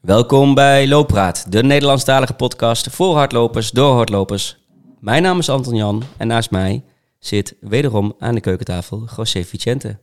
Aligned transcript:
Welkom 0.00 0.54
bij 0.54 0.88
Looppraat, 0.88 1.52
de 1.52 1.62
Nederlandstalige 1.62 2.32
podcast 2.32 2.90
voor 2.90 3.16
hardlopers 3.16 3.70
door 3.70 3.94
hardlopers. 3.94 4.58
Mijn 5.00 5.22
naam 5.22 5.38
is 5.38 5.48
Anton 5.48 5.74
Jan 5.74 6.02
en 6.16 6.26
naast 6.26 6.50
mij 6.50 6.84
zit 7.18 7.54
wederom 7.60 8.14
aan 8.18 8.34
de 8.34 8.40
keukentafel 8.40 9.08
José 9.16 9.44
Vicente. 9.44 9.98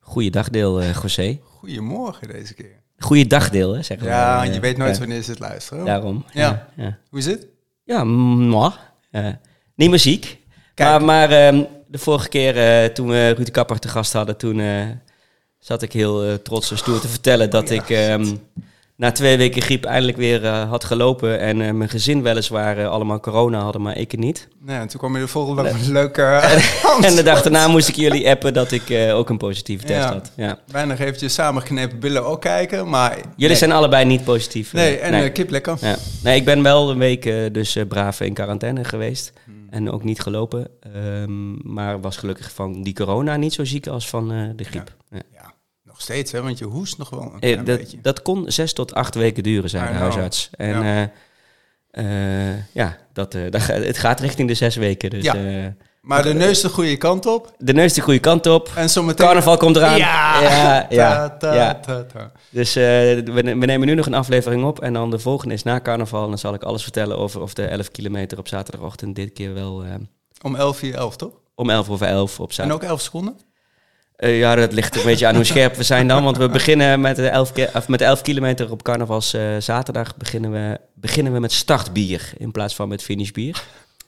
Goeiedag 0.00 0.48
deel, 0.48 0.82
uh, 0.82 0.94
José. 1.02 1.38
Goedemorgen 1.42 2.28
deze 2.28 2.54
keer. 2.54 2.82
Goeiedag 2.98 3.50
deel, 3.50 3.74
hè, 3.74 3.82
zeggen 3.82 4.06
Ja, 4.06 4.36
want 4.36 4.48
je 4.48 4.54
eh, 4.54 4.60
weet 4.60 4.76
nooit 4.76 4.94
ja, 4.94 4.98
wanneer 4.98 5.22
ze 5.22 5.30
het 5.30 5.40
luisteren. 5.40 5.84
Daarom. 5.84 6.24
Ja. 6.32 6.68
ja. 6.76 6.98
Hoe 7.08 7.18
is 7.18 7.26
het? 7.26 7.46
Ja, 7.84 8.04
moi. 8.04 8.72
Eh, 9.10 9.26
niet 9.74 9.90
meer 9.90 9.98
ziek. 9.98 10.38
Kijk. 10.74 10.88
Maar, 10.90 11.02
maar 11.04 11.30
ehm, 11.30 11.62
de 11.90 11.98
vorige 11.98 12.28
keer 12.28 12.56
eh, 12.56 12.92
toen 12.94 13.08
we 13.08 13.30
Ruud 13.30 13.46
de 13.46 13.52
Kapper 13.52 13.78
te 13.78 13.88
gast 13.88 14.12
hadden, 14.12 14.36
toen 14.36 14.60
eh, 14.60 14.86
zat 15.58 15.82
ik 15.82 15.92
heel 15.92 16.24
eh, 16.24 16.34
trots 16.34 16.70
en 16.70 16.78
stoer 16.78 17.00
te 17.00 17.08
vertellen 17.08 17.50
dat 17.50 17.68
Ja, 17.68 17.74
ik 17.74 17.90
ehm, 17.90 18.36
na 19.00 19.12
twee 19.12 19.36
weken 19.36 19.62
griep 19.62 19.84
eindelijk 19.84 20.16
weer 20.16 20.44
eh, 20.44 20.68
had 20.68 20.84
gelopen. 20.84 21.40
En 21.40 21.60
eh, 21.60 21.72
mijn 21.72 21.90
gezin 21.90 22.22
weliswaar 22.22 22.78
eh, 22.78 22.88
allemaal 22.88 23.20
corona 23.20 23.60
hadden, 23.60 23.82
maar 23.82 23.96
ik 23.96 24.18
niet. 24.18 24.48
Nee, 24.62 24.78
en 24.78 24.88
toen 24.88 24.98
kwam 24.98 25.14
je 25.14 25.20
de 25.20 25.28
volgende 25.28 25.62
dag 25.62 25.72
met 25.72 25.86
een 25.86 25.92
leuke... 25.92 26.22
En 27.08 27.14
de 27.14 27.22
dag 27.22 27.42
daarna 27.42 27.68
moest 27.68 27.88
ik 27.88 27.94
jullie 27.94 28.28
appen 28.28 28.54
dat 28.54 28.72
ik 28.72 29.10
ook 29.12 29.28
een 29.28 29.36
positieve 29.36 29.84
test 29.84 29.98
Ja. 29.98 30.12
had. 30.12 30.32
Ja. 30.36 30.58
Weinig 30.66 31.00
eventjes 31.00 31.34
samengeknepen 31.34 31.98
billen 31.98 32.24
ook 32.24 32.40
kijken, 32.40 32.88
maar... 32.88 33.16
Jullie 33.16 33.48
nee. 33.48 33.56
zijn 33.56 33.72
allebei 33.72 34.04
niet 34.04 34.24
positief. 34.24 34.72
Nee, 34.72 34.96
en 34.96 35.14
eh, 35.14 35.32
kip 35.32 35.50
lekker. 35.50 35.76
Ja. 35.80 35.96
Nee, 36.22 36.36
ik 36.36 36.44
ben 36.44 36.62
wel 36.62 36.90
een 36.90 36.98
week 36.98 37.52
dus 37.52 37.76
braaf 37.88 38.20
in 38.20 38.34
quarantaine 38.34 38.84
geweest. 38.84 39.32
Hmm. 39.44 39.66
En 39.70 39.90
ook 39.90 40.04
niet 40.04 40.20
gelopen. 40.20 40.68
Ehm, 40.80 41.72
maar 41.72 42.00
was 42.00 42.16
gelukkig 42.16 42.52
van 42.52 42.82
die 42.82 42.94
corona 42.94 43.36
niet 43.36 43.52
zo 43.52 43.64
ziek 43.64 43.86
als 43.86 44.08
van 44.08 44.28
de 44.56 44.64
griep. 44.64 44.94
Ja. 45.10 45.39
Nog 46.00 46.08
steeds, 46.08 46.32
hè, 46.32 46.42
want 46.42 46.58
je 46.58 46.64
hoest 46.64 46.98
nog 46.98 47.10
wel 47.10 47.20
een 47.20 47.32
Eh, 47.32 47.38
klein 47.38 47.64
dat, 47.64 47.78
beetje. 47.78 47.98
dat 48.02 48.22
kon 48.22 48.44
zes 48.52 48.72
tot 48.72 48.94
acht 48.94 49.14
weken 49.14 49.42
duren, 49.42 49.70
know. 49.70 49.82
huisarts. 49.82 50.50
En 50.56 50.82
Ja. 50.82 51.10
ja, 51.92 52.56
ja 52.72 52.96
dat, 53.12 53.34
eh, 53.34 53.42
dat, 53.50 53.62
het 53.66 53.98
gaat 53.98 54.20
richting 54.20 54.48
de 54.48 54.54
zes 54.54 54.76
weken. 54.76 55.10
Dus 55.10 55.24
Ja. 55.24 55.34
eh, 55.34 55.66
Maar 56.00 56.22
de 56.22 56.34
neus 56.34 56.60
de 56.60 56.68
goede 56.68 56.96
kant 56.96 57.26
op. 57.26 57.54
de 57.58 57.72
neus 57.72 57.92
de 57.92 58.00
goede 58.00 58.18
kant 58.18 58.46
op. 58.46 58.70
En 58.76 58.90
zometeen... 58.90 59.26
Carnaval 59.26 59.56
komt 59.56 59.76
eraan. 59.76 59.96
Ja! 59.98 60.40
ja, 60.42 60.86
ja, 60.90 61.28
Ta, 61.28 61.36
ta, 61.36 61.54
ja. 61.54 61.74
ta, 61.74 62.04
ta. 62.04 62.32
Dus 62.50 62.76
eh, 62.76 62.82
we, 63.24 63.42
nemen 63.42 63.86
nu 63.86 63.94
nog 63.94 64.06
een 64.06 64.14
aflevering 64.14 64.64
op. 64.64 64.80
En 64.80 64.92
dan 64.92 65.10
de 65.10 65.18
volgende 65.18 65.54
is 65.54 65.62
na 65.62 65.80
carnaval. 65.80 66.22
En 66.22 66.28
dan 66.28 66.38
zal 66.38 66.54
ik 66.54 66.62
alles 66.62 66.82
vertellen 66.82 67.18
over 67.18 67.40
of 67.40 67.54
de 67.54 67.64
11 67.64 67.90
kilometer 67.90 68.38
op 68.38 68.48
zaterdagochtend 68.48 69.16
dit 69.16 69.32
keer 69.32 69.54
wel 69.54 69.84
eh, 69.84 69.94
Om 70.42 70.54
11 70.56 70.82
uur 70.82 70.94
11, 70.94 71.16
toch? 71.16 71.32
om 71.54 71.70
11 71.70 71.88
over 71.88 72.06
11 72.06 72.40
op 72.40 72.48
En 72.48 72.54
zaterdag. 72.54 72.82
ook 72.82 72.88
11 72.88 73.00
seconden? 73.00 73.36
Eh, 74.20 74.38
ja, 74.38 74.54
dat 74.54 74.72
ligt 74.72 74.96
een 74.96 75.02
beetje 75.04 75.26
aan 75.26 75.34
hoe 75.34 75.44
scherp 75.44 75.74
we 75.76 75.82
zijn 75.82 76.08
dan. 76.08 76.24
Want 76.24 76.36
we 76.36 76.48
beginnen 76.48 77.00
met 77.00 77.16
de 77.16 77.28
11, 77.28 77.52
ke- 77.52 77.70
of 77.74 77.88
met 77.88 77.98
de 77.98 78.04
11 78.04 78.22
kilometer 78.22 78.70
op 78.70 78.82
carnavals 78.82 79.34
eh, 79.34 79.42
zaterdag. 79.58 80.16
Beginnen 80.16 80.52
we, 80.52 80.78
beginnen 80.94 81.32
we 81.32 81.38
met 81.40 81.52
startbier 81.52 82.32
in 82.38 82.50
plaats 82.50 82.74
van 82.74 82.88
met 82.88 83.02
finishbier. 83.02 83.62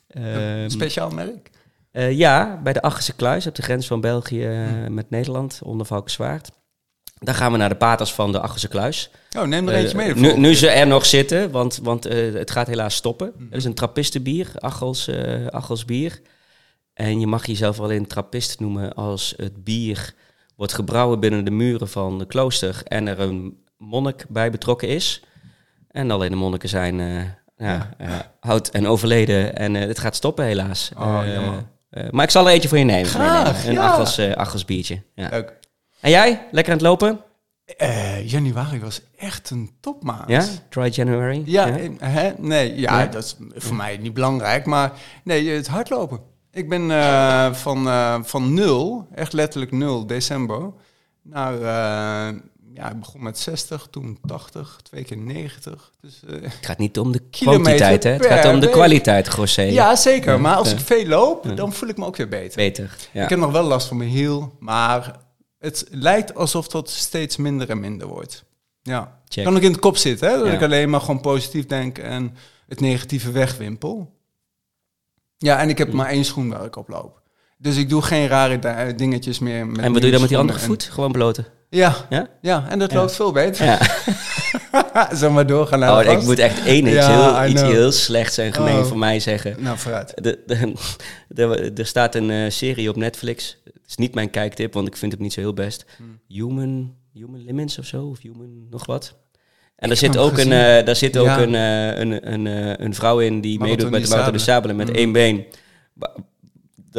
Ehm, 0.09 0.69
speciaal 0.69 1.11
merk? 1.11 1.51
eh, 1.93 2.13
ja, 2.19 2.61
bij 2.63 2.73
de 2.73 2.83
Achterse 2.83 3.13
Kluis 3.15 3.47
op 3.47 3.55
de 3.55 3.63
grens 3.63 3.87
van 3.87 4.01
België 4.01 4.45
eh, 4.47 4.57
met 4.89 5.11
Nederland, 5.11 5.61
onder 5.63 5.87
Valkenswaard. 5.87 6.51
Daar 7.19 7.35
gaan 7.35 7.53
we 7.53 7.59
naar 7.59 7.69
de 7.69 7.75
paters 7.75 8.13
van 8.13 8.33
de 8.33 8.41
Achterse 8.41 8.69
Kluis. 8.69 9.11
Oh, 9.37 9.43
neem 9.43 9.69
er 9.69 9.75
eentje 9.75 9.97
mee. 9.97 10.37
nu, 10.37 10.55
ze 10.55 10.69
er 10.69 10.87
nog 10.87 11.07
zitten, 11.07 11.51
want, 11.51 11.79
want 11.83 12.07
eh, 12.07 12.35
het 12.35 12.51
gaat 12.51 12.67
helaas 12.67 12.95
stoppen. 12.95 13.33
Het 13.39 13.59
is 13.59 13.65
een 13.65 13.75
trappistenbier, 13.75 14.49
Achels, 14.59 15.09
eh 15.09 15.47
Achels 15.47 15.85
bier. 15.85 16.21
En 16.95 17.21
je 17.21 17.27
mag 17.27 17.47
jezelf 17.47 17.81
alleen 17.81 18.07
trappist 18.07 18.61
noemen 18.61 18.95
als 18.95 19.35
het 19.37 19.65
bier 19.65 20.15
wordt 20.57 20.73
gebrouwen 20.73 21.21
binnen 21.21 21.45
de 21.45 21.51
muren 21.51 21.89
van 21.89 22.19
de 22.19 22.27
klooster 22.27 22.81
en 22.85 23.09
er 23.09 23.21
een 23.21 23.65
monnik 23.77 24.25
bij 24.29 24.51
betrokken 24.51 24.89
is. 24.89 25.23
En 25.89 26.11
alleen 26.11 26.31
de 26.31 26.37
monniken 26.37 26.69
zijn 26.69 27.01
eh, 27.01 27.23
ja, 27.69 27.91
eh, 27.99 28.19
oud 28.41 28.69
en 28.69 28.87
overleden 28.87 29.57
en 29.57 29.77
eh, 29.77 29.87
het 29.87 29.99
gaat 29.99 30.17
stoppen 30.17 30.45
helaas. 30.45 30.91
Oh, 30.99 31.23
maar 32.11 32.25
ik 32.25 32.31
zal 32.31 32.47
er 32.47 32.53
eentje 32.53 32.69
voor 32.69 32.79
je 32.79 32.85
nemen. 32.85 33.11
Graag. 33.11 33.67
Een 33.67 33.73
ja. 33.73 33.83
Achels, 33.83 34.19
Achels 34.19 34.65
biertje. 34.65 35.03
Ja. 35.15 35.29
Leuk. 35.29 35.59
En 36.01 36.11
jij? 36.11 36.47
Lekker 36.51 36.73
aan 36.73 36.79
het 36.79 36.89
lopen? 36.89 37.21
Januari 38.25 38.81
was 38.81 39.01
echt 39.17 39.51
een 39.51 39.71
topmaand. 39.81 40.29
Ja? 40.29 40.45
Dry 40.69 40.91
January? 40.93 41.43
Ja, 41.45 41.79
hè? 41.99 42.33
nee, 42.39 42.81
ja, 42.81 43.01
Ja? 43.01 43.07
dat 43.07 43.25
is 43.25 43.37
voor 43.55 43.77
mij 43.77 43.97
niet 43.97 44.15
belangrijk, 44.15 44.67
maar 44.67 44.93
nee, 45.25 45.49
het 45.49 45.69
hardlopen. 45.69 46.21
Ik 46.53 46.69
ben 46.69 46.91
eh, 46.91 47.53
van, 47.55 47.89
eh, 47.89 48.19
van 48.23 48.55
nul, 48.55 49.07
echt 49.15 49.33
letterlijk 49.33 49.73
nul, 49.73 50.07
december, 50.07 50.73
naar, 51.23 51.55
eh, 51.55 52.39
ja, 52.75 52.91
ik 52.91 52.99
begon 52.99 53.23
met 53.23 53.39
60, 53.39 53.89
toen 53.91 54.19
80, 54.27 54.81
twee 54.83 55.05
keer 55.05 55.17
90. 55.17 55.93
Dus, 56.01 56.23
Het 56.27 56.59
gaat 56.61 56.79
niet 56.79 56.99
om 56.99 57.13
de 57.13 57.21
kwantiteit, 57.31 58.03
hè? 58.05 58.11
Het 58.11 58.27
gaat 58.27 58.55
om 58.55 58.61
de 58.61 58.71
kwaliteit, 58.71 59.35
José. 59.37 59.63
ja, 59.63 59.97
zeker, 59.97 60.41
maar 60.41 60.57
als 60.57 60.73
ik 60.73 60.81
veel 60.81 61.07
loop, 61.07 61.57
dan 61.57 61.73
voel 61.73 61.89
ik 61.89 61.97
me 61.97 62.05
ook 62.05 62.17
weer 62.17 62.29
beter. 62.29 62.57
Beter. 62.57 62.97
Ja. 63.13 63.23
Ik 63.23 63.29
heb 63.29 63.39
nog 63.39 63.53
wel 63.53 63.65
last 63.65 63.87
van 63.89 63.97
mijn 63.97 64.11
hiel, 64.11 64.57
maar 64.59 65.17
het 65.59 65.87
lijkt 65.91 66.35
alsof 66.35 66.69
dat 66.69 66.91
steeds 66.91 67.37
minder 67.37 67.71
en 67.71 67.81
minder 67.81 68.07
wordt. 68.07 68.45
Ja, 68.83 69.21
Check. 69.29 69.45
kan 69.45 69.57
ook 69.57 69.63
in 69.63 69.73
de 69.73 69.79
kop 69.79 69.97
zitten, 69.97 70.31
hè? 70.31 70.39
dat 70.39 70.47
Ja. 70.47 70.53
ik 70.53 70.63
alleen 70.63 70.91
maar 70.91 71.01
gewoon 71.01 71.21
positief 71.21 71.67
denk 71.67 71.99
en 71.99 72.35
het 72.69 72.81
negatieve 72.81 73.31
wegwimpel. 73.31 74.21
Ja, 75.43 75.59
en 75.61 75.69
ik 75.69 75.79
heb 75.79 75.89
Mm. 75.89 75.97
maar 75.97 76.09
één 76.09 76.25
schoen 76.25 76.49
waar 76.49 76.65
ik 76.65 76.77
op 76.77 76.89
loop. 76.89 77.21
Dus 77.59 77.77
ik 77.77 77.89
doe 77.89 78.03
geen 78.03 78.27
rare 78.27 78.59
da- 78.59 78.93
dingetjes 78.93 79.39
meer. 79.39 79.67
Met 79.67 79.79
En 79.79 79.93
wat 79.93 79.95
doe 79.95 80.05
je 80.05 80.11
dan 80.11 80.21
met 80.21 80.29
die 80.29 80.39
andere 80.39 80.59
voet? 80.59 80.83
Gewoon 80.83 81.13
bloten. 81.13 81.45
En, 81.45 81.79
ja, 81.79 82.07
Ja? 82.11 82.29
ja, 82.41 82.67
en 82.69 82.79
dat 82.79 82.91
Ja. 82.93 82.99
loopt 82.99 83.13
veel 83.15 83.33
beter. 83.33 83.65
Ja. 83.65 83.79
Zal 85.17 85.31
maar 85.31 85.47
doorgaan 85.47 85.79
naar 85.79 86.07
Oh, 86.07 86.13
ik 86.13 86.23
moet 86.23 86.39
echt 86.39 86.65
één 86.67 86.87
iets, 86.87 86.95
Ja, 86.97 87.41
heel, 87.41 87.51
iets 87.51 87.63
heel 87.63 87.93
slechts 87.93 88.39
en 88.39 88.53
gemeen 88.53 88.79
Oh. 88.79 88.85
van 88.85 88.99
mij 88.99 89.21
zeggen. 89.21 89.57
Nou, 89.63 89.79
vooruit. 89.79 90.13
De, 90.23 90.43
de, 90.47 90.73
de- 91.29 91.73
er 91.75 91.87
staat 91.87 92.15
een 92.15 92.31
eh, 92.31 92.51
serie 92.51 92.89
op 92.89 92.97
Netflix. 92.97 93.61
Het 93.65 93.75
is 93.87 93.97
niet 93.97 94.15
mijn 94.15 94.31
kijktip, 94.31 94.73
want 94.75 94.87
ik 94.87 94.97
vind 94.97 95.13
het 95.13 95.21
niet 95.21 95.33
zo 95.33 95.41
heel 95.41 95.55
best. 95.55 95.85
Hmm. 95.97 96.21
Human, 96.29 96.95
Human 97.13 97.45
Limits 97.45 97.79
of 97.79 97.85
zo, 97.85 98.05
of 98.07 98.19
Human 98.21 98.67
nog 98.71 98.87
wat. 98.87 99.15
En 99.83 99.91
Ik 99.91 100.01
daar 100.01 100.11
zit 100.13 100.17
ook, 100.17 100.39
een, 100.39 100.53
eh, 100.53 100.85
daar 100.87 100.97
zit 100.97 101.17
ook 101.19 101.27
Ja. 101.27 101.41
een, 101.43 101.55
eh, 101.55 102.01
een, 102.01 102.33
een, 102.33 102.47
eh, 102.47 102.85
een 102.85 102.95
vrouw 102.95 103.21
in 103.21 103.41
die 103.41 103.59
meedoet 103.61 103.91
met 103.91 104.03
de 104.03 104.09
Marathon 104.09 104.33
de 104.33 104.39
Sabelen. 104.39 104.77
Met 104.77 104.89
Mm. 104.89 104.95
één 104.95 105.13
been. 105.13 105.45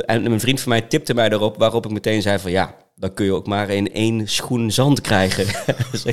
En 0.05 0.25
een 0.25 0.39
vriend 0.39 0.59
van 0.61 0.69
mij 0.69 0.81
tipte 0.81 1.13
mij 1.13 1.29
erop, 1.29 1.57
waarop 1.57 1.85
ik 1.85 1.91
meteen 1.91 2.21
zei 2.21 2.39
van 2.39 2.51
ja, 2.51 2.75
dan 2.95 3.13
kun 3.13 3.25
je 3.25 3.33
ook 3.33 3.47
maar 3.47 3.69
in 3.69 3.93
één 3.93 4.27
schoen 4.27 4.71
zand 4.71 5.01
krijgen. 5.01 5.45
Ze. 5.99 6.11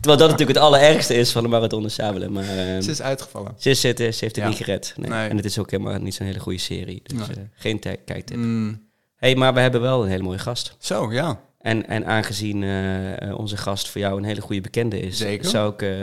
Terwijl 0.00 0.18
dat 0.18 0.18
natuurlijk 0.30 0.48
het 0.48 0.58
allerergste 0.58 1.14
is 1.14 1.32
van 1.32 1.42
de 1.42 1.48
Marathon 1.48 1.82
de 1.82 1.88
Sabelen. 1.88 2.32
Maar 2.32 2.42
eh, 2.48 2.80
Ze 2.82 2.90
is 2.90 3.02
uitgevallen. 3.02 3.54
ze, 3.58 3.70
is, 3.70 3.82
het, 3.82 3.96
ze 3.98 4.02
heeft 4.04 4.20
het 4.20 4.36
Ja. 4.36 4.48
niet 4.48 4.56
gered. 4.56 4.94
Nee. 4.96 5.10
Nee. 5.10 5.28
En 5.28 5.36
het 5.36 5.44
is 5.44 5.58
ook 5.58 5.70
helemaal 5.70 5.98
niet 5.98 6.14
zo'n 6.14 6.26
hele 6.26 6.38
goede 6.40 6.58
serie. 6.58 7.02
Dus 7.04 7.26
Nee. 7.26 7.36
eh, 7.36 7.42
geen 7.54 7.78
kijktip. 8.04 8.36
Mm, 8.36 8.88
hey, 9.16 9.34
maar 9.34 9.54
we 9.54 9.60
hebben 9.60 9.80
wel 9.80 10.02
een 10.02 10.08
hele 10.08 10.22
mooie 10.22 10.38
gast. 10.38 10.76
zo, 10.78 11.12
ja. 11.12 11.40
En, 11.60 11.86
en 11.88 12.06
aangezien 12.06 12.62
eh, 12.62 13.22
eh, 13.28 13.38
onze 13.38 13.56
gast 13.56 13.88
voor 13.88 14.00
jou 14.00 14.18
een 14.18 14.24
hele 14.24 14.40
goede 14.40 14.60
bekende 14.60 15.00
is, 15.00 15.16
Zeker. 15.18 15.48
zou 15.48 15.72
ik 15.72 15.82
eh, 15.82 15.96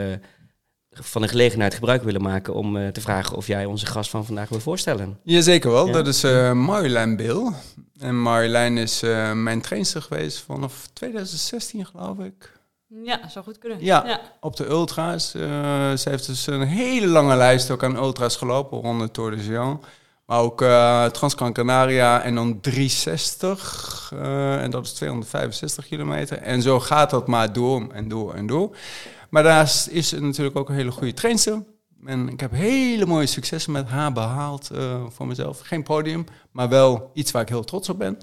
van 0.90 1.22
de 1.22 1.28
gelegenheid 1.28 1.74
gebruik 1.74 2.02
willen 2.02 2.22
maken 2.22 2.54
om 2.54 2.76
eh, 2.76 2.88
te 2.88 3.00
vragen 3.00 3.36
of 3.36 3.46
jij 3.46 3.64
onze 3.64 3.86
gast 3.86 4.10
van 4.10 4.24
vandaag 4.26 4.48
wil 4.48 4.60
voorstellen. 4.60 5.18
Jazeker 5.22 5.70
wel, 5.70 5.86
Ja. 5.86 5.92
dat 5.92 6.06
is 6.06 6.24
eh 6.24 6.52
Marjolein 6.52 7.16
Bill. 7.16 7.52
En 8.00 8.20
Marjolein 8.22 8.78
is 8.78 9.02
eh, 9.02 9.32
mijn 9.32 9.60
trainster 9.60 10.02
geweest 10.02 10.38
vanaf 10.38 10.88
2016 10.92 11.86
geloof 11.86 12.18
ik. 12.18 12.56
Ja, 13.04 13.28
zou 13.28 13.44
goed 13.44 13.58
kunnen. 13.58 13.78
Ja. 13.84 14.20
Op 14.40 14.56
de 14.56 14.66
ultra's. 14.68 15.34
Eh, 15.34 15.40
ze 15.96 16.08
heeft 16.08 16.26
dus 16.26 16.46
een 16.46 16.62
hele 16.62 17.06
lange 17.06 17.36
lijst 17.36 17.70
ook 17.70 17.84
aan 17.84 17.96
ultra's 17.96 18.36
gelopen, 18.36 18.80
rond 18.80 19.00
de 19.00 19.10
Tour 19.10 19.30
de 19.30 19.42
Géant. 19.42 19.84
Maar 20.28 20.40
ook 20.40 20.62
eh 20.62 21.04
Transcan 21.04 21.52
Canaria 21.52 22.22
en 22.22 22.34
dan 22.34 22.60
360. 22.60 24.10
eh, 24.14 24.62
en 24.62 24.70
dat 24.70 24.84
is 24.84 24.92
265 24.92 25.86
kilometer. 25.86 26.38
En 26.38 26.62
zo 26.62 26.80
gaat 26.80 27.10
dat 27.10 27.26
maar 27.26 27.52
door 27.52 27.86
en 27.92 28.08
door 28.08 28.34
en 28.34 28.46
door. 28.46 28.76
Maar 29.30 29.42
daarnaast 29.42 29.88
is 29.88 30.08
ze 30.08 30.20
natuurlijk 30.20 30.56
ook 30.56 30.68
een 30.68 30.74
hele 30.74 30.90
goede 30.90 31.14
trainster. 31.14 31.64
En 32.06 32.28
ik 32.28 32.40
heb 32.40 32.50
hele 32.52 33.06
mooie 33.06 33.26
successen 33.26 33.72
met 33.72 33.88
haar 33.88 34.12
behaald 34.12 34.70
eh, 34.70 35.02
voor 35.08 35.26
mezelf. 35.26 35.60
Geen 35.62 35.82
podium, 35.82 36.24
maar 36.52 36.68
wel 36.68 37.10
iets 37.14 37.30
waar 37.30 37.42
ik 37.42 37.48
heel 37.48 37.64
trots 37.64 37.88
op 37.88 37.98
ben. 37.98 38.18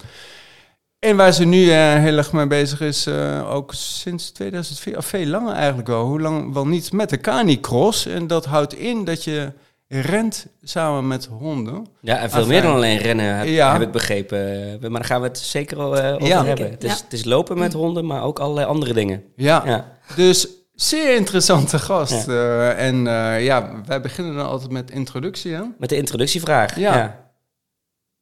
En 1.00 1.18
waar 1.18 1.32
ze 1.34 1.46
nu 1.46 1.72
heel 1.72 2.18
erg 2.18 2.32
mee 2.32 2.48
bezig 2.48 2.82
is, 2.82 3.08
ook 3.48 3.74
sinds 3.74 4.32
2004, 4.32 4.98
of 4.98 5.06
veel 5.06 5.26
langer 5.26 5.54
eigenlijk 5.54 5.88
wel, 5.88 6.06
hoe 6.06 6.22
lang 6.22 6.54
wel 6.54 6.68
niet, 6.68 6.92
met 6.92 7.10
de 7.10 7.18
canicross. 7.18 8.06
En 8.06 8.28
dat 8.28 8.46
houdt 8.46 8.74
in 8.74 9.04
dat 9.04 9.24
je 9.24 9.52
rent 9.88 10.48
samen 10.64 11.08
met 11.08 11.26
honden. 11.26 11.88
Ja, 12.02 12.14
en 12.14 12.20
veel 12.30 12.42
Afijn. 12.42 12.48
meer 12.48 12.62
dan 12.62 12.76
alleen 12.76 12.98
rennen, 12.98 13.38
heb, 13.38 13.48
Ja. 13.48 13.72
heb 13.72 13.82
ik 13.82 13.92
begrepen. 13.92 14.80
Maar 14.82 14.90
daar 14.92 15.04
gaan 15.06 15.22
we 15.22 15.28
het 15.28 15.38
zeker 15.40 15.80
al 15.80 15.98
eh, 15.98 16.14
over 16.14 16.28
Ja. 16.28 16.46
hebben. 16.46 16.70
Het 16.70 16.84
is, 16.84 16.90
Ja. 16.98 17.04
het 17.04 17.14
is 17.14 17.24
lopen 17.26 17.58
met 17.58 17.74
honden, 17.74 18.06
maar 18.06 18.24
ook 18.24 18.40
allerlei 18.40 18.68
andere 18.68 18.94
dingen. 18.94 19.24
Ja, 19.36 19.62
Ja. 19.66 19.92
dus 20.16 20.48
zeer 20.74 21.16
interessante 21.16 21.80
gast. 21.80 22.28
Eh, 22.28 22.88
en 22.88 23.08
eh, 23.08 23.44
ja, 23.46 23.72
wij 23.86 24.02
beginnen 24.02 24.36
dan 24.36 24.46
altijd 24.46 24.72
met 24.72 24.92
introductie. 24.92 25.54
Hè? 25.54 25.62
Met 25.78 25.90
de 25.90 25.96
introductievraag. 25.98 26.76
Ja. 26.80 26.98
Ja. 26.98 27.24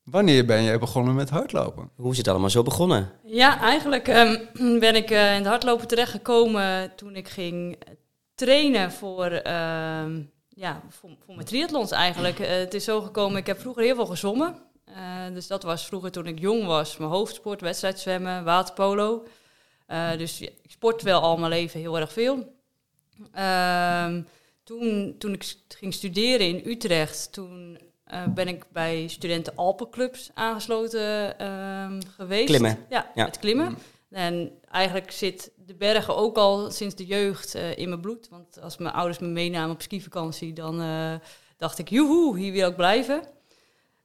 Wanneer 0.03 0.45
ben 0.45 0.63
jij 0.63 0.79
begonnen 0.79 1.15
met 1.15 1.29
hardlopen? 1.29 1.89
Hoe 1.95 2.11
is 2.11 2.17
het 2.17 2.27
allemaal 2.27 2.49
zo 2.49 2.63
begonnen? 2.63 3.09
Ja, 3.25 3.59
eigenlijk 3.61 4.07
ehm, 4.07 4.35
ben 4.79 4.95
ik 4.95 5.09
eh, 5.11 5.29
in 5.29 5.37
het 5.37 5.45
hardlopen 5.47 5.87
terechtgekomen 5.87 6.91
toen 6.95 7.15
ik 7.15 7.27
ging 7.27 7.77
trainen 8.35 8.91
voor, 8.91 9.25
ehm, 9.25 10.19
ja, 10.55 10.81
voor, 10.89 11.09
voor 11.25 11.35
mijn 11.35 11.47
triathlons 11.47 11.91
eigenlijk. 11.91 12.39
Eh, 12.39 12.49
het 12.49 12.73
is 12.73 12.83
zo 12.83 13.01
gekomen, 13.01 13.37
ik 13.37 13.45
heb 13.47 13.59
vroeger 13.59 13.83
heel 13.83 13.95
veel 13.95 14.05
gezwommen. 14.05 14.55
Eh, 14.85 15.33
dus 15.33 15.47
dat 15.47 15.63
was 15.63 15.85
vroeger 15.85 16.11
toen 16.11 16.27
ik 16.27 16.39
jong 16.39 16.65
was, 16.65 16.97
mijn 16.97 17.11
hoofdsport, 17.11 17.61
wedstrijdzwemmen, 17.61 18.43
waterpolo. 18.43 19.25
Eh, 19.85 20.17
dus 20.17 20.37
ja, 20.37 20.49
ik 20.61 20.71
sport 20.71 21.01
wel 21.01 21.21
al 21.21 21.37
mijn 21.37 21.51
leven 21.51 21.79
heel 21.79 21.99
erg 21.99 22.13
veel. 22.13 22.55
Ehm, 23.31 24.21
toen, 24.63 25.15
toen 25.17 25.33
ik 25.33 25.55
ging 25.67 25.93
studeren 25.93 26.47
in 26.47 26.61
Utrecht, 26.65 27.33
toen 27.33 27.77
ben 28.33 28.47
ik 28.47 28.65
bij 28.71 29.07
studenten 29.07 29.55
Alpenclubs 29.55 30.31
aangesloten 30.33 31.39
ehm, 31.39 32.01
geweest. 32.15 32.45
Klimmen. 32.45 32.85
Ja, 32.89 33.11
Ja. 33.15 33.23
met 33.23 33.39
klimmen. 33.39 33.77
En 34.09 34.51
eigenlijk 34.71 35.11
zit 35.11 35.51
de 35.73 35.79
bergen 35.85 36.15
ook 36.15 36.37
al 36.37 36.71
sinds 36.71 36.95
de 36.95 37.05
jeugd 37.05 37.55
eh, 37.55 37.77
in 37.77 37.89
mijn 37.89 38.01
bloed. 38.01 38.27
Want 38.29 38.61
als 38.61 38.77
mijn 38.77 38.93
ouders 38.93 39.19
me 39.19 39.27
meenamen 39.27 39.75
op 39.75 39.81
skivakantie, 39.81 40.53
dan 40.53 40.81
eh, 40.81 41.13
dacht 41.57 41.79
ik, 41.79 41.89
joehoe, 41.89 42.37
hier 42.37 42.51
wil 42.51 42.69
ik 42.69 42.75
blijven. 42.75 43.23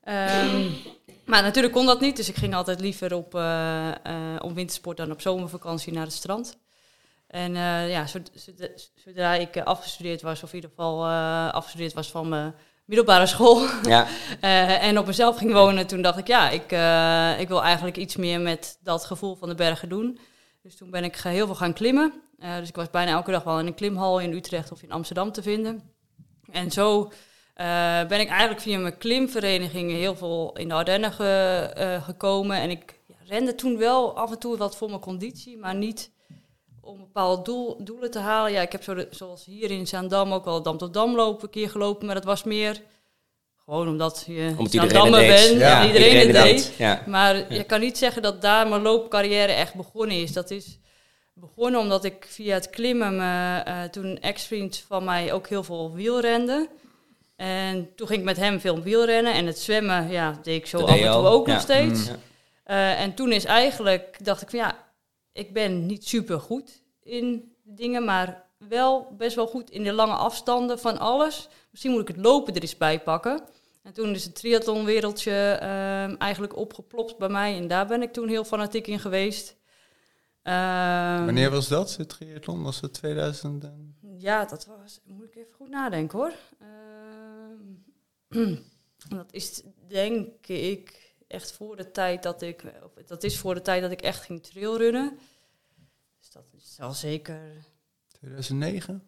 Ehm, 0.02 0.70
maar 1.30 1.42
natuurlijk 1.42 1.74
kon 1.74 1.86
dat 1.86 2.00
niet, 2.00 2.16
dus 2.16 2.28
ik 2.28 2.36
ging 2.36 2.54
altijd 2.54 2.80
liever 2.80 3.14
op, 3.14 3.34
eh, 3.34 3.88
eh, 3.88 3.94
op 4.38 4.54
wintersport 4.54 4.96
dan 4.96 5.10
op 5.10 5.20
zomervakantie 5.20 5.92
naar 5.92 6.04
het 6.04 6.12
strand. 6.12 6.58
En 7.26 7.54
ja, 7.88 8.06
zod- 8.06 8.30
zodra, 8.34 8.68
zodra 9.04 9.34
ik 9.34 9.60
afgestudeerd 9.60 10.22
was, 10.22 10.42
of 10.42 10.48
in 10.48 10.54
ieder 10.54 10.70
geval 10.70 11.08
afgestudeerd 11.50 11.92
was 11.92 12.10
van 12.10 12.28
mijn 12.28 12.54
middelbare 12.84 13.26
school, 13.26 13.66
Ja, 13.82 14.06
en 14.88 14.98
op 14.98 15.06
mezelf 15.06 15.36
ging 15.36 15.52
wonen, 15.52 15.86
toen 15.86 16.02
dacht 16.02 16.18
ik, 16.18 16.26
ja, 16.26 16.50
ik, 16.50 16.62
ik 17.40 17.48
wil 17.48 17.62
eigenlijk 17.62 17.96
iets 17.96 18.16
meer 18.16 18.40
met 18.40 18.78
dat 18.82 19.04
gevoel 19.04 19.36
van 19.36 19.48
de 19.48 19.54
bergen 19.54 19.88
doen. 19.88 20.18
Dus 20.62 20.76
toen 20.76 20.90
ben 20.90 21.04
ik 21.04 21.16
heel 21.16 21.46
veel 21.46 21.54
gaan 21.54 21.72
klimmen. 21.72 22.12
Eh, 22.38 22.56
dus 22.56 22.68
ik 22.68 22.76
was 22.76 22.90
bijna 22.90 23.10
elke 23.10 23.30
dag 23.30 23.42
wel 23.42 23.58
in 23.58 23.66
een 23.66 23.74
klimhal 23.74 24.20
in 24.20 24.32
Utrecht 24.32 24.72
of 24.72 24.82
in 24.82 24.92
Amsterdam 24.92 25.32
te 25.32 25.42
vinden. 25.42 25.92
En 26.52 26.70
zo 26.70 27.12
eh, 27.54 28.06
ben 28.06 28.20
ik 28.20 28.28
eigenlijk 28.28 28.60
via 28.60 28.78
mijn 28.78 28.98
klimverenigingen 28.98 29.96
heel 29.96 30.16
veel 30.16 30.52
in 30.56 30.68
de 30.68 30.74
Ardennen 30.74 31.18
eh, 31.18 32.04
gekomen. 32.04 32.56
En 32.56 32.70
ik 32.70 33.00
ja, 33.06 33.16
rende 33.26 33.54
toen 33.54 33.76
wel 33.76 34.16
af 34.16 34.30
en 34.30 34.38
toe 34.38 34.56
wat 34.56 34.76
voor 34.76 34.88
mijn 34.88 35.00
conditie, 35.00 35.58
maar 35.58 35.74
niet 35.74 36.10
om 36.80 36.98
bepaalde 36.98 37.42
doel, 37.42 37.84
doelen 37.84 38.10
te 38.10 38.18
halen. 38.18 38.52
Ja, 38.52 38.60
ik 38.60 38.72
heb 38.72 38.82
zo 38.82 39.04
zoals 39.10 39.44
hier 39.44 39.70
in 39.70 39.86
Zaandam 39.86 40.32
ook 40.32 40.44
wel 40.44 40.62
dam 40.62 40.78
tot 40.78 40.94
dam 40.94 41.14
lopen 41.14 41.44
een 41.44 41.50
keer 41.50 41.70
gelopen, 41.70 42.06
maar 42.06 42.14
dat 42.14 42.24
was 42.24 42.44
meer 42.44 42.82
gewoon 43.68 43.88
omdat 43.88 44.24
je 44.26 44.54
Omdat 44.58 44.70
deed. 44.72 45.02
bent 45.28 45.60
Ja, 45.60 45.80
en 45.80 45.86
iedereen, 45.86 46.26
het 46.34 46.42
deed. 46.44 46.74
Ja. 46.78 47.02
Maar 47.06 47.54
je 47.54 47.64
kan 47.64 47.80
niet 47.80 47.98
zeggen 47.98 48.22
dat 48.22 48.42
daar 48.42 48.68
mijn 48.68 48.82
loopcarrière 48.82 49.52
echt 49.52 49.74
begonnen 49.74 50.16
is. 50.16 50.32
Dat 50.32 50.50
is 50.50 50.78
begonnen 51.34 51.80
omdat 51.80 52.04
ik 52.04 52.26
via 52.28 52.54
het 52.54 52.70
klimmen, 52.70 53.16
me, 53.16 53.60
eh, 53.64 53.82
toen 53.82 54.04
een 54.04 54.20
ex-vriend 54.20 54.84
van 54.86 55.04
mij 55.04 55.32
ook 55.32 55.48
heel 55.48 55.62
veel 55.64 55.92
wielrende. 55.94 56.68
En 57.36 57.94
toen 57.96 58.06
ging 58.06 58.18
ik 58.18 58.24
met 58.24 58.36
hem 58.36 58.60
veel 58.60 58.82
wielrennen. 58.82 59.34
En 59.34 59.46
het 59.46 59.58
zwemmen, 59.58 60.10
ja, 60.10 60.38
deed 60.42 60.56
ik 60.56 60.66
zo 60.66 60.78
af 60.80 61.00
en 61.00 61.12
toe 61.12 61.26
ook 61.26 61.46
Ja. 61.46 61.52
nog 61.52 61.62
steeds. 61.62 62.06
Ja. 62.06 62.16
Eh, 62.64 63.00
en 63.00 63.14
toen 63.14 63.32
is 63.32 63.44
eigenlijk, 63.44 64.24
dacht 64.24 64.42
ik 64.42 64.50
van 64.50 64.58
ja, 64.58 64.76
ik 65.32 65.52
ben 65.52 65.86
niet 65.86 66.08
super 66.08 66.40
goed 66.40 66.82
in 67.02 67.52
dingen, 67.64 68.04
maar 68.04 68.44
wel 68.68 69.14
best 69.18 69.36
wel 69.36 69.46
goed 69.46 69.70
in 69.70 69.84
de 69.84 69.92
lange 69.92 70.14
afstanden 70.14 70.78
van 70.78 70.98
alles. 70.98 71.48
Misschien 71.70 71.92
moet 71.92 72.00
ik 72.00 72.08
het 72.16 72.24
lopen 72.24 72.54
er 72.54 72.62
eens 72.62 72.76
bij 72.76 73.00
pakken. 73.00 73.42
En 73.88 73.94
toen 73.94 74.14
is 74.14 74.24
het 74.24 74.34
triathlonwereldje 74.34 75.32
ehm, 75.60 76.14
eigenlijk 76.18 76.56
opgeplopt 76.56 77.18
bij 77.18 77.28
mij. 77.28 77.56
En 77.56 77.68
daar 77.68 77.86
ben 77.86 78.02
ik 78.02 78.12
toen 78.12 78.28
heel 78.28 78.44
fanatiek 78.44 78.86
in 78.86 78.98
geweest. 78.98 79.56
Ehm, 80.42 81.24
Wanneer 81.24 81.50
was 81.50 81.68
dat, 81.68 81.96
het 81.96 82.08
triathlon? 82.08 82.62
Was 82.62 82.80
het 82.80 82.92
2000? 82.94 83.64
en- 83.64 83.96
Ja, 84.16 84.44
dat 84.44 84.66
was... 84.66 85.00
Moet 85.04 85.24
ik 85.24 85.34
even 85.36 85.54
goed 85.54 85.68
nadenken 85.68 86.18
hoor. 86.18 86.32
Ehm, 86.58 88.54
dat 89.18 89.32
is 89.32 89.62
denk 89.86 90.46
ik 90.46 91.14
echt 91.26 91.52
voor 91.52 91.76
de 91.76 91.90
tijd 91.90 92.22
dat 92.22 92.42
ik... 92.42 92.62
Of, 92.84 93.04
dat 93.06 93.24
is 93.24 93.38
voor 93.38 93.54
de 93.54 93.62
tijd 93.62 93.82
dat 93.82 93.90
ik 93.90 94.00
echt 94.02 94.22
ging 94.24 94.42
trailrunnen. 94.42 95.18
Dus 96.18 96.30
dat 96.30 96.44
is 96.56 96.80
al 96.80 96.92
zeker... 96.92 97.64
2009? 98.08 99.07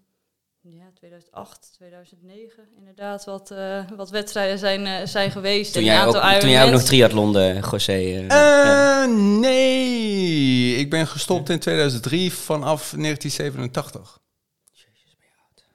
Ja, 0.63 0.91
2008, 0.95 1.73
2009 1.75 2.69
inderdaad 2.79 3.25
wat, 3.25 3.51
eh, 3.51 3.85
wat 3.97 4.11
wedstrijden 4.11 4.59
zijn, 4.59 4.87
eh, 4.87 5.07
zijn 5.07 5.31
geweest. 5.31 5.73
Toen 5.73 5.83
en 5.83 5.89
jij, 5.89 6.01
een 6.01 6.07
ook, 6.09 6.41
toen 6.41 6.51
jij 6.51 6.65
ook 6.65 6.71
nog 6.71 6.81
José. 6.81 7.93
eh, 7.93 8.27
ja. 8.29 9.03
Eh, 9.03 9.11
nee, 9.41 10.75
ik 10.77 10.91
ben 10.91 11.07
gestopt 11.07 11.49
in 11.49 11.59
2003 11.59 12.33
vanaf 12.33 12.93
1987. 12.97 14.19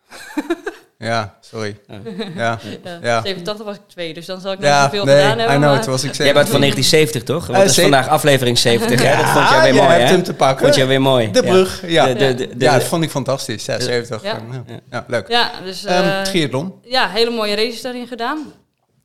Ja, 0.98 1.38
sorry. 1.42 1.78
Ja. 1.88 2.00
Ja, 2.36 2.60
Ja, 2.84 3.00
Ja. 3.02 3.22
87 3.22 3.66
was 3.66 3.76
ik 3.76 3.82
twee, 3.88 4.14
dus 4.14 4.26
dan 4.26 4.42
zal 4.42 4.52
ik 4.52 4.60
nog 4.60 4.68
ja 4.68 4.82
niet 4.82 4.92
veel 4.92 5.06
nee, 5.06 5.16
gedaan 5.22 5.38
hebben. 5.38 5.56
I 5.56 5.60
know, 5.60 5.72
maar- 5.72 5.82
toen 5.82 5.92
was 5.92 6.04
ik 6.04 6.14
Jij 6.16 6.34
bent 6.34 6.50
van 6.50 6.60
17. 6.60 6.60
1970, 6.60 7.24
toch? 7.24 7.46
Want 7.46 7.58
Eh, 7.60 7.64
dat 7.66 7.70
is 7.76 7.82
vandaag 7.82 8.08
aflevering 8.08 8.58
70, 8.58 9.04
hè? 9.04 9.16
Dat 9.16 9.26
vond 9.30 9.50
jij 9.50 9.58
Ja, 9.58 9.64
weer 9.64 9.74
je 9.74 9.80
mooi, 9.82 9.92
hebt 9.94 10.10
hè? 10.10 10.16
hem 10.16 10.24
te 10.24 10.34
pakken. 10.34 10.64
Vond 10.64 10.76
jij 10.76 10.88
weer 10.88 11.02
mooi. 11.02 11.32
De 11.32 11.42
Ja. 11.44 11.50
brug, 11.52 11.82
ja. 11.88 12.04
De, 12.06 12.10
Ja, 12.10 12.16
de, 12.16 12.36
de, 12.36 12.48
de- 12.48 12.66
dat 12.66 12.84
vond 12.84 13.04
ik 13.04 13.10
fantastisch. 13.10 13.66
Ja, 13.66 13.80
70. 13.80 14.24
Ja. 14.24 14.38
Ja, 14.68 14.80
ja. 14.92 15.06
leuk. 15.08 15.28
Ja, 15.28 15.52
dus 15.64 15.86
Ehm, 15.86 16.04
eh, 16.08 16.22
triathlon. 16.22 16.74
ja, 16.84 17.10
hele 17.10 17.30
mooie 17.30 17.56
races 17.56 17.82
daarin 17.82 18.08
gedaan. 18.08 18.54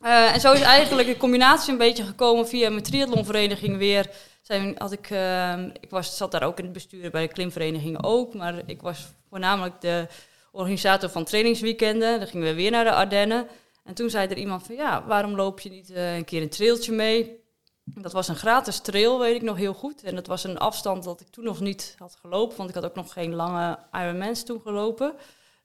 Eh, 0.03 0.35
en 0.35 0.41
zo 0.41 0.53
is 0.53 0.61
eigenlijk 0.61 1.09
de 1.09 1.17
combinatie 1.17 1.73
een 1.73 1.79
beetje 1.79 2.05
gekomen 2.05 2.49
via 2.49 2.71
mijn 2.71 2.83
triathlonvereniging 2.83 3.79
weer. 3.79 4.07
Zijn, 4.43 4.75
had 4.79 4.93
ik, 4.93 5.09
ehm, 5.11 5.69
ik 5.81 5.91
was, 5.91 6.17
zat 6.17 6.33
daar 6.33 6.43
ook 6.43 6.59
in 6.59 6.65
het 6.65 6.73
bestuur 6.73 7.11
bij 7.11 7.23
de 7.27 7.33
klimvereniging 7.33 7.99
ook, 8.05 8.35
maar 8.35 8.55
ik 8.67 8.81
was 8.83 8.99
voornamelijk 9.31 9.75
de 9.81 10.07
organisator 10.53 11.09
van 11.11 11.25
trainingsweekenden. 11.25 12.19
Dan 12.19 12.29
gingen 12.29 12.47
we 12.47 12.55
weer 12.55 12.71
naar 12.71 12.85
de 12.85 12.93
Ardennen. 12.93 13.47
En 13.85 13.95
toen 13.95 14.11
zei 14.11 14.29
er 14.29 14.37
iemand 14.37 14.63
van, 14.67 14.75
ja, 14.75 15.05
waarom 15.07 15.35
loop 15.35 15.61
je 15.61 15.71
niet 15.71 15.91
eh, 15.91 16.17
een 16.17 16.25
keer 16.25 16.43
een 16.43 16.49
trailtje 16.49 16.93
mee? 16.93 17.39
Dat 17.85 18.13
was 18.13 18.29
een 18.29 18.37
gratis 18.37 18.79
trail, 18.81 19.19
weet 19.19 19.35
ik 19.35 19.43
nog 19.43 19.57
heel 19.57 19.75
goed. 19.75 20.03
En 20.03 20.15
dat 20.15 20.27
was 20.27 20.45
een 20.45 20.59
afstand 20.59 21.05
dat 21.05 21.21
ik 21.21 21.29
toen 21.29 21.45
nog 21.45 21.61
niet 21.61 21.95
had 21.99 22.17
gelopen, 22.21 22.57
want 22.57 22.69
ik 22.69 22.75
had 22.75 22.85
ook 22.85 22.95
nog 22.95 23.13
geen 23.13 23.35
lange 23.35 23.79
Ironmans 23.93 24.45
toen 24.45 24.61
gelopen. 24.61 25.13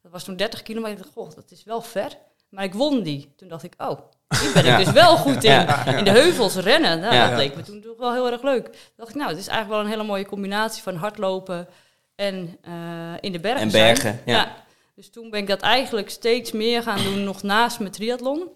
Dat 0.01 0.11
was 0.11 0.23
toen 0.23 0.35
30 0.35 0.61
kilometer. 0.63 0.97
Ik 0.97 1.03
dacht, 1.03 1.13
goh, 1.13 1.35
dat 1.35 1.51
is 1.51 1.63
wel 1.63 1.81
ver. 1.81 2.17
Maar 2.49 2.63
ik 2.63 2.73
won 2.73 3.03
die. 3.03 3.33
Toen 3.37 3.47
dacht 3.47 3.63
ik, 3.63 3.73
oh, 3.77 3.99
hier 4.41 4.51
ben 4.53 4.61
ik 4.63 4.69
Ja. 4.69 4.77
dus 4.77 4.91
wel 4.91 5.17
goed 5.17 5.43
in. 5.43 5.51
Ja. 5.51 5.85
In 5.85 6.03
de 6.03 6.09
heuvels 6.11 6.55
rennen. 6.55 6.99
Nou, 6.99 7.13
Ja. 7.13 7.29
Dat 7.29 7.37
leek 7.37 7.55
me 7.55 7.61
toen 7.61 7.81
toch 7.81 7.97
wel 7.97 8.13
heel 8.13 8.31
erg 8.31 8.41
leuk. 8.41 8.63
Toen 8.65 8.73
dacht 8.95 9.09
ik, 9.09 9.15
nou, 9.15 9.29
het 9.29 9.39
is 9.39 9.47
eigenlijk 9.47 9.77
wel 9.77 9.85
een 9.85 9.97
hele 9.99 10.07
mooie 10.09 10.25
combinatie 10.25 10.83
van 10.83 10.95
hardlopen 10.95 11.67
en 12.15 12.57
eh, 12.61 12.73
in 13.19 13.31
de 13.31 13.39
bergen 13.39 13.61
En 13.61 13.71
zijn. 13.71 13.93
bergen, 13.93 14.21
ja. 14.25 14.64
Dus 14.95 15.09
toen 15.09 15.29
ben 15.29 15.39
ik 15.39 15.47
dat 15.47 15.61
eigenlijk 15.61 16.09
steeds 16.09 16.51
meer 16.51 16.83
gaan 16.83 17.03
doen, 17.03 17.23
nog 17.23 17.43
naast 17.43 17.79
mijn 17.79 17.91
triathlon. 17.91 18.49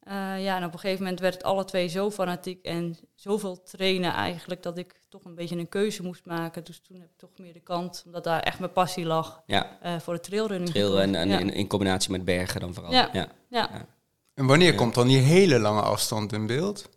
Eh, 0.00 0.14
ja, 0.42 0.56
en 0.56 0.64
op 0.64 0.72
een 0.72 0.78
gegeven 0.78 1.02
moment 1.02 1.20
werd 1.20 1.34
het 1.34 1.42
alle 1.42 1.64
twee 1.64 1.88
zo 1.88 2.10
fanatiek 2.10 2.64
en 2.64 2.98
zoveel 3.14 3.62
trainen 3.62 4.12
eigenlijk, 4.12 4.62
dat 4.62 4.78
ik 4.78 4.94
toch 5.08 5.24
een 5.24 5.34
beetje 5.34 5.56
een 5.56 5.68
keuze 5.68 6.02
moest 6.02 6.24
maken. 6.24 6.64
Dus 6.64 6.80
toen 6.80 7.00
heb 7.00 7.08
ik 7.10 7.16
toch 7.16 7.30
meer 7.36 7.52
de 7.52 7.60
kant, 7.60 8.02
omdat 8.06 8.24
daar 8.24 8.40
echt 8.40 8.58
mijn 8.58 8.72
passie 8.72 9.04
lag, 9.04 9.42
Ja, 9.46 9.78
eh, 9.80 9.98
voor 9.98 10.14
de 10.14 10.20
trailrunning. 10.20 10.70
trail 10.70 11.00
en, 11.00 11.14
en 11.14 11.28
ja. 11.28 11.38
in, 11.38 11.52
in 11.52 11.66
combinatie 11.66 12.10
met 12.10 12.24
bergen 12.24 12.60
dan 12.60 12.74
vooral. 12.74 12.92
Ja. 12.92 13.08
Ja. 13.12 13.28
Ja. 13.48 13.86
En 14.34 14.46
wanneer 14.46 14.74
komt 14.74 14.94
dan 14.94 15.06
die 15.06 15.18
hele 15.18 15.58
lange 15.58 15.82
afstand 15.82 16.32
in 16.32 16.46
beeld? 16.46 16.88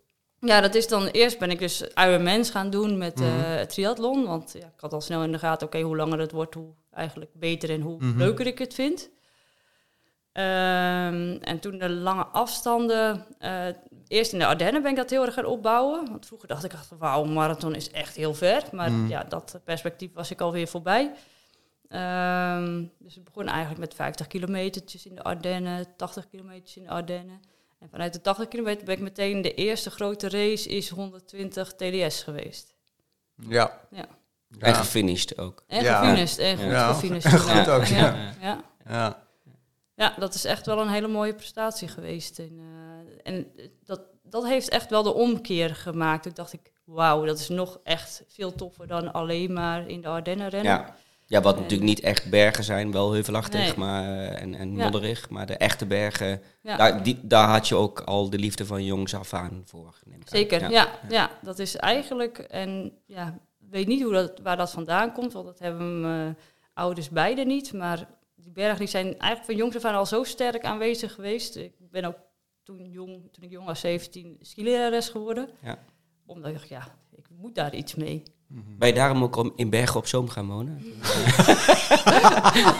Ja, 0.44 0.60
dat 0.60 0.74
is 0.74 0.88
dan 0.88 1.06
eerst 1.06 1.38
ben 1.38 1.50
ik 1.50 1.58
dus 1.58 1.82
Ironmans 1.94 2.50
gaan 2.50 2.70
doen 2.70 2.98
met 2.98 3.20
eh 3.20 3.26
Mhm. 3.26 3.66
triathlon. 3.66 4.26
Want 4.26 4.52
ja, 4.52 4.66
ik 4.66 4.80
had 4.80 4.92
al 4.92 5.00
snel 5.00 5.22
in 5.22 5.32
de 5.32 5.38
gaten, 5.38 5.66
oké, 5.66 5.80
hoe 5.80 5.96
langer 5.96 6.18
het 6.18 6.32
wordt, 6.32 6.54
hoe 6.54 6.72
eigenlijk 6.90 7.30
beter 7.34 7.70
en 7.70 7.80
hoe 7.80 7.96
Mhm. 8.04 8.18
leuker 8.18 8.46
ik 8.46 8.58
het 8.58 8.74
vind. 8.74 9.10
Ehm, 10.32 11.36
en 11.40 11.58
toen 11.60 11.78
de 11.78 11.90
lange 11.90 12.24
afstanden, 12.26 13.26
eh, 13.38 13.66
eerst 14.08 14.32
in 14.32 14.38
de 14.38 14.46
Ardennen 14.46 14.82
ben 14.82 14.90
ik 14.90 14.96
dat 14.96 15.10
heel 15.10 15.24
erg 15.26 15.34
gaan 15.34 15.44
opbouwen. 15.44 16.10
Want 16.10 16.26
vroeger 16.26 16.48
dacht 16.48 16.64
ik, 16.64 16.72
ach, 16.72 16.88
wauw, 16.98 17.24
marathon 17.24 17.74
is 17.74 17.90
echt 17.90 18.16
heel 18.16 18.34
ver. 18.34 18.62
Maar 18.72 18.90
Mhm. 18.92 19.08
ja, 19.08 19.24
dat 19.24 19.60
perspectief 19.64 20.12
was 20.14 20.30
ik 20.30 20.40
alweer 20.40 20.68
voorbij. 20.68 21.12
Ehm, 21.88 22.84
dus 22.98 23.14
het 23.14 23.24
begon 23.24 23.46
eigenlijk 23.46 23.80
met 23.80 23.94
50 23.94 24.26
kilometertjes 24.26 25.06
in 25.06 25.14
de 25.14 25.22
Ardennen, 25.22 25.86
80 25.96 26.28
kilometers 26.28 26.76
in 26.76 26.82
de 26.82 26.88
Ardennen. 26.88 27.40
En 27.82 27.88
vanuit 27.90 28.12
de 28.12 28.20
80 28.20 28.48
kilometer 28.48 28.84
ben 28.84 28.94
ik 28.94 29.00
meteen 29.00 29.42
de 29.42 29.54
eerste 29.54 29.90
grote 29.90 30.28
race 30.28 30.68
is 30.68 30.88
120 30.88 31.72
TDS 31.72 32.22
geweest. 32.22 32.74
Ja. 33.48 33.80
Ja. 33.90 34.06
En 34.58 34.74
gefinished 34.74 35.38
ook. 35.38 35.64
En 35.66 35.82
Ja. 35.82 36.00
gefinished. 36.00 36.38
En 36.38 36.56
goed 36.56 36.70
Ja. 36.70 36.92
gefinished. 36.92 37.32
Goed 37.50 37.68
ook, 37.68 37.84
ja. 37.84 38.32
Ja. 38.40 38.64
ja. 38.88 39.22
Ja, 39.94 40.14
dat 40.18 40.34
is 40.34 40.44
echt 40.44 40.66
wel 40.66 40.80
een 40.80 40.88
hele 40.88 41.08
mooie 41.08 41.34
prestatie 41.34 41.88
geweest. 41.88 42.38
En, 42.38 42.58
eh, 43.24 43.32
en 43.32 43.52
dat, 43.84 44.00
dat 44.22 44.44
heeft 44.46 44.68
echt 44.68 44.90
wel 44.90 45.02
de 45.02 45.14
omkeer 45.14 45.74
gemaakt. 45.74 46.22
Toen 46.22 46.32
dacht 46.34 46.52
ik, 46.52 46.72
wauw, 46.84 47.24
dat 47.24 47.38
is 47.38 47.48
nog 47.48 47.80
echt 47.84 48.22
veel 48.28 48.54
toffer 48.54 48.86
dan 48.86 49.12
alleen 49.12 49.52
maar 49.52 49.88
in 49.88 50.00
de 50.00 50.08
Ardennen 50.08 50.48
rennen. 50.48 50.72
Ja. 50.72 50.94
Ja, 51.32 51.40
wat 51.40 51.56
natuurlijk 51.56 51.82
niet 51.88 52.00
echt 52.00 52.30
bergen 52.30 52.64
zijn, 52.64 52.92
wel 52.92 53.12
heuvelachtig 53.12 53.60
Nee. 53.60 53.76
maar, 53.76 54.04
eh, 54.04 54.42
en, 54.42 54.54
en 54.54 54.76
Ja. 54.76 54.82
modderig. 54.82 55.30
Maar 55.30 55.46
de 55.46 55.56
echte 55.56 55.86
bergen, 55.86 56.42
Ja. 56.62 56.76
daar, 56.76 57.02
die, 57.02 57.18
daar 57.22 57.48
had 57.48 57.68
je 57.68 57.74
ook 57.74 58.00
al 58.00 58.30
de 58.30 58.38
liefde 58.38 58.66
van 58.66 58.84
jongs 58.84 59.14
af 59.14 59.34
aan 59.34 59.62
voor. 59.64 59.94
Zeker, 60.24 60.70
ja. 60.70 60.98
Ja, 61.08 61.30
dat 61.42 61.58
is 61.58 61.76
eigenlijk... 61.76 62.38
En 62.38 62.92
ja, 63.06 63.26
ik 63.60 63.70
weet 63.70 63.86
niet 63.86 64.02
hoe 64.02 64.12
dat, 64.12 64.40
waar 64.42 64.56
dat 64.56 64.70
vandaan 64.70 65.12
komt, 65.12 65.32
want 65.32 65.46
dat 65.46 65.58
hebben 65.58 66.00
mijn 66.00 66.36
ouders 66.74 67.08
beide 67.10 67.44
niet. 67.44 67.72
Maar 67.72 68.08
die 68.34 68.52
bergen 68.52 68.78
die 68.78 68.88
zijn 68.88 69.04
eigenlijk 69.06 69.44
van 69.44 69.56
jongs 69.56 69.76
af 69.76 69.84
aan 69.84 69.94
al 69.94 70.06
zo 70.06 70.24
sterk 70.24 70.64
aanwezig 70.64 71.14
geweest. 71.14 71.56
Ik 71.56 71.90
ben 71.90 72.04
ook 72.04 72.18
toen, 72.62 72.90
jong, 72.90 73.28
toen 73.32 73.44
ik 73.44 73.50
jong 73.50 73.66
was, 73.66 73.80
17, 73.80 74.36
skilerares 74.40 75.08
geworden. 75.08 75.48
Ja. 75.62 75.78
Omdat 76.26 76.50
ik 76.50 76.56
dacht, 76.56 76.68
ja, 76.68 76.94
ik 77.16 77.26
moet 77.30 77.54
daar 77.54 77.74
iets 77.74 77.94
mee. 77.94 78.22
Ben 78.54 78.88
je 78.88 78.94
daarom 78.94 79.22
ook 79.22 79.36
om- 79.36 79.52
in 79.56 79.70
Bergen 79.70 79.96
op 79.96 80.06
Zoom 80.06 80.28
gaan 80.28 80.46
wonen? 80.48 80.82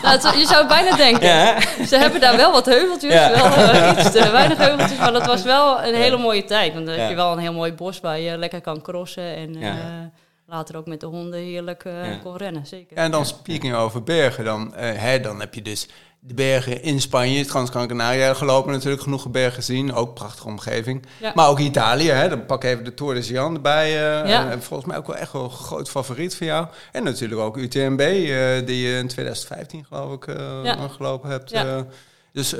Nou, 0.01 0.37
je 0.37 0.45
zou 0.45 0.67
bijna 0.67 0.95
denken. 0.95 1.27
Ja. 1.27 1.61
Ze 1.85 1.97
hebben 1.97 2.21
daar 2.21 2.35
wel 2.37 2.51
wat 2.51 2.65
heuveltjes, 2.65 3.13
Ja. 3.13 3.31
wel 3.31 3.45
eh, 3.45 3.91
iets 3.97 4.11
te 4.11 4.31
weinig 4.31 4.57
heuveltjes, 4.57 4.97
maar 4.99 5.11
dat 5.11 5.25
was 5.25 5.43
wel 5.43 5.83
een 5.83 5.95
hele 5.95 6.17
mooie 6.17 6.43
tijd. 6.43 6.73
Want 6.73 6.85
dan 6.85 6.95
heb 6.95 7.09
je 7.09 7.15
wel 7.15 7.31
een 7.31 7.37
heel 7.39 7.53
mooi 7.53 7.73
bos 7.73 7.99
waar 7.99 8.19
je 8.19 8.37
lekker 8.37 8.61
kan 8.61 8.81
crossen 8.81 9.35
en 9.35 9.53
Ja. 9.59 9.69
eh, 9.71 9.77
later 10.47 10.77
ook 10.77 10.85
met 10.85 10.99
de 10.99 11.05
honden 11.05 11.39
heerlijk 11.39 11.83
eh, 11.85 12.05
Ja. 12.11 12.15
kon 12.23 12.37
rennen, 12.37 12.65
zeker. 12.67 12.97
En 12.97 13.11
dan 13.11 13.25
speaking 13.25 13.75
over 13.75 14.03
bergen, 14.03 14.43
dan, 14.45 14.75
eh, 14.75 14.91
hè, 15.01 15.19
dan 15.19 15.39
heb 15.39 15.53
je 15.53 15.61
dus 15.61 15.87
de 16.25 16.33
bergen 16.33 16.81
in 16.83 17.01
Spanje, 17.01 17.45
Transgran 17.45 17.87
Canaria 17.87 18.33
gelopen, 18.33 18.71
natuurlijk 18.71 19.01
genoeg 19.01 19.29
bergen 19.29 19.53
gezien, 19.53 19.93
ook 19.93 20.13
prachtige 20.13 20.47
omgeving. 20.47 21.05
Ja. 21.19 21.31
Maar 21.35 21.49
ook 21.49 21.59
Italië, 21.59 22.09
hè, 22.09 22.29
dan 22.29 22.45
pak 22.45 22.63
even 22.63 22.83
de 22.83 22.93
Tour 22.93 23.13
de 23.15 23.21
Gian 23.23 23.55
erbij. 23.55 23.85
eh, 23.87 24.29
Ja. 24.29 24.49
en 24.51 24.63
volgens 24.63 24.89
mij 24.89 24.97
ook 24.97 25.07
wel 25.07 25.15
echt 25.15 25.31
wel 25.31 25.43
een 25.43 25.49
groot 25.51 25.89
favoriet 25.89 26.35
van 26.35 26.47
jou. 26.47 26.67
En 26.91 27.03
natuurlijk 27.03 27.41
ook 27.41 27.57
UTMB, 27.57 27.99
eh, 27.99 28.65
die 28.65 28.87
je 28.87 28.97
in 28.97 29.07
2015 29.07 29.85
geloof 29.85 30.13
ik 30.13 30.25
Ja. 30.63 30.87
gelopen 30.87 31.29
hebt. 31.29 31.49
Ja. 31.49 31.85
dus 32.31 32.55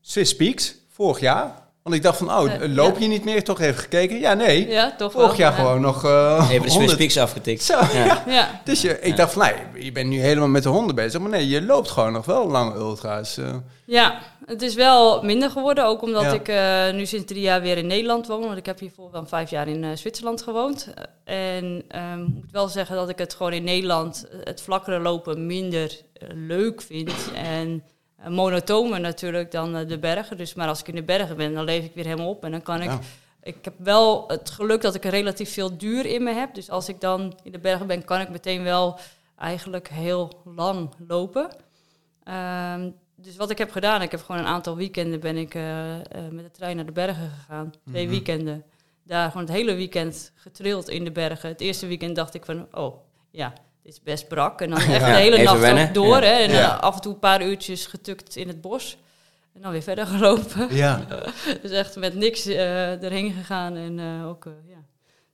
Swiss 0.00 0.36
Peaks, 0.36 0.74
vorig 0.92 1.20
jaar. 1.20 1.64
Want 1.86 1.98
ik 1.98 2.04
dacht 2.04 2.18
van, 2.18 2.30
oh, 2.30 2.52
Eh, 2.52 2.74
loop 2.74 2.94
ja. 2.94 3.00
je 3.00 3.06
niet 3.08 3.24
meer? 3.24 3.44
Toch 3.44 3.60
even 3.60 3.80
gekeken? 3.80 4.18
Ja, 4.18 4.34
nee. 4.34 4.68
Ja, 4.68 4.94
toch 4.96 5.12
Vorig 5.12 5.26
wel. 5.28 5.36
jaar 5.36 5.50
ja. 5.52 5.56
gewoon 5.56 5.80
nog 5.80 6.04
eh 6.04 6.46
Even 6.50 6.52
de 6.54 6.56
Swiss 6.60 6.74
100 6.76 6.96
Peaks 6.98 7.18
afgetikt. 7.18 7.62
Zo, 7.62 7.78
Ja. 7.78 8.04
ja. 8.04 8.22
Ja, 8.26 8.60
Dus 8.64 8.80
je, 8.80 9.00
ik 9.00 9.16
dacht 9.16 9.32
van, 9.32 9.42
nee, 9.74 9.84
je 9.84 9.92
bent 9.92 10.08
nu 10.08 10.18
helemaal 10.20 10.48
met 10.48 10.62
de 10.62 10.68
honden 10.68 10.94
bezig. 10.94 11.20
Maar 11.20 11.30
nee, 11.30 11.48
je 11.48 11.62
loopt 11.62 11.90
gewoon 11.90 12.12
nog 12.12 12.26
wel 12.26 12.48
lange 12.48 12.74
ultra's. 12.74 13.36
eh. 13.36 13.54
ja, 13.86 14.18
het 14.46 14.62
is 14.62 14.74
wel 14.74 15.22
minder 15.22 15.50
geworden, 15.50 15.84
ook 15.84 16.02
omdat 16.02 16.22
Ja. 16.22 16.32
ik 16.32 16.48
eh, 16.48 16.98
nu 16.98 17.06
sinds 17.06 17.26
drie 17.26 17.40
jaar 17.40 17.60
weer 17.60 17.76
in 17.78 17.86
Nederland 17.86 18.26
woon. 18.26 18.40
Want 18.44 18.56
ik 18.56 18.66
heb 18.66 18.78
hiervoor 18.78 19.10
dan 19.12 19.28
vijf 19.28 19.50
jaar 19.50 19.68
in 19.68 19.98
Zwitserland 19.98 20.42
gewoond. 20.42 20.88
En 21.24 21.82
ehm, 21.88 22.22
ik 22.22 22.34
moet 22.34 22.50
wel 22.52 22.68
zeggen 22.68 22.96
dat 22.96 23.08
ik 23.08 23.18
het 23.18 23.34
gewoon 23.34 23.52
in 23.52 23.64
Nederland, 23.64 24.26
het 24.44 24.60
vlakkere 24.62 24.98
lopen, 25.00 25.46
minder 25.46 26.00
leuk 26.34 26.82
vind. 26.82 27.12
En 27.34 27.68
uh, 27.68 27.80
monotomer 28.32 29.00
natuurlijk 29.00 29.50
dan 29.50 29.76
eh, 29.76 29.88
de 29.88 29.98
bergen. 29.98 30.36
Dus, 30.36 30.54
maar 30.54 30.68
als 30.68 30.80
ik 30.80 30.88
in 30.88 30.94
de 30.94 31.02
bergen 31.02 31.36
ben, 31.36 31.54
dan 31.54 31.64
leef 31.64 31.84
ik 31.84 31.94
weer 31.94 32.04
helemaal 32.04 32.28
op. 32.28 32.44
En 32.44 32.50
dan 32.50 32.62
kan 32.62 32.82
ik... 32.82 32.90
Ja. 32.90 32.98
Ik 33.42 33.56
heb 33.64 33.74
wel 33.78 34.24
het 34.28 34.50
geluk 34.50 34.80
dat 34.80 34.94
ik 34.94 35.04
relatief 35.04 35.52
veel 35.52 35.76
duur 35.78 36.06
in 36.06 36.22
me 36.22 36.32
heb. 36.32 36.54
Dus 36.54 36.70
als 36.70 36.88
ik 36.88 37.00
dan 37.00 37.38
in 37.42 37.52
de 37.52 37.58
bergen 37.58 37.86
ben, 37.86 38.04
kan 38.04 38.20
ik 38.20 38.28
meteen 38.28 38.62
wel 38.62 38.98
eigenlijk 39.38 39.88
heel 39.88 40.40
lang 40.44 40.90
lopen. 41.08 41.50
Ehm, 42.24 42.90
dus 43.16 43.36
wat 43.36 43.50
ik 43.50 43.58
heb 43.58 43.70
gedaan, 43.70 44.02
ik 44.02 44.10
heb 44.10 44.22
gewoon 44.22 44.40
een 44.40 44.46
aantal 44.46 44.76
weekenden 44.76 45.20
ben 45.20 45.36
ik 45.36 45.54
eh, 45.54 45.94
eh, 45.94 46.02
met 46.30 46.44
de 46.44 46.50
trein 46.50 46.76
naar 46.76 46.86
de 46.86 46.92
bergen 46.92 47.30
gegaan. 47.30 47.72
Twee 47.88 48.02
Mhm. 48.02 48.12
weekenden. 48.12 48.64
Daar 49.04 49.30
gewoon 49.30 49.46
het 49.46 49.54
hele 49.56 49.74
weekend 49.74 50.32
getrild 50.34 50.88
in 50.88 51.04
de 51.04 51.12
bergen. 51.12 51.48
Het 51.48 51.60
eerste 51.60 51.86
weekend 51.86 52.16
dacht 52.16 52.34
ik 52.34 52.44
van, 52.44 52.66
oh 52.72 52.96
ja, 53.30 53.52
dit 53.86 53.94
is 53.94 54.02
best 54.02 54.28
brak. 54.28 54.60
En 54.60 54.70
dan 54.70 54.78
echt 54.94 55.00
Ja, 55.00 55.06
de 55.06 55.20
hele 55.20 55.42
nacht 55.42 55.60
wennen. 55.60 55.92
door. 55.92 56.22
Ja. 56.22 56.26
Hè, 56.28 56.32
en 56.32 56.52
dan 56.52 56.80
af 56.80 56.94
en 56.94 57.00
toe 57.00 57.12
een 57.12 57.18
paar 57.18 57.42
uurtjes 57.42 57.86
getukt 57.86 58.36
in 58.36 58.48
het 58.48 58.60
bos. 58.60 58.96
En 59.54 59.62
dan 59.62 59.70
weer 59.72 59.82
verder 59.82 60.06
gelopen. 60.06 60.74
Ja. 60.84 61.06
Dus 61.62 61.70
echt 61.70 61.96
met 61.96 62.14
niks 62.14 62.46
eh, 62.46 63.02
erheen 63.02 63.32
gegaan 63.32 63.76
en 63.76 63.98
eh, 63.98 64.28
ook 64.28 64.46
eh, 64.46 64.52
ja, 64.68 64.84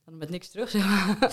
dan 0.04 0.16
met 0.16 0.30
niks 0.30 0.48
terug. 0.48 0.70
Zeg 0.70 0.84
maar. 0.84 1.30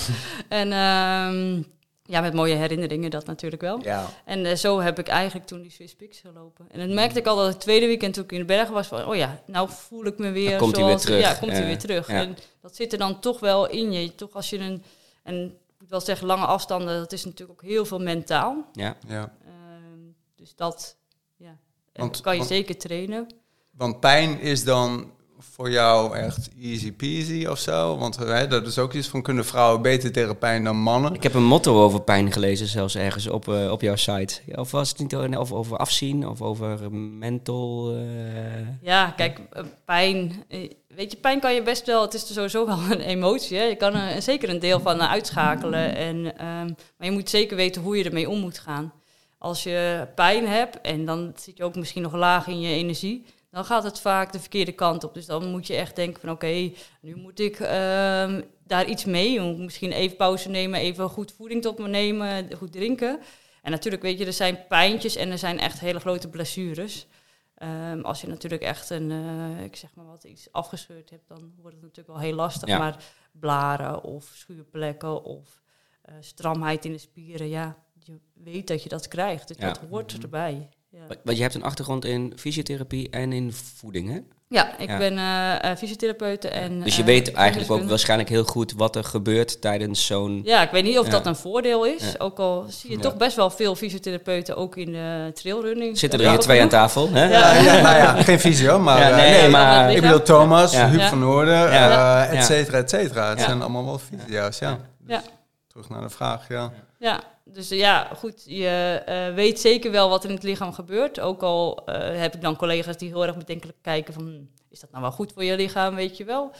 en 0.47 0.71
ehm, 0.71 1.61
ja, 2.03 2.21
met 2.21 2.33
mooie 2.33 2.55
herinneringen 2.55 3.09
dat 3.11 3.25
natuurlijk 3.25 3.61
wel. 3.61 3.79
ja. 3.83 4.05
En 4.25 4.45
eh, 4.45 4.55
zo 4.55 4.79
heb 4.79 4.99
ik 4.99 5.07
eigenlijk 5.07 5.47
toen 5.47 5.61
die 5.61 5.71
Swiss 5.71 5.95
Peaks 5.95 6.19
gelopen. 6.19 6.65
En 6.71 6.79
dan 6.79 6.93
merkte 6.93 7.19
ik 7.19 7.25
al 7.25 7.35
dat 7.35 7.47
het 7.47 7.59
tweede 7.59 7.85
weekend 7.85 8.13
toen 8.13 8.23
ik 8.23 8.31
in 8.31 8.39
de 8.39 8.45
bergen 8.45 8.73
was 8.73 8.87
van, 8.87 9.05
oh 9.05 9.15
ja, 9.15 9.41
nou 9.45 9.69
voel 9.71 10.05
ik 10.05 10.17
me 10.17 10.31
weer 10.31 10.49
Dan 10.49 10.59
komt 10.59 10.75
hij 10.75 10.85
weer 10.85 10.97
terug. 10.97 11.19
Ja, 11.21 11.33
komt 11.33 11.51
hij 11.51 11.65
weer 11.65 11.77
terug. 11.77 12.07
ja. 12.07 12.13
En 12.13 12.37
dat 12.61 12.75
zit 12.75 12.91
er 12.91 12.97
dan 12.99 13.19
toch 13.19 13.39
wel 13.39 13.69
in 13.69 13.91
je. 13.91 14.15
Toch 14.15 14.33
als 14.33 14.49
je 14.49 14.57
een, 14.59 14.83
en 15.23 15.57
moet 15.89 15.97
wel 16.05 16.15
zeggen, 16.15 16.27
lange 16.27 16.45
afstanden, 16.45 16.97
dat 16.99 17.11
is 17.11 17.25
natuurlijk 17.25 17.61
ook 17.63 17.69
heel 17.69 17.85
veel 17.85 17.99
mentaal. 17.99 18.65
Ja. 18.73 18.95
ja. 19.07 19.33
Ehm, 19.45 19.99
dus 20.35 20.55
dat, 20.55 20.97
ja, 21.37 21.57
Want- 21.93 22.21
kan 22.21 22.31
je 22.33 22.37
want- 22.39 22.51
zeker 22.51 22.77
trainen. 22.77 23.27
Want 23.71 23.99
pijn 23.99 24.39
is 24.39 24.63
dan 24.63 25.11
voor 25.39 25.71
jou 25.71 26.15
echt 26.15 26.49
easy 26.61 26.91
peasy 26.93 27.45
of 27.45 27.59
zo? 27.59 27.97
Want 27.97 28.17
hè, 28.17 28.47
dat 28.47 28.67
is 28.67 28.77
ook 28.77 28.93
iets 28.93 29.07
van, 29.07 29.21
kunnen 29.21 29.45
vrouwen 29.45 29.81
beter 29.81 30.11
tegen 30.11 30.37
pijn 30.37 30.63
dan 30.63 30.75
mannen? 30.77 31.13
Ik 31.13 31.23
heb 31.23 31.33
een 31.33 31.43
motto 31.43 31.83
over 31.83 32.01
pijn 32.01 32.31
gelezen, 32.31 32.67
zelfs 32.67 32.95
ergens 32.95 33.27
op, 33.27 33.47
eh, 33.47 33.71
op 33.71 33.81
jouw 33.81 33.95
site. 33.95 34.41
Of 34.55 34.71
was 34.71 34.89
het 34.89 34.99
niet 34.99 35.15
over, 35.15 35.55
over 35.55 35.77
afzien 35.77 36.27
of 36.27 36.41
over 36.41 36.91
mental? 36.93 37.95
eh, 37.95 38.81
Ja, 38.81 39.11
kijk, 39.11 39.39
eh, 39.51 39.63
pijn. 39.85 40.43
Weet 40.95 41.11
je, 41.11 41.17
pijn 41.17 41.39
kan 41.39 41.53
je 41.53 41.61
best 41.61 41.85
wel. 41.85 42.01
Het 42.01 42.13
is 42.13 42.33
sowieso 42.33 42.65
wel 42.65 42.77
een 42.91 43.01
emotie. 43.01 43.57
Hè? 43.57 43.63
Je 43.63 43.75
kan 43.75 43.95
er 43.95 44.21
zeker 44.21 44.49
een 44.49 44.59
deel 44.59 44.79
van 44.79 44.99
eh, 44.99 45.11
uitschakelen. 45.11 45.95
En, 45.95 46.37
ehm, 46.37 46.65
maar 46.97 47.07
je 47.07 47.11
moet 47.11 47.29
zeker 47.29 47.55
weten 47.55 47.81
hoe 47.81 47.97
je 47.97 48.03
ermee 48.03 48.29
om 48.29 48.39
moet 48.39 48.59
gaan. 48.59 48.93
Als 49.37 49.63
je 49.63 50.07
pijn 50.15 50.47
hebt 50.47 50.81
en 50.81 51.05
dan 51.05 51.33
zit 51.35 51.57
je 51.57 51.63
ook 51.63 51.75
misschien 51.75 52.01
nog 52.01 52.13
laag 52.13 52.47
in 52.47 52.59
je 52.59 52.73
energie, 52.73 53.25
dan 53.51 53.65
gaat 53.65 53.83
het 53.83 53.99
vaak 53.99 54.31
de 54.31 54.39
verkeerde 54.39 54.71
kant 54.71 55.03
op. 55.03 55.13
Dus 55.13 55.25
dan 55.25 55.51
moet 55.51 55.67
je 55.67 55.75
echt 55.75 55.95
denken 55.95 56.21
van 56.21 56.29
oké, 56.29 56.71
nu 57.01 57.15
moet 57.15 57.39
ik 57.39 57.59
ehm, 57.59 58.41
daar 58.63 58.85
iets 58.85 59.05
mee. 59.05 59.41
Misschien 59.41 59.91
even 59.91 60.17
pauze 60.17 60.49
nemen, 60.49 60.79
even 60.79 61.09
goed 61.09 61.33
voeding 61.37 61.61
tot 61.61 61.77
me 61.77 61.87
nemen, 61.87 62.49
goed 62.57 62.71
drinken. 62.71 63.19
En 63.61 63.71
natuurlijk 63.71 64.03
weet 64.03 64.19
je, 64.19 64.25
er 64.25 64.33
zijn 64.33 64.67
pijntjes 64.67 65.15
en 65.15 65.31
er 65.31 65.37
zijn 65.37 65.59
echt 65.59 65.79
hele 65.79 65.99
grote 65.99 66.29
blessures. 66.29 67.07
Ehm, 67.59 68.01
als 68.01 68.21
je 68.21 68.27
natuurlijk 68.27 68.61
echt 68.61 68.89
een, 68.89 69.11
eh, 69.11 69.63
ik 69.63 69.75
zeg 69.75 69.95
maar 69.95 70.05
wat, 70.05 70.23
iets 70.23 70.51
afgescheurd 70.51 71.09
hebt, 71.09 71.27
dan 71.27 71.53
wordt 71.61 71.75
het 71.75 71.85
natuurlijk 71.85 72.07
wel 72.07 72.19
heel 72.19 72.35
lastig. 72.35 72.69
Ja. 72.69 72.77
Maar 72.77 73.03
blaren 73.31 74.03
of 74.03 74.31
schuurplekken 74.33 75.23
of 75.23 75.61
eh, 76.01 76.15
stramheid 76.19 76.85
in 76.85 76.91
de 76.91 76.97
spieren, 76.97 77.47
ja, 77.49 77.77
je 78.03 78.19
weet 78.33 78.67
dat 78.67 78.83
je 78.83 78.89
dat 78.89 79.07
krijgt. 79.07 79.47
Dus 79.47 79.57
Ja. 79.57 79.65
dat 79.67 79.77
hoort 79.77 80.23
erbij. 80.23 80.69
Ja, 80.89 81.07
Want 81.23 81.37
je 81.37 81.41
hebt 81.41 81.55
een 81.55 81.63
achtergrond 81.63 82.05
in 82.05 82.33
fysiotherapie 82.37 83.09
en 83.09 83.33
in 83.33 83.53
voeding, 83.53 84.09
hè? 84.09 84.19
Ja 84.51 84.77
ik 84.77 84.89
Ja. 84.89 84.97
ben 84.97 85.17
eh, 85.17 85.71
eh, 85.71 85.77
fysiotherapeute 85.77 86.47
en... 86.49 86.79
Dus 86.83 86.95
je 86.95 87.01
eh, 87.01 87.07
weet 87.07 87.31
eigenlijk 87.31 87.71
ook 87.71 87.83
waarschijnlijk 87.89 88.29
heel 88.29 88.43
goed 88.43 88.73
wat 88.77 88.95
er 88.95 89.03
gebeurt 89.03 89.61
tijdens 89.61 90.05
zo'n... 90.05 90.41
Ja, 90.43 90.61
ik 90.61 90.71
weet 90.71 90.83
niet 90.83 90.99
of 90.99 91.05
Ja. 91.05 91.11
dat 91.11 91.25
een 91.25 91.35
voordeel 91.35 91.85
is. 91.85 92.01
Ja. 92.03 92.13
Ook 92.17 92.39
al 92.39 92.65
zie 92.67 92.89
je 92.89 92.95
Ja. 92.95 93.01
toch 93.01 93.17
best 93.17 93.35
wel 93.35 93.49
veel 93.49 93.75
fysiotherapeuten 93.75 94.55
ook 94.57 94.75
in 94.77 94.91
de 94.91 95.31
trailrunning. 95.33 95.97
Zitten 95.97 96.19
er 96.21 96.29
hier 96.29 96.39
twee 96.39 96.61
aan 96.61 96.69
tafel, 96.69 97.09
hè? 97.11 97.23
Ja. 97.23 97.53
Ja, 97.53 97.61
ja, 97.61 97.81
nou 97.81 97.97
ja, 97.97 98.23
geen 98.23 98.39
visio, 98.39 98.79
maar... 98.79 98.99
Ja, 98.99 99.09
eh, 99.09 99.15
nee, 99.15 99.41
nee, 99.41 99.49
maar- 99.49 99.91
ik 99.93 100.01
bedoel 100.01 100.21
Thomas, 100.21 100.73
Ja. 100.73 100.87
Huub 100.89 100.99
Ja. 100.99 101.09
van 101.09 101.19
Noorden, 101.19 101.71
Ja. 101.71 102.25
eh, 102.27 102.37
et 102.37 102.45
cetera, 102.45 102.77
et 102.77 102.89
cetera. 102.89 103.29
Het 103.29 103.39
Ja. 103.39 103.45
zijn 103.45 103.61
allemaal 103.61 103.85
wel 103.85 103.99
fysio's, 103.99 104.59
ja. 104.59 104.77
Ja. 105.07 105.21
Terug 105.67 105.89
naar 105.89 106.01
de 106.01 106.09
vraag, 106.09 106.47
ja. 106.47 106.71
Ja, 106.99 107.19
dus 107.53 107.71
eh, 107.71 107.77
ja, 107.77 108.03
goed. 108.15 108.43
Je 108.45 109.01
eh, 109.05 109.33
weet 109.33 109.59
zeker 109.59 109.91
wel 109.91 110.09
wat 110.09 110.23
er 110.23 110.29
in 110.29 110.35
het 110.35 110.43
lichaam 110.43 110.73
gebeurt. 110.73 111.19
Ook 111.19 111.41
al 111.41 111.85
eh, 111.85 112.19
heb 112.19 112.35
ik 112.35 112.41
dan 112.41 112.55
collega's 112.55 112.97
die 112.97 113.09
heel 113.09 113.25
erg 113.25 113.37
bedenkelijk 113.37 113.77
kijken 113.81 114.13
van... 114.13 114.23
hm, 114.23 114.43
is 114.69 114.79
dat 114.79 114.91
nou 114.91 115.01
wel 115.01 115.11
goed 115.11 115.33
voor 115.33 115.43
je 115.43 115.55
lichaam, 115.55 115.95
weet 115.95 116.17
je 116.17 116.25
wel. 116.25 116.51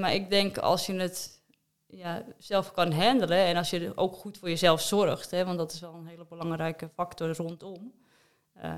Maar 0.00 0.14
ik 0.14 0.30
denk 0.30 0.58
als 0.58 0.86
je 0.86 0.92
het 0.92 1.40
ja, 1.86 2.24
zelf 2.38 2.72
kan 2.72 2.92
handelen... 2.92 3.38
en 3.38 3.56
als 3.56 3.70
je 3.70 3.92
ook 3.94 4.16
goed 4.16 4.38
voor 4.38 4.48
jezelf 4.48 4.80
zorgt... 4.80 5.30
Hè, 5.30 5.44
want 5.44 5.58
dat 5.58 5.72
is 5.72 5.80
wel 5.80 5.94
een 5.94 6.06
hele 6.06 6.26
belangrijke 6.28 6.88
factor 6.94 7.36
rondom... 7.36 7.92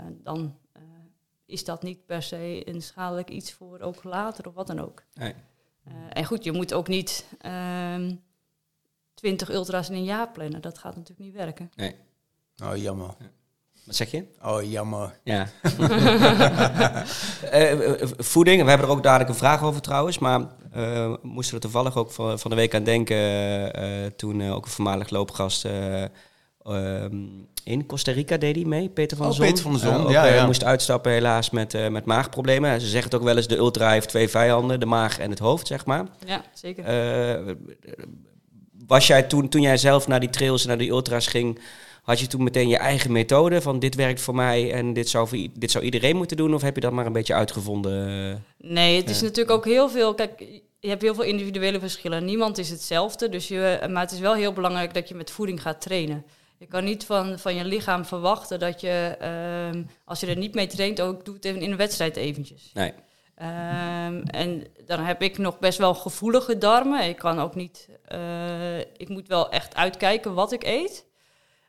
dan 0.08 0.58
is 1.46 1.64
dat 1.64 1.82
niet 1.82 2.06
per 2.06 2.22
se 2.22 2.62
een 2.68 2.82
schadelijk 2.82 3.30
iets 3.30 3.52
voor 3.52 3.80
ook 3.80 4.04
later 4.04 4.46
of 4.46 4.54
wat 4.54 4.66
dan 4.66 4.80
ook. 4.80 5.02
Nee. 5.14 5.34
En 6.12 6.24
goed, 6.24 6.44
je 6.44 6.52
moet 6.52 6.74
ook 6.74 6.88
niet 6.88 7.26
ehm 7.38 8.10
20 9.26 9.50
ultra's 9.50 9.88
in 9.88 9.94
een 9.94 10.04
jaar 10.04 10.28
plannen. 10.32 10.60
Dat 10.60 10.78
gaat 10.78 10.96
natuurlijk 10.96 11.20
niet 11.26 11.34
werken. 11.34 11.70
Oh, 12.64 12.76
jammer. 12.76 13.10
Wat 13.84 13.96
zeg 13.96 14.10
je? 14.10 14.24
Oh, 14.44 14.62
jammer. 14.70 15.18
Ja. 15.24 15.46
Eh, 17.50 17.72
eh, 18.02 18.08
voeding, 18.18 18.62
we 18.62 18.68
hebben 18.68 18.86
er 18.88 18.92
ook 18.94 19.02
dadelijk 19.02 19.30
een 19.30 19.36
vraag 19.36 19.62
over 19.62 19.80
trouwens, 19.80 20.18
maar 20.18 20.40
eh, 20.40 20.46
we 21.10 21.18
moesten 21.22 21.54
er 21.54 21.60
toevallig 21.60 21.96
ook 21.96 22.10
van, 22.10 22.38
van 22.38 22.50
de 22.50 22.56
week 22.56 22.74
aan 22.74 22.84
denken 22.84 23.16
eh, 23.74 24.06
toen 24.16 24.40
eh, 24.40 24.54
ook 24.54 24.64
een 24.64 24.70
voormalig 24.70 25.10
loopgast 25.10 25.64
eh, 25.64 26.02
ehm, 26.62 27.16
in 27.64 27.86
Costa 27.86 28.12
Rica 28.12 28.36
deed 28.36 28.54
hij 28.56 28.64
mee, 28.64 28.88
Peter 28.88 29.16
van 29.16 29.26
Oh, 29.26 29.32
der 29.36 29.40
Zon. 29.46 29.52
Peter 29.54 29.62
van 29.70 29.72
der 29.72 29.80
Zon, 29.80 29.94
Eh, 30.00 30.04
ook, 30.04 30.10
ja, 30.10 30.26
eh, 30.26 30.34
ja. 30.34 30.46
moest 30.46 30.64
uitstappen 30.64 31.12
helaas 31.12 31.50
met, 31.50 31.74
eh, 31.74 31.88
met 31.88 32.04
maagproblemen. 32.04 32.80
Ze 32.80 32.86
zeggen 32.86 33.10
het 33.10 33.14
ook 33.20 33.26
wel 33.26 33.36
eens, 33.36 33.48
de 33.48 33.56
ultra 33.56 33.90
heeft 33.90 34.08
twee 34.08 34.28
vijanden, 34.28 34.80
de 34.80 34.86
maag 34.86 35.18
en 35.18 35.30
het 35.30 35.38
hoofd, 35.38 35.66
zeg 35.66 35.86
maar. 35.86 36.06
Ja, 36.26 36.42
zeker. 36.54 36.84
Was 38.86 39.06
jij 39.06 39.22
toen, 39.22 39.48
toen 39.48 39.60
jij 39.62 39.76
zelf 39.76 40.06
naar 40.08 40.20
die 40.20 40.30
trails 40.30 40.62
en 40.62 40.68
naar 40.68 40.78
die 40.78 40.90
ultra's 40.90 41.26
ging, 41.26 41.58
had 42.02 42.20
je 42.20 42.26
toen 42.26 42.42
meteen 42.42 42.68
je 42.68 42.76
eigen 42.76 43.12
methode 43.12 43.60
van 43.60 43.78
dit 43.78 43.94
werkt 43.94 44.20
voor 44.20 44.34
mij 44.34 44.72
en 44.72 44.92
dit 44.92 45.08
zou, 45.08 45.48
dit 45.54 45.70
zou 45.70 45.84
iedereen 45.84 46.16
moeten 46.16 46.36
doen? 46.36 46.54
Of 46.54 46.62
heb 46.62 46.74
je 46.74 46.80
dat 46.80 46.92
maar 46.92 47.06
een 47.06 47.12
beetje 47.12 47.34
uitgevonden? 47.34 48.44
Nee, 48.58 48.96
het 48.96 49.10
is 49.10 49.18
Ja. 49.18 49.24
natuurlijk 49.24 49.56
ook 49.56 49.64
heel 49.64 49.88
veel... 49.88 50.14
Kijk, 50.14 50.40
je 50.80 50.88
hebt 50.88 51.02
heel 51.02 51.14
veel 51.14 51.24
individuele 51.24 51.80
verschillen. 51.80 52.24
Niemand 52.24 52.58
is 52.58 52.68
hetzelfde. 52.70 53.28
Dus 53.28 53.48
je, 53.48 53.86
maar 53.90 54.02
het 54.02 54.12
is 54.12 54.18
wel 54.18 54.34
heel 54.34 54.52
belangrijk 54.52 54.94
dat 54.94 55.08
je 55.08 55.14
met 55.14 55.30
voeding 55.30 55.62
gaat 55.62 55.80
trainen. 55.80 56.24
Je 56.58 56.66
kan 56.66 56.84
niet 56.84 57.04
van, 57.04 57.38
van 57.38 57.54
je 57.54 57.64
lichaam 57.64 58.04
verwachten 58.04 58.58
dat 58.58 58.80
je, 58.80 59.16
ehm, 59.20 59.82
als 60.04 60.20
je 60.20 60.26
er 60.26 60.36
niet 60.36 60.54
mee 60.54 60.66
traint, 60.66 61.00
ook 61.00 61.24
doet 61.24 61.44
in 61.44 61.62
een 61.62 61.76
wedstrijd 61.76 62.16
eventjes. 62.16 62.70
Nee. 62.74 62.92
Ehm, 63.36 64.22
en 64.26 64.66
dan 64.86 65.00
heb 65.00 65.22
ik 65.22 65.38
nog 65.38 65.58
best 65.58 65.78
wel 65.78 65.94
gevoelige 65.94 66.58
darmen. 66.58 67.08
Ik 67.08 67.16
kan 67.16 67.40
ook 67.40 67.54
niet, 67.54 67.88
eh, 68.04 68.78
ik 68.78 69.08
moet 69.08 69.28
wel 69.28 69.50
echt 69.50 69.74
uitkijken 69.74 70.34
wat 70.34 70.52
ik 70.52 70.64
eet. 70.64 71.06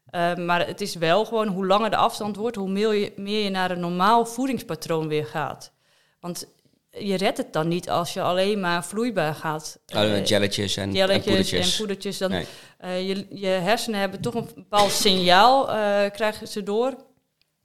Ehm, 0.10 0.46
maar 0.46 0.68
het 0.68 0.82
is 0.82 0.96
wel 0.96 1.26
gewoon 1.26 1.48
hoe 1.48 1.66
langer 1.66 1.90
de 1.90 1.96
afstand 1.96 2.36
wordt, 2.36 2.56
hoe 2.56 2.70
meer 2.70 2.94
je, 2.94 3.14
meer 3.16 3.44
je 3.44 3.50
naar 3.50 3.72
een 3.72 3.80
normaal 3.80 4.26
voedingspatroon 4.26 5.08
weer 5.08 5.26
gaat. 5.26 5.72
Want 6.20 6.48
je 6.92 7.18
redt 7.18 7.38
het 7.38 7.54
dan 7.54 7.68
niet 7.68 7.90
als 7.90 8.14
je 8.14 8.22
alleen 8.22 8.60
maar 8.60 8.86
vloeibaar 8.86 9.36
gaat. 9.36 9.80
Alleen 9.94 10.12
met 10.12 10.28
jelletjes 10.28 10.78
en, 10.78 10.92
jelletjes 10.94 11.26
poedertjes. 11.26 11.72
en 11.72 11.78
poedertjes. 11.78 12.18
Dan, 12.18 12.32
Nee. 12.32 12.46
eh, 12.78 13.08
je, 13.08 13.28
je 13.30 13.48
hersenen 13.48 14.00
hebben 14.00 14.22
toch 14.22 14.34
een 14.34 14.50
bepaald 14.56 14.92
signaal, 14.92 15.66
krijgen 16.12 16.48
ze 16.48 16.64
door. 16.64 16.96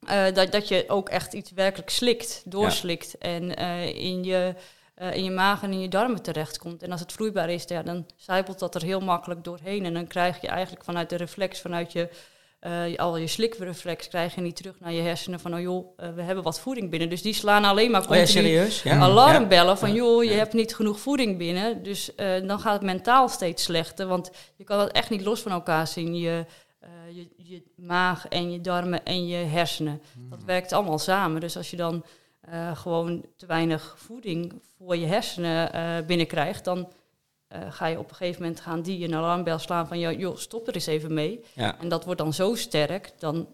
Eh, 0.07 0.25
dat, 0.35 0.53
dat 0.53 0.69
je 0.69 0.85
ook 0.87 1.09
echt 1.09 1.33
iets 1.33 1.51
werkelijk 1.51 1.91
slikt, 1.91 2.43
doorslikt. 2.45 3.19
En 3.19 3.57
eh, 3.57 3.87
in, 3.87 4.25
je, 4.25 4.55
eh, 4.95 5.15
in 5.15 5.25
je 5.25 5.31
maag 5.31 5.63
en 5.63 5.73
in 5.73 5.81
je 5.81 5.89
darmen 5.89 6.23
terechtkomt. 6.23 6.83
En 6.83 6.91
als 6.91 7.01
het 7.01 7.13
vloeibaar 7.13 7.51
is, 7.51 7.65
ja, 7.67 7.83
dan 7.83 8.07
zijpelt 8.17 8.59
dat 8.59 8.75
er 8.75 8.83
heel 8.83 9.01
makkelijk 9.01 9.45
doorheen. 9.45 9.85
En 9.85 9.95
dan 9.95 10.07
krijg 10.07 10.41
je 10.41 10.49
eigenlijk 10.49 10.85
vanuit 10.85 11.11
de 11.11 11.17
reflex, 11.17 11.61
vanuit 11.61 11.93
je, 11.93 12.09
al 12.97 13.17
je 13.17 13.27
slikreflex, 13.27 14.09
krijg 14.09 14.35
je 14.35 14.41
niet 14.41 14.57
terug 14.57 14.81
naar 14.81 14.93
je 14.93 15.01
hersenen 15.01 15.41
van, 15.41 15.55
oh 15.55 15.61
joh, 15.61 15.99
we 16.15 16.23
hebben 16.23 16.45
wat 16.45 16.61
voeding 16.61 16.91
binnen. 16.91 17.09
Dus 17.09 17.23
die 17.23 17.35
slaan 17.35 17.65
alleen 17.65 17.91
maar 17.91 18.01
Oh 18.01 18.09
ja, 18.09 18.17
continu 18.17 18.47
serieus? 18.47 18.83
Ja? 18.83 18.99
alarm 18.99 19.43
Ja. 19.43 19.49
bellen 19.49 19.79
van 19.79 19.93
joh, 19.93 20.25
je 20.25 20.33
hebt 20.33 20.53
niet 20.53 20.75
genoeg 20.75 21.01
voeding 21.01 21.39
binnen. 21.39 21.83
Dus 21.83 22.11
dan 22.17 22.61
gaat 22.61 22.73
het 22.73 22.83
mentaal 22.83 23.29
steeds 23.29 23.63
slechter. 23.63 24.07
Want 24.07 24.31
je 24.57 24.65
kan 24.65 24.79
dat 24.79 24.93
echt 24.93 25.11
niet 25.11 25.25
los 25.25 25.41
van 25.41 25.53
elkaar 25.53 25.87
zien. 25.87 26.17
Je, 26.17 26.45
eh, 26.83 27.17
je, 27.17 27.29
je 27.37 27.63
maag 27.77 28.29
en 28.29 28.53
je 28.53 28.61
darmen 28.61 29.05
en 29.05 29.27
je 29.27 29.37
hersenen. 29.37 30.03
Dat 30.31 30.45
werkt 30.45 30.73
allemaal 30.73 30.99
samen. 30.99 31.41
Dus 31.41 31.57
als 31.57 31.71
je 31.71 31.77
dan 31.77 32.05
eh, 32.41 32.77
gewoon 32.77 33.25
te 33.37 33.47
weinig 33.47 33.95
voeding 33.99 34.63
voor 34.77 34.97
je 34.97 35.07
hersenen 35.07 35.73
eh, 35.73 36.07
binnenkrijgt, 36.07 36.65
dan 36.65 36.93
ga 37.69 37.87
je 37.87 37.99
op 37.99 38.11
een 38.11 38.17
gegeven 38.17 38.43
moment 38.43 38.61
gaan 38.61 38.83
die 38.83 39.05
een 39.05 39.15
alarmbel 39.15 39.59
slaan 39.59 39.87
van 39.87 39.99
joh, 39.99 40.19
joh, 40.19 40.37
stop 40.37 40.69
er 40.69 40.75
eens 40.75 40.87
even 40.87 41.15
mee. 41.15 41.45
Ja. 41.55 41.79
En 41.81 41.89
dat 41.89 42.05
wordt 42.05 42.21
dan 42.21 42.33
zo 42.33 42.55
sterk, 42.55 43.13
dan 43.19 43.49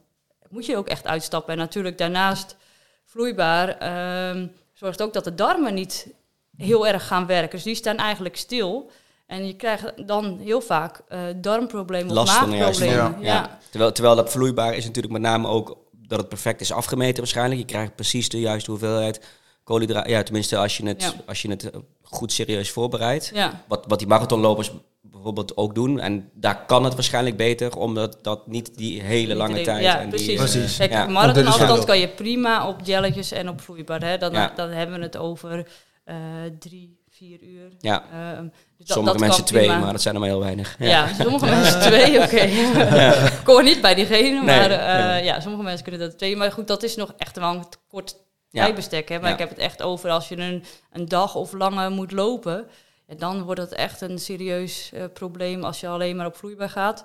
moet 0.49 0.67
je 0.67 0.77
ook 0.77 0.89
echt 0.89 1.07
uitstappen. 1.07 1.53
En 1.53 1.59
natuurlijk 1.59 1.99
daarnaast 1.99 2.57
vloeibaar 3.05 3.69
ehm, 3.69 4.47
zorgt 4.73 5.03
ook 5.03 5.13
dat 5.13 5.25
de 5.25 5.35
darmen 5.35 5.75
niet 5.75 6.15
heel 6.57 6.87
erg 6.87 7.07
gaan 7.07 7.27
werken. 7.27 7.51
Dus 7.51 7.63
die 7.63 7.75
staan 7.75 7.97
eigenlijk 7.97 8.37
stil. 8.37 8.91
En 9.29 9.47
je 9.47 9.55
krijgt 9.57 10.07
dan 10.07 10.39
heel 10.39 10.61
vaak 10.61 11.01
eh, 11.09 11.21
darmproblemen 11.37 12.15
Last 12.15 12.43
of 12.43 12.47
maagproblemen. 12.49 12.97
Ja. 12.97 13.17
Ja. 13.21 13.59
Terwijl, 13.71 13.93
terwijl 13.93 14.17
dat 14.17 14.31
vloeibaar 14.31 14.75
is 14.75 14.85
natuurlijk 14.85 15.13
met 15.13 15.23
name 15.23 15.49
ook 15.49 15.77
dat 15.93 16.19
het 16.19 16.29
perfect 16.29 16.61
is 16.61 16.73
afgemeten 16.73 17.17
waarschijnlijk. 17.19 17.61
Je 17.61 17.67
krijgt 17.67 17.95
precies 17.95 18.29
de 18.29 18.41
juiste 18.41 18.71
hoeveelheid 18.71 19.27
koolhydraten. 19.65 20.11
Ja, 20.11 20.23
tenminste 20.23 20.57
als 20.57 20.77
je 20.77 20.87
het, 20.87 21.03
Ja. 21.03 21.13
als 21.27 21.43
je 21.43 21.51
het 21.51 21.71
eh, 21.71 21.81
goed 22.03 22.33
serieus 22.33 22.71
voorbereidt. 22.71 23.31
Ja. 23.35 23.65
Wat, 23.69 23.85
wat 23.89 23.99
die 23.99 24.09
marathonlopers 24.09 24.73
bijvoorbeeld 25.01 25.57
ook 25.57 25.75
doen. 25.75 26.01
En 26.01 26.31
daar 26.35 26.65
kan 26.67 26.85
het 26.85 26.95
waarschijnlijk 26.95 27.37
beter, 27.37 27.77
omdat 27.77 28.19
dat 28.23 28.47
niet 28.47 28.77
die 28.77 29.03
hele 29.03 29.35
lange 29.35 29.61
tijd... 29.61 29.83
Ja, 29.83 29.95
en 29.99 30.01
die, 30.01 30.09
precies. 30.11 30.29
eh, 30.33 30.37
Precies. 30.39 30.77
Kijk, 30.77 30.91
Ja. 30.91 31.07
marathonafstand 31.07 31.85
kan 31.85 31.99
je 31.99 32.09
prima 32.09 32.69
op 32.69 32.77
jelletjes 32.85 33.33
en 33.33 33.49
op 33.49 33.61
vloeibaar. 33.61 34.05
Hè? 34.05 34.19
Dan, 34.19 34.33
Ja. 34.33 34.53
dan 34.57 34.69
hebben 34.71 34.99
we 34.99 35.03
het 35.05 35.17
over 35.17 35.69
eh, 36.05 36.17
drie, 36.59 36.98
vier 37.19 37.43
uur. 37.43 37.71
Ja, 37.79 38.05
Ehm, 38.13 38.43
dus 38.43 38.53
dat- 38.79 38.87
sommige 38.97 39.19
dat 39.19 39.27
mensen 39.27 39.45
twee, 39.45 39.67
prima. 39.67 39.79
maar 39.79 39.93
dat 39.93 40.03
zijn 40.03 40.15
er 40.15 40.21
maar 40.21 40.29
heel 40.29 40.39
weinig. 40.41 40.77
Ja, 40.79 41.15
sommige 41.15 41.47
mensen 41.55 41.81
twee, 41.81 42.23
oké. 42.23 42.41
Ik 43.41 43.47
hoor 43.47 43.63
niet 43.63 43.81
bij 43.81 43.95
diegene, 43.95 44.43
Nee, 44.43 44.43
maar 44.43 44.71
eh, 44.71 45.07
nee. 45.07 45.25
ja, 45.25 45.41
sommige 45.41 45.63
mensen 45.65 45.83
kunnen 45.87 46.01
dat 46.09 46.19
twee. 46.19 46.37
Maar 46.37 46.53
goed, 46.53 46.67
dat 46.67 46.83
is 46.83 46.97
nog 46.97 47.15
echt 47.19 47.37
wel 47.39 47.55
een 47.55 47.65
kort 47.89 48.17
Ja. 48.51 48.63
tijdbestek. 48.65 49.09
Hè? 49.09 49.19
Maar 49.19 49.27
Ja. 49.29 49.33
ik 49.33 49.39
heb 49.41 49.49
het 49.49 49.59
echt 49.59 49.83
over 49.83 50.11
als 50.11 50.29
je 50.29 50.37
een, 50.37 50.65
een 50.93 51.09
dag 51.09 51.35
of 51.35 51.53
langer 51.53 51.91
moet 51.91 52.13
lopen. 52.13 52.67
Ja, 53.07 53.15
dan 53.15 53.43
wordt 53.43 53.61
het 53.61 53.73
echt 53.73 54.01
een 54.01 54.19
serieus 54.19 54.91
eh, 54.95 55.03
probleem 55.13 55.65
als 55.65 55.81
je 55.81 55.89
alleen 55.89 56.17
maar 56.17 56.27
op 56.27 56.37
vloeibaar 56.37 56.71
gaat. 56.71 57.05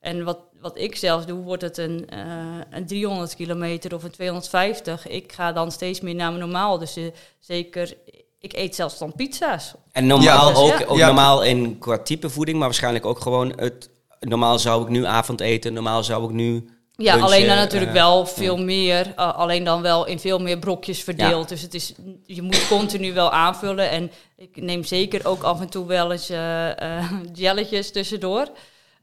En 0.00 0.24
wat, 0.24 0.38
wat 0.60 0.78
ik 0.78 0.96
zelfs 0.96 1.26
doe, 1.26 1.42
wordt 1.42 1.62
het 1.62 1.78
een, 1.78 2.08
eh, 2.08 2.58
een 2.70 2.86
300 2.86 3.34
kilometer 3.34 3.94
of 3.94 4.02
een 4.04 4.10
250. 4.10 5.06
Ik 5.08 5.32
ga 5.32 5.52
dan 5.52 5.72
steeds 5.72 6.00
meer 6.00 6.14
naar 6.14 6.28
mijn 6.28 6.40
normaal. 6.42 6.78
Dus 6.78 6.98
zeker, 7.38 7.94
ik 8.44 8.52
eet 8.52 8.74
zelfs 8.74 8.98
dan 8.98 9.12
pizza's. 9.16 9.74
En 9.92 10.06
normaal 10.06 10.50
Ja, 10.50 10.56
ook, 10.56 10.78
ja. 10.78 10.84
ook 10.86 10.96
Ja. 10.98 11.06
normaal 11.06 11.42
in 11.42 11.78
qua 11.78 11.98
type 11.98 12.30
voeding, 12.30 12.58
maar 12.58 12.66
waarschijnlijk 12.66 13.06
ook 13.06 13.20
gewoon 13.20 13.52
het... 13.56 13.90
Normaal 14.20 14.58
zou 14.58 14.82
ik 14.82 14.88
nu 14.88 15.06
avondeten, 15.06 15.72
normaal 15.72 16.04
zou 16.04 16.24
ik 16.24 16.30
nu... 16.30 16.68
Ja, 16.96 17.12
lunchen, 17.12 17.22
alleen 17.22 17.46
dan 17.46 17.56
natuurlijk 17.56 17.90
eh, 17.90 17.96
wel 17.96 18.26
veel 18.26 18.56
meer. 18.56 19.06
uh, 19.18 19.34
alleen 19.38 19.64
dan 19.64 19.82
wel 19.82 20.06
in 20.06 20.18
veel 20.18 20.38
meer 20.38 20.58
brokjes 20.58 21.02
verdeeld. 21.02 21.48
Dus 21.48 21.62
het 21.62 21.74
is, 21.74 21.94
je 22.26 22.42
moet 22.42 22.66
continu 22.68 23.12
wel 23.12 23.30
aanvullen. 23.32 23.90
En 23.90 24.10
ik 24.36 24.56
neem 24.56 24.84
zeker 24.84 25.26
ook 25.26 25.42
af 25.42 25.60
en 25.60 25.68
toe 25.68 25.86
wel 25.86 26.12
eens 26.12 26.28
eh 26.30 26.98
eh, 26.98 27.10
jelletjes 27.32 27.92
tussendoor. 27.92 28.48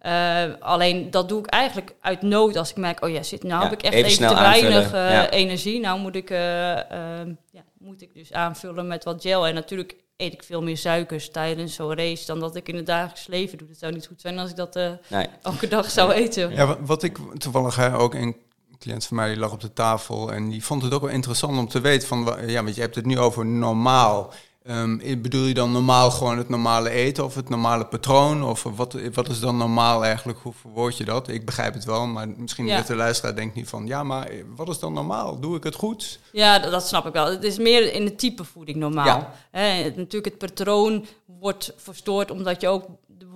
Eh, 0.02 0.44
alleen 0.60 1.12
dat 1.12 1.30
doe 1.30 1.40
ik 1.40 1.46
eigenlijk 1.46 1.94
uit 2.02 2.22
nood 2.22 2.56
als 2.58 2.70
ik 2.70 2.78
merk, 2.78 3.04
oh 3.04 3.10
ja, 3.10 3.24
zit, 3.24 3.44
nou 3.44 3.64
Ja, 3.64 3.70
heb 3.70 3.80
ik 3.80 3.86
echt 3.86 3.94
even 3.94 4.28
te 4.28 4.34
weinig 4.34 4.94
eh, 4.94 5.12
ja. 5.12 5.30
energie. 5.30 5.80
Nou 5.80 6.00
moet 6.00 6.16
ik, 6.16 6.30
eh, 6.30 6.72
ehm, 6.72 7.34
ja, 7.52 7.62
moet 7.82 8.02
ik 8.02 8.14
dus 8.14 8.34
aanvullen 8.34 8.88
met 8.88 9.04
wat 9.04 9.22
gel. 9.22 9.48
En 9.48 9.54
natuurlijk 9.54 9.96
eet 10.18 10.34
ik 10.34 10.44
veel 10.44 10.62
meer 10.62 10.78
suikers 10.78 11.30
tijdens 11.32 11.76
zo'n 11.76 11.94
race 11.96 12.26
dan 12.26 12.40
dat 12.40 12.56
ik 12.56 12.68
in 12.68 12.76
het 12.76 12.86
dagelijks 12.86 13.28
leven 13.28 13.58
doe. 13.58 13.68
Het 13.68 13.78
zou 13.80 13.94
niet 13.94 14.08
goed 14.08 14.22
zijn 14.22 14.40
als 14.40 14.50
ik 14.50 14.56
dat 14.56 14.76
eh, 14.76 14.92
Nee. 15.08 15.28
elke 15.42 15.68
dag 15.68 15.90
zou 15.92 16.12
eten. 16.12 16.52
Ja, 16.52 16.66
wa- 16.68 16.82
wat 16.82 17.04
ik 17.04 17.18
toevallig 17.38 17.76
hè, 17.76 17.98
ook 17.98 18.14
een 18.14 18.36
cliënt 18.80 19.06
van 19.06 19.18
mij 19.18 19.28
die 19.30 19.38
lag 19.38 19.52
op 19.52 19.62
de 19.62 19.74
tafel 19.74 20.32
en 20.34 20.50
die 20.50 20.64
vond 20.64 20.82
het 20.84 20.94
ook 20.94 21.02
wel 21.02 21.10
interessant 21.10 21.58
om 21.58 21.68
te 21.68 21.82
weten 21.82 22.08
van 22.08 22.38
ja, 22.48 22.64
want 22.64 22.76
je 22.76 22.82
hebt 22.82 22.96
het 22.96 23.06
nu 23.06 23.20
over 23.20 23.46
normaal. 23.46 24.34
Ehm, 24.64 25.22
bedoel 25.22 25.46
je 25.46 25.54
dan 25.54 25.72
normaal 25.72 26.12
gewoon 26.12 26.38
het 26.38 26.50
normale 26.50 26.90
eten 26.90 27.24
of 27.24 27.36
het 27.36 27.50
normale 27.50 27.86
patroon? 27.86 28.44
Of 28.44 28.64
wat, 28.64 28.96
wat 29.14 29.30
is 29.30 29.40
dan 29.40 29.58
normaal 29.58 30.04
eigenlijk? 30.06 30.40
Hoe 30.40 30.54
verwoord 30.54 30.98
je 30.98 31.06
dat? 31.06 31.28
Ik 31.28 31.46
begrijp 31.46 31.74
het 31.74 31.86
wel, 31.86 32.08
maar 32.08 32.30
misschien 32.30 32.66
Ja. 32.66 32.78
dat 32.78 32.88
de 32.88 32.96
luisteraar 32.96 33.36
denkt 33.36 33.56
niet 33.56 33.70
van 33.70 33.88
ja, 33.88 34.04
maar 34.04 34.30
wat 34.56 34.70
is 34.70 34.80
dan 34.80 34.94
normaal? 34.94 35.40
Doe 35.40 35.56
ik 35.58 35.64
het 35.64 35.76
goed? 35.76 36.20
Ja, 36.32 36.60
dat, 36.60 36.72
dat 36.72 36.88
snap 36.88 37.06
ik 37.06 37.14
wel. 37.14 37.26
Het 37.30 37.44
is 37.44 37.58
meer 37.58 37.94
in 37.94 38.06
het 38.06 38.20
type 38.20 38.44
voeding 38.44 38.78
normaal. 38.78 39.06
Ja. 39.52 39.90
Natuurlijk, 39.96 40.26
het 40.26 40.38
patroon 40.38 41.06
wordt 41.40 41.74
verstoord 41.78 42.32
omdat 42.32 42.62
je 42.62 42.68
ook 42.68 42.86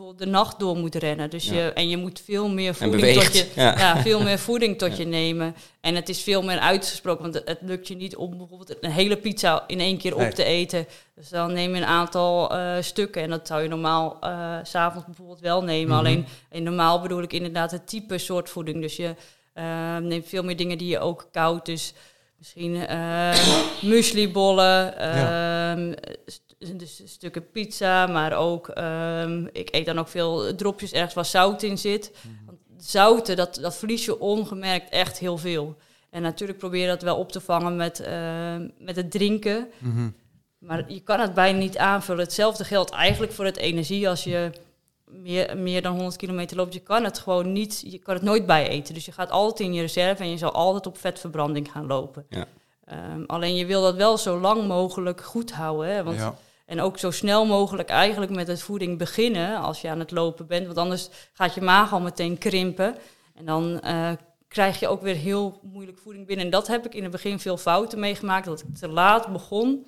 bijvoorbeeld 0.06 0.32
de 0.32 0.38
nacht 0.38 0.60
door 0.60 0.76
moet 0.78 0.96
rennen. 0.96 1.30
Dus 1.30 1.46
Ja. 1.46 1.54
je, 1.56 1.74
en 1.74 1.90
je 1.90 1.98
moet 1.98 2.22
veel 2.26 2.50
meer 2.50 2.68
En 2.68 2.76
voeding 2.76 3.22
tot 3.22 3.38
je, 3.38 3.48
Ja. 3.56 3.78
ja. 3.78 4.02
veel 4.02 4.22
meer 4.24 4.40
voeding 4.40 4.78
tot 4.78 4.98
je 4.98 5.06
nemen. 5.06 5.56
En 5.82 5.96
het 5.96 6.10
is 6.10 6.22
veel 6.22 6.42
meer 6.44 6.60
uitgesproken, 6.60 7.22
want 7.22 7.34
het, 7.34 7.48
het 7.48 7.58
lukt 7.62 7.88
je 7.88 7.96
niet 7.96 8.16
om 8.16 8.38
bijvoorbeeld 8.38 8.84
een 8.84 8.92
hele 8.92 9.18
pizza 9.18 9.64
in 9.68 9.80
één 9.80 9.98
keer 9.98 10.16
Nee. 10.18 10.28
op 10.28 10.34
te 10.34 10.44
eten. 10.44 10.88
Dus 11.16 11.30
dan 11.30 11.54
neem 11.54 11.72
je 11.76 11.82
een 11.82 11.88
aantal 11.88 12.52
eh, 12.52 12.76
stukken 12.82 13.22
en 13.22 13.30
dat 13.30 13.48
zou 13.48 13.62
je 13.62 13.68
normaal 13.70 14.18
eh, 14.22 14.58
s 14.64 14.70
s'avonds 14.70 15.06
bijvoorbeeld 15.06 15.40
wel 15.40 15.64
nemen. 15.64 15.90
Mhm. 15.90 15.98
Alleen 15.98 16.26
in 16.52 16.64
normaal 16.64 17.02
bedoel 17.02 17.22
ik 17.22 17.34
inderdaad 17.34 17.72
het 17.72 17.88
type 17.88 18.18
soort 18.18 18.50
voeding. 18.50 18.82
Dus 18.82 18.96
je 18.96 19.16
eh, 19.54 19.98
neemt 19.98 20.28
veel 20.28 20.44
meer 20.44 20.58
dingen 20.58 20.78
die 20.78 20.88
je 20.90 21.00
ook 21.00 21.28
koud. 21.32 21.66
Dus 21.66 21.94
misschien 22.38 22.88
eh 22.88 23.38
mueslibollen, 23.82 24.98
ehm, 24.98 25.94
st- 26.26 26.45
dus 26.58 27.02
stukken 27.06 27.52
pizza, 27.52 28.08
maar 28.08 28.34
ook 28.34 28.68
ehm, 28.68 29.48
ik 29.52 29.76
eet 29.76 29.86
dan 29.86 30.00
ook 30.00 30.08
veel 30.08 30.56
dropjes 30.56 30.92
ergens 30.92 31.14
waar 31.14 31.26
zout 31.26 31.64
in 31.64 31.78
zit. 31.78 32.12
Want 32.46 32.58
zouten, 32.78 33.36
dat, 33.36 33.56
dat 33.62 33.76
verlies 33.76 34.06
je 34.06 34.20
ongemerkt 34.20 34.90
echt 34.90 35.20
heel 35.20 35.38
veel. 35.38 35.78
En 36.10 36.22
natuurlijk 36.22 36.60
probeer 36.60 36.82
je 36.82 36.88
dat 36.88 37.02
wel 37.02 37.18
op 37.18 37.32
te 37.32 37.42
vangen 37.42 37.76
met, 37.76 38.00
ehm, 38.00 38.70
met 38.78 38.96
het 38.96 39.12
drinken. 39.12 39.68
Maar 40.58 40.92
je 40.92 41.00
kan 41.00 41.20
het 41.20 41.34
bijna 41.34 41.58
niet 41.58 41.78
aanvullen. 41.78 42.24
Hetzelfde 42.24 42.64
geldt 42.64 42.92
eigenlijk 42.92 43.32
voor 43.32 43.46
het 43.46 43.58
energie. 43.58 44.10
Als 44.10 44.24
je 44.24 44.52
meer, 45.06 45.58
meer 45.58 45.82
dan 45.82 45.96
100 45.96 46.16
kilometer 46.16 46.58
loopt, 46.58 46.74
je 46.74 46.80
kan 46.80 47.04
het 47.04 47.20
gewoon 47.20 47.52
niet, 47.52 47.84
je 47.86 48.00
kan 48.00 48.14
het 48.14 48.24
nooit 48.24 48.46
bijeten. 48.46 48.94
Dus 48.94 49.06
je 49.06 49.12
gaat 49.12 49.30
altijd 49.30 49.70
in 49.70 49.74
je 49.74 49.82
reserve 49.82 50.24
en 50.24 50.30
je 50.30 50.38
zal 50.38 50.52
altijd 50.52 50.88
op 50.88 50.98
vetverbranding 50.98 51.72
gaan 51.72 51.88
lopen. 51.88 52.26
Ja. 52.30 52.48
Ehm, 52.86 53.24
alleen 53.26 53.56
je 53.56 53.66
wil 53.66 53.82
dat 53.82 53.96
wel 53.96 54.18
zo 54.18 54.40
lang 54.40 54.68
mogelijk 54.68 55.22
goed 55.22 55.52
houden. 55.52 55.94
Hè? 55.94 56.04
Want, 56.04 56.18
ja. 56.18 56.36
En 56.66 56.82
ook 56.82 56.98
zo 56.98 57.12
snel 57.12 57.46
mogelijk 57.46 57.90
eigenlijk 57.90 58.32
met 58.32 58.48
het 58.48 58.62
voeding 58.62 58.98
beginnen 58.98 59.58
als 59.58 59.82
je 59.82 59.90
aan 59.90 60.00
het 60.00 60.12
lopen 60.12 60.48
bent. 60.48 60.66
Want 60.66 60.78
anders 60.78 61.10
gaat 61.34 61.54
je 61.54 61.62
maag 61.62 61.94
al 61.94 62.00
meteen 62.00 62.38
krimpen. 62.38 62.96
En 63.36 63.46
dan 63.46 63.80
eh, 63.80 64.12
krijg 64.48 64.80
je 64.80 64.88
ook 64.88 65.02
weer 65.02 65.16
heel 65.16 65.60
moeilijk 65.62 65.98
voeding 65.98 66.28
binnen. 66.28 66.46
En 66.46 66.52
dat 66.52 66.68
heb 66.68 66.86
ik 66.86 66.96
in 66.96 67.04
het 67.04 67.12
begin 67.12 67.40
veel 67.40 67.58
fouten 67.58 68.00
meegemaakt. 68.00 68.46
Dat 68.46 68.62
ik 68.62 68.76
te 68.76 68.88
laat 68.88 69.32
begon 69.32 69.86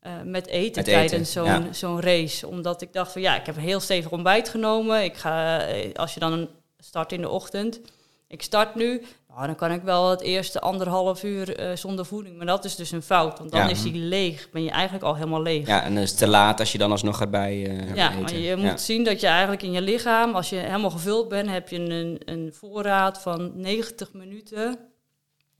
eh, 0.00 0.12
met 0.24 0.46
eten 0.46 0.82
Met 0.82 0.84
tijdens 0.84 1.32
zo'n 1.32 1.44
ja. 1.44 1.72
zo'n 1.72 2.00
race. 2.00 2.46
Omdat 2.46 2.82
ik 2.82 2.92
dacht 2.92 3.12
van 3.12 3.22
ja, 3.22 3.36
ik 3.36 3.46
heb 3.46 3.56
een 3.56 3.62
heel 3.62 3.80
stevig 3.80 4.10
ontbijt 4.10 4.48
genomen. 4.48 5.04
Ik 5.04 5.16
ga, 5.16 5.60
eh, 5.60 5.94
als 5.94 6.14
je 6.14 6.20
dan 6.20 6.32
een 6.32 6.48
start 6.78 7.12
in 7.12 7.20
de 7.20 7.28
ochtend. 7.28 7.80
Ik 8.28 8.42
start 8.42 8.74
nu, 8.74 9.02
Nou, 9.36 9.48
dan 9.48 9.56
kan 9.56 9.70
ik 9.72 9.82
wel 9.82 10.10
het 10.10 10.20
eerste 10.20 10.60
anderhalf 10.60 11.22
uur 11.22 11.56
eh, 11.56 11.76
zonder 11.76 12.06
voeding. 12.06 12.36
Maar 12.36 12.46
dat 12.46 12.64
is 12.64 12.76
dus 12.76 12.90
een 12.90 13.02
fout, 13.02 13.38
want 13.38 13.50
dan 13.50 13.60
Ja. 13.60 13.68
is 13.68 13.82
die 13.82 13.94
leeg. 13.94 14.50
Ben 14.50 14.62
je 14.62 14.70
eigenlijk 14.70 15.04
al 15.04 15.14
helemaal 15.14 15.42
leeg. 15.42 15.66
Ja, 15.66 15.82
en 15.82 15.94
dan 15.94 16.02
is 16.02 16.08
het 16.10 16.18
te 16.18 16.26
laat 16.28 16.60
als 16.60 16.72
je 16.72 16.78
dan 16.78 16.90
alsnog 16.90 17.16
gaat 17.16 17.30
bij 17.30 17.66
eh, 17.66 17.94
Ja, 17.94 18.08
eten. 18.08 18.20
maar 18.22 18.34
je 18.34 18.40
Ja. 18.40 18.56
moet 18.56 18.80
zien 18.80 19.04
dat 19.04 19.20
je 19.20 19.26
eigenlijk 19.26 19.62
in 19.62 19.72
je 19.72 19.80
lichaam, 19.80 20.34
als 20.34 20.48
je 20.50 20.56
helemaal 20.56 20.90
gevuld 20.90 21.28
bent, 21.28 21.50
heb 21.50 21.68
je 21.68 21.78
een, 21.78 22.20
een 22.24 22.52
voorraad 22.54 23.22
van 23.22 23.52
90 23.54 24.12
minuten 24.12 24.78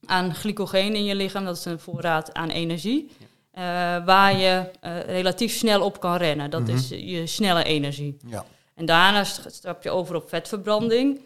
aan 0.06 0.34
glycogeen 0.34 0.94
in 0.94 1.04
je 1.04 1.14
lichaam. 1.14 1.44
Dat 1.44 1.56
is 1.56 1.64
een 1.64 1.78
voorraad 1.80 2.34
aan 2.34 2.48
energie. 2.50 3.10
eh, 3.50 3.62
waar 4.04 4.36
je 4.38 4.70
eh, 4.80 5.00
relatief 5.00 5.52
snel 5.52 5.82
op 5.82 6.00
kan 6.00 6.16
rennen. 6.16 6.50
Dat 6.50 6.68
is 6.68 6.88
je 6.88 7.26
snelle 7.26 7.64
energie. 7.64 8.16
Ja. 8.26 8.44
En 8.74 8.86
daarna 8.86 9.24
st- 9.24 9.52
stap 9.54 9.82
je 9.82 9.90
over 9.90 10.14
op 10.16 10.28
vetverbranding. 10.28 11.20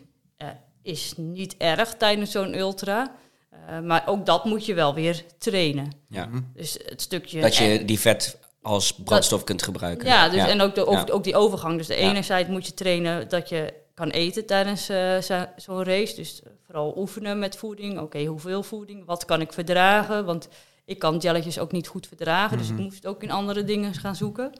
Is 0.82 1.12
niet 1.16 1.56
erg 1.56 1.94
tijdens 1.94 2.30
zo'n 2.30 2.58
ultra. 2.58 3.14
Eh, 3.50 3.80
maar 3.80 4.02
ook 4.06 4.26
dat 4.26 4.44
moet 4.44 4.66
je 4.66 4.74
wel 4.74 4.94
weer 4.94 5.24
trainen. 5.38 5.92
Ja. 6.08 6.28
Dus 6.54 6.78
het 6.84 7.02
stukje... 7.02 7.40
Dat 7.40 7.56
je 7.56 7.84
die 7.84 8.00
vet 8.00 8.38
als 8.62 8.92
brandstof 8.94 9.44
kunt 9.44 9.62
gebruiken. 9.62 10.06
Ja, 10.06 10.28
dus, 10.28 10.46
en 10.46 10.60
ook, 10.60 10.74
de, 10.74 10.86
ook, 10.86 11.08
Ja. 11.08 11.12
ook 11.14 11.24
die 11.24 11.36
overgang. 11.36 11.76
Dus 11.78 11.86
de 11.86 11.94
Ja. 11.94 12.00
enerzijds 12.08 12.48
moet 12.48 12.66
je 12.66 12.74
trainen 12.74 13.28
dat 13.28 13.48
je 13.48 13.74
kan 13.94 14.08
eten 14.10 14.46
tijdens 14.46 14.88
eh, 14.88 15.18
zo- 15.18 15.46
zo'n 15.56 15.84
race. 15.84 16.14
Dus 16.14 16.42
vooral 16.66 16.94
oefenen 16.98 17.38
met 17.38 17.56
voeding. 17.56 17.98
Oké, 17.98 18.24
hoeveel 18.24 18.62
voeding? 18.62 19.04
Wat 19.06 19.24
kan 19.24 19.40
ik 19.40 19.52
verdragen? 19.52 20.24
Want 20.24 20.48
ik 20.84 20.98
kan 20.98 21.16
jelletjes 21.16 21.58
ook 21.58 21.72
niet 21.72 21.86
goed 21.88 22.06
verdragen. 22.06 22.58
Dus 22.58 22.68
ik 22.68 22.76
moest 22.78 23.06
ook 23.06 23.22
in 23.22 23.30
andere 23.30 23.64
dingen 23.64 23.94
gaan 23.94 24.16
zoeken. 24.16 24.52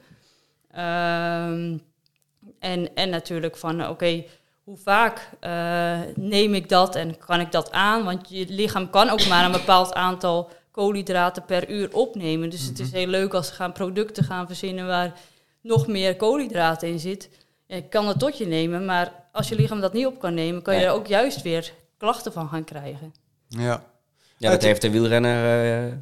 Ehm, 0.71 1.77
en, 2.59 2.95
en 2.95 3.09
natuurlijk 3.09 3.57
van, 3.57 3.87
oké, 3.87 4.23
hoe 4.63 4.77
vaak 4.77 5.29
eh, 5.39 5.99
neem 6.15 6.53
ik 6.53 6.69
dat 6.69 6.95
en 6.95 7.17
kan 7.17 7.39
ik 7.39 7.51
dat 7.51 7.71
aan? 7.71 8.03
Want 8.03 8.29
je 8.29 8.45
lichaam 8.49 8.89
kan 8.89 9.09
ook 9.09 9.27
maar 9.27 9.45
een 9.45 9.51
bepaald 9.51 9.93
aantal 9.93 10.49
koolhydraten 10.71 11.45
per 11.45 11.69
uur 11.69 11.93
opnemen. 11.93 12.49
Dus 12.49 12.65
het 12.65 12.79
is 12.79 12.91
heel 12.91 13.07
leuk 13.07 13.33
als 13.33 13.47
ze 13.47 13.53
gaan 13.53 13.71
producten 13.71 14.23
gaan 14.23 14.47
verzinnen 14.47 14.87
waar 14.87 15.13
nog 15.61 15.87
meer 15.87 16.15
koolhydraten 16.15 16.87
in 16.87 16.99
zit. 16.99 17.29
Ja, 17.65 17.75
je 17.75 17.87
kan 17.87 18.07
het 18.07 18.19
tot 18.19 18.37
je 18.37 18.47
nemen, 18.47 18.85
maar 18.85 19.13
als 19.31 19.49
je 19.49 19.55
lichaam 19.55 19.81
dat 19.81 19.93
niet 19.93 20.05
op 20.05 20.19
kan 20.19 20.33
nemen, 20.33 20.61
kan 20.61 20.75
je 20.75 20.85
er 20.85 20.91
ook 20.91 21.07
juist 21.07 21.41
weer 21.41 21.73
klachten 21.97 22.31
van 22.31 22.49
gaan 22.49 22.63
krijgen. 22.63 23.13
Ja. 23.47 23.89
Ja, 24.37 24.49
dat 24.49 24.61
heeft 24.61 24.81
de 24.81 24.89
wielrenner 24.89 25.87
eh, 25.87 25.93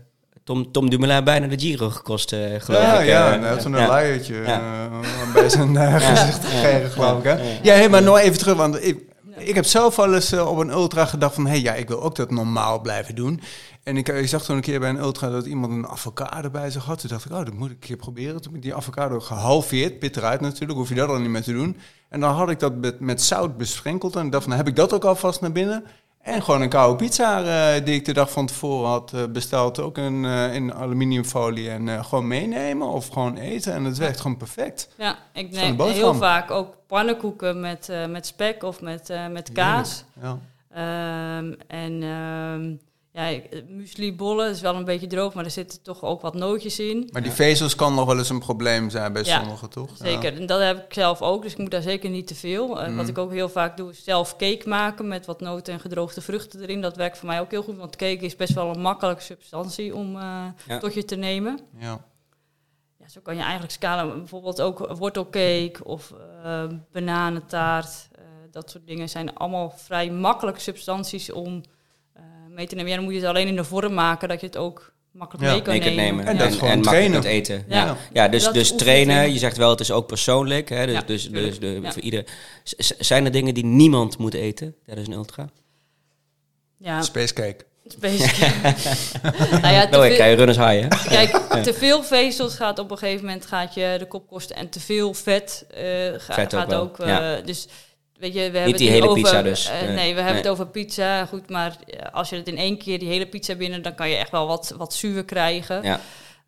Tom, 0.49 0.71
Tom 0.71 0.89
Dumoulin 0.89 1.23
bijna 1.23 1.47
de 1.47 1.59
Giro 1.59 1.89
gekost, 1.89 2.33
eh, 2.33 2.39
geloof 2.57 2.81
ja, 2.81 2.99
ik. 2.99 3.07
ja, 3.07 3.39
hij 3.39 3.49
had 3.49 3.61
zo'n 3.61 3.71
ja. 3.71 4.01
eh, 4.01 5.33
bij 5.33 5.49
zijn 5.49 5.77
eh, 5.77 5.95
gezicht 6.09 6.45
gekregen, 6.45 6.89
geloof 6.89 7.17
ik. 7.17 7.23
Hè? 7.23 7.59
Ja, 7.63 7.73
hey, 7.73 7.89
maar 7.89 8.01
nog 8.01 8.17
even 8.17 8.37
terug, 8.37 8.55
want 8.55 8.83
ik, 8.83 8.99
ik 9.37 9.55
heb 9.55 9.65
zelf 9.65 9.95
wel 9.95 10.13
eens 10.13 10.33
op 10.33 10.57
een 10.57 10.69
ultra 10.69 11.05
gedacht 11.05 11.33
van... 11.33 11.45
hé, 11.45 11.51
hey, 11.51 11.61
ja, 11.61 11.73
ik 11.73 11.87
wil 11.87 12.01
ook 12.01 12.15
dat 12.15 12.31
normaal 12.31 12.81
blijven 12.81 13.15
doen. 13.15 13.41
En 13.83 13.97
ik, 13.97 14.07
ik 14.07 14.27
zag 14.27 14.43
toen 14.43 14.55
een 14.55 14.61
keer 14.61 14.79
bij 14.79 14.89
een 14.89 14.99
ultra 14.99 15.29
dat 15.29 15.45
iemand 15.45 15.73
een 15.73 15.87
avocado 15.87 16.49
bij 16.49 16.69
zich 16.69 16.85
had. 16.85 16.99
Toen 16.99 17.09
dacht 17.09 17.25
ik, 17.25 17.31
oh, 17.31 17.45
dat 17.45 17.53
moet 17.53 17.69
ik 17.69 17.73
een 17.73 17.87
keer 17.87 17.97
proberen. 17.97 18.41
Toen 18.41 18.51
heb 18.51 18.55
ik 18.55 18.61
die 18.61 18.75
avocado 18.75 19.19
gehalveerd, 19.19 19.99
pit 19.99 20.17
eruit 20.17 20.41
natuurlijk, 20.41 20.79
hoef 20.79 20.89
je 20.89 20.95
dat 20.95 21.07
dan 21.07 21.21
niet 21.21 21.31
meer 21.31 21.43
te 21.43 21.53
doen. 21.53 21.77
En 22.09 22.19
dan 22.19 22.33
had 22.33 22.49
ik 22.49 22.59
dat 22.59 22.75
met, 22.75 22.99
met 22.99 23.21
zout 23.21 23.57
besprenkeld. 23.57 24.15
En 24.15 24.29
dacht 24.29 24.43
van, 24.43 24.53
heb 24.53 24.67
ik 24.67 24.75
dat 24.75 24.93
ook 24.93 25.05
alvast 25.05 25.41
naar 25.41 25.51
binnen? 25.51 25.83
En 26.21 26.43
gewoon 26.43 26.61
een 26.61 26.69
koude 26.69 26.95
pizza 26.95 27.43
eh, 27.43 27.85
die 27.85 27.95
ik 27.95 28.05
de 28.05 28.13
dag 28.13 28.31
van 28.31 28.45
tevoren 28.45 28.89
had 28.89 29.13
eh, 29.13 29.23
besteld. 29.29 29.79
Ook 29.79 29.97
in, 29.97 30.25
eh, 30.25 30.55
in 30.55 30.73
aluminiumfolie. 30.73 31.69
En 31.69 32.05
gewoon 32.05 32.27
meenemen 32.27 32.87
of 32.87 33.07
gewoon 33.07 33.37
eten. 33.37 33.73
En 33.73 33.83
het 33.83 33.97
werkt 33.97 34.19
gewoon 34.19 34.37
perfect. 34.37 34.89
Ja, 34.97 35.17
ik 35.33 35.51
neem 35.51 35.81
heel 35.81 36.15
vaak 36.15 36.51
ook 36.51 36.75
pannenkoeken 36.87 37.59
met, 37.59 37.91
met 38.09 38.25
spek 38.25 38.63
of 38.63 38.81
met, 38.81 39.13
met 39.31 39.51
kaas. 39.51 40.03
Ja. 40.21 40.37
Ehm, 40.69 41.53
en 41.67 42.03
ehm 42.03 42.88
ja, 43.19 43.25
ik- 43.27 43.69
mueslibollen 43.69 44.49
is 44.49 44.61
wel 44.61 44.75
een 44.75 44.85
beetje 44.85 45.07
droog, 45.07 45.33
maar 45.33 45.45
er 45.45 45.51
zitten 45.51 45.81
toch 45.81 46.03
ook 46.03 46.21
wat 46.21 46.33
nootjes 46.33 46.79
in. 46.79 47.09
Maar 47.11 47.21
die 47.21 47.31
vezels 47.31 47.75
kan 47.75 47.93
nog 47.95 48.05
wel 48.05 48.17
eens 48.17 48.29
een 48.29 48.39
probleem 48.39 48.89
zijn 48.89 49.13
bij 49.13 49.23
Ja, 49.23 49.39
sommigen, 49.39 49.69
toch? 49.69 49.89
Ja. 49.89 49.95
Zeker, 50.05 50.33
en 50.35 50.45
dat 50.45 50.61
heb 50.61 50.77
ik 50.85 50.93
zelf 50.93 51.21
ook, 51.21 51.41
dus 51.41 51.51
ik 51.51 51.57
moet 51.57 51.71
daar 51.71 51.81
zeker 51.81 52.09
niet 52.09 52.27
te 52.27 52.35
veel. 52.35 52.81
Eh, 52.81 52.95
Wat 52.95 53.07
ik 53.07 53.17
ook 53.17 53.31
heel 53.31 53.49
vaak 53.49 53.77
doe, 53.77 53.89
is 53.91 54.03
zelf 54.03 54.35
cake 54.35 54.63
maken 54.69 55.07
met 55.07 55.25
wat 55.25 55.41
noten 55.41 55.73
en 55.73 55.79
gedroogde 55.79 56.21
vruchten 56.21 56.61
erin. 56.61 56.81
Dat 56.81 56.95
werkt 56.95 57.17
voor 57.17 57.27
mij 57.27 57.39
ook 57.39 57.51
heel 57.51 57.63
goed, 57.63 57.77
want 57.77 57.95
cake 57.95 58.25
is 58.25 58.35
best 58.35 58.53
wel 58.53 58.69
een 58.75 58.81
makkelijke 58.81 59.21
substantie 59.23 59.95
om 59.95 60.15
eh, 60.15 60.45
Ja. 60.67 60.77
tot 60.79 60.93
je 60.93 61.05
te 61.05 61.15
nemen. 61.15 61.59
Ja. 61.79 62.05
Ja, 62.99 63.07
zo 63.07 63.19
kan 63.23 63.35
je 63.35 63.41
eigenlijk 63.41 63.71
scalen, 63.71 64.17
bijvoorbeeld 64.17 64.61
ook 64.61 64.87
wortelcake 64.97 65.75
of 65.83 66.13
eh, 66.43 66.63
bananentaart. 66.91 68.07
eh, 68.11 68.21
dat 68.51 68.69
soort 68.69 68.87
dingen 68.87 69.09
zijn 69.09 69.35
allemaal 69.35 69.73
vrij 69.75 70.11
makkelijke 70.11 70.59
substanties 70.59 71.31
om 71.31 71.55
eh, 71.55 71.69
mee 72.59 72.67
te 72.67 72.75
nemen. 72.75 72.89
Ja, 72.89 72.95
dan 72.95 73.05
moet 73.05 73.13
je 73.13 73.19
het 73.19 73.29
alleen 73.29 73.47
in 73.47 73.55
de 73.55 73.63
vorm 73.63 73.93
maken 73.93 74.27
dat 74.27 74.39
je 74.39 74.45
het 74.45 74.57
ook 74.57 74.91
makkelijk 75.11 75.45
Ja, 75.45 75.51
mee 75.53 75.61
kan 75.61 75.73
nemen. 75.79 75.95
nemen. 75.95 76.25
En 76.25 76.37
dat 76.37 76.47
gewoon 76.47 76.59
makkelijk 76.59 76.87
trainen. 76.87 77.11
kunt 77.11 77.25
eten. 77.33 77.65
Ja. 77.67 77.85
Ja, 77.85 77.97
ja. 78.13 78.27
dus, 78.27 78.43
Dat 78.43 78.53
dus 78.53 78.75
trainen, 78.75 79.33
je 79.33 79.39
zegt 79.39 79.57
wel, 79.57 79.69
het 79.69 79.79
is 79.79 79.91
ook 79.91 80.07
persoonlijk. 80.07 80.69
Hè? 80.69 80.85
Dus, 80.85 80.95
Ja, 80.95 81.01
dus, 81.01 81.29
dus 81.29 81.59
de, 81.59 81.79
Ja. 81.81 81.91
voor 81.91 82.01
ieder. 82.01 82.23
Z- 82.63 82.73
Zijn 82.99 83.25
er 83.25 83.31
dingen 83.31 83.53
die 83.53 83.65
niemand 83.65 84.17
moet 84.17 84.33
eten 84.33 84.75
tijdens 84.85 85.07
een 85.07 85.13
ultra? 85.13 85.49
Ja, 86.77 87.01
Spacecake. 87.01 87.67
Space 87.87 88.17
nou 89.61 89.73
ja, 89.73 89.83
te 89.85 89.89
Nou, 89.91 90.05
ik 90.07 90.13
krijg 90.13 90.29
je 90.29 90.35
runners 90.35 90.57
high, 90.57 90.81
hè? 90.81 91.09
Kijk, 91.09 91.29
te 91.67 91.73
veel 91.73 92.03
vezels 92.03 92.55
gaat 92.55 92.79
op 92.79 92.91
een 92.91 92.97
gegeven 92.97 93.25
moment 93.25 93.45
gaat 93.45 93.73
je 93.73 93.95
de 93.99 94.05
kop 94.07 94.27
kosten. 94.27 94.55
En 94.55 94.69
te 94.69 94.79
veel 94.79 95.13
vet, 95.13 95.65
eh, 95.69 95.83
ga- 96.17 96.33
Vet 96.33 96.53
ook 96.53 96.59
gaat 96.59 96.69
wel, 96.69 96.81
ook. 96.81 96.99
eh, 96.99 97.07
ja. 97.07 97.35
Dus 97.41 97.67
weet 98.19 98.33
je, 98.33 98.51
we 98.51 98.57
hebben 98.57 98.77
die 98.77 98.87
het 98.89 98.97
hele 98.97 99.09
over, 99.09 99.21
pizza 99.21 99.41
dus. 99.41 99.69
eh, 99.69 99.81
Nee. 99.81 99.87
nee, 99.87 99.95
we 99.95 100.21
hebben 100.21 100.25
Nee. 100.25 100.41
het 100.41 100.47
over 100.47 100.67
pizza. 100.67 101.25
Goed, 101.25 101.49
maar 101.49 101.75
eh, 101.87 102.13
als 102.13 102.29
je 102.29 102.35
het 102.35 102.47
in 102.47 102.57
één 102.57 102.77
keer 102.77 102.99
die 102.99 103.07
hele 103.07 103.27
pizza 103.27 103.55
binnen, 103.55 103.81
dan 103.81 103.95
kan 103.95 104.09
je 104.09 104.15
echt 104.15 104.31
wel 104.31 104.47
wat, 104.47 104.73
wat 104.77 104.93
zuur 104.93 105.25
krijgen. 105.25 105.83
Ja. 105.83 105.99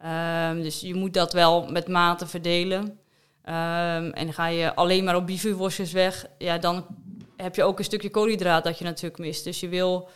Ehm, 0.01 0.61
dus 0.61 0.79
je 0.79 0.95
moet 0.95 1.13
dat 1.13 1.33
wel 1.33 1.65
met 1.69 1.87
mate 1.87 2.27
verdelen. 2.27 2.99
Ehm, 3.43 4.09
en 4.09 4.33
ga 4.33 4.47
je 4.47 4.75
alleen 4.75 5.03
maar 5.03 5.15
op 5.15 5.25
bivouworstjes 5.27 5.91
weg, 5.91 6.25
ja, 6.37 6.57
dan 6.57 6.85
heb 7.37 7.55
je 7.55 7.63
ook 7.63 7.77
een 7.79 7.83
stukje 7.85 8.09
koolhydraat 8.09 8.63
dat 8.63 8.77
je 8.77 8.83
natuurlijk 8.83 9.17
mist. 9.17 9.43
Dus 9.43 9.59
je 9.59 9.67
wil, 9.69 10.09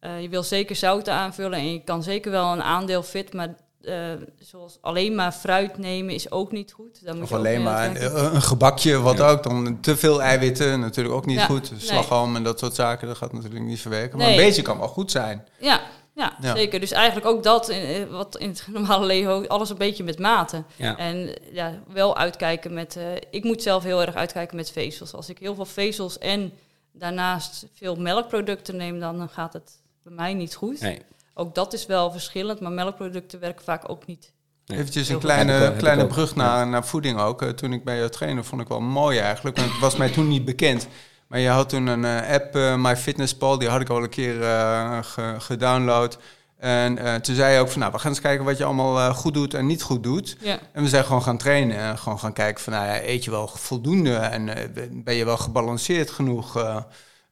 eh, 0.00 0.22
je 0.22 0.28
wil 0.28 0.42
zeker 0.42 0.76
zouten 0.76 1.12
aanvullen 1.14 1.58
en 1.58 1.72
je 1.72 1.84
kan 1.84 2.02
zeker 2.02 2.30
wel 2.30 2.52
een 2.52 2.62
aandeel 2.62 3.02
fit, 3.02 3.32
maar 3.32 3.54
eh, 3.82 4.12
zoals 4.38 4.78
alleen 4.80 5.14
maar 5.14 5.32
fruit 5.32 5.78
nemen 5.78 6.14
is 6.14 6.30
ook 6.30 6.52
niet 6.52 6.72
goed. 6.72 7.04
Dan 7.04 7.14
moet 7.14 7.22
Of 7.24 7.28
je 7.28 7.34
ook 7.34 7.40
alleen 7.40 7.62
maar 7.62 7.86
een, 7.96 8.34
een 8.34 8.42
gebakje, 8.42 8.98
wat 9.00 9.18
Ja. 9.18 9.30
ook. 9.30 9.42
Dan 9.42 9.78
te 9.80 9.96
veel 9.96 10.22
eiwitten, 10.22 10.80
natuurlijk 10.80 11.14
ook 11.14 11.26
niet 11.26 11.38
Ja, 11.38 11.44
goed. 11.44 11.70
nee. 11.70 11.80
Slagroom 11.80 12.36
en 12.36 12.42
dat 12.42 12.58
soort 12.58 12.74
zaken, 12.74 13.08
dat 13.08 13.16
gaat 13.16 13.32
natuurlijk 13.32 13.64
niet 13.64 13.80
verwerken. 13.80 14.18
Maar 14.18 14.26
Nee. 14.26 14.36
een 14.38 14.44
beetje 14.44 14.62
kan 14.62 14.78
wel 14.78 14.88
goed 14.88 15.10
zijn. 15.10 15.44
Ja, 15.58 15.80
ja, 16.14 16.36
Ja. 16.40 16.56
zeker. 16.56 16.80
Dus 16.80 16.92
eigenlijk 16.92 17.26
ook 17.26 17.42
dat, 17.42 17.68
eh, 17.68 18.04
wat 18.10 18.36
in 18.38 18.48
het 18.48 18.64
normale 18.72 19.06
leven, 19.06 19.48
alles 19.48 19.70
een 19.70 19.76
beetje 19.78 20.04
met 20.04 20.18
mate. 20.18 20.62
Ja. 20.76 20.96
En 20.96 21.34
ja, 21.52 21.74
wel 21.92 22.16
uitkijken 22.16 22.74
met. 22.74 22.96
eh, 22.96 23.04
ik 23.30 23.44
moet 23.44 23.62
zelf 23.62 23.82
heel 23.82 24.00
erg 24.00 24.14
uitkijken 24.14 24.56
met 24.56 24.70
vezels. 24.70 25.12
Als 25.14 25.28
ik 25.28 25.38
heel 25.38 25.54
veel 25.54 25.64
vezels 25.66 26.18
en 26.18 26.52
daarnaast 26.92 27.66
veel 27.74 27.96
melkproducten 27.96 28.76
neem, 28.76 29.00
dan 29.00 29.28
gaat 29.28 29.52
het 29.52 29.70
bij 30.02 30.12
mij 30.12 30.34
niet 30.34 30.54
goed. 30.54 30.80
Nee. 30.80 31.02
Ook 31.40 31.54
dat 31.54 31.72
is 31.72 31.86
wel 31.86 32.10
verschillend, 32.10 32.60
maar 32.60 32.72
melkproducten 32.72 33.40
werken 33.40 33.64
vaak 33.64 33.90
ook 33.90 34.06
niet. 34.06 34.32
Nee. 34.66 34.78
Eventjes 34.78 35.08
een 35.08 35.18
kleine, 35.18 35.74
kleine 35.76 36.06
brug 36.06 36.34
naar, 36.36 36.66
naar 36.66 36.84
voeding 36.86 37.18
ook. 37.20 37.42
Eh, 37.42 37.48
toen 37.48 37.72
ik 37.72 37.84
bij 37.84 37.96
jou 37.96 38.10
trainde, 38.10 38.42
vond 38.42 38.60
ik 38.60 38.68
wel 38.68 38.80
mooi 38.80 39.18
eigenlijk. 39.18 39.56
Want 39.56 39.70
het 39.70 39.80
was 39.80 39.96
mij 39.96 40.10
toen 40.10 40.28
niet 40.28 40.44
bekend. 40.44 40.86
Maar 41.26 41.38
je 41.40 41.48
had 41.48 41.68
toen 41.68 41.86
een 41.86 42.04
eh, 42.04 42.32
app, 42.34 42.54
eh, 42.56 42.74
MyFitnessPal, 42.76 43.58
die 43.58 43.68
had 43.68 43.80
ik 43.80 43.88
al 43.88 44.02
een 44.02 44.08
keer 44.08 44.42
eh, 44.42 44.98
ge- 45.02 45.34
gedownload. 45.38 46.18
En 46.58 46.98
eh, 46.98 47.14
toen 47.14 47.34
zei 47.34 47.54
je 47.54 47.60
ook 47.60 47.68
van, 47.68 47.80
nou, 47.80 47.92
we 47.92 47.98
gaan 47.98 48.10
eens 48.10 48.20
kijken 48.20 48.44
wat 48.44 48.58
je 48.58 48.64
allemaal 48.64 48.98
eh, 48.98 49.14
goed 49.14 49.34
doet 49.34 49.54
en 49.54 49.66
niet 49.66 49.82
goed 49.82 50.02
doet. 50.02 50.36
Ja, 50.40 50.58
En 50.72 50.82
we 50.82 50.88
zijn 50.88 51.04
gewoon 51.04 51.22
gaan 51.22 51.38
trainen 51.38 51.76
en 51.78 51.98
gewoon 51.98 52.18
gaan 52.18 52.32
kijken 52.32 52.62
van, 52.64 52.72
nou 52.72 52.86
ja, 52.86 53.02
eet 53.02 53.24
je 53.24 53.30
wel 53.30 53.48
voldoende 53.48 54.14
en 54.14 54.48
eh, 54.56 54.64
ben 54.90 55.14
je 55.14 55.24
wel 55.24 55.36
gebalanceerd 55.36 56.10
genoeg? 56.10 56.56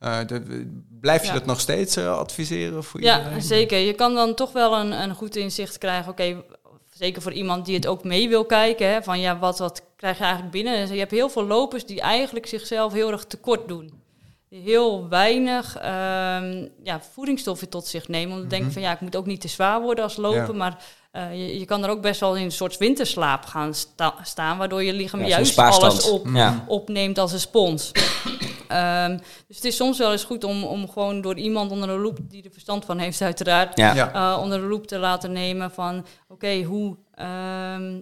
Eh, 0.07 0.27
de- 0.27 0.71
blijf 1.01 1.21
je 1.21 1.27
Ja. 1.27 1.33
dat 1.33 1.47
nog 1.47 1.61
steeds 1.61 1.97
eh, 1.97 2.19
adviseren 2.19 2.85
voor 2.85 3.03
ja 3.03 3.19
iedereen? 3.19 3.43
zeker. 3.43 3.79
Je 3.79 3.93
kan 3.93 4.15
dan 4.15 4.35
toch 4.35 4.53
wel 4.53 4.77
een, 4.77 4.93
een 5.03 5.15
goed 5.15 5.37
inzicht 5.37 5.79
krijgen. 5.79 6.11
Oké, 6.11 6.43
zeker 6.91 7.23
voor 7.23 7.33
iemand 7.33 7.67
die 7.67 7.75
het 7.75 7.87
ook 7.87 8.05
mee 8.05 8.29
wil 8.29 8.45
kijken. 8.45 8.89
Hè, 8.93 9.03
van 9.03 9.21
ja, 9.21 9.39
wat, 9.39 9.59
wat 9.59 9.83
krijg 9.97 10.17
je 10.19 10.23
eigenlijk 10.23 10.53
binnen? 10.53 10.81
Dus 10.81 10.91
je 10.91 10.99
hebt 10.99 11.11
heel 11.11 11.29
veel 11.29 11.47
lopers 11.47 11.87
die 11.87 12.01
eigenlijk 12.01 12.47
zichzelf 12.47 12.93
heel 12.93 13.11
erg 13.13 13.25
tekort 13.25 13.69
doen. 13.69 14.05
Die 14.51 14.61
heel 14.63 15.09
weinig 15.09 15.77
ehm, 15.77 16.67
ja, 16.83 17.01
voedingsstoffen 17.13 17.69
tot 17.69 17.87
zich 17.87 18.09
nemen. 18.09 18.37
Om 18.37 18.43
te 18.43 18.49
denken 18.49 18.73
van 18.73 18.83
ja, 18.83 18.93
ik 18.93 19.01
moet 19.01 19.17
ook 19.17 19.27
niet 19.27 19.41
te 19.41 19.49
zwaar 19.49 19.81
worden 19.81 20.05
als 20.05 20.17
loper. 20.17 20.43
Mhm. 20.43 20.51
Ja. 20.53 20.57
Maar 20.59 20.85
eh, 21.11 21.31
je, 21.33 21.59
je 21.59 21.65
kan 21.65 21.85
er 21.85 21.91
ook 21.91 22.01
best 22.01 22.21
wel 22.21 22.37
in 22.37 22.45
een 22.45 22.53
soort 22.53 22.77
winterslaap 22.79 23.45
gaan 23.45 23.75
sta- 23.75 24.15
staan. 24.23 24.59
Waardoor 24.59 24.83
je 24.83 24.93
lichaam 24.93 25.21
Ja, 25.21 25.27
juist 25.27 25.59
alles 25.59 26.11
op, 26.11 26.27
Ja. 26.35 26.65
opneemt 26.67 27.19
als 27.19 27.33
een 27.33 27.41
spons. 27.41 27.91
Ehm, 28.69 29.19
dus 29.47 29.57
het 29.57 29.65
is 29.65 29.77
soms 29.77 29.99
wel 29.99 30.13
eens 30.13 30.25
goed 30.25 30.45
om, 30.45 30.65
om 30.65 30.89
gewoon 30.89 31.21
door 31.21 31.37
iemand 31.39 31.71
onder 31.71 31.89
de 31.89 31.95
loep, 31.99 32.19
die 32.23 32.43
er 32.45 32.51
verstand 32.53 32.85
van 32.85 32.99
heeft 32.99 33.21
uiteraard, 33.21 33.79
Ja. 33.79 33.95
Ja. 33.95 34.13
eh, 34.35 34.43
onder 34.43 34.61
de 34.61 34.67
loep 34.67 34.87
te 34.87 34.99
laten 34.99 35.33
nemen 35.33 35.71
van 35.71 36.07
oké, 36.29 36.63
hoe 36.63 36.97
ehm, 37.15 38.01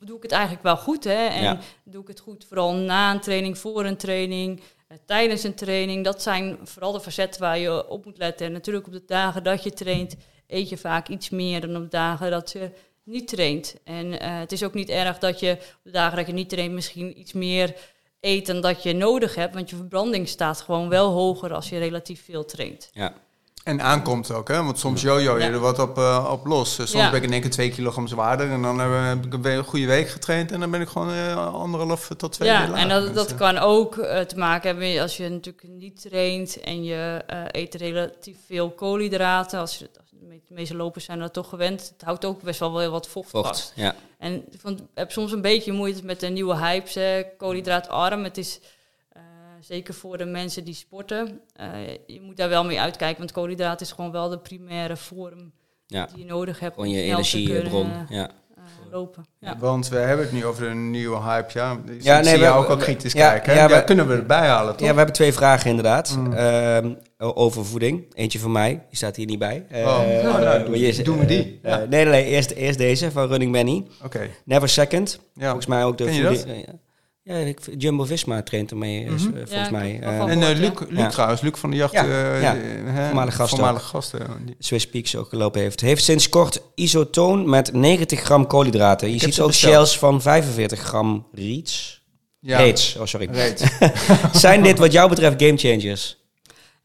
doe 0.00 0.16
ik 0.16 0.22
het 0.22 0.32
eigenlijk 0.32 0.62
wel 0.62 0.76
goed? 0.76 1.04
Hè? 1.04 1.26
En 1.26 1.42
Ja. 1.42 1.58
doe 1.84 2.02
ik 2.02 2.08
het 2.08 2.20
goed 2.20 2.44
vooral 2.48 2.74
na 2.74 3.10
een 3.12 3.20
training, 3.20 3.58
voor 3.58 3.84
een 3.84 3.96
training? 3.96 4.60
eh, 4.88 4.96
tijdens 5.06 5.42
een 5.42 5.54
training. 5.54 6.04
Dat 6.04 6.22
zijn 6.22 6.58
vooral 6.62 6.92
de 6.92 7.00
facetten 7.00 7.40
waar 7.40 7.58
je 7.58 7.88
op 7.88 8.04
moet 8.04 8.18
letten. 8.18 8.46
En 8.46 8.52
natuurlijk 8.52 8.86
op 8.86 8.92
de 8.92 9.02
dagen 9.06 9.42
dat 9.42 9.62
je 9.62 9.72
traint, 9.72 10.16
eet 10.46 10.68
je 10.68 10.76
vaak 10.76 11.08
iets 11.08 11.30
meer 11.30 11.60
dan 11.60 11.76
op 11.76 11.82
de 11.82 11.88
dagen 11.88 12.30
dat 12.30 12.52
je 12.52 12.70
niet 13.04 13.28
traint. 13.28 13.76
En 13.84 14.20
eh, 14.20 14.38
het 14.38 14.52
is 14.52 14.62
ook 14.64 14.74
niet 14.74 14.88
erg 14.88 15.18
dat 15.18 15.40
je 15.40 15.50
op 15.52 15.80
de 15.82 15.90
dagen 15.90 16.16
dat 16.16 16.26
je 16.26 16.32
niet 16.32 16.48
traint 16.48 16.72
misschien 16.72 17.20
iets 17.20 17.32
meer 17.32 17.74
eet 18.26 18.46
dan 18.46 18.60
dat 18.60 18.82
je 18.82 18.92
nodig 18.94 19.34
hebt. 19.34 19.54
Want 19.54 19.70
je 19.70 19.76
verbranding 19.76 20.28
staat 20.28 20.60
gewoon 20.60 20.88
wel 20.88 21.10
hoger 21.12 21.54
als 21.54 21.68
je 21.68 21.78
relatief 21.78 22.24
veel 22.24 22.44
traint. 22.44 22.88
Ja. 22.92 23.12
En 23.64 23.80
aankomt 23.82 24.32
ook, 24.32 24.48
hè? 24.48 24.62
Want 24.64 24.78
soms 24.78 25.02
jojo 25.02 25.38
je 25.38 25.44
Ja. 25.44 25.50
er 25.50 25.58
wat 25.58 25.78
op, 25.78 25.98
eh, 25.98 26.28
op 26.32 26.46
los. 26.46 26.74
Soms 26.74 26.92
Ja. 26.92 27.10
ben 27.10 27.18
ik 27.18 27.24
in 27.26 27.32
één 27.32 27.40
keer 27.40 27.50
twee 27.50 27.70
kilogram 27.70 28.06
zwaarder. 28.06 28.50
En 28.50 28.62
dan 28.62 28.80
eh, 28.80 29.06
heb 29.08 29.26
ik 29.26 29.44
een 29.44 29.64
goede 29.64 29.86
week 29.86 30.08
getraind. 30.08 30.52
En 30.52 30.60
dan 30.60 30.70
ben 30.70 30.80
ik 30.80 30.88
gewoon 30.88 31.10
eh, 31.12 31.54
anderhalf 31.54 32.10
tot 32.16 32.32
twee 32.32 32.48
ja, 32.48 32.74
en 32.74 32.88
dat, 32.88 33.04
dat 33.14 33.14
Dus, 33.14 33.32
eh, 33.32 33.38
kan 33.38 33.58
ook 33.58 33.96
eh, 33.96 34.20
te 34.20 34.36
maken 34.38 34.68
hebben 34.70 35.00
als 35.02 35.16
je 35.16 35.28
natuurlijk 35.28 35.68
niet 35.68 36.00
traint 36.10 36.60
en 36.60 36.84
je 36.84 37.22
eh, 37.26 37.38
eet 37.50 37.74
relatief 37.74 38.36
veel 38.46 38.70
koolhydraten. 38.70 39.58
Als 39.60 39.78
je, 39.78 39.90
de 40.20 40.26
me- 40.26 40.40
de 40.48 40.54
meeste 40.54 40.76
lopers 40.76 41.04
zijn 41.04 41.18
dat 41.18 41.32
toch 41.32 41.48
gewend. 41.48 41.88
Het 41.92 42.02
houdt 42.02 42.24
ook 42.24 42.42
best 42.42 42.60
wel 42.60 42.72
wel 42.72 42.90
wat 42.90 43.08
vocht, 43.08 43.30
Vocht, 43.30 43.46
vast. 43.46 43.72
ja. 43.76 43.94
En 44.18 44.34
ik 44.52 44.60
heb 44.94 45.12
soms 45.12 45.32
een 45.32 45.40
beetje 45.40 45.72
moeite 45.72 46.04
met 46.04 46.20
de 46.20 46.26
nieuwe 46.28 46.56
hypes, 46.56 46.94
hè, 46.94 47.22
koolhydraatarm. 47.36 48.24
Het 48.24 48.38
is 48.38 48.60
eh, 49.12 49.22
zeker 49.60 49.94
voor 49.94 50.18
de 50.18 50.24
mensen 50.24 50.64
die 50.64 50.74
sporten. 50.74 51.40
eh, 51.52 51.68
je 52.06 52.20
moet 52.20 52.36
daar 52.36 52.48
wel 52.48 52.64
mee 52.64 52.80
uitkijken, 52.80 53.18
want 53.18 53.32
koolhydraat 53.32 53.80
is 53.80 53.92
gewoon 53.92 54.10
wel 54.12 54.28
de 54.28 54.38
primaire 54.38 54.96
vorm 54.96 55.52
Ja. 55.86 56.06
die 56.06 56.18
je 56.18 56.24
nodig 56.24 56.60
hebt 56.60 56.74
Gewoon 56.74 56.88
om 56.88 56.94
je 56.94 57.02
energiebron. 57.02 57.70
kunnen, 57.90 58.06
Ja. 58.10 58.30
Eh, 58.66 58.92
lopen. 58.92 59.24
Ja. 59.38 59.56
Want 59.58 59.88
we 59.88 59.96
hebben 59.96 60.24
het 60.26 60.34
nu 60.34 60.44
over 60.44 60.66
een 60.66 60.90
nieuwe 60.90 61.20
hype, 61.22 61.50
ja. 61.58 61.76
Dus 61.86 62.04
Ja, 62.04 62.16
ik 62.16 62.22
nee, 62.22 62.30
zie 62.30 62.38
we- 62.42 62.44
jou 62.48 62.64
ook 62.64 62.70
al 62.70 62.76
kritisch 62.76 63.12
ja, 63.12 63.30
kijken. 63.30 63.54
ja, 63.54 63.68
Ja, 63.68 63.76
we- 63.76 63.84
kunnen 63.84 64.08
we 64.08 64.14
erbij 64.14 64.46
halen, 64.46 64.72
toch? 64.76 64.80
ja, 64.86 64.90
we 64.90 64.96
hebben 64.96 65.14
twee 65.14 65.32
vragen 65.32 65.70
inderdaad. 65.70 66.16
Mm. 66.18 66.32
Ehm, 66.32 66.94
over 67.18 67.64
voeding. 67.64 68.14
Eentje 68.14 68.38
van 68.38 68.52
mij, 68.52 68.70
die 68.88 68.96
staat 68.96 69.16
hier 69.16 69.26
niet 69.26 69.38
bij. 69.38 69.64
Eh, 69.68 69.80
Oh, 69.80 69.84
nou, 69.98 70.22
nou, 70.22 70.40
maar 70.42 70.64
doe- 70.64 70.78
je- 70.78 71.02
doen 71.02 71.18
we 71.18 71.24
die. 71.26 71.60
eh, 71.62 71.70
Ja. 71.70 71.76
nee, 71.76 71.86
nee, 71.88 72.04
nee. 72.04 72.24
Eerst, 72.24 72.50
eerst 72.50 72.78
deze 72.78 73.10
van 73.10 73.28
Running 73.28 73.52
Manny. 73.52 73.86
Oké, 74.04 74.28
Never 74.44 74.68
Second. 74.68 75.20
ja. 75.34 75.44
Volgens 75.44 75.66
mij 75.66 75.84
ook 75.84 75.98
de 75.98 76.12
voeding. 76.12 76.66
Ja, 77.28 77.34
ik, 77.34 77.58
Jumbo-Visma 77.78 78.42
traint 78.42 78.70
ermee, 78.70 79.04
eh, 79.04 79.10
Mhm. 79.10 79.14
eh, 79.20 79.22
volgens 79.34 79.50
Ja, 79.50 79.70
mij. 79.70 79.98
Eh, 80.00 80.18
En 80.18 80.38
Luc. 80.38 80.70
Luc 80.88 80.98
Ja. 80.98 81.08
trouwens, 81.08 81.40
Luc 81.40 81.52
van 81.56 81.70
de 81.70 81.76
Jacht. 81.76 81.92
Ja, 81.92 82.02
eh, 82.04 82.42
ja. 82.42 82.54
eh, 82.56 82.60
hè, 82.84 83.04
Voormalig 83.06 83.34
gast 83.34 83.50
Voormalig 83.50 83.82
gast. 83.82 84.14
eh, 84.14 84.20
die- 84.44 84.54
Swiss 84.58 84.86
Peaks 84.88 85.16
ook 85.16 85.28
gelopen 85.28 85.60
heeft. 85.60 85.80
Heeft 85.80 86.04
sinds 86.04 86.28
kort 86.28 86.62
isotoon 86.74 87.48
met 87.50 87.72
90 87.72 88.20
gram 88.20 88.46
koolhydraten. 88.46 89.08
Je 89.08 89.14
Ik 89.14 89.22
ziet 89.22 89.40
ook 89.40 89.52
shells 89.52 89.98
van 89.98 90.22
45 90.22 90.80
gram 90.80 91.26
reeds. 91.32 92.04
Ja, 92.40 92.58
Reeds, 92.58 92.96
oh 92.96 93.06
sorry. 93.06 93.28
Reeds. 93.32 93.62
Zijn 94.40 94.62
dit 94.62 94.78
wat 94.78 94.92
jou 94.92 95.08
betreft 95.08 95.42
game 95.42 95.56
changers? 95.56 96.18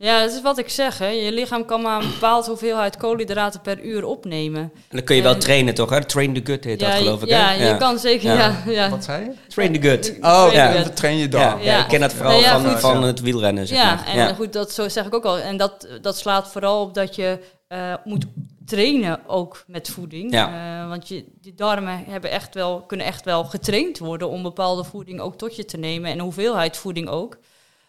Ja, 0.04 0.22
dat 0.22 0.32
is 0.32 0.42
wat 0.42 0.58
ik 0.58 0.70
zeg. 0.70 0.98
Hè. 0.98 1.08
Je 1.08 1.32
lichaam 1.32 1.66
kan 1.66 1.82
maar 1.82 2.02
een 2.04 2.10
bepaald 2.10 2.46
hoeveelheid 2.46 2.98
koolhydraten 2.98 3.62
per 3.62 3.80
uur 3.84 4.04
opnemen. 4.06 4.62
En 4.62 4.72
dan 4.90 5.04
kun 5.04 5.16
je 5.16 5.22
wel 5.22 5.34
En- 5.34 5.40
trainen 5.40 5.74
toch? 5.74 5.90
Hè? 5.90 6.06
Train 6.06 6.34
the 6.34 6.52
good 6.52 6.64
heet 6.64 6.80
ja, 6.80 6.88
dat 6.88 6.98
geloof 6.98 7.22
ik. 7.22 7.30
ja, 7.30 7.48
hè? 7.52 7.70
je 7.70 7.78
kan 7.78 8.00
zeker. 8.00 8.34
Ja. 8.34 8.36
Ja. 8.66 8.72
Ja, 8.72 8.90
Wat 8.90 9.04
zei 9.04 9.24
je? 9.26 9.32
Train 9.48 9.74
the 9.82 9.88
good. 9.90 10.12
Oh, 10.22 10.48
Train 10.48 10.52
ja. 10.54 10.68
the 10.68 10.74
good. 10.74 10.86
dat 10.86 10.96
train 10.96 11.18
je 11.18 11.28
dan. 11.28 11.42
Ja, 11.42 11.56
ja, 11.58 11.64
Ja. 11.64 11.82
ik 11.82 11.88
ken 11.88 12.00
dat 12.00 12.14
vooral 12.14 12.32
Nee, 12.32 12.42
ja, 12.42 12.60
van, 12.60 12.72
goed. 12.72 12.80
van 12.80 13.04
het 13.04 13.20
wielrennen. 13.22 13.68
Zeg 13.68 13.78
Ja, 13.78 13.96
maar. 13.96 14.06
en 14.08 14.16
ja. 14.18 14.34
goed, 14.34 14.54
dat 14.54 14.72
zo 14.72 14.90
zeg 14.90 15.06
ik 15.06 15.14
ook 15.16 15.26
al. 15.26 15.38
En 15.38 15.58
dat, 15.58 15.88
dat 16.02 16.18
slaat 16.18 16.52
vooral 16.52 16.82
op 16.82 16.94
dat 16.94 17.16
je 17.16 17.40
eh, 17.68 17.94
moet 18.04 18.26
trainen 18.66 19.20
ook 19.28 19.64
met 19.68 19.90
voeding. 19.90 20.32
Ja. 20.34 20.82
Eh, 20.84 20.90
want 20.90 21.08
je, 21.08 21.26
die 21.42 21.54
darmen 21.56 22.04
hebben 22.08 22.32
echt 22.32 22.54
wel, 22.54 22.82
kunnen 22.82 23.06
echt 23.06 23.26
wel 23.26 23.44
getraind 23.44 23.98
worden 24.00 24.30
om 24.30 24.44
bepaalde 24.44 24.84
voeding 24.84 25.20
ook 25.20 25.38
tot 25.38 25.56
je 25.56 25.66
te 25.66 25.78
nemen. 25.78 26.12
En 26.12 26.20
hoeveelheid 26.20 26.78
voeding 26.78 27.08
ook. 27.10 27.38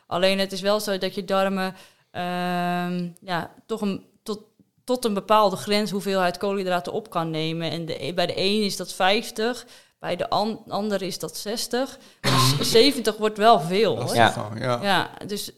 Alleen 0.07 0.39
het 0.39 0.53
is 0.53 0.61
wel 0.61 0.81
zo 0.81 0.99
dat 0.99 1.15
je 1.15 1.25
darmen 1.25 1.75
ehm, 2.13 3.09
ja, 3.21 3.51
toch 3.67 3.81
een, 3.81 4.07
tot, 4.23 4.41
tot 4.85 5.05
een 5.05 5.15
bepaalde 5.15 5.57
grens 5.57 5.91
hoeveelheid 5.91 6.39
koolhydraten 6.39 6.93
op 6.93 7.11
kan 7.11 7.31
nemen. 7.31 7.71
En 7.71 7.87
de, 7.87 8.13
bij 8.15 8.27
de 8.27 8.37
een 8.37 8.63
is 8.63 8.77
dat 8.77 8.93
50, 8.93 9.67
bij 9.99 10.17
de 10.17 10.31
an, 10.31 10.63
ander 10.69 11.03
is 11.03 11.19
dat 11.19 11.37
60. 11.37 11.99
Maar 12.21 12.65
70 12.65 13.17
wordt 13.17 13.37
wel 13.39 13.61
veel. 13.61 14.03
Hoor. 14.03 14.15
Ja. 14.15 14.51
ja. 14.59 14.79
Ja, 14.83 15.11
dus 15.27 15.53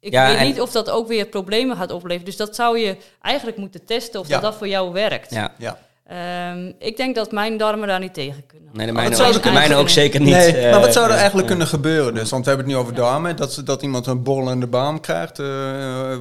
ik 0.00 0.12
Ja, 0.12 0.28
weet 0.28 0.40
niet 0.46 0.60
of 0.60 0.70
dat 0.72 0.90
ook 0.90 1.08
weer 1.08 1.26
problemen 1.26 1.76
gaat 1.76 1.90
opleveren. 1.92 2.24
Dus 2.24 2.36
dat 2.36 2.54
zou 2.54 2.78
je 2.78 2.96
eigenlijk 3.20 3.56
moeten 3.56 3.84
testen 3.84 4.20
of 4.20 4.28
Ja. 4.28 4.32
dat, 4.32 4.42
dat 4.42 4.54
voor 4.54 4.68
jou 4.68 4.92
werkt. 4.92 5.30
Ja. 5.30 5.54
Ja. 5.58 5.78
Ehm, 6.04 6.72
ik 6.78 6.96
denk 6.96 7.14
dat 7.14 7.32
mijn 7.32 7.56
darmen 7.56 7.88
daar 7.88 8.00
niet 8.00 8.14
tegen 8.14 8.46
kunnen. 8.46 8.68
Nee, 8.72 8.86
de 8.86 8.92
Maar 8.92 9.02
mijne, 9.08 9.24
ook, 9.26 9.34
er 9.34 9.42
de 9.42 9.50
mijne 9.50 9.62
ook 9.64 9.74
kunnen- 9.74 9.90
zeker 9.90 10.20
niet. 10.20 10.34
Nee, 10.34 10.56
eh, 10.56 10.70
maar 10.70 10.80
wat 10.80 10.92
zou 10.92 11.04
er 11.04 11.10
eh, 11.10 11.16
eigenlijk 11.18 11.46
kunnen 11.48 11.66
gebeuren? 11.66 12.14
Dus, 12.14 12.30
want 12.30 12.44
we 12.44 12.48
hebben 12.50 12.66
het 12.68 12.76
nu 12.76 12.82
over 12.82 12.94
darmen. 12.94 13.36
Dat, 13.36 13.62
dat 13.64 13.82
iemand 13.82 14.06
een 14.06 14.22
borrelende 14.22 14.68
darm 14.68 15.00
krijgt. 15.00 15.38
eh, 15.38 15.46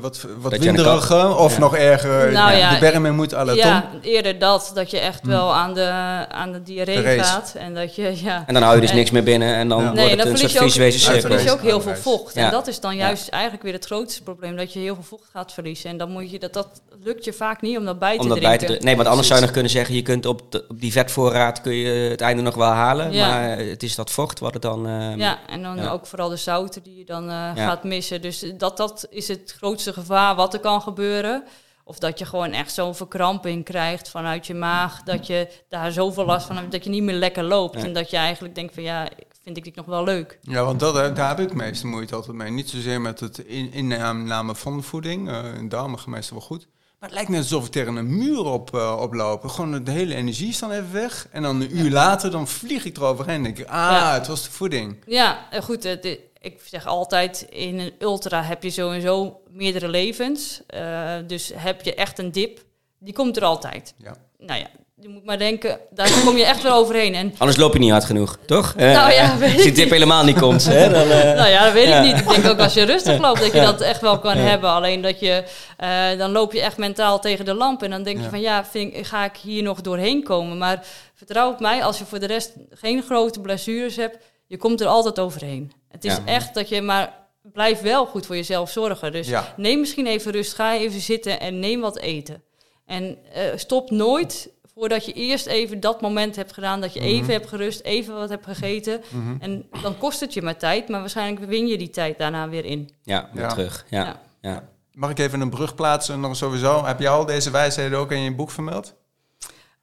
wat 0.01 0.25
wat 0.37 0.51
Dat 0.51 0.63
je 0.63 0.69
aan 0.69 0.75
de 0.75 0.81
winderige. 0.83 1.35
Of 1.37 1.53
ja. 1.53 1.59
nog 1.59 1.75
erger. 1.75 2.31
Nou 2.31 2.53
ja, 2.55 2.73
de 2.73 2.79
berm 2.79 3.05
in 3.05 3.15
moet 3.15 3.33
à 3.33 3.45
la 3.45 3.53
ja, 3.53 3.81
Tom. 3.91 3.99
eerder 4.01 4.39
dat, 4.39 4.71
dat 4.73 4.91
je 4.91 4.99
echt 4.99 5.25
wel 5.25 5.53
aan 5.55 5.73
de, 5.73 5.89
aan 6.29 6.51
de 6.51 6.63
diarree 6.63 7.03
De 7.17 7.23
gaat. 7.23 7.53
En 7.57 7.73
dat 7.73 7.95
je, 7.95 8.23
ja... 8.23 8.43
En 8.47 8.53
dan 8.53 8.63
hou 8.63 8.75
je 8.75 8.81
dus 8.81 8.89
En- 8.89 8.95
niks 8.95 9.11
meer 9.11 9.23
binnen 9.23 9.55
en 9.55 9.67
dan 9.69 9.77
Ja. 9.77 9.83
wordt 9.83 9.99
Nee, 9.99 10.09
het 10.09 10.17
dan 10.17 10.27
een 10.27 10.37
soort 10.37 10.51
verlies 10.51 10.73
je 10.73 10.79
ook, 10.81 10.91
visuele 10.91 10.91
dan 10.91 10.99
cirkel. 10.99 11.21
verlies 11.21 11.43
je 11.43 11.51
ook 11.51 11.61
heel 11.61 11.81
veel 11.81 11.95
vocht. 11.95 12.35
Ja. 12.35 12.45
En 12.45 12.51
dat 12.51 12.67
is 12.67 12.79
dan 12.79 12.95
Ja. 12.95 13.05
juist 13.05 13.27
eigenlijk 13.29 13.63
weer 13.63 13.73
het 13.73 13.85
grootste 13.85 14.23
probleem. 14.23 14.55
Dat 14.55 14.73
je 14.73 14.79
heel 14.79 14.93
veel 14.95 15.03
vocht 15.03 15.29
gaat 15.33 15.53
verliezen. 15.53 15.89
En 15.89 15.97
dan 15.97 16.11
moet 16.11 16.31
je 16.31 16.39
dat, 16.39 16.53
dat 16.53 16.67
lukt 17.03 17.25
je 17.25 17.33
vaak 17.33 17.61
niet 17.61 17.77
om 17.77 17.85
dat 17.85 17.99
bij 17.99 18.15
te 18.15 18.21
Om 18.21 18.27
dat 18.27 18.37
drinken. 18.37 18.49
bij 18.49 18.57
te 18.59 18.65
drinken. 18.65 18.85
Nee, 18.85 18.95
want 18.95 19.07
anders 19.07 19.27
zou 19.27 19.39
je 19.39 19.45
nog 19.45 19.53
kunnen 19.53 19.71
zeggen, 19.71 19.95
je 19.95 20.01
kunt 20.01 20.25
op, 20.25 20.51
de- 20.51 20.65
op 20.67 20.79
die 20.81 20.91
vetvoorraad 20.91 21.61
kun 21.61 21.73
je 21.73 21.89
het 22.09 22.21
einde 22.21 22.41
nog 22.41 22.55
wel 22.55 22.69
halen. 22.71 23.11
Ja. 23.11 23.27
Maar 23.29 23.57
het 23.57 23.83
is 23.83 23.95
dat 23.95 24.11
vocht 24.11 24.39
wat 24.39 24.53
het 24.53 24.61
dan... 24.61 24.87
eh, 24.87 25.15
Ja, 25.15 25.39
en 25.47 25.61
dan 25.63 25.75
Ja. 25.77 25.89
ook 25.91 26.05
vooral 26.07 26.29
de 26.29 26.35
zouten 26.35 26.83
die 26.83 26.97
je 26.97 27.05
dan 27.05 27.23
eh, 27.23 27.29
Ja. 27.29 27.53
gaat 27.55 27.83
missen. 27.83 28.21
Dus 28.21 28.45
dat, 28.57 28.77
dat 28.77 29.07
is 29.09 29.27
het 29.27 29.53
grootste 29.57 29.93
gevaar 29.93 30.35
wat 30.35 30.53
er 30.53 30.59
kan 30.59 30.81
gebeuren. 30.81 31.43
Of 31.85 31.97
dat 31.99 32.19
je 32.19 32.25
gewoon 32.25 32.51
echt 32.51 32.73
zo'n 32.73 32.95
verkramping 32.95 33.65
krijgt 33.65 34.09
vanuit 34.09 34.47
je 34.47 34.53
maag. 34.53 35.03
Dat 35.03 35.27
je 35.27 35.47
daar 35.69 35.91
zoveel 35.91 36.25
last 36.25 36.45
van 36.47 36.55
hebt 36.57 36.71
dat 36.71 36.83
je 36.83 36.89
niet 36.89 37.03
meer 37.03 37.15
lekker 37.15 37.43
loopt. 37.43 37.75
En 37.83 37.93
dat 37.93 38.09
je 38.09 38.17
eigenlijk 38.17 38.55
denkt 38.55 38.73
van 38.73 38.83
ja, 38.83 39.07
vind 39.43 39.57
ik 39.57 39.63
dit 39.63 39.75
nog 39.75 39.85
wel 39.85 40.03
leuk. 40.03 40.37
Ja, 40.41 40.63
want 40.65 40.79
dat, 40.79 40.97
eh, 40.97 41.15
daar 41.15 41.27
heb 41.37 41.39
ik 41.39 41.53
meeste 41.53 41.87
moeite 41.87 42.15
altijd 42.15 42.37
mee. 42.37 42.51
Niet 42.51 42.69
zozeer 42.69 43.01
met 43.01 43.19
het 43.19 43.37
in, 43.37 43.71
inname 43.73 44.55
van 44.55 44.77
de 44.77 44.83
voeding. 44.83 45.29
eh 45.29 45.39
in 45.57 45.69
darmen 45.69 45.99
gaan 45.99 46.11
meestal 46.11 46.37
wel 46.37 46.45
goed. 46.47 46.67
Maar 47.03 47.11
het 47.11 47.21
lijkt 47.21 47.33
net 47.33 47.41
alsof 47.51 47.65
ik 47.65 47.71
tegen 47.71 47.95
een 47.95 48.17
muur 48.17 48.45
op, 48.45 48.73
eh, 48.75 48.97
oplopen. 49.01 49.49
Gewoon 49.49 49.83
de 49.83 49.91
hele 49.91 50.15
energie 50.15 50.47
is 50.47 50.59
dan 50.59 50.71
even 50.71 50.91
weg. 50.93 51.27
En 51.31 51.41
dan 51.41 51.61
een 51.61 51.77
uur 51.77 51.91
later, 51.91 52.31
dan 52.31 52.47
vlieg 52.47 52.85
ik 52.85 52.97
eroverheen. 52.97 53.35
En 53.35 53.43
denk 53.43 53.57
ik, 53.57 53.67
ah, 53.67 53.73
Ja. 53.73 54.13
het 54.13 54.27
was 54.27 54.43
de 54.43 54.51
voeding. 54.51 55.03
Ja, 55.05 55.47
eh, 55.51 55.61
goed. 55.61 55.83
het- 55.83 56.19
ik 56.39 56.61
zeg 56.65 56.85
altijd, 56.85 57.45
in 57.49 57.79
een 57.79 57.91
ultra 57.99 58.41
heb 58.43 58.63
je 58.63 58.69
sowieso 58.69 59.41
meerdere 59.49 59.87
levens. 59.87 60.61
Eh, 60.67 61.15
dus 61.27 61.51
heb 61.55 61.81
je 61.81 61.93
echt 61.95 62.19
een 62.19 62.31
dip, 62.31 62.59
die 62.99 63.13
komt 63.13 63.37
er 63.37 63.43
altijd. 63.43 63.93
Ja. 63.97 64.15
Nou 64.37 64.59
ja, 64.59 64.67
je 65.03 65.09
moet 65.09 65.25
maar 65.25 65.37
denken, 65.37 65.79
daar 65.89 66.11
kom 66.25 66.37
je 66.37 66.45
echt 66.45 66.63
wel 66.63 66.75
overheen. 66.77 67.15
En 67.15 67.33
Anders 67.37 67.57
loop 67.57 67.73
je 67.73 67.79
niet 67.79 67.91
hard 67.91 68.03
genoeg, 68.05 68.37
toch? 68.45 68.73
Eh, 68.77 68.91
Nou 68.91 69.11
ja, 69.11 69.23
eh, 69.31 69.37
weet 69.37 69.53
als 69.53 69.63
die 69.63 69.71
tip 69.71 69.89
helemaal 69.89 70.23
niet 70.23 70.39
komt, 70.39 70.65
hè, 70.65 70.89
dan... 70.89 71.09
eh, 71.11 71.35
Nou 71.37 71.49
ja, 71.49 71.63
dat 71.63 71.73
weet 71.73 71.87
Ja. 71.87 72.01
ik 72.01 72.03
niet. 72.13 72.21
Ik 72.21 72.29
denk 72.29 72.45
ook 72.47 72.59
als 72.59 72.73
je 72.73 72.83
rustig 72.83 73.19
loopt 73.19 73.39
dat 73.39 73.51
je 73.53 73.61
dat 73.61 73.81
echt 73.81 74.01
wel 74.01 74.19
kan 74.19 74.37
Ja. 74.37 74.43
hebben. 74.43 74.69
Alleen 74.69 75.01
dat 75.01 75.19
je, 75.19 75.43
eh, 75.77 76.17
dan 76.17 76.31
loop 76.31 76.53
je 76.53 76.61
echt 76.61 76.77
mentaal 76.77 77.19
tegen 77.19 77.45
de 77.45 77.53
lamp. 77.53 77.83
En 77.83 77.89
dan 77.89 78.03
denk 78.03 78.21
je 78.21 78.29
van 78.29 78.41
ja, 78.41 78.65
vind 78.65 79.07
ga 79.07 79.25
ik 79.25 79.37
hier 79.41 79.63
nog 79.63 79.81
doorheen 79.81 80.23
komen? 80.23 80.57
Maar 80.57 80.85
vertrouw 81.15 81.51
op 81.51 81.59
mij, 81.59 81.83
als 81.83 81.97
je 81.97 82.05
voor 82.05 82.19
de 82.19 82.27
rest 82.27 82.53
geen 82.69 83.03
grote 83.03 83.39
blessures 83.39 83.95
hebt, 83.95 84.17
je 84.47 84.57
komt 84.57 84.81
er 84.81 84.87
altijd 84.87 85.19
overheen. 85.19 85.71
Het 85.89 86.05
is 86.05 86.17
echt 86.25 86.53
dat 86.53 86.69
je 86.69 86.81
maar 86.81 87.13
blijf 87.53 87.81
wel 87.81 88.05
goed 88.05 88.25
voor 88.25 88.35
jezelf 88.35 88.69
zorgen. 88.69 89.11
Dus 89.11 89.27
Ja. 89.27 89.53
neem 89.57 89.79
misschien 89.79 90.07
even 90.07 90.31
rust, 90.31 90.53
ga 90.53 90.75
even 90.75 90.99
zitten 91.01 91.39
en 91.39 91.59
neem 91.59 91.81
wat 91.81 91.97
eten. 91.97 92.43
En 92.85 93.17
eh, 93.33 93.41
stop 93.55 93.91
nooit 93.91 94.49
voordat 94.75 95.05
je 95.05 95.13
eerst 95.13 95.45
even 95.45 95.79
dat 95.79 96.01
moment 96.01 96.35
hebt 96.35 96.53
gedaan, 96.53 96.81
dat 96.81 96.93
je 96.93 96.99
Mhm. 96.99 97.09
even 97.09 97.33
hebt 97.33 97.47
gerust, 97.47 97.81
even 97.81 98.13
wat 98.15 98.29
hebt 98.29 98.45
gegeten. 98.45 99.01
Mhm. 99.09 99.35
En 99.39 99.65
dan 99.81 99.97
kost 99.97 100.19
het 100.19 100.33
je 100.33 100.41
maar 100.41 100.57
tijd, 100.57 100.87
maar 100.89 100.99
waarschijnlijk 100.99 101.45
win 101.45 101.67
je 101.67 101.77
die 101.77 101.89
tijd 101.89 102.17
daarna 102.17 102.49
weer 102.49 102.65
in. 102.65 102.89
ja, 103.03 103.29
weer 103.33 103.43
Ja. 103.43 103.49
terug. 103.49 103.85
Ja. 103.89 104.03
Ja. 104.05 104.19
Ja. 104.41 104.63
Mag 104.91 105.09
ik 105.09 105.19
even 105.19 105.41
een 105.41 105.49
brug 105.49 105.75
plaatsen 105.75 106.19
nog 106.19 106.35
sowieso? 106.35 106.85
Heb 106.85 106.99
je 106.99 107.07
al 107.09 107.25
deze 107.25 107.51
wijsheden 107.51 107.99
ook 107.99 108.11
in 108.11 108.19
je 108.19 108.33
boek 108.35 108.51
vermeld? 108.51 108.93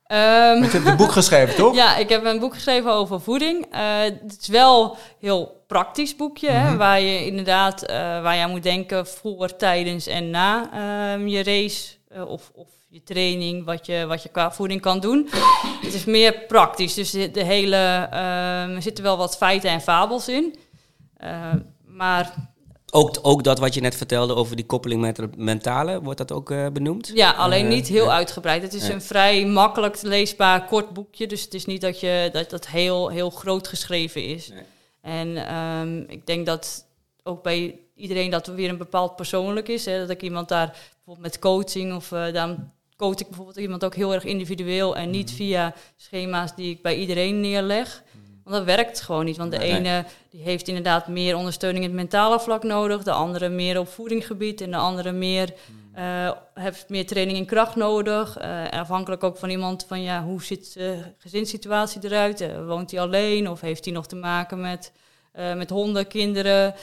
Ehm, 0.04 0.58
Want 0.60 0.64
je 0.72 0.76
hebt 0.78 0.84
het 0.88 0.96
boek 0.96 1.12
geschreven, 1.12 1.54
toch? 1.54 1.74
ja, 1.82 1.96
ik 1.96 2.08
heb 2.08 2.24
een 2.24 2.38
boek 2.38 2.54
geschreven 2.54 2.92
over 2.92 3.20
voeding. 3.20 3.66
Eh, 3.70 4.00
het 4.00 4.36
is 4.40 4.48
wel 4.48 4.90
een 4.90 4.96
heel 5.18 5.62
praktisch 5.66 6.16
boekje, 6.16 6.50
hè, 6.50 6.68
Mhm. 6.68 6.76
waar 6.76 7.00
je 7.00 7.26
inderdaad 7.26 7.82
eh, 7.82 7.96
waar 7.96 8.36
je 8.36 8.42
aan 8.42 8.50
moet 8.50 8.62
denken 8.62 9.06
voor, 9.06 9.56
tijdens 9.56 10.06
en 10.06 10.30
na 10.30 10.70
ehm, 10.72 11.26
je 11.26 11.42
race 11.42 11.94
eh, 12.08 12.28
of, 12.28 12.50
of 12.54 12.68
je 12.92 13.02
training, 13.02 13.64
wat 13.64 13.86
je, 13.86 14.06
wat 14.06 14.22
je 14.22 14.28
qua 14.28 14.52
voeding 14.52 14.80
kan 14.80 15.00
doen. 15.00 15.28
Het 15.80 15.94
is 15.94 16.04
meer 16.04 16.44
praktisch, 16.48 16.94
dus 16.94 17.10
de, 17.10 17.30
de 17.30 17.44
hele, 17.44 17.76
ehm, 18.10 18.70
er 18.74 18.82
zitten 18.82 19.04
wel 19.04 19.16
wat 19.16 19.36
feiten 19.36 19.70
en 19.70 19.80
fabels 19.80 20.28
in. 20.28 20.58
Eh, 21.16 21.52
maar 21.86 22.48
Ook, 22.90 23.18
ook 23.22 23.44
dat 23.44 23.58
wat 23.58 23.74
je 23.74 23.80
net 23.80 23.96
vertelde 23.96 24.34
over 24.34 24.56
die 24.56 24.66
koppeling 24.66 25.00
met 25.00 25.16
het 25.16 25.36
mentale, 25.36 26.02
wordt 26.02 26.18
dat 26.18 26.32
ook 26.32 26.50
eh, 26.50 26.66
benoemd? 26.72 27.10
Ja, 27.14 27.30
alleen 27.30 27.64
Eh, 27.64 27.70
niet 27.70 27.88
heel 27.88 28.12
uitgebreid. 28.12 28.62
Het 28.62 28.74
is 28.74 28.88
een 28.88 29.02
vrij 29.02 29.46
makkelijk 29.46 30.02
leesbaar 30.02 30.66
kort 30.66 30.90
boekje. 30.90 31.26
Dus 31.26 31.42
het 31.42 31.54
is 31.54 31.66
niet 31.66 31.80
dat 31.80 32.00
je 32.00 32.28
dat, 32.32 32.50
dat 32.50 32.66
heel, 32.66 33.08
heel 33.08 33.30
groot 33.30 33.68
geschreven 33.68 34.24
is. 34.24 34.48
Nee. 34.48 34.62
En 35.00 35.46
ehm, 35.46 35.98
ik 36.06 36.26
denk 36.26 36.46
dat 36.46 36.86
ook 37.22 37.42
bij 37.42 37.78
iedereen 37.94 38.30
dat 38.30 38.46
er 38.46 38.54
weer 38.54 38.68
een 38.68 38.78
bepaald 38.78 39.16
persoonlijk 39.16 39.68
is. 39.68 39.84
Hè, 39.84 39.98
dat 39.98 40.10
ik 40.10 40.22
iemand 40.22 40.48
daar 40.48 40.76
bijvoorbeeld 40.94 41.32
met 41.32 41.38
coaching 41.38 41.94
of 41.94 42.10
uh, 42.10 42.32
dan 42.32 42.70
coach 43.00 43.18
ik 43.18 43.26
bijvoorbeeld 43.26 43.56
iemand 43.56 43.84
ook 43.84 43.94
heel 43.94 44.14
erg 44.14 44.24
individueel 44.24 44.96
en 44.96 45.10
niet 45.10 45.32
via 45.32 45.74
schema's 45.96 46.54
die 46.54 46.70
ik 46.70 46.82
bij 46.82 46.96
iedereen 46.96 47.40
neerleg. 47.40 48.02
Want 48.44 48.56
dat 48.56 48.76
werkt 48.76 49.00
gewoon 49.00 49.24
niet. 49.24 49.36
Want 49.36 49.50
de 49.50 49.62
ene 49.62 50.04
die 50.30 50.42
heeft 50.42 50.68
inderdaad 50.68 51.08
meer 51.08 51.36
ondersteuning 51.36 51.84
in 51.84 51.90
het 51.90 51.98
mentale 51.98 52.40
vlak 52.40 52.62
nodig, 52.62 53.02
de 53.02 53.12
andere 53.12 53.48
meer 53.48 53.78
op 53.78 53.88
voedingsgebied 53.88 54.60
en 54.60 54.70
de 54.70 54.76
andere 54.76 55.12
meer 55.12 55.54
uh, 55.96 56.30
heeft 56.54 56.88
meer 56.88 57.06
training 57.06 57.38
in 57.38 57.46
kracht 57.46 57.76
nodig. 57.76 58.42
Uh, 58.42 58.68
afhankelijk 58.68 59.24
ook 59.24 59.36
van 59.36 59.50
iemand 59.50 59.84
van 59.88 60.02
ja, 60.02 60.24
hoe 60.24 60.42
ziet 60.42 60.74
de 60.74 61.02
gezinssituatie 61.18 62.04
eruit? 62.04 62.40
Uh, 62.40 62.66
woont 62.66 62.90
hij 62.90 63.00
alleen 63.00 63.48
of 63.48 63.60
heeft 63.60 63.84
hij 63.84 63.94
nog 63.94 64.06
te 64.06 64.16
maken 64.16 64.60
met, 64.60 64.92
met 65.32 65.70
honden, 65.70 66.06
kinderen, 66.06 66.74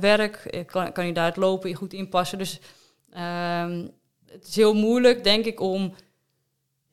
werk? 0.00 0.64
Kan, 0.66 0.92
kan 0.92 1.04
hij 1.04 1.12
daar 1.12 1.26
het 1.26 1.36
lopen 1.36 1.74
goed 1.74 1.92
inpassen? 1.92 2.38
Dus 2.38 2.60
ehm, 3.12 3.86
het 4.32 4.48
is 4.48 4.56
heel 4.56 4.74
moeilijk, 4.74 5.24
denk 5.24 5.44
ik, 5.44 5.60
om 5.60 5.94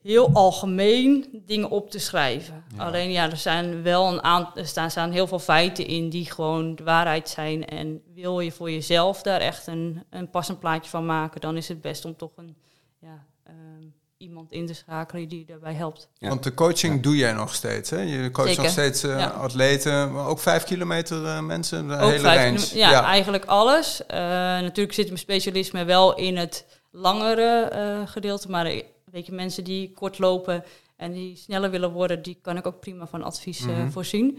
heel 0.02 0.30
algemeen 0.32 1.42
dingen 1.46 1.70
op 1.70 1.90
te 1.90 1.98
schrijven. 1.98 2.64
Alleen 2.76 3.10
ja, 3.10 3.30
er 3.30 3.36
zijn 3.36 3.82
wel 3.82 4.12
een 4.12 4.22
aantal, 4.22 4.56
er 4.56 4.66
staan, 4.66 4.90
staan 4.90 5.10
heel 5.10 5.26
veel 5.26 5.38
feiten 5.38 5.86
in 5.86 6.08
die 6.10 6.30
gewoon 6.30 6.74
de 6.74 6.84
waarheid 6.84 7.28
zijn. 7.28 7.64
En 7.64 8.02
wil 8.14 8.40
je 8.40 8.52
voor 8.52 8.70
jezelf 8.70 9.22
daar 9.22 9.40
echt 9.40 9.66
een, 9.66 10.02
een 10.10 10.30
passend 10.30 10.58
plaatje 10.58 10.90
van 10.90 11.06
maken, 11.06 11.40
dan 11.40 11.56
is 11.56 11.68
het 11.68 11.80
best 11.80 12.04
om 12.04 12.16
toch 12.16 12.30
een 12.36 12.56
ja, 12.98 13.26
um, 13.48 13.94
iemand 14.16 14.52
in 14.52 14.66
te 14.66 14.74
schakelen 14.74 15.28
die 15.28 15.44
daarbij 15.44 15.74
helpt. 15.74 16.08
Want 16.18 16.42
de 16.42 16.54
coaching 16.54 17.02
doe 17.02 17.16
jij 17.16 17.32
nog 17.32 17.54
steeds, 17.54 17.90
hè? 17.90 18.00
Je 18.00 18.30
coacht 18.30 18.48
Zeker. 18.48 18.62
nog 18.62 18.72
steeds 18.72 19.04
uh, 19.04 19.18
Ja. 19.18 19.26
atleten, 19.26 20.12
maar 20.12 20.26
ook 20.26 20.38
vijf 20.38 20.64
kilometer 20.64 21.22
uh, 21.22 21.40
mensen, 21.40 21.88
de 21.88 21.94
Ook 21.94 22.10
hele 22.10 22.18
vijf 22.18 22.42
range. 22.42 22.78
Ja, 22.78 23.04
eigenlijk 23.04 23.44
alles. 23.44 24.00
Uh, 24.00 24.16
natuurlijk 24.16 24.94
zit 24.94 25.06
mijn 25.06 25.18
specialisme 25.18 25.84
wel 25.84 26.16
in 26.16 26.36
het 26.36 26.64
langere 26.96 27.62
eh, 27.72 28.06
gedeelte, 28.08 28.50
maar 28.50 28.64
weet 29.10 29.26
je, 29.26 29.32
mensen 29.32 29.64
die 29.64 29.92
kort 29.92 30.18
lopen 30.18 30.64
en 30.96 31.12
die 31.12 31.36
sneller 31.36 31.70
willen 31.70 31.90
worden, 31.92 32.22
die 32.22 32.38
kan 32.42 32.56
ik 32.56 32.66
ook 32.66 32.80
prima 32.80 33.06
van 33.06 33.22
advies 33.22 33.60
eh, 33.60 33.66
Mhm. 33.66 33.88
voorzien. 33.90 34.38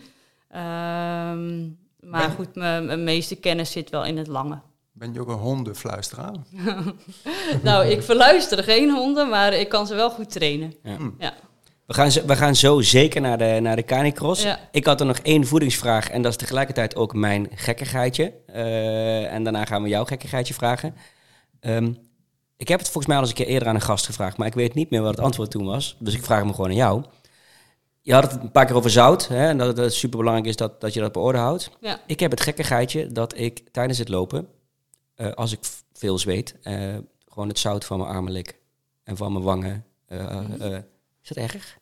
Ehm, 0.50 1.58
maar 2.00 2.28
Ben- 2.28 2.32
goed, 2.36 2.56
mijn 2.56 3.04
meeste 3.04 3.36
kennis 3.36 3.72
zit 3.72 3.90
wel 3.90 4.06
in 4.06 4.18
het 4.18 4.28
lange. 4.28 4.60
Ben 4.92 5.14
je 5.14 5.20
ook 5.22 5.28
een 5.28 5.34
hondenfluisteraar? 5.36 6.34
nou, 7.64 7.86
ik 7.86 8.02
verluister 8.04 8.64
geen 8.64 8.90
honden, 8.92 9.30
maar 9.30 9.54
ik 9.54 9.70
kan 9.70 9.88
ze 9.88 9.96
wel 9.96 10.10
goed 10.10 10.30
trainen. 10.32 10.74
We 11.86 11.94
gaan, 11.94 12.12
zo, 12.12 12.26
we 12.26 12.36
gaan 12.36 12.56
zo 12.56 12.82
zeker 12.82 13.22
naar 13.22 13.38
de, 13.38 13.58
naar 13.62 13.76
de 13.76 13.84
canicross. 13.84 14.44
Ja. 14.44 14.60
Ik 14.72 14.86
had 14.86 15.00
er 15.00 15.06
nog 15.06 15.18
één 15.18 15.46
voedingsvraag 15.48 16.10
en 16.10 16.22
dat 16.22 16.32
is 16.32 16.38
tegelijkertijd 16.38 16.96
ook 16.96 17.14
mijn 17.14 17.48
gekkigheidje. 17.56 18.34
Eh, 18.46 19.34
en 19.34 19.44
daarna 19.44 19.66
gaan 19.66 19.84
we 19.84 19.90
jouw 19.90 20.06
gekkigheidje 20.06 20.54
vragen. 20.54 20.96
Ehm, 21.60 21.94
ik 22.58 22.68
heb 22.68 22.80
het 22.80 22.88
volgens 22.90 23.06
mij 23.08 23.16
al 23.16 23.22
eens 23.22 23.32
een 23.32 23.38
keer 23.38 23.48
eerder 23.48 23.68
aan 23.68 23.76
een 23.76 23.82
gast 23.82 24.06
gevraagd, 24.06 24.38
maar 24.38 24.48
ik 24.48 24.54
weet 24.54 24.74
niet 24.74 24.90
meer 24.90 25.02
wat 25.02 25.16
het 25.16 25.20
antwoord 25.26 25.52
toen 25.52 25.66
was. 25.66 25.96
Dus 26.00 26.14
ik 26.14 26.24
vraag 26.24 26.40
hem 26.40 26.54
gewoon 26.54 26.70
aan 26.70 26.76
jou. 26.76 27.04
Je 28.02 28.14
had 28.14 28.32
het 28.32 28.42
een 28.42 28.52
paar 28.52 28.66
keer 28.66 28.76
over 28.76 28.90
zout, 28.90 29.28
hè, 29.28 29.48
en 29.48 29.58
dat 29.58 29.78
het 29.78 29.94
superbelangrijk 29.94 30.50
is 30.50 30.56
dat, 30.56 30.82
dat 30.82 30.94
je 30.94 31.00
dat 31.00 31.16
op 31.16 31.24
orde 31.24 31.38
houdt. 31.38 31.70
Ja. 31.82 32.00
Ik 32.06 32.20
heb 32.20 32.32
het 32.32 32.42
gekkigheidje 32.42 33.08
dat 33.08 33.38
ik 33.38 33.64
tijdens 33.72 33.98
het 33.98 34.10
lopen, 34.10 34.48
eh, 35.16 35.32
als 35.32 35.52
ik 35.52 35.60
veel 35.94 36.18
zweet, 36.18 36.56
eh, 36.62 36.96
gewoon 37.28 37.48
het 37.48 37.60
zout 37.60 37.86
van 37.86 37.98
mijn 37.98 38.10
armen 38.10 38.32
lik 38.32 38.60
en 39.04 39.18
van 39.18 39.32
mijn 39.32 39.44
wangen. 39.44 39.86
eh, 40.08 40.40
Mhm. 40.40 40.62
eh, 40.62 40.78
is 41.24 41.28
dat 41.30 41.38
erg? 41.38 41.78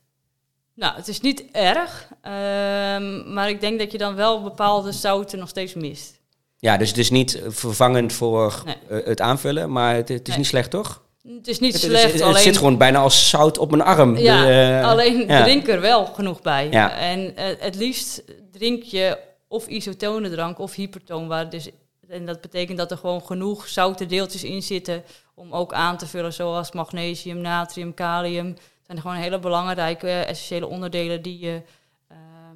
Nou, 0.73 0.95
het 0.95 1.07
is 1.07 1.21
niet 1.21 1.45
erg, 1.51 2.09
ehm, 2.21 3.33
maar 3.33 3.49
ik 3.49 3.61
denk 3.61 3.79
dat 3.79 3.91
je 3.91 3.97
dan 3.97 4.15
wel 4.15 4.43
bepaalde 4.43 4.91
zouten 4.91 5.39
nog 5.39 5.49
steeds 5.49 5.73
mist. 5.73 6.19
Ja, 6.65 6.77
dus 6.77 6.87
het 6.89 6.97
is 6.97 7.09
niet 7.09 7.41
vervangend 7.47 8.13
voor 8.13 8.61
Nee. 8.65 9.01
eh, 9.01 9.07
het 9.07 9.21
aanvullen, 9.21 9.71
maar 9.71 9.95
het, 9.95 10.07
het 10.09 10.21
is 10.21 10.27
Nee. 10.27 10.37
niet 10.37 10.47
slecht, 10.47 10.69
toch? 10.69 11.03
Het 11.35 11.47
is 11.47 11.59
niet 11.59 11.73
Het, 11.73 11.81
het- 11.81 11.91
slecht, 11.91 12.13
het, 12.13 12.21
alleen... 12.21 12.41
zit 12.43 12.57
gewoon 12.57 12.77
bijna 12.77 12.99
als 12.99 13.29
zout 13.29 13.57
op 13.57 13.69
mijn 13.69 13.81
arm. 13.81 14.17
Ja, 14.17 14.45
De, 14.45 14.51
eh, 14.81 14.87
alleen 14.89 15.27
ja. 15.27 15.43
drink 15.43 15.67
er 15.67 15.81
wel 15.81 16.05
genoeg 16.05 16.41
bij. 16.41 16.67
Ja. 16.71 16.97
En 16.97 17.35
eh, 17.35 17.45
het 17.59 17.75
liefst 17.75 18.23
drink 18.51 18.83
je 18.83 19.17
of 19.47 19.67
isotone 19.67 20.29
drank 20.29 20.59
of 20.59 20.73
hypertoonbaar. 20.75 21.49
Dus, 21.49 21.69
en 22.07 22.25
dat 22.25 22.41
betekent 22.41 22.77
dat 22.77 22.91
er 22.91 22.97
gewoon 22.97 23.21
genoeg 23.25 23.67
zoute 23.67 24.05
deeltjes 24.05 24.43
in 24.43 24.61
zitten 24.63 25.03
om 25.33 25.51
ook 25.53 25.73
aan 25.73 25.97
te 25.97 26.07
vullen, 26.07 26.33
zoals 26.33 26.71
magnesium, 26.71 27.37
natrium, 27.37 27.93
kalium. 27.93 28.47
Het 28.47 28.57
zijn 28.85 29.01
gewoon 29.01 29.15
hele 29.15 29.39
belangrijke 29.39 30.09
essentiële 30.09 30.67
onderdelen 30.67 31.21
die 31.21 31.39
je 31.39 31.61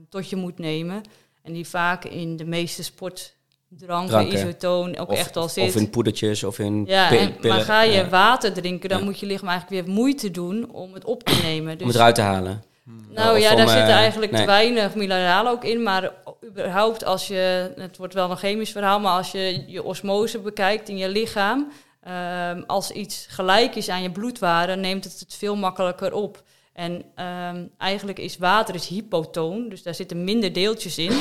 tot 0.10 0.30
je 0.30 0.36
moet 0.36 0.60
nemen. 0.60 1.02
En 1.44 1.54
die 1.54 1.68
vaak 1.68 2.06
in 2.06 2.38
de 2.38 2.46
meeste 2.46 2.84
sportdranken, 2.84 3.38
Dranken. 3.78 4.34
isotoon 4.34 4.98
ook 4.98 5.10
of, 5.10 5.18
echt 5.18 5.36
al 5.36 5.44
of 5.44 5.52
zit. 5.52 5.76
in 5.76 5.90
poedertjes 5.90 6.44
of 6.44 6.60
in 6.60 6.84
Ja, 6.88 7.12
en, 7.12 7.36
maar 7.42 7.62
ga 7.62 7.82
je 7.82 7.92
ja, 7.92 8.10
water 8.10 8.54
drinken, 8.54 8.90
dan 8.90 8.98
Ja. 9.00 9.04
moet 9.04 9.20
je 9.20 9.26
lichaam 9.26 9.48
eigenlijk 9.48 9.86
weer 9.86 9.94
moeite 9.94 10.32
doen 10.32 10.72
om 10.72 10.94
het 10.94 11.06
op 11.06 11.24
te 11.24 11.40
nemen. 11.44 11.74
Dus 11.74 11.82
om 11.82 11.88
het 11.88 11.96
eruit 11.96 12.16
te 12.16 12.22
halen. 12.22 12.64
nou 13.10 13.36
Of 13.38 13.44
ja, 13.44 13.56
daar 13.56 13.68
eh, 13.68 13.74
zitten 13.74 13.94
eigenlijk 13.94 14.32
nee. 14.32 14.42
te 14.42 14.48
weinig 14.48 14.96
mineralen 14.96 15.52
ook 15.52 15.64
in. 15.64 15.84
Maar 15.84 16.12
überhaupt 16.46 17.06
als 17.06 17.28
je, 17.28 17.72
het 17.76 17.98
wordt 17.98 18.14
wel 18.14 18.32
een 18.32 18.38
chemisch 18.38 18.72
verhaal, 18.72 19.00
maar 19.00 19.18
als 19.18 19.32
je 19.32 19.64
je 19.68 19.84
osmose 19.84 20.40
bekijkt 20.40 20.90
in 20.90 20.98
je 20.98 21.10
lichaam, 21.10 21.72
ehm, 22.04 22.62
als 22.68 22.92
iets 22.92 23.26
gelijk 23.30 23.76
is 23.76 23.90
aan 23.90 24.02
je 24.02 24.12
bloedwaarde, 24.12 24.76
neemt 24.76 25.04
het 25.04 25.20
het 25.20 25.36
veel 25.36 25.56
makkelijker 25.56 26.14
op. 26.14 26.44
En 26.80 27.04
ehm, 27.16 27.66
eigenlijk 27.78 28.20
is 28.20 28.38
water 28.38 28.76
is 28.76 28.88
hypotoon, 28.88 29.70
dus 29.70 29.84
daar 29.84 29.96
zitten 29.96 30.24
minder 30.24 30.54
deeltjes 30.54 30.98
in 30.98 31.12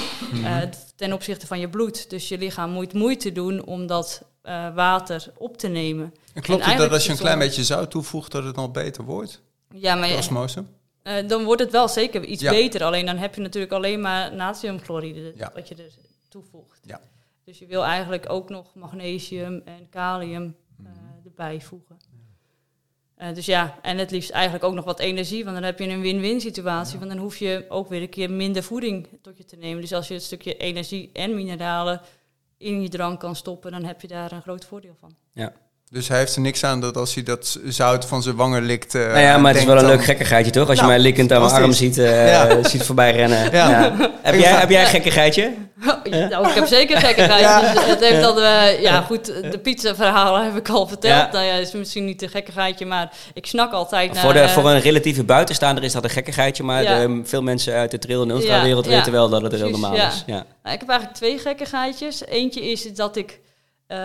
eh, 0.44 0.59
ten 0.97 1.12
opzichte 1.12 1.47
van 1.47 1.61
je 1.61 1.68
bloed. 1.68 2.11
Dus 2.11 2.29
je 2.29 2.38
lichaam 2.38 2.71
moet 2.71 2.92
moeite 2.92 3.33
doen 3.33 3.64
om 3.66 3.87
dat 3.87 4.23
eh, 4.42 4.75
water 4.75 5.33
op 5.37 5.57
te 5.57 5.68
nemen. 5.68 6.14
En 6.35 6.42
klopt 6.42 6.62
En 6.62 6.68
het 6.68 6.79
dat 6.79 6.90
als 6.90 7.05
je 7.07 7.11
een 7.12 7.18
klein 7.18 7.38
beetje 7.38 7.64
zout 7.64 7.90
toevoegt, 7.90 8.33
dat 8.33 8.44
het 8.44 8.57
nog 8.57 8.71
beter 8.71 9.05
wordt? 9.05 9.42
Ja, 9.75 9.94
maar 9.94 10.09
De 10.09 10.14
osmose? 10.16 10.64
Eh, 11.03 11.29
dan 11.29 11.44
wordt 11.44 11.61
het 11.62 11.71
wel 11.71 11.88
zeker 11.88 12.25
iets 12.25 12.42
Ja. 12.42 12.51
beter. 12.51 12.85
Alleen 12.85 13.07
dan 13.07 13.16
heb 13.16 13.35
je 13.35 13.40
natuurlijk 13.40 13.73
alleen 13.73 14.01
maar 14.01 14.35
natriumchloride 14.35 15.33
Ja. 15.37 15.51
wat 15.55 15.68
je 15.68 15.75
er 15.75 15.92
toevoegt. 16.29 16.81
Ja. 16.85 17.01
Dus 17.44 17.59
je 17.59 17.66
wil 17.66 17.85
eigenlijk 17.85 18.31
ook 18.31 18.49
nog 18.49 18.75
magnesium 18.75 19.62
en 19.64 19.88
kalium 19.90 20.57
eh, 20.79 20.85
Mhm. 20.85 20.94
erbij 21.25 21.61
voegen. 21.61 21.97
Eh, 23.18 23.35
dus 23.35 23.46
ja, 23.46 23.78
en 23.83 23.98
het 23.98 24.11
liefst 24.11 24.31
eigenlijk 24.31 24.64
ook 24.64 24.74
nog 24.74 24.85
wat 24.85 24.98
energie, 24.98 25.44
want 25.44 25.57
dan 25.57 25.64
heb 25.64 25.78
je 25.78 25.88
een 25.88 26.00
win-win 26.00 26.40
situatie. 26.40 26.98
Want 26.98 27.11
dan 27.11 27.20
hoef 27.20 27.37
je 27.37 27.64
ook 27.68 27.88
weer 27.88 28.02
een 28.02 28.09
keer 28.09 28.31
minder 28.31 28.62
voeding 28.62 29.09
tot 29.22 29.37
je 29.37 29.44
te 29.44 29.57
nemen. 29.57 29.81
Dus 29.81 29.92
als 29.92 30.09
je 30.09 30.14
een 30.14 30.20
stukje 30.20 30.57
energie 30.57 31.11
en 31.12 31.35
mineralen 31.35 32.00
in 32.57 32.83
je 32.83 32.88
drank 32.88 33.20
kan 33.20 33.37
stoppen, 33.37 33.72
dan 33.72 33.85
heb 33.85 34.00
je 34.00 34.09
daar 34.09 34.33
een 34.33 34.42
groot 34.42 34.64
voordeel 34.64 34.96
van. 35.00 35.16
Dus 35.90 36.09
hij 36.09 36.18
heeft 36.18 36.35
er 36.35 36.40
niks 36.40 36.64
aan 36.64 36.81
dat 36.81 36.96
als 36.96 37.14
hij 37.14 37.22
dat 37.22 37.59
zout 37.64 38.05
van 38.05 38.22
zijn 38.22 38.37
wangen 38.37 38.62
likt. 38.62 38.94
eh, 38.94 39.03
nou 39.07 39.18
ja, 39.18 39.38
maar 39.38 39.51
het 39.53 39.61
is 39.61 39.66
wel 39.66 39.77
een 39.77 39.81
dan- 39.83 39.90
leuk 39.90 40.05
gekkigheidje, 40.05 40.53
toch? 40.53 40.66
Als 40.68 40.77
je 40.77 40.83
Nou, 40.83 40.94
mij 40.94 41.03
likkend 41.03 41.33
aan 41.33 41.40
mijn 41.40 41.53
arm 41.53 41.72
ziet, 41.72 41.98
eh, 41.98 42.29
Ja. 42.33 42.68
ziet 42.68 42.83
voorbij 42.83 43.12
rennen. 43.12 43.51
Ja. 43.53 43.68
Ja. 43.70 44.11
Heb, 44.22 44.35
jij, 44.35 44.51
heb 44.53 44.70
jij 44.70 44.81
een 44.81 44.87
gekkigheidje? 44.87 45.53
nou, 46.31 46.48
ik 46.48 46.55
heb 46.55 46.66
zeker 46.66 46.96
gekkigheid. 47.01 47.40
Ja. 47.40 47.72
Dus 47.72 47.85
het 47.85 48.01
heeft 48.01 48.24
al, 48.24 48.42
eh, 48.42 48.81
ja, 48.83 49.01
goed, 49.01 49.24
de 49.27 49.59
pizza-verhalen 49.62 50.44
heb 50.44 50.57
ik 50.57 50.68
al 50.68 50.87
verteld. 50.88 51.14
Ja. 51.14 51.29
Nou 51.33 51.44
ja, 51.44 51.53
is 51.55 51.72
misschien 51.72 52.05
niet 52.05 52.22
een 52.22 52.29
gekkigheidje, 52.29 52.87
maar 52.87 53.12
ik 53.35 53.46
snak 53.46 53.72
altijd 53.72 54.12
naar... 54.12 54.22
voor, 54.22 54.33
de, 54.33 54.48
voor 54.48 54.70
een 54.70 54.81
relatieve 54.81 55.24
buitenstaander 55.24 55.85
is 55.85 55.92
dat 55.92 56.05
een 56.05 56.11
gekkigheidje, 56.11 56.62
maar 56.62 56.83
Ja. 56.83 56.98
de, 57.07 57.20
veel 57.24 57.42
mensen 57.42 57.74
uit 57.74 57.90
de 57.90 57.98
trail- 57.98 58.22
en 58.22 58.31
ultra-wereld 58.31 58.85
Ja, 58.85 58.90
ja. 58.90 58.96
weten 58.96 59.12
wel 59.12 59.29
dat 59.29 59.42
het 59.42 59.53
heel 59.53 59.70
normaal 59.70 59.94
ja. 59.94 60.09
is. 60.09 60.22
Ja. 60.27 60.44
Nou, 60.62 60.74
ik 60.74 60.81
heb 60.81 60.88
eigenlijk 60.88 61.18
twee 61.18 61.38
gekkigheidjes. 61.38 62.27
Eentje 62.27 62.70
is 62.70 62.92
dat 62.94 63.16
ik, 63.16 63.40
eh, 63.87 63.98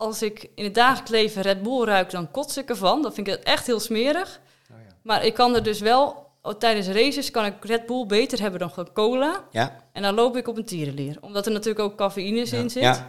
als 0.00 0.22
ik 0.22 0.50
in 0.54 0.64
het 0.64 0.74
dagelijks 0.74 1.10
leven 1.10 1.42
Red 1.42 1.62
Bull 1.62 1.84
ruik, 1.84 2.10
dan 2.10 2.30
kots 2.30 2.56
ik 2.56 2.68
ervan. 2.68 3.02
Dat 3.02 3.14
vind 3.14 3.28
ik 3.28 3.34
echt 3.34 3.66
heel 3.66 3.80
smerig. 3.80 4.40
Oh 4.72 4.76
ja. 4.86 4.94
Maar 5.02 5.24
ik 5.24 5.34
kan 5.34 5.54
er 5.54 5.62
dus 5.62 5.80
wel, 5.80 6.26
oh, 6.42 6.52
tijdens 6.54 6.88
races 6.88 7.30
kan 7.30 7.44
ik 7.44 7.54
Red 7.60 7.86
Bull 7.86 8.06
beter 8.06 8.40
hebben 8.40 8.60
dan 8.60 8.70
gewoon 8.70 8.92
cola. 8.92 9.44
Ja. 9.50 9.76
En 9.92 10.02
dan 10.02 10.14
loop 10.14 10.36
ik 10.36 10.48
op 10.48 10.56
een 10.56 10.64
tierenlier. 10.64 11.16
Omdat 11.20 11.46
er 11.46 11.52
natuurlijk 11.52 11.84
ook 11.84 11.96
cafeïne 11.96 12.46
Ja. 12.50 12.56
in 12.56 12.70
zit. 12.70 12.82
Ja. 12.82 13.08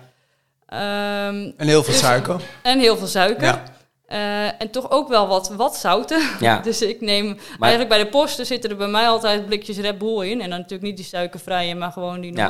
Ehm, 0.65 1.51
En 1.58 1.67
heel 1.67 1.84
veel 1.84 1.93
Dus- 1.93 2.01
suiker. 2.01 2.41
en 2.63 2.80
heel 2.80 2.97
veel 2.97 3.08
suiker. 3.08 3.62
Eh, 4.06 4.62
en 4.62 4.69
toch 4.71 4.91
ook 4.91 5.08
wel 5.08 5.27
wat, 5.27 5.49
wat 5.49 5.75
zouten. 5.77 6.21
Ja. 6.39 6.60
dus 6.67 6.82
ik 6.82 7.01
neem... 7.01 7.25
Maar- 7.25 7.69
Eigenlijk 7.69 7.89
bij 7.89 7.97
de 8.04 8.10
posten 8.10 8.45
zitten 8.45 8.69
er 8.69 8.75
bij 8.77 8.88
mij 8.88 9.08
altijd 9.08 9.45
blikjes 9.45 9.77
Red 9.77 9.97
Bull 9.97 10.25
in. 10.30 10.41
En 10.41 10.49
dan 10.49 10.60
natuurlijk 10.60 10.82
niet 10.82 10.97
die 10.97 11.06
suikervrije, 11.06 11.75
maar 11.75 11.91
gewoon 11.91 12.21
die 12.21 12.36
Ja. 12.36 12.47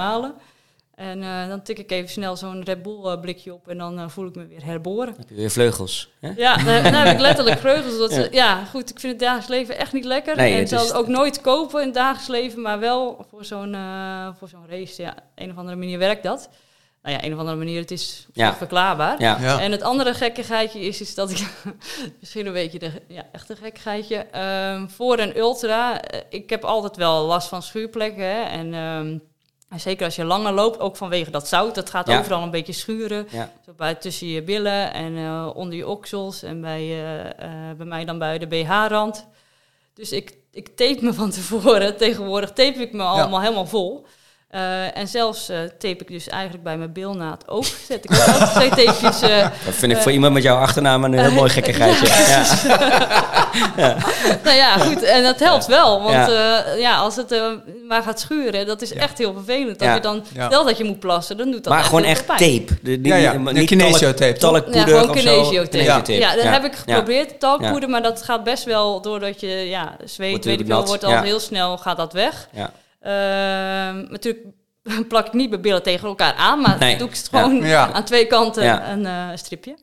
En 0.95 1.23
eh, 1.23 1.47
dan 1.47 1.61
tik 1.61 1.79
ik 1.79 1.91
even 1.91 2.09
snel 2.09 2.35
zo'n 2.35 2.63
Red 2.63 2.83
Bull 2.83 3.03
eh, 3.05 3.19
blikje 3.19 3.53
op. 3.53 3.67
En 3.67 3.77
dan 3.77 3.99
eh, 3.99 4.07
voel 4.09 4.27
ik 4.27 4.35
me 4.35 4.47
weer 4.47 4.65
herboren. 4.65 5.13
Heb 5.17 5.29
je 5.29 5.35
weer 5.35 5.49
vleugels. 5.51 6.09
Hè? 6.19 6.31
Ja, 6.35 6.55
dan, 6.55 6.83
dan 6.83 6.93
heb 6.93 7.13
ik 7.13 7.19
letterlijk 7.19 7.59
vreugels. 7.65 7.97
Dat, 7.97 8.13
Ja. 8.13 8.27
ja. 8.31 8.65
goed. 8.65 8.89
Ik 8.89 8.99
vind 8.99 9.11
het 9.13 9.21
dagelijks 9.21 9.47
leven 9.49 9.77
echt 9.77 9.93
niet 9.93 10.05
lekker. 10.05 10.35
Nee, 10.35 10.47
en 10.53 10.59
het 10.59 10.71
ik 10.71 10.77
zal 10.77 10.81
is- 10.85 10.87
het 10.91 10.97
ook 10.97 11.07
nooit 11.07 11.41
kopen 11.41 11.79
in 11.79 11.85
het 11.85 11.95
dagelijks 11.95 12.27
leven. 12.27 12.61
Maar 12.61 12.79
wel 12.79 13.25
voor 13.29 13.45
zo'n 13.45 13.73
eh, 13.75 14.27
voor 14.39 14.47
zo'n 14.49 14.65
race. 14.69 15.01
Ja, 15.01 15.15
een 15.35 15.51
of 15.51 15.57
andere 15.57 15.77
manier 15.77 15.97
werkt 15.99 16.23
dat. 16.23 16.49
Nou 17.01 17.15
ja, 17.15 17.23
een 17.23 17.33
of 17.33 17.39
andere 17.39 17.57
manier. 17.57 17.79
Het 17.81 17.91
is 17.91 18.27
Ja. 18.33 18.55
verklaarbaar. 18.55 19.21
Ja. 19.21 19.37
Ja. 19.41 19.59
En 19.59 19.71
het 19.71 19.81
andere 19.81 20.13
gekkigheidje 20.13 20.79
is, 20.79 21.01
is 21.01 21.15
dat 21.15 21.31
ik, 21.31 21.47
misschien 22.19 22.45
een 22.45 22.53
beetje 22.53 22.79
de 22.79 22.91
ja, 23.07 23.25
echte 23.31 23.55
gekkigheidje, 23.55 24.15
Ehm, 24.17 24.87
voor 24.87 25.19
een 25.19 25.37
ultra, 25.37 26.01
ik 26.29 26.49
heb 26.49 26.63
altijd 26.63 26.95
wel 26.95 27.25
last 27.25 27.47
van 27.47 27.61
schuurplekken 27.63 28.23
hè, 28.25 28.41
en 28.41 28.73
ehm, 28.73 29.17
En 29.71 29.79
zeker 29.79 30.05
als 30.05 30.15
je 30.15 30.23
langer 30.23 30.53
loopt, 30.53 30.79
ook 30.79 30.95
vanwege 30.95 31.31
dat 31.31 31.47
zout, 31.47 31.75
dat 31.75 31.89
gaat 31.89 32.07
Ja. 32.07 32.19
overal 32.19 32.41
een 32.41 32.51
beetje 32.51 32.73
schuren. 32.73 33.27
Ja. 33.29 33.51
Zo 33.65 33.73
bij, 33.77 33.95
tussen 33.95 34.27
je 34.27 34.41
billen 34.43 34.93
en 34.93 35.17
eh, 35.17 35.49
onder 35.53 35.77
je 35.77 35.87
oksels 35.87 36.43
en 36.43 36.61
bij, 36.61 36.81
eh, 36.81 37.69
eh, 37.69 37.77
bij 37.77 37.85
mij 37.85 38.05
dan 38.05 38.17
bij 38.19 38.37
de 38.37 38.47
BH-rand. 38.47 39.27
Dus 39.93 40.11
ik, 40.11 40.37
ik 40.51 40.67
tape 40.67 40.97
me 41.01 41.13
van 41.13 41.29
tevoren. 41.29 41.97
Tegenwoordig 42.05 42.49
tape 42.51 42.79
ik 42.79 42.93
me 42.93 43.03
allemaal 43.03 43.41
helemaal 43.41 43.67
vol. 43.67 44.05
Eh, 44.51 44.97
en 44.97 45.07
zelfs 45.07 45.49
eh, 45.49 45.57
tape 45.59 45.97
ik 45.97 46.07
dus 46.07 46.27
eigenlijk 46.29 46.63
bij 46.63 46.77
mijn 46.77 46.91
bilnaad 46.93 47.43
ook. 47.47 47.65
Zet 47.87 48.03
ik 48.03 48.11
ook 48.11 48.45
twee 48.47 48.69
tapejes. 48.69 49.21
eh, 49.21 49.47
Dat 49.65 49.73
vind 49.73 49.91
ik 49.91 49.97
voor 49.97 50.11
iemand 50.11 50.33
met 50.33 50.43
jouw 50.43 50.57
achternaam 50.57 51.03
een 51.03 51.19
heel 51.19 51.31
mooi 51.31 51.49
gekkigheidje. 51.49 52.07
Ja. 53.77 53.95
nou 54.43 54.55
ja, 54.57 54.77
goed. 54.77 55.03
En 55.03 55.23
dat 55.23 55.39
helpt 55.39 55.65
wel. 55.65 56.01
Want 56.01 56.13
Ja. 56.13 56.27
ja, 56.29 56.63
ja 56.77 56.95
als 56.97 57.15
het 57.15 57.31
eh, 57.31 57.41
maar 57.87 58.03
gaat 58.03 58.19
schuren, 58.19 58.65
dat 58.65 58.81
is 58.81 58.93
echt 58.93 59.17
heel 59.17 59.33
vervelend. 59.33 59.79
Dat 59.79 59.87
Ja. 59.87 59.93
je 59.95 59.99
dan, 60.01 60.23
Ja. 60.33 60.45
stel 60.47 60.63
dat 60.65 60.77
je 60.77 60.83
moet 60.83 60.99
plassen, 60.99 61.37
dan 61.37 61.51
doet 61.51 61.63
dat 61.63 61.73
Maar 61.73 61.83
gewoon 61.83 62.03
echt 62.03 62.27
tape. 62.27 62.65
De, 62.81 62.99
Ja, 63.03 63.15
ja. 63.15 63.33
niet- 63.33 63.45
De 63.47 63.53
niet 63.53 63.67
kinesiotape, 63.67 64.37
toch? 64.37 64.51
talkpoeder 64.51 64.87
Ja, 64.93 64.99
gewoon 64.99 65.15
kinesiotape. 65.15 65.67
Kinesiotape. 65.67 66.13
Ja, 66.13 66.35
dat 66.35 66.43
heb 66.43 66.63
ik 66.63 66.73
Ja. 66.73 66.79
geprobeerd, 66.95 67.39
talkpoeder, 67.39 67.89
maar 67.89 68.01
dat 68.03 68.21
gaat 68.23 68.43
best 68.43 68.63
wel 68.63 69.01
doordat 69.01 69.39
je 69.39 69.47
ja, 69.47 69.95
zweet, 70.05 70.29
Wordt 70.29 70.45
weet 70.45 70.59
ik 70.59 70.65
veel, 70.65 70.85
wordt 70.85 71.03
al 71.03 71.11
ja. 71.11 71.21
heel 71.21 71.39
snel 71.39 71.77
gaat 71.77 71.97
dat 71.97 72.13
weg. 72.13 72.47
Ja. 72.51 72.71
Ehm, 73.01 74.05
natuurlijk 74.11 74.45
plak 75.09 75.27
ik 75.27 75.33
niet 75.33 75.49
mijn 75.49 75.61
billen 75.61 75.83
tegen 75.83 76.07
elkaar 76.07 76.33
aan, 76.33 76.59
maar 76.61 76.75
Nee. 76.79 76.97
doe 76.97 77.07
ik 77.07 77.15
het 77.15 77.27
gewoon 77.29 77.55
Ja. 77.55 77.91
aan 77.91 78.03
twee 78.03 78.27
kanten 78.27 78.89
een 78.91 79.05
eh, 79.05 79.29
stripje. 79.35 79.75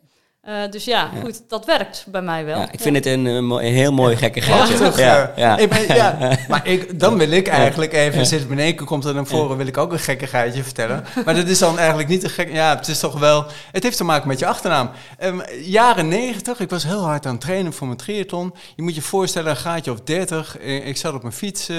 Eh, 0.48 0.70
dus 0.70 0.84
ja, 0.84 1.10
goed, 1.22 1.42
dat 1.48 1.64
werkt 1.66 2.04
bij 2.08 2.22
mij 2.22 2.44
wel. 2.44 2.58
Ja, 2.58 2.72
ik 2.72 2.80
vind 2.80 2.96
het 2.96 3.06
een, 3.06 3.26
eh, 3.26 3.34
een 3.34 3.58
heel 3.60 3.92
mooi 3.92 4.16
gekkigheidje. 4.16 4.74
Prachtig. 4.76 5.00
Ja, 5.00 5.32
ja. 5.36 5.58
Ik 5.58 5.68
ben- 5.68 5.94
ja. 5.96 6.18
Maar 6.48 6.66
ik, 6.66 7.00
dan 7.00 7.18
wil 7.18 7.30
ik 7.30 7.48
eigenlijk 7.48 7.92
even, 7.92 8.58
één 8.58 8.74
keer 8.76 8.86
komt 8.86 9.04
er 9.04 9.14
naar 9.14 9.26
voren, 9.26 9.56
wil 9.56 9.66
ik 9.66 9.76
ook 9.76 9.92
een 9.92 9.98
gekkigheidje 9.98 10.62
vertellen. 10.62 11.04
Maar 11.24 11.34
dat 11.34 11.46
is 11.48 11.58
dan 11.58 11.78
eigenlijk 11.78 12.08
niet 12.08 12.24
een 12.24 12.30
gek. 12.30 12.52
Ja, 12.52 12.76
het 12.76 12.88
is 12.88 12.98
toch 12.98 13.18
wel. 13.18 13.46
Het 13.72 13.82
heeft 13.82 13.96
te 13.96 14.04
maken 14.04 14.28
met 14.28 14.38
je 14.38 14.46
achternaam. 14.46 14.90
Ehm, 15.18 15.40
jaren 15.62 16.08
negentig, 16.08 16.60
ik 16.60 16.70
was 16.70 16.84
heel 16.84 17.04
hard 17.04 17.26
aan 17.26 17.32
het 17.32 17.40
trainen 17.40 17.72
voor 17.72 17.86
mijn 17.86 17.98
triathlon. 17.98 18.54
Je 18.76 18.82
moet 18.82 18.94
je 18.94 19.02
voorstellen, 19.02 19.50
een 19.50 19.56
gaatje 19.56 19.92
of 19.92 20.00
30. 20.00 20.58
Ik 20.58 20.96
zat 20.96 21.14
op 21.14 21.22
mijn 21.22 21.34
fiets 21.34 21.68
eh, 21.68 21.76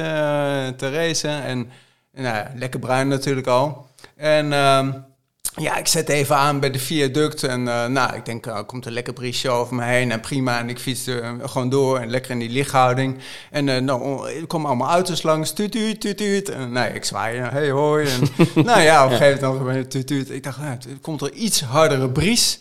te 0.77 0.91
racen 0.91 1.43
en 1.43 1.69
nou, 2.13 2.45
lekker 2.55 2.79
bruin 2.79 3.07
natuurlijk 3.07 3.47
al. 3.47 3.87
En 4.15 4.53
ehm, 4.53 4.91
ja, 5.55 5.77
ik 5.77 5.87
zet 5.87 6.09
even 6.09 6.35
aan 6.35 6.59
bij 6.59 6.71
de 6.71 6.79
viaduct 6.79 7.43
en 7.43 7.67
eh, 7.67 7.85
nou, 7.85 8.15
ik 8.15 8.25
denk, 8.25 8.45
er 8.45 8.63
komt 8.63 8.85
een 8.85 8.91
lekker 8.91 9.13
briesje 9.13 9.49
over 9.49 9.75
me 9.75 9.83
heen 9.83 10.11
en 10.11 10.19
prima. 10.19 10.59
En 10.59 10.69
ik 10.69 10.79
fiets 10.79 11.07
er 11.07 11.35
gewoon 11.43 11.69
door 11.69 11.99
en 11.99 12.09
lekker 12.09 12.31
in 12.31 12.39
die 12.39 12.49
lichthouding. 12.49 13.17
En 13.51 13.69
eh, 13.69 13.81
nou, 13.81 14.29
er 14.29 14.47
komen 14.47 14.67
allemaal 14.67 14.89
auto's 14.89 15.23
langs, 15.23 15.51
tuut, 15.51 15.71
tuut, 15.71 16.01
tuut, 16.01 16.17
tuut. 16.17 16.49
En 16.49 16.71
nou, 16.71 16.93
ik 16.93 17.05
zwaai, 17.05 17.39
hey 17.39 17.69
hoi. 17.69 18.07
En, 18.07 18.19
nou 18.63 18.81
ja, 18.81 19.05
op 19.05 19.11
een 19.11 19.17
gegeven 19.17 19.57
moment 19.57 19.91
tuut, 19.91 20.07
tuut. 20.07 20.29
Ik 20.29 20.43
dacht, 20.43 20.59
nou, 20.59 20.77
komt 21.01 21.21
er 21.21 21.33
iets 21.33 21.61
hardere 21.61 22.09
bries 22.09 22.59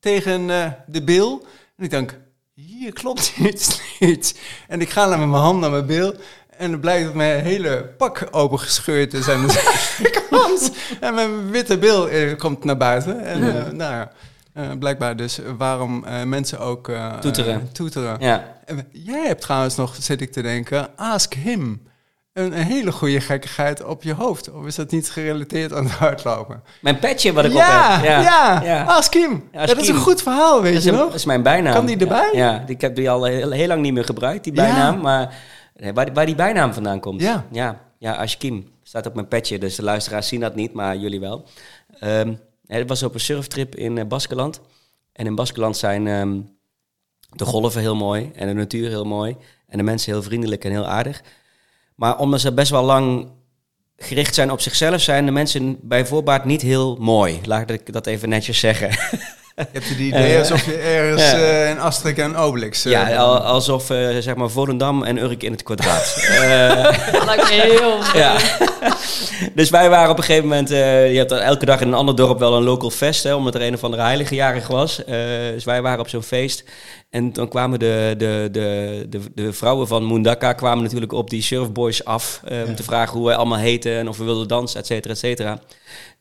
tegen 0.00 0.50
eh, 0.50 0.66
de 0.86 1.02
bil. 1.02 1.46
En 1.76 1.84
ik 1.84 1.90
denk, 1.90 2.18
hier 2.54 2.92
klopt 2.92 3.32
iets 3.52 3.80
niet. 3.98 4.40
En 4.68 4.80
ik 4.80 4.90
ga 4.90 5.06
naar 5.06 5.18
met 5.18 5.28
mijn 5.28 5.42
hand 5.42 5.60
naar 5.60 5.70
mijn 5.70 5.86
bil. 5.86 6.14
En 6.60 6.70
het 6.72 6.80
blijkt 6.80 7.04
dat 7.04 7.14
mijn 7.14 7.44
hele 7.44 7.84
pak 7.96 8.28
opengescheurd 8.30 9.14
is 9.14 9.28
aan 9.28 9.46
de 9.46 10.26
kant. 10.30 10.70
En 11.00 11.14
mijn 11.14 11.50
witte 11.50 11.78
bil 11.78 12.08
eh, 12.08 12.36
komt 12.38 12.64
naar 12.64 12.76
buiten. 12.76 13.24
En 13.24 13.42
eh, 13.66 13.72
nou 13.72 13.92
ja, 13.94 14.10
eh, 14.54 14.64
blijkbaar 14.78 15.16
dus 15.16 15.40
waarom 15.58 16.04
mensen 16.24 16.58
ook... 16.58 16.90
Toeteren. 17.20 17.68
toeteren. 17.72 18.16
Ja. 18.20 18.44
Jij 18.92 19.26
hebt 19.26 19.40
trouwens 19.40 19.76
nog, 19.76 19.96
zit 20.00 20.20
ik 20.20 20.32
te 20.32 20.42
denken, 20.42 20.88
ask 20.96 21.34
him. 21.34 21.88
Een, 22.32 22.44
een 22.58 22.64
hele 22.64 22.92
goede 22.92 23.20
gekkigheid 23.20 23.84
op 23.84 24.02
je 24.02 24.14
hoofd. 24.14 24.50
Of 24.52 24.66
is 24.66 24.74
dat 24.74 24.90
niet 24.90 25.10
gerelateerd 25.10 25.72
aan 25.72 25.84
het 25.84 25.92
hardlopen? 25.92 26.62
Mijn 26.80 26.98
petje 26.98 27.32
wat 27.32 27.44
ik 27.44 27.52
ja, 27.52 27.96
op 27.96 28.02
heb. 28.02 28.22
ja, 28.22 28.60
Ja. 28.64 28.82
ask 28.84 29.12
him. 29.14 29.48
Ja, 29.52 29.58
ask 29.60 29.68
dat 29.68 29.82
is 29.82 29.88
een 29.88 29.96
goed 29.96 30.22
verhaal, 30.22 30.62
weet 30.62 30.74
Dat 30.74 30.82
je 30.84 30.90
een- 30.90 30.96
nog? 30.96 31.06
dat 31.06 31.14
is 31.14 31.24
mijn 31.24 31.42
bijnaam. 31.42 31.72
Kan 31.74 31.86
die 31.86 31.96
erbij? 31.98 32.30
Ja, 32.32 32.64
ik 32.66 32.80
heb 32.80 32.94
die 32.96 33.10
al 33.10 33.24
heel, 33.24 33.50
heel 33.50 33.66
lang 33.68 33.82
niet 33.82 33.92
meer 33.92 34.04
gebruikt, 34.04 34.44
die 34.44 34.52
bijnaam. 34.52 35.00
Maar 35.00 35.34
waar, 35.94 36.04
die- 36.04 36.14
waar 36.14 36.26
die 36.26 36.34
bijnaam 36.34 36.72
vandaan 36.72 37.00
komt. 37.00 37.20
Ja. 37.20 37.46
Ja, 37.50 37.80
ja 37.98 38.14
Ashkim. 38.14 38.68
Staat 38.82 39.06
op 39.06 39.14
mijn 39.14 39.28
petje, 39.28 39.58
dus 39.58 39.74
de 39.76 39.82
luisteraars 39.82 40.28
zien 40.28 40.40
dat 40.40 40.54
niet, 40.54 40.72
maar 40.72 40.96
jullie 40.96 41.20
wel. 41.20 41.44
Ehm 41.98 42.34
het 42.66 42.88
was 42.88 43.02
op 43.02 43.14
een 43.14 43.20
surftrip 43.20 43.74
in 43.74 43.98
eh, 43.98 44.06
Baskeland. 44.06 44.60
En 45.12 45.26
in 45.26 45.34
Baskeland 45.34 45.76
zijn 45.76 46.06
ehm, 46.06 46.40
de 47.30 47.44
golven 47.44 47.80
heel 47.80 47.96
mooi 47.96 48.30
en 48.34 48.46
de 48.46 48.52
natuur 48.54 48.88
heel 48.88 49.04
mooi. 49.04 49.36
En 49.66 49.78
de 49.78 49.84
mensen 49.84 50.12
heel 50.12 50.22
vriendelijk 50.22 50.64
en 50.64 50.70
heel 50.70 50.86
aardig. 50.86 51.22
Maar 51.94 52.18
omdat 52.18 52.40
ze 52.40 52.52
best 52.54 52.70
wel 52.70 52.84
lang 52.84 53.28
gericht 53.96 54.34
zijn 54.34 54.50
op 54.50 54.60
zichzelf, 54.60 55.00
zijn 55.00 55.24
de 55.26 55.32
mensen 55.32 55.78
bij 55.82 56.06
voorbaat 56.06 56.44
niet 56.44 56.62
heel 56.62 56.96
mooi. 56.96 57.40
Laat 57.44 57.70
ik 57.70 57.92
dat 57.92 58.06
even 58.06 58.28
netjes 58.28 58.58
zeggen. 58.58 58.90
Je 59.56 59.66
hebt 59.72 59.88
het 59.88 59.98
idee 59.98 60.38
alsof 60.38 60.64
je 60.66 60.76
ergens 60.76 61.22
eh 61.32 61.70
in 61.70 61.78
Asterix 61.80 62.18
en 62.18 62.36
Obelix... 62.36 62.84
eh, 62.84 62.92
Ja, 62.92 63.16
al- 63.16 63.38
alsof 63.38 63.90
eh, 63.90 64.16
zeg 64.18 64.34
maar 64.34 64.50
Volendam 64.50 65.02
en 65.02 65.18
Urk 65.18 65.42
in 65.42 65.52
het 65.52 65.62
kwadraat. 65.62 66.16
Eh, 66.40 66.84
Dat 67.12 67.24
lijkt 67.24 67.48
me 67.48 67.60
heel 67.60 67.98
ja. 68.22 68.36
dus 69.54 69.70
wij 69.70 69.90
waren 69.90 70.10
op 70.10 70.18
een 70.18 70.24
gegeven 70.24 70.48
moment, 70.48 70.70
eh, 70.70 71.12
je 71.12 71.18
hebt 71.18 71.32
elke 71.32 71.64
dag 71.64 71.80
in 71.80 71.88
een 71.88 71.94
ander 71.94 72.16
dorp 72.16 72.38
wel 72.38 72.56
een 72.56 72.62
local 72.62 72.90
fest, 72.90 73.22
hè, 73.22 73.34
omdat 73.34 73.54
er 73.54 73.62
een 73.62 73.74
of 73.74 73.84
andere 73.84 74.02
heilige 74.02 74.34
jarig 74.34 74.66
was. 74.66 75.04
Eh, 75.04 75.14
dus 75.52 75.64
wij 75.64 75.82
waren 75.82 76.00
op 76.00 76.08
zo'n 76.08 76.22
feest. 76.22 76.64
En 77.10 77.32
dan 77.32 77.48
kwamen 77.48 77.78
de, 77.78 78.14
de, 78.18 78.48
de, 78.52 79.06
de, 79.08 79.20
de 79.34 79.52
vrouwen 79.52 79.86
van 79.86 80.06
Mundaka 80.06 80.52
kwamen 80.52 80.82
natuurlijk 80.84 81.12
op 81.12 81.30
die 81.30 81.42
surfboys 81.42 82.04
af 82.04 82.40
eh, 82.44 82.58
om 82.66 82.74
te 82.74 82.82
vragen 82.82 83.16
hoe 83.18 83.26
wij 83.26 83.36
allemaal 83.36 83.58
heten 83.58 83.92
en 83.98 84.08
of 84.08 84.18
we 84.18 84.24
wilden 84.24 84.48
dansen, 84.48 84.80
et 84.80 84.86
cetera, 84.86 85.12
et 85.14 85.18
cetera. 85.18 85.58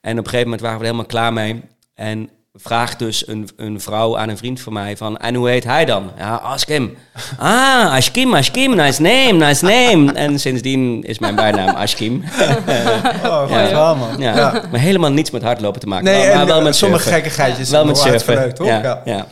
En 0.02 0.12
op 0.12 0.18
een 0.18 0.24
gegeven 0.30 0.44
moment 0.44 0.62
waren 0.62 0.78
we 0.80 0.84
er 0.86 0.90
helemaal 0.92 1.12
klaar 1.12 1.34
mee. 1.34 1.62
En 1.96 2.30
vraagt 2.62 3.00
dus 3.00 3.28
een, 3.28 3.50
een 3.58 3.82
vrouw 3.82 4.18
aan 4.18 4.30
een 4.30 4.38
vriend 4.38 4.62
van 4.62 4.74
mij 4.74 4.98
van... 4.98 5.18
En 5.18 5.36
hoe 5.36 5.50
heet 5.50 5.64
hij 5.64 5.86
dan? 5.86 6.12
Ja, 6.18 6.36
ask 6.36 6.68
him. 6.68 6.98
Ah, 7.40 7.94
Ashkim, 7.94 8.36
Ashkim, 8.36 8.76
nice 8.76 9.02
name, 9.02 9.32
nice 9.32 9.66
name. 9.66 10.12
En 10.14 10.40
sindsdien 10.40 11.04
is 11.04 11.20
mijn 11.20 11.36
bijnaam 11.36 11.76
Ashkim. 11.76 12.24
Oh, 13.26 13.42
goed 13.42 13.70
Ja. 13.70 13.94
man. 13.94 14.10
Ja, 14.18 14.36
Ja. 14.36 14.64
maar 14.72 14.80
helemaal 14.80 15.12
niets 15.12 15.32
met 15.32 15.42
hardlopen 15.42 15.80
te 15.80 15.88
maken. 15.88 16.06
Nee, 16.06 16.36
maar, 16.36 16.46
wel 16.46 16.58
eh, 16.58 16.64
met 16.64 16.76
sommige 16.76 17.02
surfen. 17.04 17.22
gekkigheidjes 17.22 17.70
Wel 17.70 17.84
zijn 17.84 17.86
met 17.88 18.04
wel 18.04 18.06
surfen. 18.20 18.38
uitgeleid, 18.38 18.56
toch? 18.56 18.68
Ja, 18.68 19.02
Ja. 19.14 19.26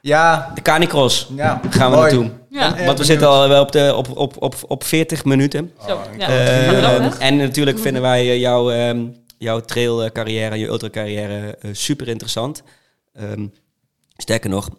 ja. 0.00 0.50
De 0.54 0.62
canicross 0.62 1.28
ja. 1.36 1.60
gaan 1.70 1.90
we 1.90 1.96
Mooi. 1.96 2.12
naartoe. 2.12 2.30
Ja. 2.50 2.74
Want 2.86 2.98
we 2.98 3.04
zitten 3.04 3.28
al 3.28 3.48
wel 3.48 3.62
op, 3.62 3.72
de, 3.72 3.92
op, 3.96 4.16
op, 4.16 4.34
op, 4.42 4.54
op 4.68 4.84
40 4.84 5.24
minuten. 5.24 5.70
Zo, 5.88 6.00
ja. 6.18 6.26
Eh, 6.28 6.70
weg? 6.98 7.18
en 7.18 7.36
natuurlijk 7.36 7.78
vinden 7.78 8.02
wij 8.02 8.20
eh, 8.20 8.40
jouw, 8.40 8.70
ehm 8.70 8.98
jouw 9.42 9.60
trailcarrière, 9.60 10.56
je 10.56 10.66
ultracarrière 10.66 11.56
eh 11.60 11.70
super 11.72 12.08
interessant. 12.08 12.62
Ehm, 13.12 13.46
sterker 14.16 14.50
nog, 14.50 14.70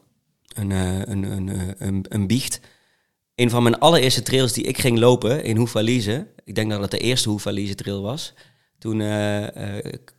een, 0.54 0.72
eh, 0.72 1.00
een, 1.00 1.24
een, 1.24 1.50
eh, 1.50 1.88
een, 1.88 2.06
een 2.10 2.28
biecht. 2.28 2.60
Een 3.36 3.50
van 3.50 3.64
mijn 3.64 3.80
allereerste 3.80 4.22
trails 4.22 4.54
die 4.54 4.64
ik 4.64 4.78
ging 4.78 5.00
lopen 5.00 5.44
in 5.44 5.58
Hoefalize. 5.58 6.28
Ik 6.44 6.56
denk 6.56 6.72
dat 6.72 6.82
het 6.82 6.92
de 6.92 6.98
eerste 6.98 7.30
Hoefalize 7.30 7.76
trail 7.76 8.02
was. 8.02 8.34
Toen 8.80 8.98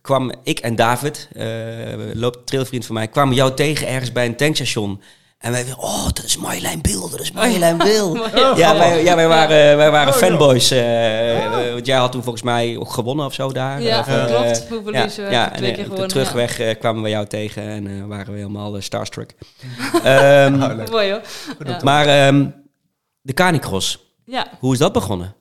kwam 0.01 0.33
ik 0.43 0.59
en 0.59 0.75
David, 0.75 1.29
eh 1.33 2.13
loop, 2.13 2.45
trailvriend 2.45 2.85
van 2.85 2.95
mij, 2.95 3.07
kwamen 3.07 3.35
jou 3.35 3.53
tegen 3.53 3.87
ergens 3.87 4.11
bij 4.11 4.25
een 4.25 4.35
tankstation. 4.35 5.01
En 5.45 5.51
wij 5.51 5.65
oh, 5.77 6.05
dat 6.05 6.23
is 6.23 6.37
Marjolein 6.37 6.81
Bill, 6.81 6.99
dat 7.11 7.19
is 7.19 7.31
Marjolein 7.31 7.77
Bill. 7.77 8.21
ja, 8.55 8.75
wij, 8.77 9.03
ja, 9.03 9.15
wij 9.15 9.27
waren, 9.27 9.77
wij 9.77 9.91
waren 9.91 10.13
Oh, 10.13 10.19
fanboys. 10.19 10.71
eh, 10.71 11.45
eh, 11.45 11.73
want 11.73 11.85
jij 11.85 11.97
had 11.97 12.11
toen 12.11 12.23
volgens 12.23 12.43
mij 12.43 12.77
ook 12.77 12.91
gewonnen 12.91 13.25
of 13.25 13.33
zo 13.33 13.51
daar. 13.51 13.81
Ja, 13.81 13.99
Of, 13.99 14.07
eh, 14.07 14.25
klopt. 14.25 14.67
Ja, 14.95 15.03
is, 15.03 15.15
ja, 15.15 15.49
twee 15.49 15.69
en, 15.69 15.75
keer 15.75 15.77
eh, 15.77 15.83
gewonnen, 15.83 16.07
terugweg 16.07 16.77
kwamen 16.79 17.03
we 17.03 17.09
jou 17.09 17.25
tegen 17.27 17.63
en 17.63 17.87
eh, 17.87 18.05
waren 18.07 18.31
we 18.33 18.37
helemaal 18.39 18.81
starstruck. 18.81 19.31
Ehm, 20.03 20.61
Oh. 20.63 20.87
Mooi 20.91 21.11
hoor. 21.11 21.21
Ja. 21.65 21.79
maar 21.83 22.05
ehm, 22.07 22.45
de 23.21 23.33
canicross, 23.33 23.99
Ja. 24.25 24.47
hoe 24.59 24.73
is 24.73 24.79
dat 24.79 24.93
begonnen? 24.93 25.35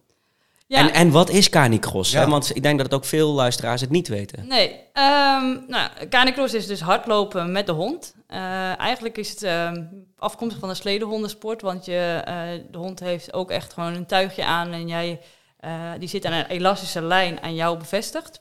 Ja. 0.67 0.79
En, 0.79 0.93
en 0.93 1.11
wat 1.11 1.31
is 1.31 1.49
canicross? 1.49 2.11
Ja. 2.13 2.21
Hè? 2.21 2.29
Want 2.31 2.57
ik 2.57 2.63
denk 2.63 2.77
dat 2.77 2.87
het 2.87 2.95
ook 2.95 3.05
veel 3.05 3.33
luisteraars 3.33 3.81
het 3.81 3.91
niet 3.91 4.09
weten. 4.09 4.47
Nee, 4.47 4.81
ehm 4.93 5.57
nou, 5.67 5.91
canicross 6.09 6.55
is 6.55 6.67
dus 6.67 6.81
hardlopen 6.81 7.53
met 7.53 7.67
de 7.67 7.73
hond. 7.73 8.15
Eh, 8.27 8.79
eigenlijk 8.79 9.17
is 9.19 9.31
het 9.31 9.43
ehm, 9.43 9.85
afkomstig 10.19 10.61
van 10.61 10.69
de 10.69 10.75
sledehondensport, 10.75 11.63
want 11.63 11.85
je, 11.85 12.23
eh, 12.25 12.35
de 12.71 12.79
hond 12.79 13.01
heeft 13.01 13.33
ook 13.33 13.51
echt 13.51 13.73
gewoon 13.73 13.95
een 13.95 14.07
tuigje 14.07 14.45
aan 14.45 14.73
en 14.73 14.89
jij, 14.89 15.21
eh, 15.57 15.91
die 15.99 16.09
zit 16.09 16.25
aan 16.25 16.33
een 16.33 16.47
elastische 16.47 17.03
lijn 17.03 17.43
aan 17.43 17.55
jou 17.55 17.79
bevestigd. 17.79 18.41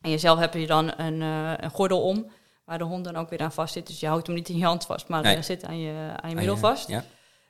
En 0.00 0.10
jezelf 0.10 0.38
heb 0.38 0.54
je 0.54 0.66
dan 0.66 0.92
een, 0.96 1.22
eh, 1.22 1.52
een 1.56 1.70
gordel 1.70 2.02
om, 2.02 2.30
waar 2.64 2.78
de 2.78 2.84
hond 2.84 3.04
dan 3.04 3.16
ook 3.16 3.30
weer 3.30 3.40
aan 3.40 3.52
vast 3.52 3.72
zit. 3.72 3.86
Dus 3.86 4.00
je 4.00 4.06
houdt 4.06 4.26
hem 4.26 4.36
niet 4.36 4.48
in 4.48 4.58
je 4.58 4.64
hand 4.64 4.86
vast, 4.86 5.08
maar 5.08 5.22
Nee. 5.22 5.32
hij 5.32 5.42
zit 5.42 5.64
aan 5.64 5.78
je, 5.78 5.92
aan 6.22 6.30
je 6.30 6.36
middel 6.36 6.56
vast. 6.56 6.88
Ja. 6.88 7.04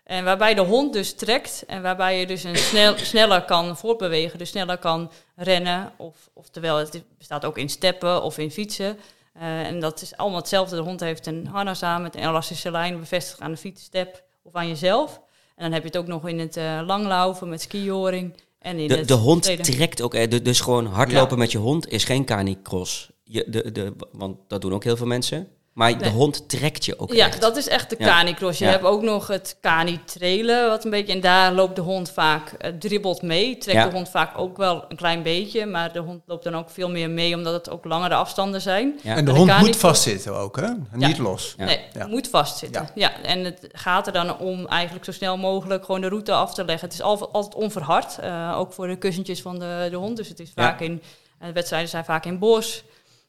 En 0.04 0.24
waarbij 0.24 0.54
de 0.54 0.60
hond 0.60 0.92
dus 0.92 1.14
trekt 1.14 1.64
en 1.66 1.82
waarbij 1.82 2.18
je 2.20 2.26
dus 2.26 2.44
een 2.44 2.56
snel, 2.56 2.94
sneller 3.12 3.42
kan 3.44 3.76
voortbewegen, 3.76 4.38
dus 4.38 4.48
sneller 4.48 4.78
kan 4.78 5.10
rennen. 5.36 5.92
Of, 5.96 6.16
oftewel, 6.32 6.76
het 6.76 7.02
bestaat 7.18 7.44
ook 7.44 7.58
in 7.58 7.68
steppen 7.68 8.22
of 8.22 8.38
in 8.38 8.50
fietsen. 8.50 8.98
Eh, 9.34 9.66
en 9.66 9.80
dat 9.80 10.02
is 10.02 10.16
allemaal 10.16 10.38
hetzelfde. 10.38 10.76
De 10.76 10.82
hond 10.82 11.00
heeft 11.00 11.26
een 11.26 11.46
harnas 11.46 11.82
aan 11.82 12.02
met 12.02 12.16
een 12.16 12.28
elastische 12.28 12.70
lijn 12.70 12.98
bevestigd 13.00 13.40
aan 13.40 13.50
de 13.50 13.56
fietsstep 13.56 14.22
of 14.42 14.54
aan 14.54 14.68
jezelf. 14.68 15.20
En 15.56 15.62
dan 15.62 15.72
heb 15.72 15.82
je 15.82 15.88
het 15.88 15.96
ook 15.96 16.06
nog 16.06 16.28
in 16.28 16.38
het 16.38 16.56
eh 16.56 16.80
langlaufen 16.86 17.48
met 17.48 17.60
skioring 17.62 18.34
En 18.58 18.78
in 18.78 18.88
De, 18.88 18.96
het 18.96 19.08
de 19.08 19.14
hond 19.14 19.42
trekt 19.62 20.02
ook. 20.02 20.14
eh, 20.14 20.30
du- 20.30 20.42
Dus 20.42 20.60
gewoon 20.60 20.86
hardlopen 20.86 21.38
met 21.38 21.52
je 21.52 21.58
hond 21.58 21.88
is 21.88 22.04
geen 22.04 22.24
canicross. 22.24 23.10
Je, 23.22 23.44
de, 23.48 23.72
de, 23.72 23.92
want 24.12 24.36
dat 24.48 24.60
doen 24.60 24.74
ook 24.74 24.84
heel 24.84 24.96
veel 24.96 25.06
mensen. 25.06 25.48
Maar 25.74 25.98
de 25.98 26.08
hond 26.08 26.48
trekt 26.48 26.84
je 26.84 26.98
ook 26.98 27.12
Ja, 27.12 27.26
echt. 27.26 27.40
dat 27.40 27.56
is 27.56 27.68
echt 27.68 27.90
de 27.90 27.96
canicross. 27.96 28.58
Je 28.58 28.64
Ja. 28.64 28.70
hebt 28.70 28.84
ook 28.84 29.02
nog 29.02 29.26
het 29.26 29.56
cani-trailen, 29.60 30.68
wat 30.68 30.84
een 30.84 30.90
beetje... 30.90 31.12
En 31.12 31.20
daar 31.20 31.52
loopt 31.52 31.76
de 31.76 31.82
hond 31.82 32.10
vaak, 32.10 32.52
eh, 32.52 32.70
dribbelt 32.78 33.22
mee. 33.22 33.58
Trekt 33.58 33.78
Ja. 33.78 33.84
de 33.88 33.94
hond 33.94 34.08
vaak 34.08 34.38
ook 34.38 34.56
wel 34.56 34.84
een 34.88 34.96
klein 34.96 35.22
beetje. 35.22 35.66
Maar 35.66 35.92
de 35.92 35.98
hond 35.98 36.22
loopt 36.26 36.44
dan 36.44 36.54
ook 36.56 36.70
veel 36.70 36.90
meer 36.90 37.10
mee, 37.10 37.34
omdat 37.34 37.52
het 37.54 37.70
ook 37.70 37.84
langere 37.84 38.14
afstanden 38.14 38.60
zijn. 38.60 38.98
Ja. 39.02 39.10
En 39.16 39.24
de 39.24 39.30
de 39.32 39.36
hond 39.36 39.48
canicross- 39.48 39.66
moet 39.72 39.80
vastzitten 39.90 40.34
ook, 40.36 40.56
hè? 40.56 40.68
Niet 40.92 41.18
los. 41.18 41.54
Ja. 41.58 41.64
Nee, 41.64 41.80
Ja. 41.94 42.06
moet 42.06 42.28
vastzitten. 42.28 42.88
Ja. 42.94 43.22
en 43.22 43.44
het 43.44 43.68
gaat 43.72 44.06
er 44.06 44.12
dan 44.12 44.38
om 44.38 44.66
eigenlijk 44.66 45.04
zo 45.04 45.12
snel 45.12 45.36
mogelijk 45.36 45.84
gewoon 45.84 46.00
de 46.00 46.08
route 46.08 46.32
af 46.32 46.54
te 46.54 46.64
leggen. 46.64 46.84
Het 46.88 46.96
is 46.98 47.02
al- 47.02 47.28
altijd 47.32 47.54
onverhard, 47.54 48.18
eh, 48.18 48.54
ook 48.58 48.72
voor 48.72 48.86
de 48.86 48.96
kussentjes 48.96 49.42
van 49.42 49.58
de, 49.58 49.86
de 49.90 49.96
hond. 49.96 50.16
Dus 50.16 50.28
het 50.28 50.40
is 50.40 50.52
Ja. 50.54 50.62
vaak 50.62 50.80
in, 50.80 51.02
eh, 51.38 51.48
wedstrijden 51.54 51.88
zijn 51.88 52.04
vaak 52.04 52.24
in 52.26 52.38
bos. 52.38 52.84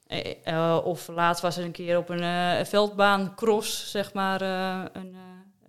Eh, 0.08 0.20
eh, 0.44 0.78
of 0.86 1.08
laatst 1.08 1.42
was 1.42 1.58
er 1.58 1.64
een 1.64 1.72
keer 1.72 1.98
op 1.98 2.10
een 2.10 2.22
eh, 2.24 2.66
veldbaan 2.66 3.34
cross, 3.36 3.92
zeg 3.92 4.14
maar, 4.14 4.42
eh, 4.42 4.80
een, 4.94 5.02
een 5.02 5.16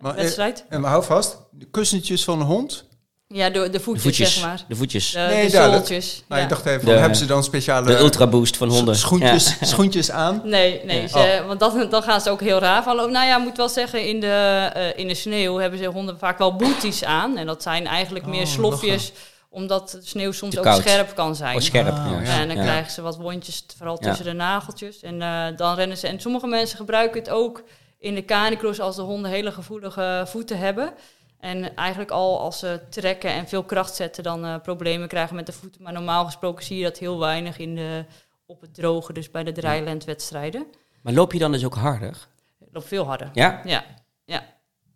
Maar, 0.01 0.15
wedstrijd. 0.15 0.65
En 0.69 0.83
hou 0.83 1.05
vast, 1.05 1.39
de 1.51 1.67
kussentjes 1.71 2.25
van 2.25 2.39
de 2.39 2.45
hond? 2.45 2.85
Ja, 3.29 3.51
de, 3.51 3.61
de 3.61 3.71
De 3.71 3.81
voetjes, 3.81 4.03
voetjes. 4.03 4.35
zeg 4.35 4.45
maar. 4.45 4.65
De 4.69 4.77
voetjes. 4.77 5.11
De, 5.13 5.19
Nee, 5.19 5.45
de 5.45 5.51
zooltjes. 5.51 6.25
Nou, 6.29 6.41
ja. 6.41 6.47
ik 6.47 6.53
dacht 6.53 6.67
even, 6.67 6.85
De- 6.87 6.93
hebben 6.93 7.19
ze 7.19 7.27
dan 7.27 7.45
speciale 7.45 7.87
de 7.87 7.99
ultra 7.99 8.27
boost 8.27 8.57
van 8.57 8.69
honden. 8.69 8.97
schoentjes, 8.97 9.57
Ja. 9.61 9.67
schoentjes 9.73 10.11
aan? 10.11 10.41
Nee, 10.45 10.81
nee 10.85 11.01
Ja. 11.03 11.09
ze- 11.09 11.43
want 11.47 11.61
dat, 11.61 11.91
dan 11.91 12.03
gaan 12.03 12.21
ze 12.21 12.31
ook 12.31 12.41
heel 12.41 12.59
raar 12.59 12.83
van. 12.83 12.97
Nou 12.97 13.13
ja, 13.27 13.37
ik 13.39 13.43
moet 13.45 13.57
wel 13.57 13.69
zeggen, 13.69 14.07
in 14.09 14.21
de, 14.21 14.71
eh, 14.75 14.99
in 15.03 15.09
de 15.09 15.15
sneeuw 15.15 15.57
hebben 15.59 15.79
ze 15.79 15.85
honden 15.87 16.19
vaak 16.19 16.39
wel 16.39 16.57
booties 16.57 17.05
aan. 17.05 17.37
En 17.37 17.47
dat 17.47 17.63
zijn 17.63 17.87
eigenlijk 17.87 18.27
meer 18.27 18.43
Oh, 18.43 18.49
slofjes, 18.49 19.13
omdat 19.57 19.91
de 19.91 20.01
sneeuw 20.03 20.33
soms 20.33 20.53
Te 20.55 20.59
ook 20.59 20.65
koud. 20.65 20.81
scherp 20.81 21.15
kan 21.15 21.37
zijn. 21.37 21.57
Oh, 21.57 21.61
scherp. 21.63 21.89
Ah, 21.95 22.07
ja. 22.11 22.21
ja. 22.21 22.41
En 22.41 22.49
dan 22.49 22.57
Ja. 22.57 22.63
krijgen 22.63 22.93
ze 22.93 23.03
wat 23.03 23.17
wondjes, 23.17 23.65
vooral 23.77 23.97
Ja. 24.01 24.09
tussen 24.09 24.25
de 24.25 24.33
nageltjes. 24.33 25.01
En 25.03 25.23
eh, 25.23 25.47
dan 25.57 25.75
rennen 25.75 25.97
ze. 25.97 26.07
En 26.09 26.21
sommige 26.21 26.47
mensen 26.47 26.77
gebruiken 26.77 27.21
het 27.21 27.31
ook 27.31 27.63
in 27.99 28.15
de 28.15 28.25
canicross 28.25 28.81
als 28.81 28.97
de 28.97 29.03
honden 29.03 29.31
hele 29.31 29.53
gevoelige 29.53 30.25
voeten 30.27 30.59
hebben. 30.59 30.93
En 31.41 31.75
eigenlijk 31.77 32.11
al 32.11 32.41
als 32.41 32.59
ze 32.59 32.81
trekken 32.91 33.31
en 33.31 33.49
veel 33.49 33.63
kracht 33.65 33.95
zetten, 33.95 34.23
dan 34.23 34.45
eh, 34.45 34.55
problemen 34.63 35.09
krijgen 35.09 35.37
met 35.37 35.47
de 35.47 35.53
voeten. 35.53 35.83
Maar 35.83 35.93
normaal 35.93 36.25
gesproken 36.25 36.65
zie 36.65 36.79
je 36.79 36.85
dat 36.85 36.99
heel 36.99 37.19
weinig 37.19 37.59
in 37.59 37.75
de, 37.75 38.05
op 38.47 38.61
het 38.61 38.75
droge, 38.75 39.13
dus 39.13 39.31
bij 39.31 39.45
de 39.45 39.53
dreilandwedstrijden. 39.53 40.67
Maar 41.03 41.13
loop 41.13 41.33
je 41.33 41.39
dan 41.39 41.53
dus 41.53 41.65
ook 41.65 41.75
harder? 41.75 42.27
Het 42.59 42.69
loopt 42.73 42.87
veel 42.89 43.05
harder. 43.05 43.31
Ja, 43.33 43.61
ja. 43.65 43.85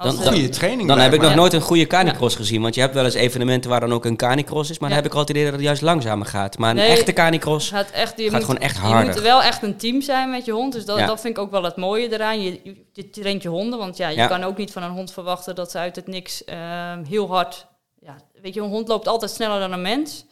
Dan- 0.02 0.16
Goede 0.16 0.48
training 0.48 0.88
Dan 0.88 0.98
heb 0.98 1.12
ik 1.12 1.20
nog 1.20 1.34
nooit 1.34 1.52
een 1.52 1.60
goede 1.60 1.86
canicross 1.86 2.36
gezien. 2.36 2.62
Want 2.62 2.74
je 2.74 2.80
hebt 2.80 2.94
wel 2.94 3.04
eens 3.04 3.14
evenementen 3.14 3.70
waar 3.70 3.80
dan 3.80 3.92
ook 3.92 4.04
een 4.04 4.16
canicross 4.16 4.70
is. 4.70 4.78
Maar 4.78 4.88
dan 4.88 4.98
heb 4.98 5.06
ik 5.06 5.12
altijd 5.12 5.30
idee 5.30 5.44
dat 5.44 5.52
het 5.52 5.62
juist 5.62 5.82
langzamer 5.82 6.26
gaat. 6.26 6.58
Maar 6.58 6.70
een 6.70 6.76
Nee. 6.76 6.88
echte 6.88 7.12
canicross... 7.12 7.68
gaat 7.70 7.90
echt, 7.90 8.16
je 8.16 8.22
Gaat 8.22 8.32
moet, 8.32 8.44
gewoon 8.44 8.60
echt 8.60 8.76
Je 8.76 8.82
harder. 8.82 9.12
moet 9.12 9.20
wel 9.22 9.42
echt 9.42 9.62
een 9.62 9.76
team 9.76 10.00
zijn 10.02 10.30
met 10.30 10.44
je 10.44 10.52
hond. 10.52 10.72
Dus 10.72 10.84
dat, 10.84 10.98
dat 10.98 11.20
vind 11.20 11.36
ik 11.36 11.42
ook 11.42 11.50
wel 11.50 11.62
het 11.62 11.76
mooie 11.76 12.12
eraan. 12.12 12.42
Je, 12.42 12.60
je, 12.62 12.76
je 12.92 13.10
traint 13.10 13.42
je 13.42 13.48
honden. 13.48 13.78
Want 13.78 13.96
ja, 13.96 14.08
je 14.08 14.26
kan 14.28 14.44
ook 14.44 14.56
niet 14.56 14.72
van 14.72 14.82
een 14.82 14.90
hond 14.90 15.12
verwachten 15.12 15.54
dat 15.54 15.70
ze 15.70 15.78
uit 15.78 15.96
het 15.96 16.06
niks 16.06 16.44
ehm, 16.44 17.04
heel 17.08 17.28
hard... 17.28 17.66
Ja, 18.02 18.16
weet 18.42 18.54
je, 18.54 18.60
een 18.60 18.68
hond 18.68 18.88
loopt 18.88 19.08
altijd 19.08 19.30
sneller 19.30 19.60
dan 19.60 19.72
een 19.72 19.82
mens. 19.82 20.24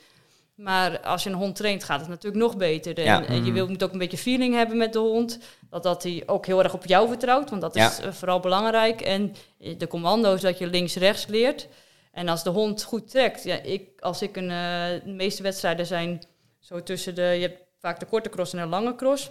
Maar 0.59 1.00
als 1.00 1.22
je 1.22 1.30
een 1.30 1.36
hond 1.36 1.56
traint, 1.56 1.84
gaat 1.84 2.00
het 2.00 2.09
natuurlijk 2.09 2.42
nog 2.42 2.56
beter. 2.56 2.98
En, 2.98 3.04
Ja. 3.04 3.24
en 3.26 3.44
je 3.44 3.52
wil, 3.52 3.68
moet 3.68 3.82
ook 3.82 3.92
een 3.92 3.98
beetje 3.98 4.18
feeling 4.18 4.54
hebben 4.54 4.76
met 4.76 4.92
de 4.92 4.98
hond. 4.98 5.38
Dat, 5.70 5.82
dat 5.82 6.02
hij 6.02 6.22
ook 6.26 6.46
heel 6.46 6.62
erg 6.62 6.74
op 6.74 6.86
jou 6.86 7.09
vertrouwt. 7.09 7.50
Want 7.50 7.62
dat 7.62 7.76
is 7.76 7.82
Ja. 7.98 8.04
eh, 8.04 8.12
vooral 8.12 8.40
belangrijk. 8.40 9.00
En 9.00 9.34
eh, 9.61 9.78
de 9.78 9.86
commando's 9.86 10.40
dat 10.40 10.59
je 10.59 10.66
links-rechts 10.66 11.26
leert. 11.26 11.68
En 12.12 12.28
als 12.28 12.42
de 12.42 12.50
hond 12.50 12.82
goed 12.82 13.11
trekt... 13.11 13.44
Ja, 13.44 13.54
ik, 13.62 14.00
als 14.00 14.22
ik 14.22 14.36
een... 14.36 14.50
eh, 14.50 15.04
de 15.04 15.11
meeste 15.11 15.42
wedstrijden 15.42 15.86
zijn 15.86 16.22
zo 16.59 16.82
tussen 16.82 17.14
de... 17.14 17.22
Je 17.22 17.40
hebt 17.40 17.62
vaak 17.80 18.00
de 18.00 18.06
korte 18.06 18.28
cross 18.28 18.52
en 18.52 18.59
de 18.62 18.66
lange 18.66 18.94
cross. 18.94 19.30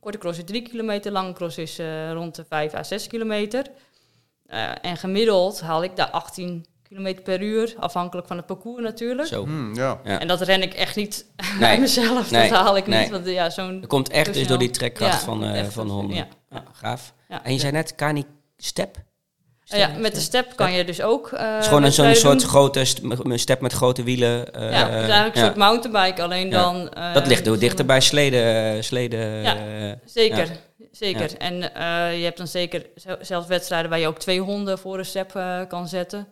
Korte 0.00 0.18
cross 0.18 0.38
is 0.38 0.44
3 0.44 0.62
kilometer, 0.62 1.12
lange 1.12 1.32
cross 1.32 1.58
is 1.58 1.78
eh, 1.78 2.12
rond 2.12 2.34
de 2.34 2.44
5 2.48 2.74
à 2.74 2.82
6 2.82 3.06
kilometer. 3.06 3.66
Eh, 4.46 4.70
en 4.82 4.96
gemiddeld 4.96 5.60
haal 5.60 5.82
ik 5.82 5.96
daar 5.96 6.10
18 6.10 6.66
kilometer 6.88 7.22
per 7.22 7.42
uur, 7.42 7.74
afhankelijk 7.78 8.26
van 8.26 8.36
het 8.36 8.46
parcours 8.46 8.82
natuurlijk. 8.82 9.28
Zo. 9.28 9.42
Hmm, 9.44 9.74
ja. 9.74 10.00
Ja. 10.04 10.20
En 10.20 10.28
dat 10.28 10.40
ren 10.40 10.62
ik 10.62 10.74
echt 10.74 10.96
niet 10.96 11.26
Nee. 11.50 11.58
bij 11.58 11.78
mezelf, 11.80 12.30
Nee. 12.30 12.50
dat 12.50 12.58
haal 12.58 12.76
ik 12.76 12.86
Nee. 12.86 13.00
niet. 13.00 13.10
Want 13.10 13.26
ja, 13.26 13.50
zo'n... 13.50 13.80
Dat 13.80 13.88
komt 13.88 14.08
echt 14.10 14.34
dus 14.34 14.46
door 14.46 14.58
die 14.58 14.70
trekkracht 14.70 15.18
Ja, 15.20 15.24
van, 15.24 15.44
eh, 15.44 15.58
echt 15.58 15.72
van 15.72 15.88
honden. 15.90 16.16
ja. 16.16 16.26
Ja, 16.50 16.64
gaaf. 16.72 17.12
Ja. 17.28 17.44
En 17.44 17.52
je 17.52 17.58
zei 17.58 17.72
net 17.72 17.94
cani-step? 17.94 18.96
Ah 19.70 19.78
ja, 19.78 19.88
met 19.98 20.14
de 20.14 20.20
step 20.20 20.52
kan 20.56 20.72
je 20.72 20.84
dus 20.84 21.02
ook... 21.02 21.32
eh, 21.32 21.52
Het 21.54 21.60
is 21.62 21.66
gewoon 21.68 21.84
een 21.84 21.92
zo'n 21.92 22.14
soort 22.14 22.42
grote 22.42 22.84
step 23.34 23.60
met 23.60 23.72
grote 23.72 24.02
wielen. 24.02 24.54
eh, 24.54 24.70
Ja, 24.70 24.88
het 24.88 24.88
is 24.88 25.08
eigenlijk 25.08 25.34
ja. 25.34 25.40
een 25.40 25.46
soort 25.46 25.56
mountainbike, 25.56 26.22
alleen 26.22 26.50
Ja. 26.50 26.62
dan... 26.62 26.88
eh, 26.92 27.14
Dat 27.14 27.26
ligt 27.26 27.48
ook 27.48 27.60
dichter 27.60 27.84
bij 27.86 28.00
sleden. 28.00 28.84
sleden 28.84 29.20
Ja. 29.42 29.56
eh, 29.56 29.92
Zeker, 30.04 30.48
zeker. 30.92 31.36
En 31.36 31.74
eh, 31.74 32.18
je 32.18 32.24
hebt 32.24 32.38
dan 32.38 32.46
zeker 32.46 32.86
zel- 32.94 33.16
zelfs 33.20 33.46
wedstrijden 33.46 33.90
waar 33.90 33.98
je 33.98 34.06
ook 34.06 34.18
twee 34.18 34.40
honden 34.40 34.78
voor 34.78 34.98
een 34.98 35.04
step 35.04 35.34
eh, 35.34 35.60
kan 35.68 35.88
zetten. 35.88 36.28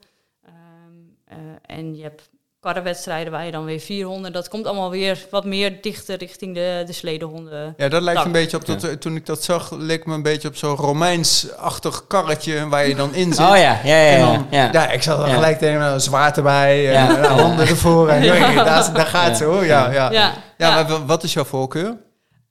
Eh, 1.37 1.77
en 1.77 1.97
je 1.97 2.03
hebt 2.03 2.29
karrenwedstrijden 2.61 3.33
waar 3.33 3.45
je 3.45 3.51
dan 3.51 3.65
weer 3.65 3.79
vier 3.81 4.07
honden... 4.07 4.33
Dat 4.33 4.49
komt 4.49 4.67
allemaal 4.67 4.91
weer 4.91 5.27
wat 5.31 5.45
meer 5.45 5.81
dichter 5.83 6.19
richting 6.19 6.55
de, 6.55 6.83
de 6.87 6.93
sledehonden. 6.93 7.75
Ja, 7.77 7.89
dat 7.89 8.03
lijkt 8.03 8.19
Tak. 8.19 8.27
een 8.27 8.33
beetje 8.33 8.57
op 8.57 8.67
dat. 8.67 8.85
eh, 8.85 8.93
Toen 8.93 9.17
ik 9.17 9.27
dat 9.27 9.43
zag, 9.45 9.71
leek 9.71 10.07
me 10.07 10.15
een 10.15 10.23
beetje 10.23 10.49
op 10.49 10.57
zo'n 10.57 10.75
Romeins-achtig 10.77 12.07
karretje 12.07 12.69
waar 12.69 12.87
je 12.89 12.95
dan 12.95 13.15
in 13.15 13.33
zit. 13.35 13.47
Oh 13.47 13.57
ja, 13.57 13.81
ja, 13.85 13.97
ja. 14.01 14.17
Ja, 14.17 14.33
dan, 14.33 14.47
ja. 14.51 14.69
ja. 14.73 14.91
ik 14.91 15.03
zat 15.03 15.19
er 15.21 15.29
Ja. 15.29 15.35
gelijk 15.35 15.59
tegen 15.59 15.81
een 15.81 16.01
zwaard 16.01 16.37
erbij, 16.37 16.87
en 16.87 16.93
Ja. 16.93 17.17
eh, 17.17 17.31
handen 17.41 17.67
ervoor. 17.69 18.09
En 18.09 18.23
Ja. 18.25 18.65
daar, 18.65 18.93
daar 18.95 19.07
gaat 19.07 19.37
ze 19.37 19.45
hoor. 19.45 19.65
Ja, 19.65 19.91
ja. 19.91 20.11
ja. 20.11 20.33
Ja, 20.59 20.75
maar 20.75 20.87
wa- 20.89 21.05
wat 21.05 21.23
is 21.23 21.33
jouw 21.33 21.45
voorkeur? 21.45 21.97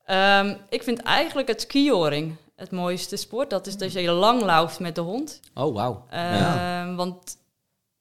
Ehm, 0.05 0.53
ik 0.69 0.83
vind 0.83 1.01
eigenlijk 1.01 1.47
het 1.47 1.61
skioring 1.61 2.35
het 2.55 2.71
mooiste 2.71 3.15
sport. 3.17 3.49
Dat 3.49 3.67
is 3.67 3.77
dat 3.77 3.93
je 3.93 4.11
lang 4.11 4.41
loopt 4.41 4.79
met 4.79 4.95
de 4.95 5.01
hond. 5.01 5.39
Oh, 5.53 5.75
wauw. 5.75 6.05
Ehm, 6.09 6.95
want, 6.95 7.37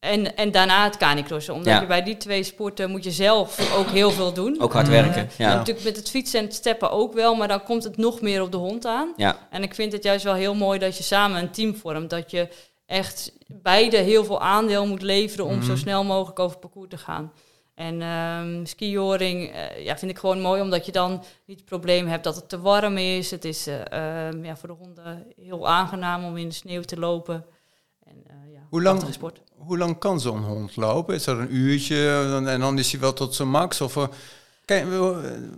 en, 0.05 0.37
en 0.37 0.51
daarna 0.51 0.85
het 0.85 0.97
canicrossen. 0.97 1.55
Omdat 1.55 1.73
Ja. 1.73 1.81
je 1.81 1.87
bij 1.87 2.03
die 2.03 2.17
twee 2.17 2.43
sporten 2.43 2.91
moet 2.91 3.05
je 3.05 3.11
zelf 3.11 3.75
ook 3.77 3.87
heel 3.89 4.11
veel 4.11 4.33
doen. 4.33 4.61
Ook 4.61 4.73
hard 4.73 4.89
werken. 4.89 5.29
Ja. 5.37 5.49
Ja. 5.51 5.55
Natuurlijk 5.57 5.85
met 5.87 5.97
het 5.97 6.11
fietsen 6.11 6.39
en 6.39 6.45
het 6.45 6.55
steppen 6.55 6.91
ook 6.91 7.13
wel, 7.15 7.35
maar 7.35 7.49
dan 7.49 7.63
komt 7.63 7.85
het 7.85 7.97
nog 7.97 8.21
meer 8.21 8.43
op 8.43 8.51
de 8.51 8.57
hond 8.57 8.87
aan. 8.87 9.13
Ja. 9.17 9.39
En 9.51 9.63
ik 9.63 9.75
vind 9.75 9.93
het 9.93 10.03
juist 10.05 10.25
wel 10.25 10.35
heel 10.35 10.55
mooi 10.55 10.79
dat 10.79 10.97
je 10.97 11.03
samen 11.03 11.41
een 11.43 11.51
team 11.51 11.75
vormt. 11.77 12.11
Dat 12.11 12.31
je 12.31 12.49
echt 12.87 13.33
beide 13.47 13.97
heel 13.97 14.25
veel 14.25 14.41
aandeel 14.41 14.87
moet 14.87 15.03
leveren 15.03 15.45
om 15.47 15.63
zo 15.63 15.77
snel 15.77 16.05
mogelijk 16.05 16.39
over 16.39 16.51
het 16.53 16.61
parcours 16.61 16.89
te 16.91 16.99
gaan. 16.99 17.33
En 17.75 18.03
ehm 18.03 18.65
skioring 18.65 19.51
eh, 19.53 19.85
ja, 19.85 19.99
vind 19.99 20.11
ik 20.11 20.19
gewoon 20.19 20.41
mooi, 20.41 20.61
omdat 20.61 20.87
je 20.87 20.93
dan 20.93 21.23
niet 21.47 21.57
het 21.59 21.69
probleem 21.69 22.07
hebt 22.07 22.25
dat 22.25 22.37
het 22.37 22.49
te 22.49 22.61
warm 22.61 22.97
is. 22.97 23.31
Het 23.31 23.45
is 23.45 23.67
eh, 23.67 24.27
ehm, 24.29 24.45
ja, 24.45 24.57
voor 24.57 24.69
de 24.69 24.75
honden 24.75 25.27
heel 25.43 25.69
aangenaam 25.69 26.25
om 26.25 26.37
in 26.37 26.49
de 26.49 26.55
sneeuw 26.55 26.83
te 26.83 26.99
lopen. 26.99 27.45
En, 28.07 28.15
eh, 28.27 28.53
ja, 28.53 28.61
Hoe 28.71 28.83
lang- 28.83 29.03
sport. 29.11 29.41
Hoe 29.67 29.79
lang 29.79 29.99
kan 29.99 30.21
zo'n 30.21 30.43
hond 30.43 30.77
lopen? 30.77 31.15
Is 31.15 31.25
dat 31.25 31.39
een 31.39 31.55
uurtje 31.55 32.09
en 32.47 32.61
dan 32.61 32.79
is 32.79 32.91
hij 32.93 33.01
wel 33.01 33.13
tot 33.13 33.35
zijn 33.35 33.51
max? 33.51 33.81
Of, 33.81 33.97
eh, 33.97 34.05
kijk, 34.65 34.87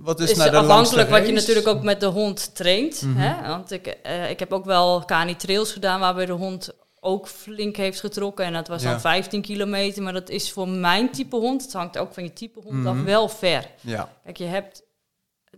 wat 0.00 0.20
is 0.20 0.30
is 0.30 0.36
nou 0.36 0.50
de 0.50 0.56
afhankelijk 0.56 1.10
wat 1.10 1.26
je 1.26 1.32
natuurlijk 1.32 1.66
ook 1.66 1.82
met 1.82 2.00
de 2.00 2.06
hond 2.06 2.54
traint. 2.54 3.02
Mhm. 3.02 3.16
hè? 3.16 3.48
Want 3.48 3.70
ik, 3.70 3.86
eh, 3.86 4.30
ik 4.30 4.38
heb 4.38 4.52
ook 4.52 4.64
wel 4.64 5.04
cani-trails 5.04 5.72
gedaan 5.72 6.00
waarbij 6.00 6.26
de 6.26 6.32
hond 6.32 6.70
ook 7.00 7.28
flink 7.28 7.76
heeft 7.76 8.00
getrokken. 8.00 8.44
En 8.44 8.52
dat 8.52 8.68
was 8.68 8.82
Ja. 8.82 8.90
dan 8.90 9.00
15 9.00 9.42
kilometer. 9.42 10.02
Maar 10.02 10.12
dat 10.12 10.28
is 10.28 10.52
voor 10.52 10.68
mijn 10.68 11.10
type 11.10 11.36
hond, 11.36 11.62
het 11.62 11.72
hangt 11.72 11.98
ook 11.98 12.14
van 12.14 12.22
je 12.22 12.32
type 12.32 12.60
hond 12.64 12.86
af, 12.86 13.02
wel 13.02 13.28
ver. 13.28 13.66
Ja, 13.80 14.08
Kijk, 14.24 14.36
je 14.36 14.44
hebt 14.44 14.82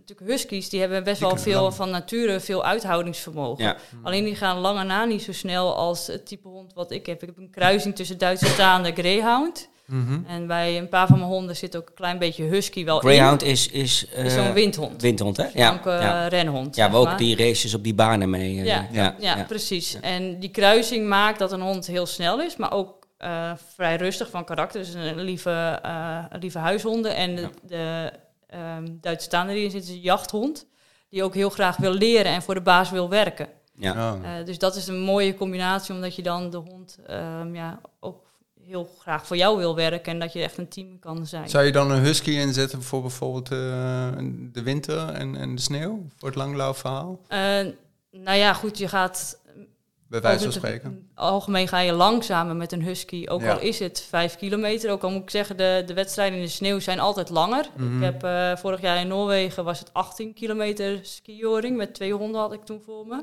natuurlijk 0.09 0.30
huskies, 0.38 0.68
die 0.68 0.80
hebben 0.80 1.04
best 1.04 1.18
Die 1.18 1.28
wel 1.28 1.36
veel 1.36 1.62
lang. 1.62 1.74
van 1.74 1.90
nature, 1.90 2.40
veel 2.40 2.64
uithoudingsvermogen. 2.64 3.64
Ja. 3.64 3.76
Alleen 4.02 4.24
die 4.24 4.34
gaan 4.34 4.59
lange 4.59 4.84
na 4.84 5.04
niet 5.04 5.22
zo 5.22 5.32
snel 5.32 5.74
als 5.76 6.06
het 6.06 6.26
type 6.26 6.48
hond 6.48 6.72
wat 6.74 6.90
ik 6.90 7.06
heb. 7.06 7.20
Ik 7.22 7.28
heb 7.28 7.36
een 7.38 7.50
kruising 7.50 7.96
tussen 7.96 8.18
Duitse 8.18 8.46
staande 8.46 8.92
Greyhound. 8.92 9.68
Mhm. 9.86 10.18
En 10.26 10.46
bij 10.46 10.78
een 10.78 10.88
paar 10.88 11.06
van 11.06 11.18
mijn 11.18 11.30
honden 11.30 11.56
zit 11.56 11.76
ook 11.76 11.88
een 11.88 11.94
klein 11.94 12.18
beetje 12.18 12.44
husky 12.44 12.84
wel 12.84 12.98
Greyhound 12.98 13.42
is, 13.42 13.68
is, 13.70 14.06
in. 14.14 14.24
Is 14.24 14.34
eh, 14.36 14.44
zo'n 14.44 14.52
windhond. 14.52 15.02
windhond, 15.02 15.36
hè? 15.36 15.46
Ja. 15.54 15.72
Ook, 15.72 15.86
eh, 15.86 16.00
ja. 16.00 16.26
renhond. 16.26 16.76
ja, 16.76 16.90
we 16.90 16.96
ook 16.96 17.04
maar. 17.04 17.16
die 17.16 17.36
races 17.36 17.74
op 17.74 17.82
die 17.84 17.94
banen 17.94 18.30
mee. 18.30 18.59
eh, 18.59 18.64
Ja, 18.64 18.86
ja, 18.92 19.14
Ja, 19.18 19.36
ja. 19.36 19.44
precies. 19.44 19.98
En 20.00 20.38
die 20.40 20.50
kruising 20.50 21.09
maakt 21.09 21.38
dat 21.38 21.52
een 21.52 21.61
hond 21.61 21.86
heel 21.86 22.06
snel 22.06 22.40
is, 22.42 22.56
maar 22.56 22.72
ook 22.72 22.96
eh, 23.18 23.52
vrij 23.74 23.96
rustig 23.96 24.30
van 24.30 24.44
karakter. 24.44 24.80
Dus 24.80 24.94
een 24.94 25.20
lieve, 25.20 25.78
eh, 25.82 26.24
een 26.28 26.40
lieve 26.40 26.59
huishonden. 26.59 27.14
En 27.14 27.36
de, 27.36 27.40
Ja. 27.42 27.48
de 27.62 28.12
ehm, 28.49 28.86
Duitse 29.01 29.26
staande 29.26 29.53
die 29.53 29.70
zit 29.70 29.82
is 29.82 29.88
een 29.88 30.01
jachthond, 30.01 30.66
die 31.09 31.22
ook 31.22 31.34
heel 31.34 31.51
graag 31.51 31.76
wil 31.76 31.92
leren 31.92 32.32
en 32.32 32.42
voor 32.42 32.55
de 32.55 32.61
baas 32.61 32.90
wil 32.90 33.09
werken. 33.09 33.49
Ja. 33.74 33.94
Ja. 33.94 34.38
Eh, 34.38 34.46
dus 34.46 34.59
dat 34.59 34.76
is 34.76 34.86
een 34.86 35.01
mooie 35.01 35.34
combinatie, 35.34 35.94
omdat 35.94 36.14
je 36.16 36.22
dan 36.22 36.51
de 36.51 36.57
hond 36.57 36.99
ehm, 37.07 37.55
ja, 37.55 37.80
ook 38.01 38.26
heel 38.68 38.90
graag 38.99 39.26
voor 39.26 39.36
jou 39.36 39.57
wil 39.59 39.74
werken 39.74 40.12
en 40.12 40.18
dat 40.18 40.32
je 40.32 40.42
echt 40.42 40.59
een 40.59 40.68
team 40.68 40.99
kan 40.99 41.26
zijn. 41.26 41.49
Zou 41.49 41.64
je 41.64 41.72
dan 41.72 41.90
een 41.90 42.03
husky 42.03 42.30
inzetten 42.30 42.82
voor 42.82 43.01
bijvoorbeeld 43.01 43.51
eh, 43.51 43.59
de 44.53 44.62
winter 44.62 45.09
en, 45.09 45.36
en 45.36 45.55
de 45.55 45.61
sneeuw? 45.61 46.07
Voor 46.16 46.28
het 46.28 46.38
langlaufverhaal? 46.38 47.20
Eh, 47.28 47.38
nou 48.11 48.38
ja, 48.38 48.53
goed, 48.53 48.78
je 48.78 48.88
gaat 48.88 49.38
bij 50.09 50.20
wijze 50.20 50.42
van 50.42 50.52
spreken. 50.52 51.09
Algemeen 51.14 51.68
ga 51.68 51.78
je 51.78 51.92
langzamer 51.92 52.56
met 52.56 52.72
een 52.72 52.82
husky, 52.82 53.24
ook 53.28 53.40
Ja. 53.40 53.52
al 53.52 53.61
is 53.61 53.78
het 53.78 54.06
vijf 54.09 54.36
kilometer. 54.36 54.90
Ook 54.90 55.02
al 55.02 55.11
moet 55.11 55.22
ik 55.22 55.30
zeggen, 55.30 55.56
de, 55.56 55.82
de 55.86 55.94
wedstrijden 55.94 56.38
in 56.38 56.44
de 56.44 56.50
sneeuw 56.50 56.78
zijn 56.78 57.00
altijd 57.00 57.30
langer. 57.30 57.66
Mhm. 57.76 57.96
Ik 57.96 58.02
heb 58.04 58.22
eh, 58.24 58.56
vorig 58.56 58.80
jaar 58.80 59.00
in 59.00 59.09
Noorwegen 59.09 59.64
was 59.64 59.78
het 59.78 59.92
18 59.92 60.34
kilometer 60.34 60.98
skioring. 61.02 61.76
Met 61.76 61.94
twee 61.94 62.12
honden 62.12 62.40
had 62.40 62.52
ik 62.52 62.64
toen 62.64 62.82
voor 62.84 63.06
me. 63.06 63.22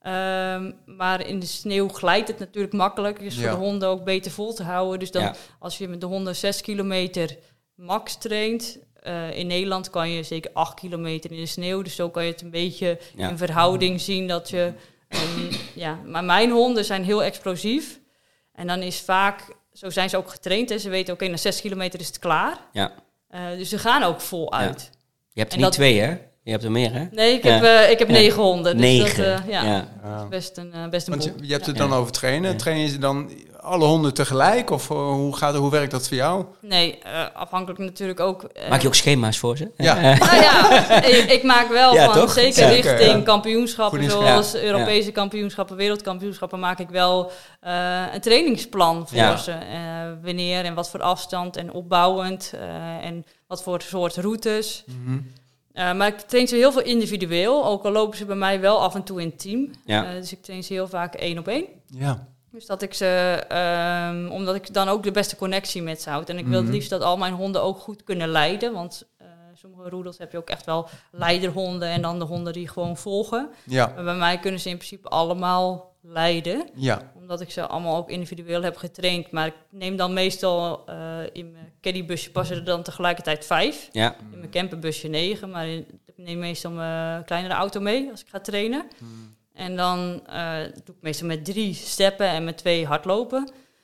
Ehm, 0.00 0.72
maar 0.96 1.26
in 1.26 1.38
de 1.38 1.46
sneeuw 1.46 1.88
glijdt 1.88 2.28
het 2.28 2.38
natuurlijk 2.38 2.74
makkelijk. 2.74 3.18
Is 3.20 3.34
voor 3.40 3.50
de 3.50 3.56
honden 3.56 3.88
ook 3.88 4.04
beter 4.04 4.30
vol 4.30 4.54
te 4.54 4.62
houden. 4.62 4.98
Dus 4.98 5.10
dan 5.10 5.22
Ja. 5.22 5.34
als 5.58 5.78
je 5.78 5.88
met 5.88 6.00
de 6.00 6.06
honden 6.06 6.36
6 6.36 6.60
kilometer 6.60 7.36
max 7.74 8.16
traint. 8.16 8.78
eh, 9.02 9.38
in 9.38 9.46
Nederland 9.46 9.90
kan 9.90 10.10
je 10.10 10.22
zeker 10.22 10.50
8 10.54 10.74
kilometer 10.74 11.30
in 11.32 11.36
de 11.40 11.46
sneeuw. 11.46 11.82
Dus 11.82 11.94
zo 11.94 12.10
kan 12.10 12.24
je 12.24 12.30
het 12.32 12.40
een 12.40 12.50
beetje 12.50 12.98
Ja. 13.16 13.28
in 13.28 13.36
verhouding 13.38 14.00
zien 14.00 14.28
dat 14.28 14.50
je. 14.50 14.72
Ja, 15.74 15.98
maar 16.06 16.24
mijn 16.24 16.50
honden 16.50 16.84
zijn 16.84 17.04
heel 17.04 17.22
explosief. 17.22 18.00
En 18.54 18.66
dan 18.66 18.82
is 18.82 19.00
vaak, 19.00 19.40
zo 19.72 19.90
zijn 19.90 20.10
ze 20.10 20.16
ook 20.16 20.30
getraind. 20.30 20.68
Hè. 20.68 20.78
Ze 20.78 20.88
weten, 20.88 21.14
oké, 21.14 21.26
na 21.28 21.36
6 21.36 21.60
kilometer 21.60 22.00
is 22.00 22.06
het 22.06 22.18
klaar. 22.18 22.56
Ja. 22.72 22.92
Eh, 23.28 23.40
dus 23.56 23.68
ze 23.68 23.78
gaan 23.78 24.02
ook 24.02 24.20
vol 24.20 24.52
uit. 24.52 24.90
Je 25.32 25.40
hebt 25.40 25.52
er 25.52 25.58
En 25.58 25.64
niet 25.64 25.72
dat- 25.72 25.72
twee, 25.72 26.00
hè? 26.00 26.16
Je 26.44 26.50
hebt 26.50 26.64
er 26.64 26.70
meer, 26.72 26.92
hè? 26.92 27.04
Nee, 27.10 27.34
ik 27.34 27.44
Ja. 27.44 27.50
heb, 27.50 27.62
eh, 27.64 27.90
ik 27.90 27.98
heb 27.98 28.08
Ja. 28.08 28.14
negen 28.14 28.42
honden. 28.42 28.72
Dus 28.76 28.80
Negen. 28.86 29.30
Dat, 29.30 29.40
eh, 29.40 29.48
ja, 29.48 29.88
best 30.30 30.56
een, 30.56 30.74
best 30.90 31.06
een 31.06 31.12
Want 31.12 31.24
je, 31.24 31.46
je 31.46 31.52
hebt 31.52 31.66
het 31.66 31.76
dan 31.76 31.92
over 31.92 32.12
trainen. 32.12 32.50
Ja. 32.50 32.56
Train 32.56 32.78
je 32.78 32.88
ze 32.88 32.98
dan 32.98 33.30
alle 33.62 33.84
honden 33.84 34.14
tegelijk? 34.14 34.70
Of 34.70 34.90
eh, 34.90 34.96
hoe, 34.96 35.36
gaat, 35.36 35.54
hoe 35.56 35.70
werkt 35.70 35.90
dat 35.90 36.08
voor 36.08 36.16
jou? 36.16 36.44
Nee, 36.60 36.98
eh, 36.98 37.24
afhankelijk 37.34 37.78
natuurlijk 37.80 38.20
ook. 38.20 38.42
eh, 38.42 38.68
Maak 38.70 38.80
je 38.80 38.86
ook 38.86 38.94
schema's 38.94 39.38
voor 39.38 39.56
ze? 39.56 39.70
Ja. 39.76 39.94
Nou 40.00 40.36
ja, 40.42 41.02
ik, 41.04 41.30
ik 41.30 41.42
maak 41.42 41.68
wel 41.68 41.94
Ja, 41.94 42.04
van 42.04 42.14
toch? 42.14 42.32
zeker 42.32 42.52
Zeker, 42.52 42.74
richting 42.90 43.18
ja. 43.18 43.22
kampioenschappen, 43.22 44.10
zoals 44.10 44.52
Ja, 44.52 44.60
Europese 44.62 45.12
kampioenschappen, 45.12 45.76
wereldkampioenschappen, 45.76 46.58
maak 46.60 46.78
ik 46.78 46.88
wel 46.88 47.30
eh, 47.60 48.02
een 48.14 48.20
trainingsplan 48.20 49.08
voor 49.08 49.18
Ja. 49.18 49.36
ze. 49.36 49.50
Eh, 49.52 49.78
wanneer 50.22 50.64
en 50.64 50.74
wat 50.74 50.90
voor 50.90 51.02
afstand 51.02 51.56
en 51.56 51.72
opbouwend 51.72 52.52
eh, 52.54 53.04
en 53.06 53.24
wat 53.46 53.62
voor 53.62 53.82
soort 53.82 54.16
routes. 54.16 54.84
Eh, 55.72 55.92
maar 55.92 56.06
ik 56.08 56.20
train 56.20 56.48
ze 56.48 56.56
heel 56.56 56.72
veel 56.72 56.82
individueel, 56.82 57.66
ook 57.66 57.84
al 57.84 57.90
lopen 57.92 58.16
ze 58.18 58.24
bij 58.24 58.36
mij 58.36 58.60
wel 58.60 58.80
af 58.82 58.94
en 58.94 59.02
toe 59.02 59.20
in 59.20 59.36
team. 59.36 59.70
Ja. 59.84 60.04
Eh, 60.04 60.12
dus 60.12 60.32
ik 60.32 60.42
train 60.42 60.62
ze 60.64 60.72
heel 60.72 60.88
vaak 60.88 61.14
één 61.14 61.38
op 61.38 61.48
één. 61.48 61.64
Ja. 61.86 62.26
Dus 62.52 62.66
dat 62.66 62.82
ik 62.82 62.94
ze, 62.94 63.44
ehm, 63.48 64.28
omdat 64.30 64.54
ik 64.54 64.74
dan 64.74 64.88
ook 64.88 65.02
de 65.02 65.10
beste 65.10 65.36
connectie 65.36 65.82
met 65.82 66.02
ze 66.02 66.10
houd. 66.10 66.28
En 66.28 66.38
ik 66.38 66.46
wil 66.46 66.54
het 66.56 66.64
Mhm. 66.64 66.72
liefst 66.72 66.90
dat 66.90 67.02
al 67.02 67.16
mijn 67.16 67.34
honden 67.34 67.62
ook 67.62 67.78
goed 67.78 68.04
kunnen 68.04 68.28
leiden. 68.28 68.72
Want 68.72 69.08
eh, 69.18 69.26
sommige 69.54 69.88
roedels 69.88 70.18
heb 70.18 70.32
je 70.32 70.38
ook 70.38 70.50
echt 70.50 70.64
wel 70.66 70.88
leiderhonden 71.10 71.88
en 71.88 72.02
dan 72.02 72.18
de 72.18 72.24
honden 72.24 72.52
die 72.52 72.68
gewoon 72.68 72.96
volgen. 72.96 73.50
Ja. 73.64 73.92
Maar 73.94 74.04
bij 74.04 74.14
mij 74.14 74.38
kunnen 74.38 74.60
ze 74.60 74.68
in 74.68 74.76
principe 74.76 75.08
allemaal 75.08 75.90
leiden. 76.00 76.68
Ja. 76.74 77.12
Omdat 77.16 77.40
ik 77.40 77.50
ze 77.50 77.66
allemaal 77.66 77.96
ook 77.96 78.10
individueel 78.10 78.62
heb 78.62 78.76
getraind. 78.76 79.30
Maar 79.30 79.46
ik 79.46 79.54
neem 79.70 79.96
dan 79.96 80.12
meestal 80.12 80.82
eh, 80.86 81.18
in 81.32 81.52
mijn 81.52 81.72
caddybusje 81.80 82.30
passen 82.30 82.56
er 82.56 82.64
dan 82.64 82.82
tegelijkertijd 82.82 83.44
vijf. 83.46 83.88
ja. 83.92 84.14
In 84.32 84.38
mijn 84.38 84.50
camperbusje 84.50 85.08
negen. 85.08 85.50
Maar 85.50 85.66
in- 85.68 85.86
ik 86.06 86.14
neem 86.18 86.38
meestal 86.38 86.70
mijn 86.70 87.24
kleinere 87.24 87.54
auto 87.54 87.80
mee 87.80 88.10
als 88.10 88.20
ik 88.20 88.28
ga 88.28 88.40
trainen. 88.40 88.86
En 89.54 89.76
dan 89.76 90.20
eh, 90.26 90.56
doe 90.84 90.94
ik 90.94 91.00
meestal 91.02 91.26
met 91.26 91.44
drie 91.44 91.74
steppen 91.74 92.26
en 92.26 92.44
met 92.44 92.56
twee 92.58 92.86
hardlopen. 92.86 93.42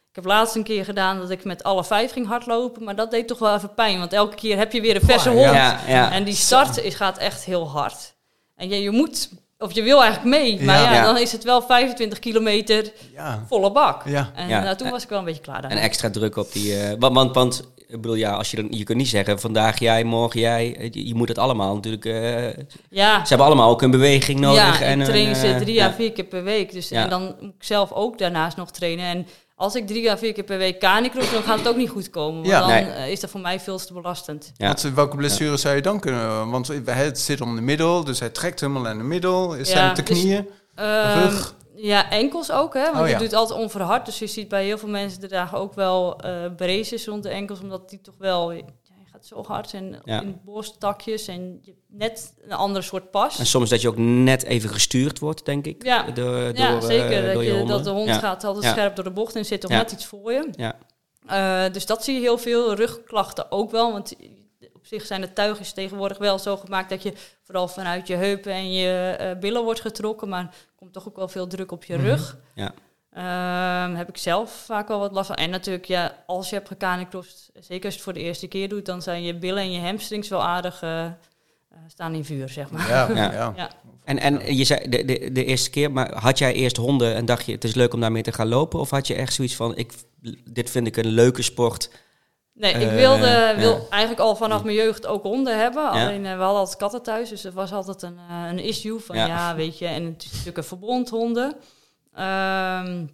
Ik 0.09 0.15
heb 0.15 0.25
laatst 0.25 0.55
een 0.55 0.63
keer 0.63 0.85
gedaan 0.85 1.19
dat 1.19 1.31
ik 1.31 1.45
met 1.45 1.63
alle 1.63 1.85
vijf 1.85 2.13
ging 2.13 2.27
hardlopen. 2.27 2.85
Maar 2.85 2.97
dat 2.97 3.11
deed 3.11 3.29
toch 3.29 3.39
wel 3.39 3.55
even 3.55 3.75
pijn. 3.75 3.99
Want 3.99 4.13
elke 4.13 4.35
keer 4.37 4.57
heb 4.57 4.73
je 4.73 4.81
weer 4.81 4.95
een 4.95 5.01
verse 5.07 5.29
hond. 5.31 5.41
Ja, 5.55 5.81
ja. 5.87 6.13
En 6.13 6.25
die 6.25 6.35
start 6.35 6.79
is, 6.79 6.95
gaat 6.95 7.19
echt 7.19 7.45
heel 7.45 7.69
hard. 7.69 8.15
En 8.57 8.69
je, 8.69 8.83
je 8.83 8.91
moet, 8.91 9.29
of 9.59 9.73
je 9.73 9.83
wil 9.83 10.03
eigenlijk 10.03 10.37
mee. 10.37 10.63
Maar 10.63 10.93
Ja. 10.95 11.03
dan 11.03 11.19
is 11.19 11.33
het 11.33 11.45
wel 11.45 11.63
25 11.63 12.19
kilometer 12.19 12.93
volle 13.49 13.73
bak. 13.73 14.05
En 14.35 14.49
nou, 14.49 14.77
toen 14.77 14.91
was 14.91 15.03
ik 15.03 15.09
wel 15.09 15.19
een 15.19 15.25
beetje 15.25 15.43
klaar 15.43 15.63
daar. 15.63 15.71
En 15.71 15.79
extra 15.79 16.11
druk 16.11 16.37
op 16.37 16.53
die... 16.53 16.81
eh, 16.81 16.95
want, 16.99 17.15
want, 17.15 17.35
want, 17.35 17.63
ik 17.89 18.01
bedoel, 18.01 18.15
ja, 18.17 18.31
als 18.33 18.51
je, 18.51 18.57
dan, 18.57 18.67
je 18.71 18.85
kunt 18.85 18.99
niet 18.99 19.09
zeggen, 19.09 19.41
vandaag 19.41 19.79
jij, 19.79 20.05
morgen 20.05 20.41
jij. 20.41 20.77
Eh, 20.77 20.89
Je, 20.93 21.07
je 21.07 21.15
moet 21.15 21.29
het 21.29 21.39
allemaal 21.39 21.75
natuurlijk... 21.75 22.05
eh, 22.05 22.65
ja, 22.91 23.21
ze 23.23 23.29
hebben 23.29 23.47
allemaal 23.47 23.71
ook 23.71 23.83
een 23.83 23.91
beweging 23.91 24.41
nodig. 24.41 24.79
ja, 24.81 24.87
en 24.87 25.01
ik 25.01 25.07
train 25.07 25.37
ze 25.37 25.47
eh, 25.47 25.57
drie 25.57 25.83
à 25.83 25.93
vier 25.93 26.13
keer 26.13 26.25
per 26.25 26.43
week. 26.45 26.73
Dus, 26.73 26.89
Ja. 26.89 27.03
En 27.03 27.11
dan 27.11 27.23
moet 27.41 27.55
ik 27.59 27.65
zelf 27.65 27.93
ook 27.93 28.19
daarnaast 28.19 28.57
nog 28.57 28.71
trainen. 28.71 29.05
En 29.07 29.27
als 29.55 29.75
ik 29.75 29.87
drie 29.87 30.11
à 30.11 30.17
vier 30.19 30.33
keer 30.33 30.45
per 30.45 30.59
week 30.59 30.79
canicross, 30.81 31.33
dan 31.33 31.43
gaat 31.43 31.59
het 31.59 31.69
ook 31.69 31.77
niet 31.77 31.89
goed 31.91 32.11
komen. 32.11 32.35
Want 32.35 32.47
Ja. 32.47 32.59
dan 32.61 32.69
Nee. 32.69 33.13
is 33.13 33.21
dat 33.21 33.31
voor 33.31 33.41
mij 33.41 33.61
veel 33.61 33.79
te 33.79 33.93
belastend. 33.93 34.53
Ja. 34.57 34.67
Wat, 34.69 34.83
welke 34.95 35.17
blessures 35.17 35.61
zou 35.61 35.75
je 35.77 35.83
dan 35.83 36.01
kunnen... 36.01 36.51
Want 36.51 36.71
het 36.85 37.19
zit 37.21 37.41
om 37.41 37.55
de 37.57 37.63
middel, 37.63 38.05
dus 38.05 38.21
hij 38.21 38.29
trekt 38.31 38.61
helemaal 38.61 38.87
aan 38.87 38.99
de 38.99 39.05
middel. 39.05 39.55
Is 39.55 39.69
Ja, 39.69 39.75
zijn 39.75 39.87
het 39.87 39.97
de 39.97 40.03
dus- 40.03 40.21
knieën? 40.21 40.49
Ehm, 40.75 41.19
Rug? 41.19 41.55
Ja, 41.81 42.11
enkels 42.11 42.51
ook, 42.51 42.75
hè? 42.75 42.93
Want 42.93 43.05
Oh, 43.05 43.09
je 43.09 43.17
doet 43.17 43.33
altijd 43.33 43.59
onverhard. 43.61 44.07
Dus 44.07 44.19
je 44.19 44.27
ziet 44.27 44.49
bij 44.49 44.65
heel 44.65 44.79
veel 44.79 44.89
mensen, 44.89 45.23
er 45.23 45.29
dragen 45.29 45.59
ook 45.59 45.75
wel 45.75 46.21
eh 46.21 46.55
braces 46.57 47.07
rond 47.07 47.23
de 47.23 47.29
enkels. 47.29 47.61
Omdat 47.61 47.91
die 47.91 48.01
toch 48.01 48.15
wel... 48.19 48.51
Ja, 48.53 48.57
je 49.05 49.07
gaat 49.13 49.27
zo 49.27 49.45
hard 49.47 49.75
en 49.75 50.01
Ja. 50.05 50.21
in 50.21 50.41
borsttakjes 50.45 51.29
en 51.29 51.59
je 51.63 51.75
net 51.89 52.35
een 52.43 52.53
andere 52.53 52.85
soort 52.85 53.11
pas. 53.11 53.39
En 53.39 53.47
soms 53.47 53.71
dat 53.71 53.81
je 53.81 53.89
ook 53.89 53.97
net 53.97 54.43
even 54.43 54.71
gestuurd 54.71 55.19
wordt, 55.19 55.45
denk 55.45 55.67
ik. 55.67 55.85
Ja. 55.85 56.03
Door, 56.03 56.15
door, 56.15 56.57
ja, 56.57 56.77
eh, 56.77 56.83
zeker. 56.83 57.23
dat, 57.25 57.33
door 57.33 57.43
je 57.43 57.49
je, 57.51 57.57
honden. 57.59 57.77
dat 57.77 57.85
de 57.85 57.91
hond 57.91 58.11
gaat 58.11 58.45
altijd 58.45 58.65
scherp 58.65 58.95
door 58.95 59.05
de 59.05 59.11
bocht 59.11 59.37
en 59.37 59.45
zit 59.45 59.61
toch 59.61 59.71
net 59.71 59.93
iets 59.93 60.07
voor 60.07 60.33
je. 60.33 60.49
Ja. 60.53 60.77
Eh, 61.27 61.73
dus 61.73 61.87
dat 61.87 62.05
zie 62.05 62.15
je 62.15 62.21
heel 62.21 62.39
veel. 62.39 62.75
Rugklachten 62.75 63.51
ook 63.53 63.71
wel. 63.71 63.93
Want 63.93 64.15
zich 64.89 65.07
zijn 65.07 65.21
de 65.21 65.33
tuigjes 65.33 65.73
tegenwoordig 65.73 66.19
wel 66.19 66.39
zo 66.39 66.57
gemaakt 66.57 66.91
dat 66.91 67.03
je 67.03 67.13
vooral 67.43 67.69
vanuit 67.69 68.07
je 68.07 68.15
heupen 68.15 68.53
en 68.53 68.73
je 68.73 69.17
eh, 69.19 69.39
billen 69.39 69.63
wordt 69.65 69.81
getrokken. 69.81 70.29
Maar 70.29 70.43
er 70.43 70.55
komt 70.77 70.93
toch 70.93 71.09
ook 71.09 71.17
wel 71.17 71.29
veel 71.29 71.47
druk 71.47 71.73
op 71.73 71.85
je 71.85 71.97
Mhm. 71.97 72.05
rug. 72.07 72.37
Ja. 72.55 72.73
Ehm, 73.13 73.95
heb 73.95 74.09
ik 74.09 74.17
zelf 74.17 74.51
vaak 74.67 74.89
wel 74.89 74.99
wat 74.99 75.13
last 75.13 75.27
van. 75.27 75.37
En 75.37 75.51
natuurlijk, 75.51 75.85
ja, 75.85 76.25
als 76.27 76.49
je 76.49 76.55
hebt 76.55 76.69
gekanicrossed, 76.69 77.51
zeker 77.55 77.85
als 77.85 77.95
je 77.95 78.01
het 78.01 78.01
voor 78.01 78.13
de 78.13 78.21
eerste 78.21 78.47
keer 78.47 78.69
doet, 78.69 78.87
dan 78.87 79.03
zijn 79.03 79.23
je 79.23 79.35
billen 79.35 79.63
en 79.63 79.71
je 79.73 79.81
hamstrings 79.81 80.29
wel 80.29 80.43
aardig 80.43 80.83
eh, 80.83 81.05
eh, 81.05 81.13
staan 81.89 82.15
in 82.15 82.25
vuur, 82.25 82.49
zeg 82.49 82.71
maar. 82.71 82.89
Ja. 82.89 83.09
Ja. 83.15 83.33
ja. 83.41 83.53
Ja. 83.57 83.71
En, 84.05 84.19
en 84.19 84.57
je 84.57 84.65
zei 84.65 84.89
de, 84.89 85.05
de, 85.05 85.33
de 85.33 85.45
eerste 85.45 85.71
keer, 85.71 85.93
maar 85.93 86.15
had 86.15 86.39
jij 86.39 86.53
eerst 86.53 86.77
honden 86.77 87.15
en 87.15 87.25
dacht 87.27 87.47
je 87.47 87.53
het 87.53 87.65
is 87.65 87.75
leuk 87.75 87.95
om 87.95 88.01
daarmee 88.01 88.23
te 88.23 88.33
gaan 88.33 88.49
lopen? 88.49 88.81
Of 88.81 88.91
had 88.91 89.07
je 89.07 89.15
echt 89.15 89.33
zoiets 89.33 89.57
van, 89.57 89.77
ik, 89.77 89.93
dit 90.51 90.71
vind 90.71 90.87
ik 90.87 90.97
een 90.97 91.07
leuke 91.09 91.43
sport? 91.43 91.91
Nee, 92.59 92.75
ik 92.75 92.89
Eh, 92.89 92.95
wilde 92.95 93.55
wil 93.57 93.73
ja. 93.73 93.81
eigenlijk 93.91 94.21
al 94.21 94.37
vanaf 94.37 94.65
mijn 94.65 94.77
jeugd 94.77 95.07
ook 95.07 95.23
honden 95.23 95.59
hebben. 95.59 95.83
Ja. 95.83 95.89
Alleen 95.91 96.27
eh, 96.27 96.37
we 96.37 96.43
hadden 96.43 96.59
altijd 96.59 96.77
katten 96.77 97.03
thuis, 97.03 97.29
dus 97.29 97.45
er 97.45 97.53
was 97.53 97.73
altijd 97.73 98.03
een, 98.03 98.19
eh, 98.29 98.49
een 98.49 98.59
issue 98.59 98.99
van 98.99 99.17
ja. 99.17 99.27
Ja. 99.27 99.55
weet 99.55 99.79
je. 99.79 99.87
En 99.87 100.05
het 100.05 100.23
is 100.23 100.31
natuurlijk 100.31 100.57
een 100.57 100.65
verbond 100.65 101.09
honden. 101.09 101.55
Ehm, 102.15 103.07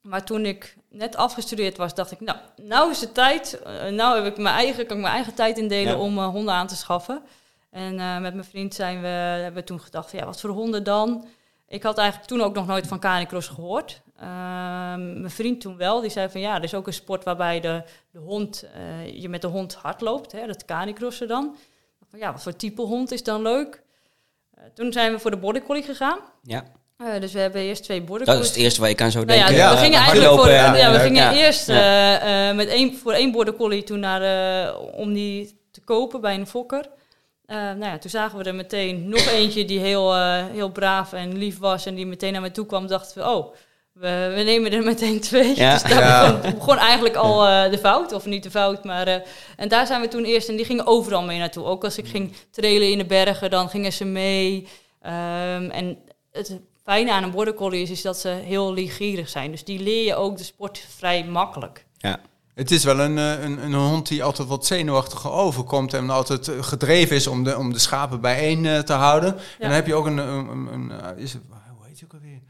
maar 0.00 0.24
toen 0.24 0.46
ik 0.46 0.76
net 0.90 1.16
afgestudeerd 1.16 1.76
was, 1.76 1.94
dacht 1.94 2.10
ik, 2.10 2.20
nou, 2.20 2.38
nou 2.62 2.90
is 2.90 3.00
het 3.00 3.14
tijd. 3.14 3.60
Nou 3.90 4.22
heb 4.22 4.32
ik 4.32 4.38
mijn 4.38 4.54
eigen, 4.54 4.86
kan 4.86 4.96
ik 4.96 5.02
mijn 5.02 5.14
eigen 5.14 5.34
tijd 5.34 5.58
indelen 5.58 5.98
om 5.98 6.18
honden 6.18 6.54
aan 6.54 6.66
te 6.66 6.76
schaffen. 6.76 7.22
En 7.70 7.94
met 7.94 8.34
mijn 8.34 8.44
vriend 8.44 8.74
zijn 8.74 9.00
we, 9.00 9.06
hebben 9.06 9.60
we 9.60 9.64
toen 9.64 9.80
gedacht, 9.80 10.12
ja, 10.12 10.24
wat 10.24 10.40
voor 10.40 10.50
honden 10.50 10.84
dan? 10.84 11.24
Ik 11.72 11.82
had 11.82 11.98
eigenlijk 11.98 12.28
toen 12.28 12.40
ook 12.42 12.54
nog 12.54 12.66
nooit 12.66 12.86
van 12.86 12.98
canicross 13.00 13.48
gehoord. 13.48 14.00
Ehm, 14.20 15.20
mijn 15.20 15.30
vriend 15.30 15.60
toen 15.60 15.76
wel, 15.76 16.00
die 16.00 16.10
zei 16.10 16.28
van 16.30 16.40
ja, 16.40 16.54
er 16.56 16.62
is 16.62 16.74
ook 16.74 16.86
een 16.86 16.92
sport 16.92 17.24
waarbij 17.24 17.60
de, 17.60 17.82
de 18.10 18.18
hond, 18.18 18.64
eh, 18.74 19.20
je 19.20 19.28
met 19.28 19.40
de 19.42 19.46
hond 19.46 19.74
hard 19.74 20.00
loopt, 20.00 20.32
hè, 20.32 20.46
dat 20.46 20.64
canicrossen 20.64 21.28
dan. 21.28 21.56
Van, 22.10 22.18
ja, 22.18 22.32
wat 22.32 22.42
voor 22.42 22.56
type 22.56 22.82
hond 22.82 23.12
is 23.12 23.22
dan 23.22 23.42
leuk? 23.42 23.82
Eh, 24.54 24.62
toen 24.74 24.92
zijn 24.92 25.12
we 25.12 25.18
voor 25.18 25.30
de 25.30 25.36
border 25.36 25.62
collie 25.62 25.82
gegaan. 25.82 26.18
Ja, 26.42 26.64
Eh, 26.96 27.20
dus 27.20 27.32
we 27.32 27.38
hebben 27.38 27.60
eerst 27.60 27.82
twee 27.82 28.02
border 28.02 28.26
dat 28.26 28.34
is 28.34 28.40
collies. 28.40 28.54
het 28.56 28.64
eerste 28.64 28.80
waar 28.80 28.88
je 28.88 28.94
kan 28.94 29.10
zo 29.10 29.24
Nou 29.24 29.38
ja, 29.38 29.46
denken. 29.46 29.64
Ja, 29.64 29.70
we 29.70 29.76
gingen 29.76 29.98
eigenlijk 29.98 30.34
voor, 30.40 30.50
ja, 30.50 30.72
we 30.72 30.78
en- 30.78 31.00
gingen 31.00 31.22
ja. 31.22 31.32
eerst 31.32 31.68
eh, 31.68 32.48
eh, 32.48 32.56
met 32.56 32.68
één, 32.68 32.94
voor 32.96 33.12
één 33.12 33.32
border 33.32 33.54
collie 33.54 33.82
toen 33.84 34.00
naar, 34.00 34.22
eh, 34.22 34.76
om 34.94 35.12
die 35.12 35.60
te 35.70 35.80
kopen 35.80 36.20
bij 36.20 36.34
een 36.34 36.46
fokker. 36.46 36.88
Eh, 37.46 37.56
nou 37.56 37.84
ja, 37.84 37.98
toen 37.98 38.10
zagen 38.10 38.38
we 38.38 38.44
er 38.44 38.54
meteen 38.54 39.08
nog 39.08 39.26
eentje 39.26 39.64
die 39.64 39.78
heel, 39.78 40.14
eh, 40.14 40.44
heel 40.46 40.70
braaf 40.70 41.12
en 41.12 41.36
lief 41.38 41.58
was 41.58 41.86
en 41.86 41.94
die 41.94 42.06
meteen 42.06 42.32
naar 42.32 42.40
me 42.40 42.50
toe 42.50 42.66
kwam. 42.66 42.86
Dachten 42.86 43.22
we, 43.22 43.28
oh, 43.28 43.54
we, 43.92 44.32
we 44.36 44.42
nemen 44.42 44.72
er 44.72 44.82
meteen 44.82 45.20
twee. 45.20 45.56
Ja. 45.56 45.72
Dus 45.72 45.82
daar 45.82 46.00
Ja. 46.00 46.32
begon, 46.32 46.54
begon 46.54 46.76
eigenlijk 46.78 47.14
al 47.16 47.46
eh, 47.46 47.70
de 47.70 47.78
fout, 47.78 48.12
of 48.12 48.24
niet 48.26 48.42
de 48.42 48.50
fout. 48.50 48.84
Maar, 48.84 49.06
eh, 49.06 49.20
en 49.56 49.68
daar 49.68 49.86
zijn 49.86 50.00
we 50.00 50.08
toen 50.08 50.24
eerst 50.24 50.48
en 50.48 50.56
die 50.56 50.64
gingen 50.64 50.86
overal 50.86 51.22
mee 51.22 51.38
naartoe. 51.38 51.64
Ook 51.64 51.84
als 51.84 51.98
ik 51.98 52.06
ging 52.06 52.34
trailen 52.50 52.90
in 52.90 52.98
de 52.98 53.04
bergen, 53.04 53.50
dan 53.50 53.68
gingen 53.68 53.92
ze 53.92 54.04
mee. 54.04 54.68
Ehm, 55.02 55.70
en 55.70 55.98
het 56.32 56.58
fijne 56.84 57.12
aan 57.12 57.22
een 57.22 57.30
border 57.30 57.54
collie 57.54 57.82
is, 57.82 57.90
is 57.90 58.02
dat 58.02 58.18
ze 58.18 58.28
heel 58.28 58.72
leergierig 58.74 59.28
zijn. 59.28 59.50
Dus 59.50 59.64
die 59.64 59.82
leer 59.82 60.04
je 60.04 60.14
ook 60.14 60.36
de 60.36 60.44
sport 60.44 60.86
vrij 60.96 61.24
makkelijk. 61.24 61.86
Ja. 61.98 62.20
Het 62.54 62.70
is 62.70 62.84
wel 62.84 63.00
een, 63.00 63.18
eh, 63.18 63.42
een, 63.42 63.64
een 63.64 63.74
hond 63.74 64.08
die 64.08 64.24
altijd 64.24 64.48
wat 64.48 64.66
zenuwachtiger 64.66 65.30
overkomt 65.30 65.94
en 65.94 66.10
altijd 66.10 66.48
eh, 66.48 66.62
gedreven 66.62 67.16
is 67.16 67.26
om 67.26 67.44
de, 67.44 67.58
om 67.58 67.72
de 67.72 67.78
schapen 67.78 68.20
bijeen 68.20 68.66
eh, 68.66 68.78
te 68.78 68.92
houden. 68.92 69.34
En 69.34 69.40
dan 69.58 69.70
heb 69.70 69.86
je 69.86 69.94
ook 69.94 70.06
een, 70.06 70.16
een, 70.18 70.48
een, 70.48 70.72
een, 70.90 71.16
is 71.18 71.32
het, 71.32 71.42
hoe 71.76 71.86
heet 71.86 71.98
je 71.98 72.04
ook 72.04 72.12
alweer? 72.12 72.40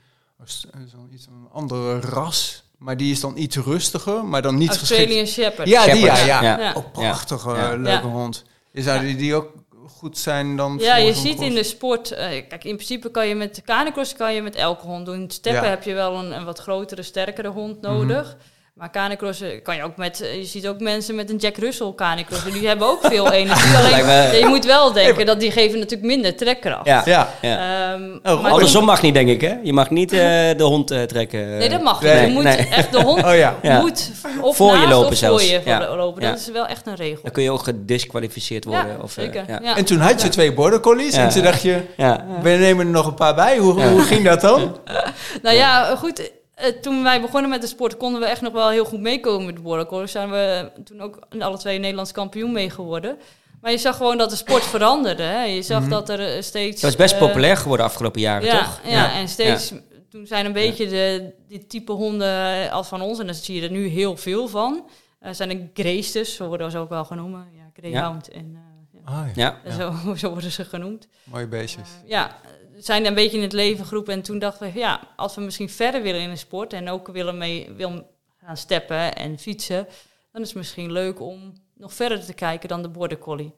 Zo'n 0.91 1.09
iets 1.13 1.27
een 1.27 1.49
andere 1.53 2.01
ras, 2.01 2.65
maar 2.79 2.97
die 2.97 3.13
is 3.13 3.21
dan 3.21 3.37
iets 3.37 3.57
rustiger, 3.57 4.25
maar 4.25 4.43
dan 4.43 4.57
niet 4.57 4.69
geschikt. 4.69 4.91
Australian 4.91 5.27
Shepherd. 5.27 5.69
Ja, 5.69 5.85
die 5.85 6.05
ja, 6.05 6.19
ja. 6.19 6.43
Ja. 6.43 6.59
Ja. 6.59 6.73
Ook 6.73 6.93
prachtige 6.93 7.51
Ja. 7.51 7.73
eh, 7.73 7.79
leuke 7.79 8.07
Ja. 8.07 8.13
hond. 8.13 8.45
Is 8.73 8.85
hij 8.85 8.99
die, 9.01 9.17
die 9.17 9.35
ook 9.35 9.51
goed 9.87 10.19
zijn 10.19 10.57
dan 10.57 10.79
Ja, 10.81 10.97
je 10.97 11.15
ziet 11.15 11.41
in 11.41 11.55
de 11.55 11.63
sport, 11.63 12.11
eh, 12.11 12.29
kijk, 12.49 12.65
in 12.65 12.75
principe 12.75 13.11
kan 13.11 13.29
je 13.29 13.35
met 13.35 13.55
de 13.55 13.63
canicross 13.63 14.15
kan 14.17 14.35
je 14.35 14.43
met 14.43 14.55
elke 14.55 14.87
hond 14.87 15.07
doen. 15.07 15.31
Steppen 15.31 15.63
Ja. 15.63 15.69
heb 15.69 15.83
je 15.83 15.95
wel 15.95 16.15
een, 16.19 16.31
een 16.37 16.45
wat 16.45 16.59
grotere, 16.59 17.03
sterkere 17.03 17.49
hond 17.49 17.81
nodig. 17.81 18.37
Maar 18.75 18.91
canicross 18.91 19.41
eh, 19.41 19.63
kan 19.63 19.77
je 19.77 19.83
ook 19.83 19.97
met, 19.97 20.21
eh, 20.21 20.35
je 20.37 20.45
ziet 20.45 20.69
ook 20.69 20.81
mensen 20.81 21.15
met 21.15 21.31
een 21.31 21.37
Jack 21.37 21.57
Russell 21.57 21.93
canicross. 21.97 22.45
En 22.47 22.51
die 22.53 22.67
hebben 22.69 22.87
ook 22.89 22.99
veel 23.03 23.33
energie. 23.43 23.77
Alleen, 23.77 24.05
me- 24.07 24.37
je 24.41 24.47
moet 24.47 24.65
wel 24.65 24.93
denken 24.93 25.27
dat 25.27 25.41
die 25.41 25.51
geven 25.51 25.79
natuurlijk 25.79 26.09
minder 26.09 26.37
trekkracht. 26.37 26.87
Ja. 26.87 27.03
Ja, 27.05 27.29
Ja. 27.41 27.95
Oh, 28.23 28.43
maar 28.43 28.53
Andersom 28.53 28.85
mag 28.85 29.03
niet, 29.03 29.15
denk 29.15 29.29
ik, 29.29 29.41
hè? 29.41 29.55
Je 29.63 29.73
mag 29.73 29.91
niet 29.91 30.13
eh, 30.13 30.19
de 30.57 30.63
hond 30.63 30.91
eh, 30.91 31.03
trekken. 31.03 31.59
Nee, 31.59 31.69
dat 31.69 31.83
mag 31.83 32.01
Nee, 32.03 32.15
niet. 32.19 32.27
Je 32.27 32.33
moet 32.33 32.43
nee. 32.43 32.57
echt 32.69 32.93
de 32.93 33.03
hond 33.03 33.25
Oh 33.29 33.35
ja. 33.37 33.57
Ja. 33.63 33.81
moet 33.81 34.11
of 34.41 34.57
Voor 34.57 34.77
je 34.77 34.87
lopen 34.89 35.09
of 35.11 35.17
zelfs. 35.17 35.43
voor 35.43 35.53
je 35.53 35.61
Ja. 35.65 35.95
lopen. 35.97 36.23
Ja. 36.23 36.31
Dat 36.31 36.39
is 36.41 36.51
wel 36.51 36.67
echt 36.67 36.87
een 36.87 36.95
regel. 36.97 37.23
Dan 37.23 37.33
kun 37.33 37.43
je 37.43 37.51
ook 37.51 37.63
gedisqualificeerd 37.63 38.65
worden. 38.65 38.87
ja, 38.87 38.97
of, 39.03 39.17
eh, 39.17 39.25
zeker. 39.25 39.45
ja. 39.49 39.59
Ja. 39.63 39.77
En 39.77 39.85
toen 39.85 39.99
had 39.99 40.23
je 40.23 40.29
twee 40.29 40.53
border 40.53 40.81
collies 40.81 41.15
Ja. 41.15 41.23
en 41.23 41.29
toen 41.29 41.43
dacht 41.43 41.63
je, 41.63 41.81
Ja. 41.97 42.25
we 42.43 42.51
nemen 42.51 42.87
er 42.87 42.93
nog 42.93 43.07
een 43.07 43.15
paar 43.15 43.35
bij. 43.35 43.57
Hoe, 43.59 43.79
Ja. 43.81 43.89
hoe 43.91 44.03
ging 44.03 44.25
dat 44.25 44.41
dan? 44.41 44.77
Nou 45.43 45.57
ja, 45.57 45.97
goed. 45.97 46.31
Eh, 46.63 46.69
Toen 46.81 47.03
wij 47.03 47.21
begonnen 47.21 47.51
met 47.51 47.61
de 47.61 47.67
sport 47.67 47.97
konden 47.97 48.21
we 48.21 48.27
echt 48.27 48.41
nog 48.41 48.53
wel 48.53 48.71
heel 48.71 48.85
goed 48.85 49.01
meekomen 49.01 49.47
met 49.47 49.57
de 49.57 49.63
border 49.63 49.87
collies. 49.87 50.13
Zijn 50.13 50.31
we 50.31 50.71
toen 50.85 51.01
ook 51.01 51.19
alle 51.39 51.59
twee 51.59 51.79
Nederlands 51.79 52.13
kampioen 52.13 52.53
mee 52.53 52.71
geworden. 52.71 53.19
Maar 53.61 53.71
je 53.71 53.79
zag 53.79 53.97
gewoon 53.97 54.19
dat 54.19 54.31
de 54.31 54.37
sport 54.37 54.65
veranderde. 54.65 55.23
Hè. 55.23 55.43
Je 55.43 55.63
zag 55.63 55.89
dat 55.89 56.09
er 56.09 56.35
eh, 56.35 56.43
steeds... 56.43 56.81
Dat 56.81 56.91
is 56.91 56.97
best 56.97 57.15
eh, 57.15 57.21
populair 57.21 57.57
geworden 57.57 57.87
de 57.87 57.93
afgelopen 57.93 58.21
jaren, 58.21 58.47
ja, 58.47 58.65
toch? 58.65 58.81
Ja, 58.85 59.13
en 59.13 59.29
steeds... 59.29 59.73
Toen 60.11 60.27
zijn 60.27 60.47
een 60.47 60.53
beetje 60.53 60.89
de, 60.89 61.33
die 61.49 61.67
type 61.67 61.93
honden 61.93 62.71
als 62.71 62.89
van 62.89 63.01
ons. 63.01 63.19
En 63.19 63.27
daar 63.27 63.35
zie 63.35 63.55
je 63.55 63.63
er 63.63 63.71
nu 63.71 63.87
heel 63.87 64.17
veel 64.17 64.49
van. 64.49 64.85
Er 65.21 65.35
zijn 65.35 65.49
de 65.49 65.83
Greysters, 65.83 66.35
zo 66.35 66.47
worden 66.49 66.71
ze 66.71 66.79
ook 66.79 66.89
wel 66.89 67.05
genoemd. 67.05 67.35
Ja, 67.35 67.71
Greyhound 67.73 68.29
en... 68.29 68.41
eh, 68.55 69.01
ja. 69.05 69.21
Ah, 69.21 69.35
ja. 69.35 69.59
Ja. 69.65 69.73
Zo, 69.73 69.95
zo 70.27 70.31
worden 70.31 70.51
ze 70.51 70.65
genoemd. 70.65 71.09
Mooie 71.25 71.47
beestjes. 71.47 71.89
Ja, 72.05 72.37
zijn 72.85 73.07
een 73.07 73.15
beetje 73.15 73.37
in 73.37 73.43
het 73.43 73.53
leven 73.53 73.85
geroepen. 73.85 74.13
En 74.13 74.23
toen 74.23 74.39
dachten 74.39 74.73
we, 74.73 74.79
ja, 74.79 75.01
als 75.17 75.35
we 75.35 75.41
misschien 75.41 75.71
verder 75.71 76.03
willen 76.03 76.21
in 76.21 76.31
de 76.31 76.37
sport 76.37 76.73
en 76.73 76.89
ook 76.89 77.09
willen 77.09 77.39
mee 77.39 77.71
willen 77.77 78.07
gaan 78.45 78.57
steppen 78.57 79.15
en 79.15 79.39
fietsen, 79.39 79.87
dan 80.33 80.43
is 80.43 80.49
het 80.49 80.57
misschien 80.57 80.93
leuk 80.93 81.21
om 81.21 81.53
nog 81.75 81.95
verder 81.95 82.25
te 82.25 82.35
kijken 82.35 82.69
dan 82.69 82.83
de 82.83 82.89
border 82.89 83.19
collie. 83.19 83.53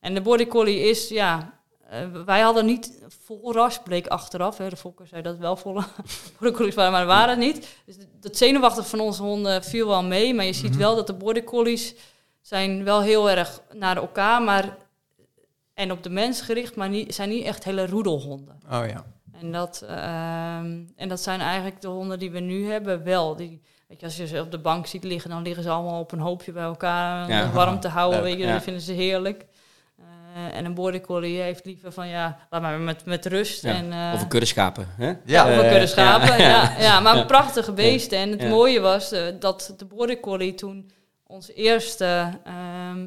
En 0.00 0.14
de 0.14 0.20
border 0.20 0.46
collie 0.46 0.80
is, 0.80 1.08
ja, 1.08 1.58
eh, 1.88 2.06
wij 2.24 2.40
hadden 2.40 2.66
niet 2.66 3.02
vol 3.24 3.52
ras, 3.52 3.82
bleek 3.82 4.06
achteraf. 4.06 4.58
Hè, 4.58 4.68
de 4.68 4.76
Fokker 4.76 5.06
zei 5.06 5.22
dat 5.22 5.36
wel 5.36 5.56
volle 5.56 5.84
border 6.38 6.56
collies 6.56 6.74
waren, 6.74 6.92
maar 6.92 7.06
dat 7.06 7.14
waren 7.14 7.28
het 7.28 7.38
niet. 7.38 7.68
Dus 7.86 7.96
dat 8.20 8.36
zenuwachtig 8.36 8.88
van 8.88 9.00
onze 9.00 9.22
honden 9.22 9.64
viel 9.64 9.86
wel 9.86 10.02
mee, 10.02 10.34
maar 10.34 10.44
je 10.44 10.52
ziet 10.52 10.76
wel 10.76 10.94
dat 10.96 11.06
de 11.06 11.14
border 11.14 11.44
collies 11.44 11.94
zijn 12.40 12.84
wel 12.84 13.00
heel 13.00 13.30
erg 13.30 13.62
naar 13.72 13.96
elkaar, 13.96 14.42
maar 14.42 14.76
en 15.78 15.92
op 15.92 16.02
de 16.02 16.10
mens 16.10 16.40
gericht, 16.40 16.76
maar 16.76 16.88
niet, 16.88 17.14
zijn 17.14 17.28
niet 17.28 17.44
echt 17.44 17.64
hele 17.64 17.86
roedelhonden. 17.86 18.60
Oh 18.70 18.82
ja. 18.86 19.04
En 19.40 19.52
dat, 19.52 19.82
ehm, 19.88 20.76
en 20.96 21.08
dat 21.08 21.20
zijn 21.20 21.40
eigenlijk 21.40 21.80
de 21.80 21.88
honden 21.88 22.18
die 22.18 22.30
we 22.30 22.40
nu 22.40 22.70
hebben 22.70 23.04
wel. 23.04 23.36
Die, 23.36 23.62
weet 23.88 24.00
je, 24.00 24.06
als 24.06 24.16
je 24.16 24.26
ze 24.26 24.40
op 24.40 24.50
de 24.50 24.58
bank 24.58 24.86
ziet 24.86 25.04
liggen, 25.04 25.30
dan 25.30 25.42
liggen 25.42 25.62
ze 25.62 25.70
allemaal 25.70 26.00
op 26.00 26.12
een 26.12 26.18
hoopje 26.18 26.52
bij 26.52 26.62
elkaar 26.62 27.24
om 27.24 27.30
Ja. 27.30 27.50
warm 27.50 27.80
te 27.80 27.88
houden. 27.88 28.20
Leuk, 28.22 28.28
weet 28.30 28.38
je, 28.40 28.46
ja. 28.46 28.52
Dat 28.52 28.62
vinden 28.62 28.82
ze 28.82 28.92
heerlijk. 28.92 29.46
Eh, 29.98 30.56
en 30.58 30.64
een 30.64 30.74
border 30.74 31.00
collie 31.00 31.40
heeft 31.40 31.64
liever 31.64 31.92
van 31.92 32.08
ja, 32.08 32.38
laat 32.50 32.62
maar 32.62 32.78
met, 32.78 33.04
met 33.04 33.26
rust. 33.26 33.62
Ja. 33.62 33.74
En, 33.74 33.92
eh, 33.92 34.10
Of 34.14 34.22
een 34.22 34.28
kudde 34.28 34.46
schapen, 34.46 34.88
hè? 34.96 35.12
Ja. 35.24 35.42
of 35.48 35.54
we 35.56 35.62
Eh, 35.62 35.70
kunnen 35.70 35.88
schapen. 35.88 36.38
ja. 36.38 36.48
Ja, 36.48 36.74
ja, 36.80 37.00
maar 37.00 37.26
prachtige 37.36 37.72
beesten. 37.72 38.18
En 38.18 38.30
het 38.30 38.42
Ja. 38.42 38.48
mooie 38.48 38.80
was 38.80 39.12
eh, 39.12 39.22
dat 39.40 39.74
de 39.76 39.84
border 39.84 40.20
collie 40.20 40.54
toen 40.54 40.90
onze 41.26 41.52
eerste 41.54 42.30
ehm, 42.44 43.06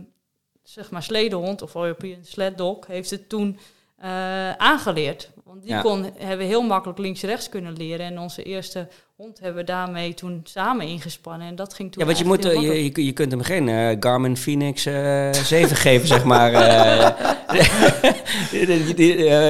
zeg 0.63 0.91
maar 0.91 1.03
sledehond 1.03 1.61
of 1.61 1.75
European 1.75 2.23
sled 2.23 2.57
dog 2.57 2.87
heeft 2.87 3.09
het 3.09 3.29
toen 3.29 3.59
eh, 3.95 4.51
aangeleerd. 4.51 5.31
Want 5.43 5.61
die 5.61 5.71
Ja. 5.71 5.81
kon, 5.81 6.11
hebben 6.17 6.45
heel 6.45 6.61
makkelijk 6.61 6.99
links-rechts 6.99 7.49
kunnen 7.49 7.73
leren. 7.73 8.05
En 8.05 8.19
onze 8.19 8.43
eerste 8.43 8.87
hond 9.21 9.39
hebben 9.39 9.59
we 9.61 9.63
daarmee 9.71 10.13
toen 10.13 10.41
samen 10.43 10.85
ingespannen. 10.87 11.47
En 11.47 11.55
dat 11.55 11.73
ging 11.73 11.91
toen 11.91 12.01
Ja, 12.01 12.05
want 12.07 12.17
je, 12.19 12.25
moet, 12.25 12.45
eh, 12.45 12.61
je, 12.61 12.83
je, 12.95 13.05
je 13.05 13.11
kunt 13.11 13.31
hem 13.31 13.41
geen 13.41 13.69
eh, 13.69 13.97
Garmin 13.99 14.37
Phoenix 14.37 14.85
eh 14.85 15.33
7 15.33 15.75
geven, 15.85 16.07
zeg 16.07 16.23
maar. 16.23 16.53
eh. 16.53 17.09
Eh, 18.51 18.67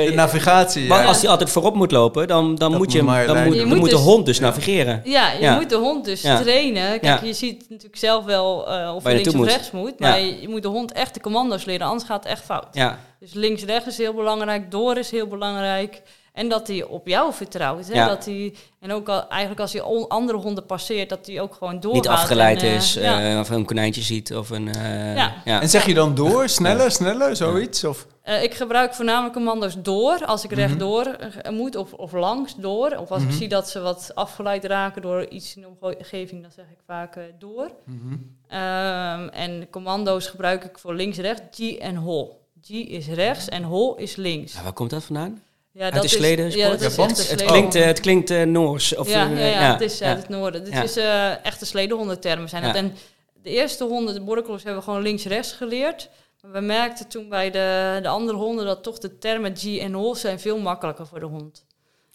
De 0.08 0.12
navigatie. 0.16 0.88
maar 0.88 1.02
ja. 1.02 1.08
als 1.08 1.22
hij 1.22 1.30
altijd 1.30 1.50
voorop 1.50 1.76
moet 1.76 1.92
lopen, 1.92 2.28
dan, 2.28 2.56
dan, 2.56 2.70
Dat 2.72 2.80
moet, 2.80 2.92
je, 2.92 2.98
hem- 2.98 3.08
dan, 3.28 3.44
moet, 3.44 3.54
Je 3.54 3.60
dan 3.60 3.68
moet 3.70 3.78
moet 3.80 3.90
de 3.90 3.96
hond 3.96 4.26
dus 4.26 4.40
navigeren. 4.40 5.02
Ja, 5.04 5.32
je 5.32 5.42
Ja. 5.42 5.56
moet 5.56 5.70
de 5.70 5.76
hond 5.76 6.06
dus 6.06 6.22
Ja. 6.22 6.42
trainen. 6.42 6.90
Kijk, 7.00 7.04
Ja. 7.04 7.20
je 7.28 7.34
ziet 7.34 7.66
natuurlijk 7.70 7.98
zelf 7.98 8.26
wel 8.26 8.72
eh, 8.72 8.96
of 8.96 9.04
je 9.04 9.10
links 9.10 9.28
of 9.28 9.34
moet. 9.36 9.48
rechts 9.48 9.72
moet. 9.72 10.00
Maar 10.00 10.20
je, 10.20 10.42
je 10.42 10.50
moet 10.50 10.62
de 10.62 10.68
hond 10.68 10.92
echt 10.92 11.14
de 11.14 11.20
commando's 11.20 11.66
leren, 11.66 11.88
anders 11.88 12.06
gaat 12.08 12.24
het 12.24 12.32
echt 12.32 12.44
fout. 12.44 12.68
Ja, 12.72 13.00
Dus 13.20 13.34
links-rechts 13.34 13.88
is 13.88 13.98
heel 13.98 14.14
belangrijk, 14.14 14.72
door 14.72 14.98
is 14.98 15.12
heel 15.12 15.28
belangrijk. 15.28 16.02
En 16.34 16.50
dat 16.50 16.68
hij 16.68 16.84
op 16.84 17.08
jou 17.08 17.34
vertrouwt. 17.34 17.88
Hè? 17.88 17.94
Ja. 17.94 18.08
Dat 18.08 18.26
hij, 18.26 18.54
en 18.80 18.92
ook 18.92 19.10
al, 19.10 19.28
eigenlijk 19.30 19.62
als 19.62 19.74
hij 19.74 19.82
andere 20.08 20.38
honden 20.38 20.66
passeert, 20.66 21.10
dat 21.10 21.26
hij 21.26 21.42
ook 21.42 21.54
gewoon 21.56 21.80
doorgaat. 21.80 22.02
niet 22.04 22.12
afgeleid 22.12 22.62
en, 22.62 22.68
eh, 22.68 22.76
is, 22.76 22.94
ja. 22.94 23.32
eh, 23.34 23.40
of 23.40 23.50
een 23.50 23.66
konijntje 23.66 24.02
ziet. 24.02 24.36
Of 24.36 24.50
een, 24.50 24.68
eh, 24.76 25.16
Ja. 25.16 25.34
ja. 25.46 25.62
En 25.62 25.70
zeg 25.70 25.86
je 25.86 25.94
dan 25.94 26.16
door, 26.16 26.50
sneller, 26.50 26.92
sneller, 26.92 27.36
zoiets? 27.36 27.84
Of? 27.84 28.08
Eh, 28.22 28.44
ik 28.44 28.54
gebruik 28.54 28.94
voornamelijk 28.94 29.34
commando's 29.34 29.76
door, 29.82 30.26
als 30.26 30.44
Mhm. 30.44 30.52
ik 30.54 30.58
rechtdoor 30.60 31.06
eh, 31.06 31.52
moet, 31.52 31.76
of, 31.76 31.94
of 31.94 32.12
langs 32.12 32.56
door. 32.56 32.96
Of 33.00 33.12
als 33.12 33.24
ik 33.24 33.32
zie 33.32 33.48
dat 33.48 33.70
ze 33.70 33.80
wat 33.80 34.12
afgeleid 34.16 34.64
raken 34.66 35.02
door 35.02 35.28
iets 35.30 35.56
in 35.56 35.62
de 35.62 35.68
omgeving, 35.80 36.42
dan 36.42 36.52
zeg 36.52 36.66
ik 36.66 36.78
vaak 36.86 37.16
eh, 37.16 37.24
door. 37.40 37.72
Mhm. 37.86 38.16
Ehm, 38.48 39.28
en 39.28 39.68
commando's 39.70 40.28
gebruik 40.28 40.64
ik 40.64 40.78
voor 40.80 40.94
links-rechts, 40.96 41.42
G 41.52 41.60
en 41.78 41.96
hol. 41.96 42.40
G 42.62 42.70
is 42.70 43.08
rechts 43.08 43.50
en 43.50 43.64
hol 43.64 43.96
is 43.96 44.16
links. 44.16 44.54
Ja, 44.54 44.64
waar 44.64 44.74
komt 44.74 44.90
dat 44.90 45.04
vandaan? 45.04 45.42
Ja, 45.74 45.92
Uit 45.92 46.02
de 46.02 46.08
sleden 46.08 46.52
Ja, 46.52 46.70
dat 46.70 46.82
is 46.82 46.98
echt 46.98 47.30
Het 47.30 47.44
klinkt, 47.44 47.76
eh, 47.76 47.86
het 47.86 48.00
klinkt 48.00 48.30
eh, 48.30 48.44
Noors. 48.44 48.96
Of, 48.96 49.10
ja, 49.10 49.32
eh, 49.32 49.40
ja, 49.40 49.62
ja, 49.62 49.72
het 49.72 49.82
is 49.82 50.02
uit 50.02 50.16
ja. 50.16 50.22
het 50.22 50.30
noorden. 50.30 50.64
Dit 50.64 50.74
Ja. 50.74 50.82
is 50.82 50.98
eh 50.98 51.46
echte 51.46 51.66
sledehondentermen 51.66 52.50
zijn 52.50 52.64
het. 52.64 52.74
Ja. 52.76 52.80
En 52.82 52.96
de 53.44 53.50
eerste 53.50 53.84
honden, 53.84 54.14
de 54.14 54.22
border 54.22 54.44
collies, 54.44 54.64
hebben 54.64 54.82
we 54.84 54.88
gewoon 54.88 55.04
links-rechts 55.04 55.52
geleerd. 55.52 56.10
Maar 56.42 56.52
we 56.52 56.60
merkten 56.60 57.08
toen 57.08 57.30
bij 57.30 57.52
de, 57.52 58.00
de 58.02 58.08
andere 58.08 58.38
honden 58.38 58.66
dat 58.66 58.84
toch 58.84 58.98
de 58.98 59.18
termen 59.18 59.56
G 59.58 59.78
en 59.78 59.94
hol 59.94 60.16
zijn 60.16 60.40
veel 60.40 60.58
makkelijker 60.60 61.08
voor 61.08 61.20
de 61.20 61.26
hond. 61.26 61.66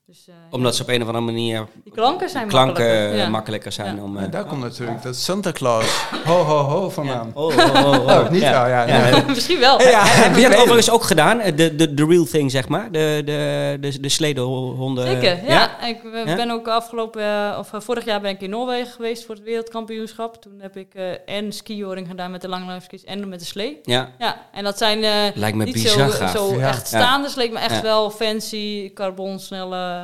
Dus, 0.09 0.25
eh, 0.29 0.35
Omdat 0.51 0.77
ze 0.77 0.83
op 0.83 0.89
een 0.89 1.01
of 1.03 1.07
andere 1.07 1.25
manier 1.25 1.67
die 1.85 1.93
klanken 1.93 2.29
zijn 2.29 2.49
klanken 2.49 2.85
makkelijker. 2.85 3.17
ja. 3.19 3.29
makkelijker 3.29 3.73
zijn. 3.73 3.97
Ja. 3.97 4.03
Om, 4.03 4.17
eh, 4.19 4.31
daar 4.31 4.45
komt 4.45 4.61
natuurlijk 4.63 5.03
dat 5.03 5.17
Santa 5.17 5.53
Claus 5.53 6.05
ho 6.25 6.35
ho 6.43 6.57
ho 6.59 6.91
vandaan. 6.91 7.31
Oh, 7.35 7.45
oh, 7.57 7.75
oh, 7.75 7.85
oh. 7.87 8.07
Oh, 8.07 8.31
niet 8.31 8.43
wel, 8.57 8.67
ja. 8.67 8.87
Ja. 8.87 9.25
Misschien 9.29 9.59
wel. 9.59 9.81
Ja, 9.83 10.03
Heb 10.05 10.35
je 10.37 10.41
dat 10.43 10.51
weet 10.51 10.59
overigens 10.61 10.91
ook 10.91 11.03
gedaan? 11.03 11.41
eh, 11.41 11.57
De, 11.57 11.75
de, 11.77 11.95
de 11.95 12.05
real 12.07 12.25
thing, 12.25 12.51
zeg 12.51 12.69
maar? 12.69 12.93
De, 12.93 13.23
de, 13.25 13.77
de, 13.81 14.01
de 14.01 14.09
sledehonden? 14.09 15.07
Zeker, 15.07 15.39
ja. 15.49 15.85
Ik 15.87 15.99
Ja? 16.25 16.35
ben 16.37 16.51
ook 16.51 16.69
afgelopen, 16.69 17.59
of 17.59 17.71
vorig 17.73 18.05
jaar 18.05 18.21
ben 18.21 18.31
ik 18.31 18.41
in 18.41 18.51
Noorwegen 18.51 18.93
geweest 18.93 19.25
voor 19.27 19.35
het 19.35 19.45
wereldkampioenschap. 19.45 20.43
Toen 20.43 20.59
heb 20.61 20.77
ik 20.77 20.95
eh, 20.95 21.05
en 21.37 21.53
skioring 21.53 22.09
gedaan 22.09 22.31
met 22.31 22.41
de 22.41 22.49
langlijfskis 22.49 23.05
en 23.05 23.29
met 23.29 23.39
de 23.39 23.45
slee. 23.47 23.81
Ja, 23.83 24.09
Ja, 24.19 24.37
en 24.53 24.65
dat 24.65 24.79
zijn 24.79 25.05
eh, 25.05 25.13
lijkt 25.35 25.57
me 25.57 25.65
niet 25.65 25.73
bizar 25.75 26.11
zo, 26.11 26.17
gaaf. 26.17 26.31
zo 26.37 26.55
Ja. 26.59 26.69
echt 26.69 26.87
staande 26.87 27.29
sleek, 27.29 27.53
maar 27.53 27.63
echt 27.63 27.75
Ja. 27.77 27.83
wel 27.83 28.11
fancy, 28.11 28.93
carbon, 28.95 29.39
snelle 29.41 29.95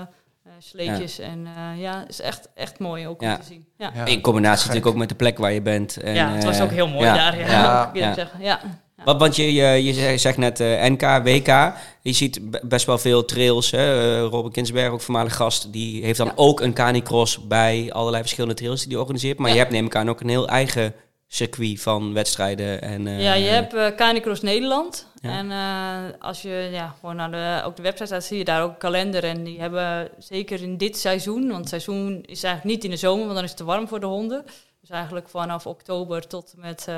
sleetjes. 0.62 1.18
En 1.18 1.46
eh, 1.56 1.80
ja, 1.80 2.04
is 2.08 2.20
echt, 2.20 2.48
echt 2.54 2.78
mooi 2.78 3.06
ook 3.06 3.20
Ja. 3.22 3.34
om 3.34 3.40
te 3.40 3.46
zien. 3.46 3.66
Ja, 3.78 3.90
Ja. 3.94 4.04
In 4.04 4.20
combinatie 4.20 4.58
Gek. 4.58 4.66
natuurlijk 4.66 4.92
ook 4.94 5.00
met 5.00 5.08
de 5.08 5.14
plek 5.14 5.38
waar 5.38 5.52
je 5.52 5.62
bent. 5.62 5.96
En, 5.96 6.14
ja 6.14 6.30
het 6.32 6.44
was 6.44 6.56
eh, 6.58 6.62
ook 6.64 6.70
heel 6.70 6.88
mooi 6.88 7.04
ja, 7.04 7.14
daar. 7.14 7.38
Ja, 7.38 7.46
ja, 7.50 7.90
ja. 8.08 8.14
zeggen. 8.14 8.40
Ja. 8.42 8.60
Want, 9.04 9.20
want 9.20 9.36
je, 9.36 9.52
je, 9.52 9.84
je 9.84 10.18
zegt 10.18 10.36
net 10.38 10.60
eh, 10.60 10.84
NK, 10.88 11.00
WK. 11.24 11.72
Je 12.02 12.12
ziet 12.12 12.50
be- 12.50 12.60
best 12.64 12.86
wel 12.86 12.98
veel 12.98 13.24
trails. 13.24 13.70
Hè? 13.70 14.14
Eh, 14.22 14.28
Robin 14.30 14.52
Kinsberg, 14.52 14.92
ook 14.92 15.00
voormalig 15.00 15.36
gast, 15.36 15.72
die 15.72 16.04
heeft 16.04 16.18
dan 16.18 16.26
Ja. 16.26 16.32
ook 16.36 16.60
een 16.60 16.72
canicross 16.72 17.46
bij 17.46 17.90
allerlei 17.92 18.22
verschillende 18.22 18.54
trails 18.56 18.80
die 18.82 18.90
hij 18.90 18.98
organiseert. 19.00 19.38
Maar 19.38 19.48
Ja. 19.48 19.54
je 19.54 19.60
hebt 19.60 19.72
neem 19.72 19.86
ik 19.86 19.96
aan 19.96 20.08
ook 20.10 20.20
een 20.20 20.28
heel 20.28 20.48
eigen 20.48 20.94
circuit 21.34 21.80
van 21.80 22.12
wedstrijden. 22.12 22.82
En, 22.82 23.08
Ja, 23.08 23.34
je 23.34 23.48
hebt 23.48 23.74
eh 23.74 23.86
Canicross 23.96 24.40
Nederland. 24.40 25.06
Ja. 25.20 25.30
En 25.30 25.50
eh, 25.50 26.20
als 26.20 26.42
je 26.42 26.68
ja, 26.72 26.94
gewoon 27.00 27.16
naar 27.16 27.30
de, 27.30 27.66
ook 27.66 27.76
de 27.76 27.82
website 27.82 28.06
staat, 28.06 28.24
zie 28.24 28.38
je 28.38 28.44
daar 28.44 28.62
ook 28.62 28.70
een 28.70 28.76
kalender. 28.76 29.24
En 29.24 29.44
die 29.44 29.60
hebben 29.60 30.10
zeker 30.18 30.62
in 30.62 30.76
dit 30.76 30.96
seizoen, 30.98 31.42
want 31.46 31.58
het 31.60 31.68
seizoen 31.68 32.22
is 32.22 32.42
eigenlijk 32.42 32.74
niet 32.74 32.84
in 32.84 32.90
de 32.90 32.96
zomer, 32.96 33.22
want 33.24 33.34
dan 33.34 33.42
is 33.44 33.48
het 33.50 33.58
te 33.58 33.64
warm 33.64 33.88
voor 33.88 34.00
de 34.00 34.06
honden. 34.06 34.44
Dus 34.80 34.90
eigenlijk 34.90 35.28
vanaf 35.28 35.66
oktober 35.66 36.26
tot 36.26 36.54
met 36.56 36.88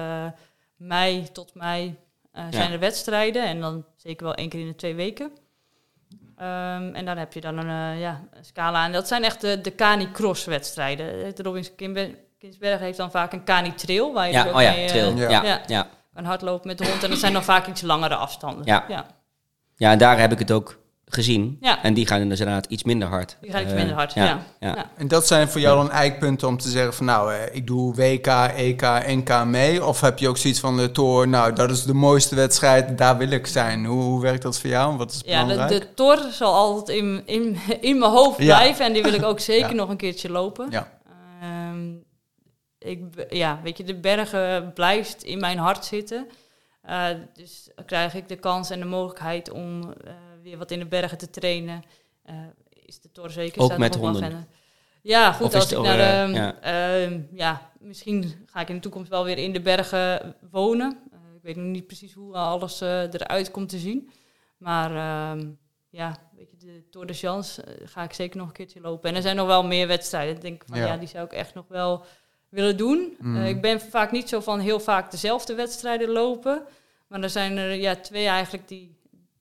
mei 0.76 1.28
tot 1.32 1.54
mei 1.54 1.96
zijn 2.32 2.68
Ja. 2.68 2.70
er 2.72 2.78
wedstrijden. 2.78 3.44
En 3.46 3.60
dan 3.60 3.84
zeker 3.96 4.24
wel 4.26 4.34
één 4.34 4.48
keer 4.48 4.60
in 4.60 4.66
de 4.66 4.74
twee 4.76 4.94
weken. 4.94 5.30
Ehm, 6.36 6.94
en 6.94 7.04
dan 7.04 7.16
heb 7.16 7.32
je 7.32 7.40
dan 7.40 7.58
een, 7.58 7.98
ja, 7.98 8.28
een 8.32 8.44
scala. 8.44 8.84
En 8.84 8.92
dat 8.92 9.08
zijn 9.08 9.24
echt 9.24 9.40
de, 9.40 9.60
de 9.60 9.74
Canicross 9.74 10.44
wedstrijden. 10.44 11.34
De 11.34 11.42
Robins 11.42 11.74
Kimber- 11.74 12.14
Kinsberg 12.44 12.80
heeft 12.80 12.96
dan 12.96 13.10
vaak 13.10 13.32
een 13.32 13.44
Cani 13.44 13.74
Trail. 13.74 14.12
Waar 14.12 14.26
je 14.26 14.32
dus 14.32 14.42
Ja, 14.42 14.48
ook 14.48 14.54
oh 14.56 14.62
ja, 14.62 14.70
mee, 14.70 14.82
eh, 14.84 14.88
trail. 14.88 15.16
ja. 15.16 15.30
Ja, 15.30 15.42
Ja. 15.44 15.60
ja. 15.66 15.86
kan 16.14 16.24
hardlopen 16.24 16.66
met 16.68 16.78
de 16.78 16.86
hond. 16.86 17.02
En 17.02 17.10
dat 17.10 17.18
zijn 17.18 17.32
dan 17.32 17.44
vaak 17.44 17.66
iets 17.66 17.82
langere 17.82 18.14
afstanden. 18.14 18.64
Ja. 18.66 18.84
ja. 18.88 19.06
Ja, 19.76 19.90
en 19.90 19.98
daar 19.98 20.18
heb 20.18 20.32
ik 20.32 20.38
het 20.38 20.50
ook 20.50 20.78
gezien. 21.06 21.58
Ja. 21.60 21.82
En 21.82 21.94
die 21.94 22.06
gaan 22.06 22.28
dus 22.28 22.38
inderdaad 22.40 22.66
iets 22.66 22.84
minder 22.84 23.08
hard. 23.08 23.36
Die 23.40 23.50
gaan 23.50 23.62
iets 23.62 23.70
Eh, 23.70 23.76
minder 23.76 23.94
hard, 23.96 24.12
ja. 24.14 24.24
ja. 24.24 24.38
Ja. 24.60 24.90
En 24.96 25.08
dat 25.08 25.26
zijn 25.26 25.48
voor 25.48 25.60
jou 25.60 25.76
dan 25.76 25.90
eikpunten 25.90 26.48
om 26.48 26.58
te 26.58 26.68
zeggen 26.68 26.94
van 26.94 27.06
nou, 27.06 27.34
eh, 27.34 27.54
ik 27.54 27.66
doe 27.66 27.94
WK, 27.94 28.26
EK, 28.56 28.80
NK 29.06 29.44
mee. 29.44 29.84
Of 29.84 30.00
heb 30.00 30.18
je 30.18 30.28
ook 30.28 30.36
zoiets 30.36 30.60
van 30.60 30.76
de 30.76 30.90
Tour, 30.90 31.28
nou 31.28 31.52
dat 31.52 31.70
is 31.70 31.82
de 31.84 31.94
mooiste 31.94 32.34
wedstrijd, 32.34 32.98
daar 32.98 33.16
wil 33.16 33.30
ik 33.30 33.46
zijn. 33.46 33.84
Hoe, 33.84 34.02
hoe 34.02 34.20
werkt 34.22 34.42
dat 34.42 34.60
voor 34.60 34.70
jou? 34.70 34.96
Wat 34.96 35.10
is 35.12 35.22
Ja, 35.24 35.40
de, 35.40 35.46
belangrijk? 35.52 35.80
de 35.82 35.94
tor 35.94 36.18
zal 36.30 36.54
altijd 36.54 36.98
in, 36.98 37.22
in, 37.26 37.58
in 37.80 37.98
mijn 37.98 38.10
hoofd 38.12 38.38
Ja. 38.38 38.56
blijven. 38.56 38.84
En 38.84 38.92
die 38.92 39.02
wil 39.02 39.12
ik 39.14 39.24
ook 39.24 39.40
zeker 39.54 39.68
Ja. 39.68 39.74
nog 39.74 39.88
een 39.88 39.96
keertje 39.96 40.30
lopen. 40.30 40.66
Ja. 40.70 40.88
Ehm, 41.42 41.86
ik, 42.84 43.26
ja, 43.30 43.60
weet 43.62 43.76
je, 43.76 43.84
de 43.84 44.00
bergen 44.00 44.72
blijft 44.72 45.22
in 45.22 45.40
mijn 45.40 45.58
hart 45.58 45.84
zitten. 45.84 46.26
Eh, 46.82 47.08
dus 47.32 47.70
dan 47.74 47.84
krijg 47.84 48.14
ik 48.14 48.28
de 48.28 48.36
kans 48.36 48.70
en 48.70 48.78
de 48.78 48.86
mogelijkheid 48.86 49.50
om 49.50 49.92
eh, 49.92 50.12
weer 50.42 50.58
wat 50.58 50.70
in 50.70 50.78
de 50.78 50.86
bergen 50.86 51.18
te 51.18 51.30
trainen. 51.30 51.82
Eh, 52.22 52.34
is 52.86 53.00
de 53.00 53.12
tor 53.12 53.30
zeker. 53.30 53.60
Ook 53.60 53.66
staat 53.66 53.78
met 53.78 53.94
honden? 53.94 54.22
agenda. 54.22 54.46
Ja, 55.02 55.32
goed. 55.32 55.46
Of 55.46 55.54
als 55.54 55.72
ik 55.72 55.78
naar 55.78 56.26
de, 56.26 56.32
ja. 56.32 56.60
ehm, 56.60 57.20
ja, 57.32 57.70
misschien 57.78 58.46
ga 58.46 58.60
ik 58.60 58.68
in 58.68 58.74
de 58.74 58.80
toekomst 58.80 59.10
wel 59.10 59.24
weer 59.24 59.38
in 59.38 59.52
de 59.52 59.60
bergen 59.60 60.36
wonen. 60.50 60.98
Eh, 61.12 61.18
ik 61.36 61.42
weet 61.42 61.56
nog 61.56 61.64
niet 61.64 61.86
precies 61.86 62.12
hoe 62.12 62.34
alles 62.34 62.80
eh, 62.80 63.02
eruit 63.02 63.50
komt 63.50 63.68
te 63.68 63.78
zien. 63.78 64.10
Maar 64.58 64.90
ehm, 64.90 65.50
ja, 65.88 66.16
weet 66.36 66.50
je, 66.50 66.56
de 66.56 66.88
Tour 66.90 67.06
de 67.06 67.12
Chance 67.12 67.64
ga 67.84 68.02
ik 68.02 68.12
zeker 68.12 68.38
nog 68.38 68.46
een 68.46 68.52
keertje 68.52 68.80
lopen. 68.80 69.10
En 69.10 69.16
er 69.16 69.22
zijn 69.22 69.36
nog 69.36 69.46
wel 69.46 69.64
meer 69.64 69.86
wedstrijden. 69.86 70.34
Ik 70.34 70.40
denk 70.40 70.62
van 70.66 70.78
Ja. 70.78 70.86
ja, 70.86 70.96
die 70.96 71.08
zou 71.08 71.24
ik 71.24 71.32
echt 71.32 71.54
nog 71.54 71.68
wel 71.68 72.04
willen 72.54 72.76
doen. 72.76 73.16
Mm. 73.18 73.36
Eh, 73.36 73.48
ik 73.48 73.60
ben 73.60 73.80
vaak 73.80 74.12
niet 74.12 74.28
zo 74.28 74.40
van 74.40 74.60
heel 74.60 74.80
vaak 74.80 75.10
dezelfde 75.10 75.54
wedstrijden 75.54 76.08
lopen. 76.08 76.62
Maar 77.06 77.22
er 77.22 77.30
zijn 77.30 77.56
er 77.56 77.74
ja, 77.74 77.96
twee 77.96 78.26
eigenlijk 78.26 78.68
die, 78.68 78.96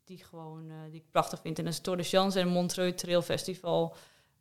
die, 0.06 0.24
gewoon, 0.30 0.64
eh, 0.70 0.76
die 0.92 1.00
ik 1.00 1.12
prachtig 1.12 1.40
vind. 1.42 1.58
En 1.58 1.64
dat 1.64 1.74
is 1.74 1.80
Tour 1.80 1.98
de 1.98 2.04
Chance 2.04 2.40
en 2.40 2.48
Montreux 2.48 3.02
Trail 3.02 3.22
Festival. 3.22 3.96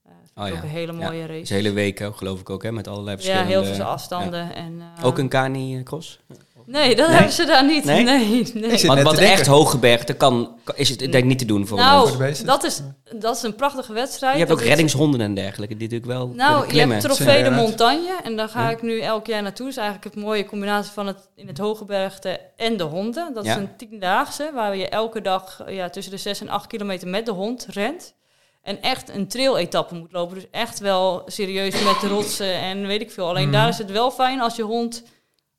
Eh 0.04 0.12
vind 0.24 0.32
Oh 0.34 0.48
ja, 0.48 0.54
ook 0.54 0.62
een 0.62 0.68
hele 0.68 0.92
ja. 0.92 1.08
mooie 1.08 1.26
Dus 1.26 1.36
race. 1.36 1.54
hele 1.54 1.72
week 1.72 2.00
ook, 2.00 2.16
geloof 2.16 2.40
ik 2.40 2.50
ook, 2.50 2.62
hè, 2.62 2.72
met 2.72 2.88
allerlei 2.88 3.16
ja, 3.16 3.22
verschillende... 3.22 3.52
heel 3.52 3.74
veel 3.74 3.84
afstanden. 3.84 4.54
En, 4.54 4.82
eh, 4.96 5.04
Ook 5.04 5.18
een 5.18 5.28
Kani-cross? 5.28 6.20
Nee, 6.66 6.96
dat 6.96 7.06
Nee? 7.06 7.16
hebben 7.16 7.34
ze 7.34 7.44
daar 7.44 7.64
niet. 7.64 7.84
Nee? 7.84 8.04
Nee, 8.04 8.50
nee. 8.54 8.86
Want, 8.86 9.04
denken. 9.04 9.18
echt 9.18 9.46
hooggebergte 9.46 10.12
kan, 10.14 10.58
kan- 10.64 10.76
is 10.76 10.88
het 10.88 10.98
denk 10.98 11.14
ik 11.14 11.24
niet 11.24 11.38
te 11.38 11.44
doen 11.44 11.66
voor 11.66 11.78
een 11.78 11.84
Nou. 11.84 12.08
Voor 12.08 12.16
de 12.16 12.22
beesten? 12.24 12.46
dat 12.46 12.64
is, 12.64 12.80
dat 13.16 13.36
is 13.36 13.42
een 13.42 13.54
prachtige 13.54 13.92
wedstrijd. 13.92 14.32
Je 14.32 14.38
hebt 14.38 14.52
ook 14.52 14.60
reddingshonden 14.60 15.20
en 15.20 15.34
dergelijke, 15.34 15.76
die 15.76 15.88
natuurlijk 15.88 16.18
wel 16.18 16.28
Nou, 16.28 16.74
je 16.74 16.80
hebt 16.86 17.00
Trofee 17.00 17.42
de. 17.42 17.50
Montagne. 17.50 18.18
En 18.24 18.36
daar 18.36 18.48
ga 18.48 18.62
Ja. 18.62 18.70
ik 18.70 18.82
nu 18.82 19.00
elk 19.00 19.26
jaar 19.26 19.42
naartoe. 19.42 19.66
Dat 19.66 19.74
is 19.76 19.80
eigenlijk 19.82 20.14
het 20.14 20.24
mooie 20.24 20.44
combinatie 20.44 20.92
van 20.92 21.06
het 21.06 21.28
in 21.34 21.46
het 21.46 21.58
hooggebergte 21.58 22.40
en 22.56 22.76
de 22.76 22.84
honden. 22.84 23.34
Dat 23.34 23.44
Ja. 23.44 23.50
is 23.50 23.56
een 23.56 23.76
tiendaagse 23.76 24.50
waar 24.54 24.76
je 24.76 24.88
elke 24.88 25.20
dag 25.20 25.60
ja, 25.68 25.88
tussen 25.90 26.12
de 26.12 26.18
6 26.18 26.40
en 26.40 26.48
8 26.48 26.66
kilometer 26.66 27.08
met 27.08 27.26
de 27.26 27.32
hond 27.32 27.66
rent. 27.70 28.14
En 28.62 28.82
echt 28.82 29.08
een 29.14 29.28
trail-etappe 29.28 29.94
moet 29.94 30.12
lopen. 30.12 30.34
Dus 30.34 30.46
echt 30.50 30.78
wel 30.78 31.22
serieus 31.26 31.84
met 31.84 32.00
de 32.00 32.08
rotsen 32.08 32.54
en 32.54 32.86
weet 32.86 33.00
ik 33.00 33.10
veel. 33.10 33.28
Alleen 33.28 33.42
Mhm. 33.48 33.52
daar 33.52 33.68
is 33.68 33.78
het 33.78 33.90
wel 33.90 34.10
fijn 34.10 34.40
als 34.40 34.56
je 34.56 34.62
hond 34.62 35.02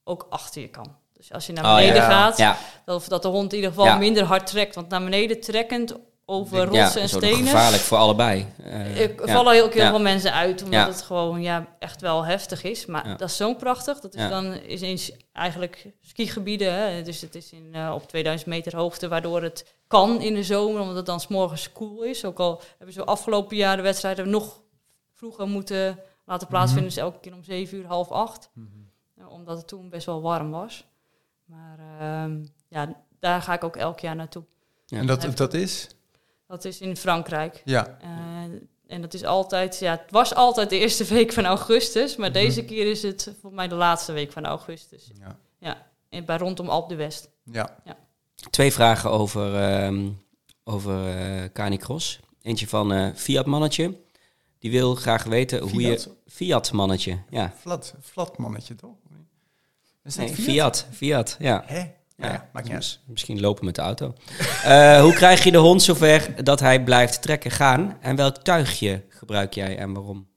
ook 0.03 0.27
achter 0.29 0.61
je 0.61 0.67
kan. 0.69 0.95
Dus 1.13 1.31
als 1.33 1.45
je 1.45 1.53
naar 1.53 1.63
Oh, 1.65 1.75
beneden 1.75 1.95
ja. 1.95 2.09
gaat, 2.09 2.37
Ja, 2.37 2.57
dat, 2.85 3.05
dat 3.07 3.21
de 3.21 3.27
hond 3.27 3.49
in 3.51 3.55
ieder 3.55 3.69
geval 3.71 3.85
Ja. 3.85 3.97
minder 3.97 4.23
hard 4.23 4.47
trekt. 4.47 4.75
Want 4.75 4.89
naar 4.89 5.03
beneden 5.03 5.41
trekkend 5.41 5.95
over 6.25 6.57
rotsen 6.65 6.75
ja 6.77 6.99
en 7.01 7.09
stenen... 7.09 7.37
gevaarlijk 7.47 7.81
voor 7.83 7.97
allebei. 7.97 8.45
Eh, 8.63 9.01
Ik 9.01 9.25
ja. 9.25 9.33
vallen 9.33 9.53
heel, 9.53 9.69
heel 9.69 9.81
Ja. 9.83 9.89
veel 9.89 9.99
mensen 10.01 10.33
uit, 10.33 10.63
omdat 10.63 10.79
Ja. 10.79 10.87
het 10.87 11.01
gewoon 11.01 11.41
ja, 11.41 11.67
echt 11.79 12.01
wel 12.01 12.25
heftig 12.25 12.63
is. 12.63 12.85
Maar 12.85 13.07
Ja. 13.07 13.15
dat 13.15 13.29
is 13.29 13.35
zo 13.37 13.53
prachtig. 13.53 13.99
Dat 13.99 14.13
is 14.13 14.21
Ja. 14.21 14.29
dan 14.29 14.53
is 14.53 14.81
in 14.81 14.97
s- 14.97 15.11
eigenlijk 15.33 15.85
skigebieden. 16.01 16.73
Hè. 16.73 17.01
Dus 17.01 17.21
het 17.21 17.35
is 17.35 17.51
in, 17.51 17.69
eh, 17.73 17.91
op 17.93 18.07
2000 18.07 18.49
meter 18.49 18.75
hoogte, 18.75 19.07
waardoor 19.07 19.41
het 19.41 19.73
kan 19.87 20.21
in 20.21 20.33
de 20.33 20.43
zomer, 20.43 20.81
omdat 20.81 20.95
het 20.95 21.05
dan 21.05 21.19
s'morgens 21.19 21.71
koel 21.71 22.03
is. 22.03 22.25
Ook 22.25 22.39
al 22.39 22.61
hebben 22.77 22.93
ze 22.95 23.03
afgelopen 23.03 23.55
jaar 23.57 23.75
de 23.75 23.81
wedstrijden 23.83 24.29
nog 24.29 24.61
vroeger 25.13 25.47
moeten 25.47 25.99
laten 26.25 26.47
plaatsvinden. 26.47 26.89
Dus 26.89 26.97
elke 26.97 27.19
keer 27.19 27.33
om 27.33 27.43
7 27.43 27.77
uur, 27.77 27.85
half 27.87 28.11
acht. 28.11 28.49
Eh, 28.55 28.61
omdat 29.33 29.57
het 29.57 29.67
toen 29.67 29.89
best 29.89 30.05
wel 30.05 30.21
warm 30.21 30.51
was. 30.51 30.85
Maar 31.45 31.79
ehm, 31.99 32.43
ja, 32.67 33.03
daar 33.19 33.41
ga 33.41 33.53
ik 33.53 33.63
ook 33.63 33.75
elk 33.75 33.99
jaar 33.99 34.15
naartoe. 34.15 34.43
Ja. 34.85 34.97
En 34.97 35.05
dat, 35.07 35.37
dat 35.37 35.53
is? 35.53 35.87
Dat 36.47 36.65
is 36.65 36.81
in 36.81 36.97
Frankrijk. 36.97 37.61
Ja. 37.65 37.97
Eh, 38.01 38.09
en 38.87 39.01
dat 39.01 39.13
is 39.13 39.23
altijd, 39.23 39.79
ja, 39.79 39.91
het 39.91 40.11
was 40.11 40.35
altijd 40.35 40.69
de 40.69 40.79
eerste 40.79 41.03
week 41.15 41.33
van 41.33 41.45
augustus, 41.45 42.15
maar 42.15 42.29
Mhm. 42.29 42.39
deze 42.39 42.65
keer 42.65 42.89
is 42.89 43.03
het 43.03 43.35
voor 43.41 43.53
mij 43.53 43.67
de 43.67 43.75
laatste 43.75 44.11
week 44.11 44.31
van 44.31 44.45
augustus. 44.45 45.11
Ja. 45.59 45.87
En 46.09 46.25
bij 46.25 46.37
rondom 46.37 46.69
Alp 46.69 46.89
de 46.89 46.95
West. 46.95 47.29
ja. 47.43 47.77
Twee 48.49 48.73
vragen 48.73 49.11
over, 49.11 49.55
ehm 49.55 50.09
over 50.63 51.07
eh 51.17 51.43
Canicross. 51.53 52.19
Eentje 52.41 52.67
van 52.67 52.91
eh 52.93 53.09
Fiat 53.15 53.45
Mannetje. 53.45 53.97
Die 54.63 54.71
wil 54.71 54.95
graag 54.95 55.23
weten 55.23 55.59
hoe 55.61 55.81
je... 55.81 55.87
Fiat? 55.87 56.09
Fiat 56.27 56.71
Mannetje, 56.71 57.17
ja. 57.29 57.53
Flat, 57.59 57.93
flat 58.01 58.37
mannetje 58.37 58.75
toch? 58.75 58.95
Is 60.03 60.15
Nee, 60.15 60.27
Fiat, 60.29 60.85
Fiat, 60.91 61.35
ja. 61.39 61.63
Hè? 61.65 61.77
Ja, 61.79 61.91
ja, 62.17 62.49
maakt 62.53 62.65
niet 62.65 62.73
uit. 62.75 62.83
Mis- 62.83 62.99
Misschien 63.05 63.39
lopen 63.39 63.65
met 63.65 63.75
de 63.75 63.81
auto. 63.81 64.13
Eh, 64.63 65.01
hoe 65.01 65.13
krijg 65.13 65.43
je 65.43 65.51
de 65.51 65.57
hond 65.57 65.81
zover 65.81 66.43
dat 66.43 66.59
hij 66.59 66.83
blijft 66.83 67.21
trekken 67.21 67.51
gaan? 67.51 67.97
En 68.01 68.15
welk 68.15 68.35
tuigje 68.37 69.03
gebruik 69.09 69.53
jij 69.53 69.77
en 69.77 69.93
waarom? 69.93 70.27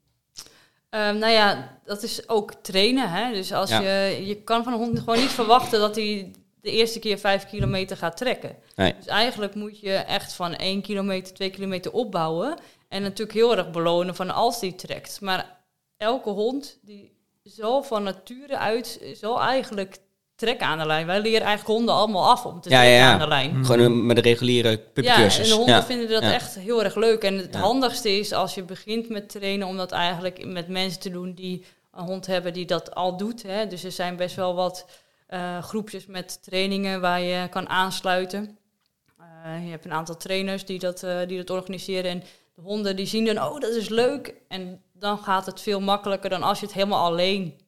Ehm, 0.89 1.17
nou 1.17 1.31
ja, 1.31 1.77
dat 1.85 2.03
is 2.03 2.29
ook 2.29 2.53
trainen. 2.61 3.09
Hè? 3.11 3.33
Dus 3.33 3.51
als 3.53 3.69
Ja. 3.69 3.79
je, 3.81 4.25
je 4.25 4.35
kan 4.35 4.63
van 4.63 4.73
een 4.73 4.79
hond 4.79 4.99
gewoon 4.99 5.19
niet 5.19 5.29
verwachten 5.29 5.79
dat 5.79 5.95
hij 5.95 6.31
de 6.61 6.71
eerste 6.71 6.99
keer 6.99 7.17
vijf 7.17 7.45
kilometer 7.45 7.97
gaat 7.97 8.17
trekken. 8.17 8.55
Nee. 8.75 8.95
Dus 8.97 9.05
eigenlijk 9.05 9.55
moet 9.55 9.79
je 9.79 9.91
echt 9.93 10.33
van 10.33 10.55
één 10.55 10.81
kilometer, 10.81 11.33
twee 11.33 11.49
kilometer 11.49 11.91
opbouwen. 11.91 12.57
En 12.87 13.01
natuurlijk 13.01 13.37
heel 13.37 13.57
erg 13.57 13.71
belonen 13.71 14.15
van 14.15 14.31
als 14.31 14.59
die 14.59 14.75
trekt. 14.75 15.21
Maar 15.21 15.57
elke 15.97 16.29
hond 16.29 16.77
die 16.81 17.15
zal 17.43 17.83
van 17.83 18.03
nature 18.03 18.57
uit, 18.57 18.99
zal 19.13 19.41
eigenlijk 19.41 19.97
trekken 20.35 20.67
aan 20.67 20.77
de 20.77 20.85
lijn. 20.85 21.05
Wij 21.05 21.21
leren 21.21 21.45
eigenlijk 21.47 21.77
honden 21.77 21.95
allemaal 21.95 22.29
af 22.29 22.45
om 22.45 22.61
te 22.61 22.69
Ja, 22.69 22.77
trekken 22.79 22.97
ja. 22.99 23.11
aan 23.11 23.19
de 23.19 23.27
lijn. 23.27 23.65
Gewoon 23.65 24.05
met 24.05 24.15
de 24.15 24.21
reguliere 24.21 24.69
Ja, 24.69 24.75
en 24.75 24.83
puppycursus. 24.93 25.49
de 25.49 25.55
honden 25.55 25.83
vinden 25.83 26.09
dat 26.09 26.23
echt 26.23 26.55
heel 26.55 26.83
erg 26.83 26.95
leuk. 26.95 27.23
En 27.23 27.37
het 27.37 27.55
handigste 27.55 28.19
is 28.19 28.33
als 28.33 28.55
je 28.55 28.63
begint 28.63 29.09
met 29.09 29.29
trainen, 29.29 29.67
om 29.67 29.77
dat 29.77 29.91
eigenlijk 29.91 30.45
met 30.45 30.67
mensen 30.67 30.99
te 30.99 31.09
doen 31.09 31.33
die 31.33 31.65
een 31.93 32.05
hond 32.05 32.25
hebben 32.25 32.53
die 32.53 32.65
dat 32.65 32.95
al 32.95 33.17
doet. 33.17 33.43
Hè. 33.43 33.67
Dus 33.67 33.83
er 33.83 33.91
zijn 33.91 34.15
best 34.15 34.35
wel 34.35 34.55
wat 34.55 34.85
eh, 35.27 35.63
groepjes 35.63 36.05
met 36.05 36.43
trainingen 36.43 37.01
waar 37.01 37.21
je 37.21 37.47
kan 37.49 37.69
aansluiten. 37.69 38.57
Eh, 39.19 39.63
je 39.65 39.69
hebt 39.69 39.85
een 39.85 39.93
aantal 39.93 40.17
trainers 40.17 40.65
die 40.65 40.79
dat, 40.79 41.03
eh, 41.03 41.17
die 41.27 41.37
dat 41.37 41.49
organiseren. 41.49 42.11
En 42.11 42.23
de 42.57 42.63
honden 42.63 42.95
die 42.95 43.05
zien 43.05 43.25
dan, 43.25 43.43
oh, 43.43 43.59
dat 43.59 43.73
is 43.75 43.89
leuk. 43.89 44.35
En 44.47 44.81
dan 44.93 45.17
gaat 45.17 45.45
het 45.45 45.61
veel 45.61 45.79
makkelijker 45.79 46.29
dan 46.29 46.43
als 46.43 46.59
je 46.59 46.65
het 46.65 46.75
helemaal 46.75 47.05
alleen 47.05 47.59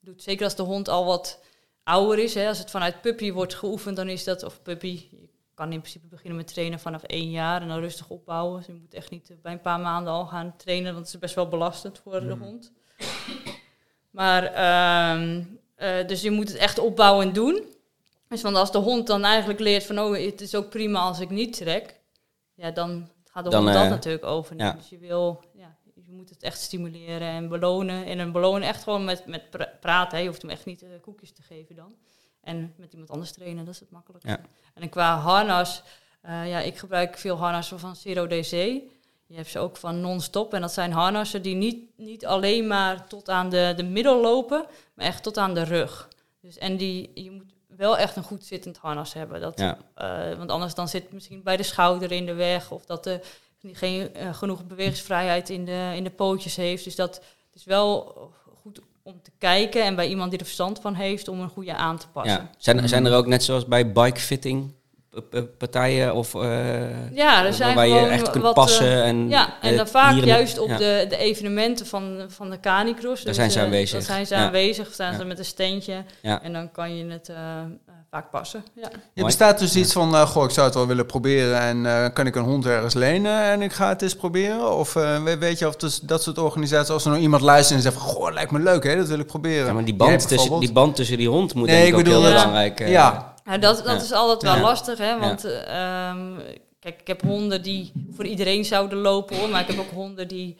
doet. 0.00 0.22
Zeker 0.22 0.44
als 0.44 0.56
de 0.56 0.62
hond 0.62 0.88
al 0.88 1.04
wat 1.04 1.44
ouder 1.82 2.18
is. 2.18 2.34
Hè. 2.34 2.48
Als 2.48 2.58
het 2.58 2.70
vanuit 2.70 3.00
puppy 3.00 3.32
wordt 3.32 3.54
geoefend, 3.54 3.96
dan 3.96 4.08
is 4.08 4.24
dat, 4.24 4.42
of 4.42 4.62
puppy, 4.62 5.08
je 5.10 5.28
kan 5.54 5.72
in 5.72 5.80
principe 5.80 6.06
beginnen 6.06 6.36
met 6.36 6.46
trainen 6.46 6.80
vanaf 6.80 7.02
één 7.02 7.30
jaar 7.30 7.62
en 7.62 7.68
dan 7.68 7.80
rustig 7.80 8.08
opbouwen. 8.08 8.56
Dus 8.56 8.66
je 8.66 8.72
moet 8.72 8.94
echt 8.94 9.10
niet 9.10 9.30
eh, 9.30 9.36
bij 9.42 9.52
een 9.52 9.60
paar 9.60 9.80
maanden 9.80 10.12
al 10.12 10.26
gaan 10.26 10.54
trainen, 10.56 10.92
want 10.92 11.06
het 11.06 11.14
is 11.14 11.20
best 11.20 11.34
wel 11.34 11.48
belastend 11.48 11.98
voor 11.98 12.20
de 12.20 12.36
hond. 12.36 12.72
Maar, 14.10 14.44
ehm, 14.44 15.44
eh, 15.74 16.06
dus 16.06 16.22
je 16.22 16.30
moet 16.30 16.48
het 16.48 16.56
echt 16.56 16.78
opbouwen 16.78 17.26
en 17.26 17.32
doen. 17.32 17.64
Dus 18.28 18.42
want 18.42 18.56
als 18.56 18.72
de 18.72 18.78
hond 18.78 19.06
dan 19.06 19.24
eigenlijk 19.24 19.60
leert 19.60 19.84
van, 19.84 19.98
oh, 19.98 20.16
het 20.16 20.40
is 20.40 20.54
ook 20.54 20.70
prima 20.70 21.00
als 21.00 21.20
ik 21.20 21.30
niet 21.30 21.56
trek, 21.56 22.00
ja, 22.54 22.70
dan 22.70 23.08
gaat 23.30 23.44
de 23.44 23.50
Dan, 23.50 23.62
hond 23.62 23.74
dat 23.74 23.84
eh, 23.84 23.90
natuurlijk 23.90 24.24
overnemen. 24.24 24.72
ja. 24.72 24.78
Dus 24.78 24.88
je 24.88 24.98
wil, 24.98 25.44
ja, 25.54 25.76
je 25.94 26.12
moet 26.12 26.28
het 26.30 26.42
echt 26.42 26.60
stimuleren 26.60 27.28
en 27.28 27.48
belonen. 27.48 28.04
En 28.06 28.18
een 28.18 28.32
belonen 28.32 28.68
echt 28.68 28.82
gewoon 28.82 29.04
met, 29.04 29.26
met 29.26 29.50
pra- 29.50 29.72
praten. 29.80 30.16
Hè. 30.16 30.22
Je 30.22 30.28
hoeft 30.28 30.42
hem 30.42 30.50
echt 30.50 30.64
niet 30.64 30.82
eh, 30.82 30.88
koekjes 31.00 31.32
te 31.32 31.42
geven 31.42 31.74
dan. 31.76 31.94
En 32.40 32.74
met 32.76 32.92
iemand 32.92 33.10
anders 33.10 33.32
trainen, 33.32 33.64
dat 33.64 33.74
is 33.74 33.80
het 33.80 33.90
makkelijkste. 33.90 34.30
Ja. 34.30 34.40
En 34.74 34.88
qua 34.88 35.16
harnas, 35.18 35.82
eh, 36.20 36.48
ja, 36.48 36.60
ik 36.60 36.76
gebruik 36.78 37.18
veel 37.18 37.36
harnassen 37.36 37.78
van 37.78 37.96
Zero 37.96 38.26
DC. 38.26 38.50
Je 39.26 39.34
hebt 39.36 39.48
ze 39.48 39.58
ook 39.58 39.76
van 39.76 40.00
non-stop. 40.00 40.54
En 40.54 40.60
dat 40.60 40.72
zijn 40.72 40.92
harnassen 40.92 41.42
die 41.42 41.54
niet, 41.54 41.84
niet 41.96 42.26
alleen 42.26 42.66
maar 42.66 43.06
tot 43.06 43.28
aan 43.28 43.48
de, 43.48 43.72
de 43.76 43.82
middel 43.84 44.20
lopen, 44.20 44.66
maar 44.94 45.06
echt 45.06 45.22
tot 45.22 45.36
aan 45.38 45.54
de 45.54 45.62
rug. 45.62 46.08
Dus, 46.40 46.58
en 46.58 46.76
die, 46.76 47.10
je 47.14 47.30
moet 47.30 47.52
wel 47.78 47.98
echt 47.98 48.16
een 48.16 48.22
goed 48.22 48.44
zittend 48.44 48.76
harnas 48.76 49.12
hebben. 49.12 49.40
Dat, 49.40 49.58
Ja. 49.58 49.78
eh, 49.94 50.36
want 50.38 50.50
anders 50.50 50.74
dan 50.74 50.88
zit 50.88 51.02
het 51.02 51.12
misschien 51.12 51.42
bij 51.42 51.56
de 51.56 51.62
schouder 51.62 52.12
in 52.12 52.26
de 52.26 52.34
weg. 52.34 52.70
Of 52.70 52.84
dat 52.86 53.06
er 53.06 53.20
geen 53.72 54.14
eh, 54.14 54.34
genoeg 54.34 54.64
bewegingsvrijheid 54.66 55.50
in 55.50 55.64
de, 55.64 55.92
in 55.94 56.04
de 56.04 56.10
pootjes 56.10 56.56
heeft. 56.56 56.84
Dus 56.84 56.94
dat 56.96 57.22
is 57.52 57.64
wel 57.64 58.14
goed 58.62 58.80
om 59.02 59.22
te 59.22 59.30
kijken. 59.38 59.84
En 59.84 59.96
bij 59.96 60.08
iemand 60.08 60.30
die 60.30 60.38
er 60.38 60.44
verstand 60.44 60.80
van 60.80 60.94
heeft, 60.94 61.28
om 61.28 61.40
een 61.40 61.48
goede 61.48 61.74
aan 61.74 61.98
te 61.98 62.08
passen. 62.08 62.32
Ja. 62.36 62.50
Zijn, 62.58 62.88
zijn 62.88 63.06
er 63.06 63.14
ook 63.14 63.26
net 63.26 63.44
zoals 63.44 63.66
bij 63.66 63.92
bikefitting 63.92 64.74
partijen 65.58 66.14
of 66.14 66.34
eh, 66.34 67.14
Ja, 67.14 67.44
er 67.44 67.52
zijn 67.52 67.74
waar 67.74 67.86
je 67.88 67.98
echt 67.98 68.30
kunt 68.30 68.44
wat, 68.44 68.54
passen 68.54 68.86
eh, 68.86 69.06
en 69.06 69.28
Ja, 69.28 69.54
en 69.60 69.70
eh, 69.70 69.76
dan 69.76 69.88
vaak 69.88 70.12
dieren- 70.12 70.28
juist 70.28 70.58
op 70.58 70.68
ja. 70.68 70.76
de, 70.76 71.06
de 71.08 71.16
evenementen 71.16 71.86
van, 71.86 72.24
van 72.28 72.50
de 72.50 72.60
canicross. 72.60 73.22
Daar 73.24 73.34
zijn 73.34 73.50
ze 73.50 73.58
eh, 73.58 73.64
aanwezig. 73.64 73.92
Daar 73.92 74.02
zijn 74.02 74.26
ze 74.26 74.34
Ja. 74.34 74.40
aanwezig, 74.40 74.92
staan 74.92 75.12
Ja. 75.12 75.18
ze 75.18 75.24
met 75.24 75.38
een 75.38 75.44
steentje. 75.44 76.04
Ja. 76.22 76.42
En 76.42 76.52
dan 76.52 76.70
kan 76.70 76.96
je 76.96 77.04
het 77.10 77.28
eh, 77.28 77.36
eh, 77.36 77.64
vaak 78.10 78.30
passen. 78.30 78.64
Ja. 78.74 78.88
Je 79.14 79.24
bestaat 79.24 79.58
dus 79.58 79.76
iets 79.76 79.92
van, 79.92 80.14
uh, 80.14 80.20
goh, 80.22 80.44
ik 80.44 80.50
zou 80.50 80.66
het 80.66 80.74
wel 80.74 80.86
willen 80.86 81.06
proberen 81.06 81.60
en 81.60 81.84
uh, 81.84 82.06
kan 82.12 82.26
ik 82.26 82.36
een 82.36 82.42
hond 82.44 82.66
ergens 82.66 82.94
lenen 82.94 83.42
en 83.42 83.62
ik 83.62 83.72
ga 83.72 83.88
het 83.88 84.02
eens 84.02 84.16
proberen? 84.16 84.76
Of 84.76 84.94
uh, 84.94 85.22
weet 85.38 85.58
je 85.58 85.66
of 85.66 85.76
dus 85.76 86.00
dat 86.00 86.22
soort 86.22 86.38
organisaties, 86.38 86.90
als 86.90 87.04
er 87.04 87.10
nou 87.10 87.22
iemand 87.22 87.42
luistert 87.42 87.76
en 87.76 87.82
zegt 87.82 87.94
van, 87.96 88.04
goh, 88.06 88.32
lijkt 88.32 88.50
me 88.50 88.58
leuk 88.58 88.84
hè, 88.84 88.96
dat 88.96 89.08
wil 89.08 89.18
ik 89.18 89.26
proberen. 89.26 89.66
Ja, 89.66 89.72
maar 89.72 89.84
die 89.84 89.94
band, 89.94 90.28
tussen, 90.28 90.60
die 90.60 90.72
band 90.72 90.96
tussen 90.96 91.16
die 91.16 91.28
hond 91.28 91.54
moet 91.54 91.66
nee, 91.66 91.76
denk 91.76 91.92
ik, 91.92 91.98
ik 91.98 92.04
bedoel, 92.04 92.18
ook 92.18 92.24
heel 92.26 92.34
ja. 92.36 92.40
belangrijk. 92.40 92.88
ja. 92.88 93.36
Ja, 93.48 93.58
dat, 93.58 93.84
dat 93.84 94.02
is 94.02 94.12
altijd 94.12 94.42
wel 94.42 94.62
lastig 94.62 94.98
hè, 94.98 95.18
want 95.18 95.44
um, 95.44 96.36
kijk, 96.80 97.00
ik 97.00 97.06
heb 97.06 97.22
honden 97.22 97.62
die 97.62 97.92
voor 98.10 98.24
iedereen 98.24 98.64
zouden 98.64 98.98
lopen 98.98 99.36
hoor, 99.36 99.48
maar 99.48 99.60
ik 99.60 99.66
heb 99.66 99.78
ook 99.78 99.90
honden 99.90 100.28
die 100.28 100.56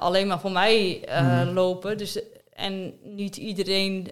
alleen 0.00 0.26
maar 0.26 0.40
voor 0.40 0.52
mij 0.52 1.04
mm. 1.22 1.54
lopen. 1.54 1.98
Dus, 1.98 2.20
en 2.52 2.94
niet 3.02 3.36
iedereen 3.36 4.08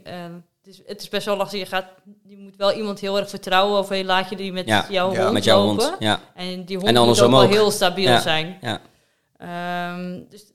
het 0.64 0.74
is, 0.74 0.82
het 0.86 1.00
is 1.00 1.08
best 1.08 1.26
wel 1.26 1.36
lastig. 1.36 1.60
Je, 1.60 1.66
gaat, 1.66 1.86
je 2.28 2.36
moet 2.36 2.56
wel 2.56 2.72
iemand 2.72 3.00
heel 3.00 3.18
erg 3.18 3.28
vertrouwen 3.28 3.78
of 3.78 3.96
je 3.96 4.04
laat 4.04 4.30
je 4.30 4.36
die 4.36 4.52
met 4.52 4.66
jouw 4.66 5.12
ja, 5.12 5.20
hond 5.20 5.32
met 5.32 5.44
jouw 5.44 5.64
lopen. 5.64 5.84
Hond, 5.84 5.96
ja. 5.98 6.20
En 6.34 6.64
die 6.64 6.76
hond 6.76 6.88
en 6.88 7.06
moet 7.06 7.22
ook 7.22 7.30
wel 7.30 7.40
heel 7.40 7.70
stabiel 7.70 8.20
zijn. 8.20 8.58
Ja. 8.60 8.80
Um, 9.94 10.26
dus 10.30 10.51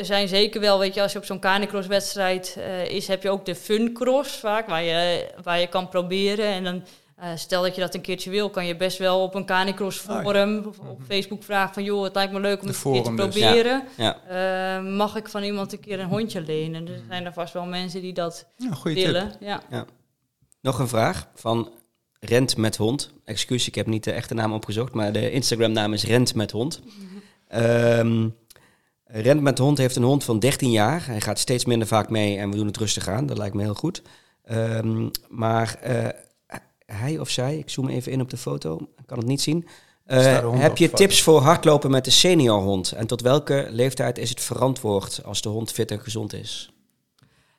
er 0.00 0.06
zijn 0.06 0.28
zeker 0.28 0.60
wel, 0.60 0.78
weet 0.78 0.94
je, 0.94 1.02
als 1.02 1.12
je 1.12 1.18
op 1.18 1.24
zo'n 1.24 1.40
canicross 1.40 1.86
wedstrijd 1.86 2.56
uh, 2.58 2.84
is, 2.84 3.08
heb 3.08 3.22
je 3.22 3.30
ook 3.30 3.44
de 3.44 3.54
fun 3.54 3.92
cross 3.92 4.36
vaak, 4.36 4.66
waar 4.66 4.82
je, 4.82 5.26
waar 5.42 5.60
je 5.60 5.66
kan 5.66 5.88
proberen. 5.88 6.46
En 6.46 6.64
dan 6.64 6.82
uh, 7.18 7.26
stel 7.34 7.62
dat 7.62 7.74
je 7.74 7.80
dat 7.80 7.94
een 7.94 8.00
keertje 8.00 8.30
wil, 8.30 8.50
kan 8.50 8.66
je 8.66 8.76
best 8.76 8.98
wel 8.98 9.22
op 9.22 9.34
een 9.34 9.44
canicross 9.44 9.98
forum 9.98 10.58
oh, 10.58 10.62
ja. 10.62 10.68
of 10.68 10.78
op 10.78 11.00
Facebook 11.08 11.42
vragen 11.42 11.74
van 11.74 11.84
joh, 11.84 12.04
het 12.04 12.14
lijkt 12.14 12.32
me 12.32 12.40
leuk 12.40 12.60
om 12.60 12.66
het 12.66 12.84
een 12.84 12.92
keer 12.92 13.02
te 13.02 13.14
proberen. 13.14 13.82
Dus, 13.84 13.96
ja. 13.96 14.16
Ja. 14.30 14.78
Uh, 14.78 14.96
mag 14.96 15.16
ik 15.16 15.28
van 15.28 15.42
iemand 15.42 15.72
een 15.72 15.80
keer 15.80 16.00
een 16.00 16.08
hondje 16.08 16.40
lenen? 16.40 16.88
Er 16.88 17.02
zijn 17.08 17.24
er 17.24 17.32
vast 17.32 17.52
wel 17.52 17.66
mensen 17.66 18.00
die 18.00 18.12
dat 18.12 18.46
willen. 18.82 19.32
Ja. 19.40 19.62
Nog 20.60 20.78
een 20.78 20.88
vraag 20.88 21.28
van 21.34 21.72
Rent 22.20 22.56
met 22.56 22.76
hond. 22.76 23.12
Excuus, 23.24 23.66
ik 23.66 23.74
heb 23.74 23.86
niet 23.86 24.04
de 24.04 24.12
echte 24.12 24.34
naam 24.34 24.52
opgezocht, 24.52 24.92
maar 24.92 25.12
de 25.12 25.30
Instagram 25.30 25.72
naam 25.72 25.92
is 25.92 26.04
Rent 26.04 26.34
met 26.34 26.50
hond. 26.50 26.80
Um, 27.54 28.36
Rent 29.12 29.40
met 29.40 29.58
hond 29.58 29.78
heeft 29.78 29.96
een 29.96 30.02
hond 30.02 30.24
van 30.24 30.38
13 30.38 30.70
jaar. 30.70 31.06
Hij 31.06 31.20
gaat 31.20 31.38
steeds 31.38 31.64
minder 31.64 31.88
vaak 31.88 32.10
mee 32.10 32.38
en 32.38 32.50
we 32.50 32.56
doen 32.56 32.66
het 32.66 32.76
rustig 32.76 33.08
aan. 33.08 33.26
Dat 33.26 33.38
lijkt 33.38 33.54
me 33.54 33.62
heel 33.62 33.74
goed. 33.74 34.02
Um, 34.50 35.10
maar 35.28 35.78
uh, 35.86 36.08
hij 36.86 37.18
of 37.18 37.28
zij, 37.28 37.58
ik 37.58 37.70
zoom 37.70 37.88
even 37.88 38.12
in 38.12 38.20
op 38.20 38.30
de 38.30 38.36
foto, 38.36 38.76
ik 38.76 39.06
kan 39.06 39.18
het 39.18 39.26
niet 39.26 39.40
zien. 39.40 39.68
Uh, 40.06 40.60
heb 40.60 40.76
je 40.76 40.90
tips 40.90 41.22
voor 41.22 41.40
hardlopen 41.40 41.90
met 41.90 42.04
de 42.04 42.10
seniorhond? 42.10 42.92
En 42.92 43.06
tot 43.06 43.20
welke 43.20 43.66
leeftijd 43.70 44.18
is 44.18 44.30
het 44.30 44.40
verantwoord 44.40 45.20
als 45.24 45.42
de 45.42 45.48
hond 45.48 45.72
fit 45.72 45.90
en 45.90 46.00
gezond 46.00 46.32
is? 46.32 46.70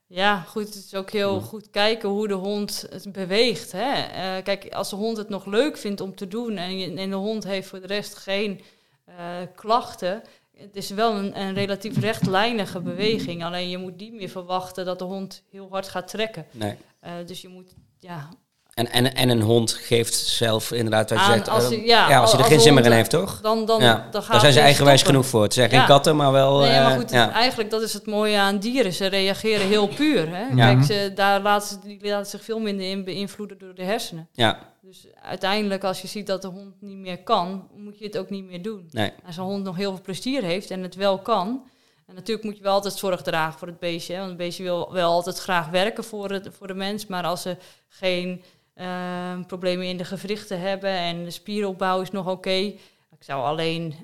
Ja, 0.08 0.42
goed. 0.42 0.66
Het 0.66 0.86
is 0.86 0.96
ook 0.96 1.12
heel 1.12 1.42
goed 1.42 1.70
kijken 1.70 2.10
hoe 2.10 2.28
de 2.28 2.34
hond 2.34 2.86
het 2.90 3.12
beweegt. 3.12 3.72
Hè? 3.72 3.94
Uh, 3.94 4.44
kijk, 4.44 4.74
als 4.74 4.90
de 4.90 4.96
hond 4.96 5.18
het 5.18 5.30
nog 5.30 5.46
leuk 5.46 5.78
vindt 5.78 6.02
om 6.02 6.16
te 6.16 6.28
doen 6.28 6.58
en, 6.58 6.80
je, 6.80 6.94
en 6.94 7.10
de 7.10 7.16
hond 7.16 7.44
heeft 7.44 7.68
voor 7.68 7.82
de 7.82 7.88
rest 7.88 8.16
geen 8.16 8.62
uh, 9.10 9.16
klachten, 9.56 10.24
het 10.62 10.76
is 10.76 10.90
wel 10.90 11.16
een, 11.16 11.40
een, 11.40 11.54
relatief 11.54 11.98
rechtlijnige 11.98 12.82
beweging. 12.82 13.44
Alleen 13.44 13.70
je 13.70 13.78
moet 13.78 13.98
niet 13.98 14.14
meer 14.14 14.30
verwachten 14.30 14.86
dat 14.86 15.00
de 15.00 15.06
hond 15.06 15.44
heel 15.52 15.68
hard 15.72 15.90
gaat 15.90 16.08
trekken. 16.08 16.46
Nee. 16.52 16.76
Uh, 17.04 17.12
dus 17.26 17.42
je 17.42 17.48
moet 17.48 17.74
ja, 18.00 18.30
en, 18.74 18.92
en, 18.92 19.16
en 19.16 19.30
een 19.30 19.42
hond 19.42 19.72
geeft 19.72 20.14
zelf 20.16 20.72
inderdaad 20.72 21.10
wat 21.10 21.20
je 21.20 21.26
zegt. 21.26 21.50
als 21.50 21.64
uh, 21.64 21.70
hij- 21.70 21.86
ja, 21.86 22.10
ja, 22.10 22.20
als 22.20 22.32
hij 22.32 22.42
er 22.42 22.48
geen 22.48 22.60
zin 22.60 22.74
meer 22.74 22.86
in 22.86 22.92
heeft, 22.92 23.10
toch? 23.10 23.40
dan, 23.42 23.66
dan, 23.66 23.82
ja. 23.82 24.08
dan 24.12 24.22
gaat 24.22 24.32
Daar 24.32 24.40
zijn 24.40 24.54
ze 24.54 24.60
eigenwijs 24.60 25.00
stoppen. 25.00 25.20
genoeg 25.22 25.32
voor. 25.32 25.44
Het 25.44 25.54
zijn 25.54 25.70
geen 25.70 25.86
katten, 25.86 26.16
maar 26.16 26.32
wel... 26.32 26.60
Nee, 26.60 26.80
maar 26.80 26.92
eh, 26.92 26.98
goed, 26.98 27.12
ja. 27.12 27.32
eigenlijk 27.32 27.70
dat 27.70 27.82
is 27.82 27.94
het 27.94 28.06
mooie 28.06 28.38
aan 28.38 28.58
dieren. 28.58 28.94
Ze 28.94 29.06
reageren 29.06 29.68
heel 29.68 29.88
puur. 29.88 30.36
Hè? 30.36 30.56
Kijk, 30.56 30.84
ze, 30.84 31.12
daar 31.16 31.42
laten 31.42 31.68
ze, 31.68 31.98
die 31.98 32.10
laten 32.10 32.30
zich 32.30 32.44
veel 32.44 32.60
minder 32.60 32.90
in 32.90 33.04
beïnvloeden 33.04 33.58
door 33.58 33.76
de 33.76 33.84
hersenen. 33.84 34.28
ja, 34.34 34.58
Dus 34.92 35.08
uiteindelijk, 35.22 35.84
als 35.84 36.02
je 36.02 36.08
ziet 36.08 36.28
dat 36.28 36.42
de 36.42 36.48
hond 36.48 36.82
niet 36.82 36.98
meer 36.98 37.24
kan, 37.24 37.68
moet 37.76 38.00
je 38.00 38.06
het 38.06 38.18
ook 38.18 38.30
niet 38.30 38.44
meer 38.44 38.62
doen. 38.62 38.88
nee. 38.92 39.12
Als 39.26 39.38
een 39.38 39.44
hond 39.44 39.64
nog 39.64 39.76
heel 39.76 39.92
veel 39.92 40.02
plezier 40.02 40.44
heeft 40.44 40.72
en 40.72 40.84
het 40.84 40.96
wel 40.96 41.20
kan. 41.20 41.68
En 42.08 42.16
natuurlijk 42.16 42.46
moet 42.46 42.58
je 42.58 42.64
wel 42.64 42.74
altijd 42.74 42.94
zorg 42.94 43.22
dragen 43.22 43.60
voor 43.60 43.68
het 43.68 43.80
beestje. 43.80 44.14
Hè? 44.14 44.20
Want 44.20 44.30
het 44.30 44.40
beestje 44.40 44.64
wil 44.64 44.94
wel 44.94 45.12
altijd 45.12 45.38
graag 45.38 45.70
werken 45.70 46.04
voor, 46.04 46.32
het, 46.32 46.50
voor 46.52 46.68
de 46.68 46.74
mens. 46.74 47.06
Maar 47.08 47.24
als 47.24 47.42
ze 47.42 47.58
geen 47.88 48.44
eh, 48.74 49.40
problemen 49.48 49.86
in 49.86 49.98
de 49.98 50.06
gewrichten 50.06 50.60
hebben 50.60 50.90
en 50.90 51.24
de 51.24 51.32
spieropbouw 51.32 52.02
is 52.02 52.12
nog 52.12 52.28
oké. 52.28 52.50
Ik 52.50 52.78
zou 53.20 53.44
alleen 53.44 53.96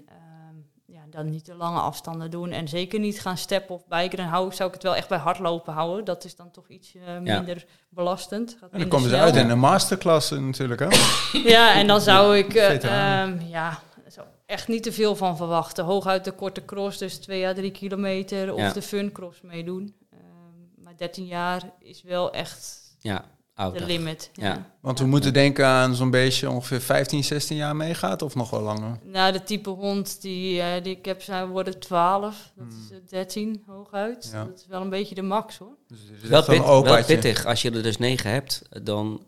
dan 1.18 1.30
niet 1.30 1.46
te 1.46 1.56
lange 1.56 1.80
afstanden 1.80 2.32
doen. 2.32 2.52
En 2.52 2.68
zeker 2.68 3.00
niet 3.00 3.22
gaan 3.22 3.38
steppen 3.38 3.76
of 3.76 3.88
biken. 3.88 4.20
En 4.20 4.26
hou, 4.26 4.54
zou 4.54 4.68
ik 4.68 4.74
het 4.74 4.84
wel 4.84 4.96
echt 4.96 5.10
bij 5.10 5.18
hardlopen 5.18 5.74
houden. 5.74 6.06
Dat 6.06 6.24
is 6.24 6.36
dan 6.36 6.52
toch 6.52 6.68
iets 6.68 6.96
eh, 6.96 7.18
minder 7.20 7.66
belastend. 7.90 8.58
Gaat 8.60 8.72
En 8.72 8.80
dan 8.80 8.88
komen 8.88 9.10
ze 9.10 9.18
uit 9.18 9.36
in 9.36 9.50
een 9.50 9.60
masterclass 9.60 10.30
natuurlijk, 10.32 10.80
hè? 10.80 10.88
Ja, 11.54 11.74
en 11.74 11.88
dan 11.88 12.02
zou 12.02 12.38
ik 12.38 12.54
eh, 12.54 12.84
ehm, 12.84 13.40
ja, 13.42 13.80
zo 14.12 14.22
echt 14.46 14.68
niet 14.68 14.84
te 14.84 14.92
veel 14.92 15.16
van 15.16 15.38
verwachten. 15.38 15.86
Hooguit 15.86 16.24
de 16.24 16.32
korte 16.32 16.66
cross, 16.66 16.98
dus 16.98 17.18
2 17.18 17.48
à 17.48 17.54
3 17.54 17.72
kilometer, 17.72 18.54
of 18.54 18.60
Ja. 18.60 18.74
de 18.74 18.82
fun 18.82 19.12
cross 19.12 19.42
meedoen. 19.42 19.96
Ehm, 20.12 20.84
maar 20.84 20.98
13 20.98 21.26
jaar 21.26 21.62
is 21.80 22.02
wel 22.02 22.32
echt 22.32 22.86
Ja, 23.00 23.26
de 23.58 23.64
ouder. 23.64 23.86
limit. 23.86 24.30
Ja. 24.34 24.48
Ja. 24.48 24.72
Want 24.82 25.00
we 25.00 25.06
moeten 25.06 25.34
denken 25.34 25.66
aan 25.66 25.96
zo'n 25.96 26.12
beestje 26.12 26.50
ongeveer 26.50 26.82
15, 26.82 27.24
16 27.24 27.58
jaar 27.58 27.76
meegaat 27.76 28.22
of 28.22 28.36
nog 28.36 28.50
wel 28.50 28.62
langer. 28.62 29.00
Nou, 29.04 29.32
de 29.32 29.44
type 29.44 29.70
hond 29.70 30.22
die, 30.22 30.62
eh, 30.62 30.84
die 30.84 30.98
ik 30.98 31.06
heb, 31.06 31.22
zijn 31.22 31.48
worden 31.48 31.80
12. 31.80 32.52
Dat 32.56 32.68
is 32.68 32.92
eh, 32.92 32.98
13 33.10 33.64
hooguit. 33.68 34.30
Ja. 34.34 34.44
Dat 34.46 34.60
is 34.60 34.66
wel 34.68 34.82
een 34.82 34.90
beetje 34.90 35.16
de 35.16 35.22
max 35.22 35.58
hoor. 35.58 35.76
Dus 35.88 36.00
het 36.12 36.24
is 36.24 36.30
Wel, 36.30 36.44
pit, 36.84 37.06
pittig. 37.06 37.46
Als 37.46 37.62
je 37.62 37.72
er 37.72 37.84
dus 37.84 37.98
negen 37.98 38.32
hebt, 38.32 38.62
dan... 38.84 39.26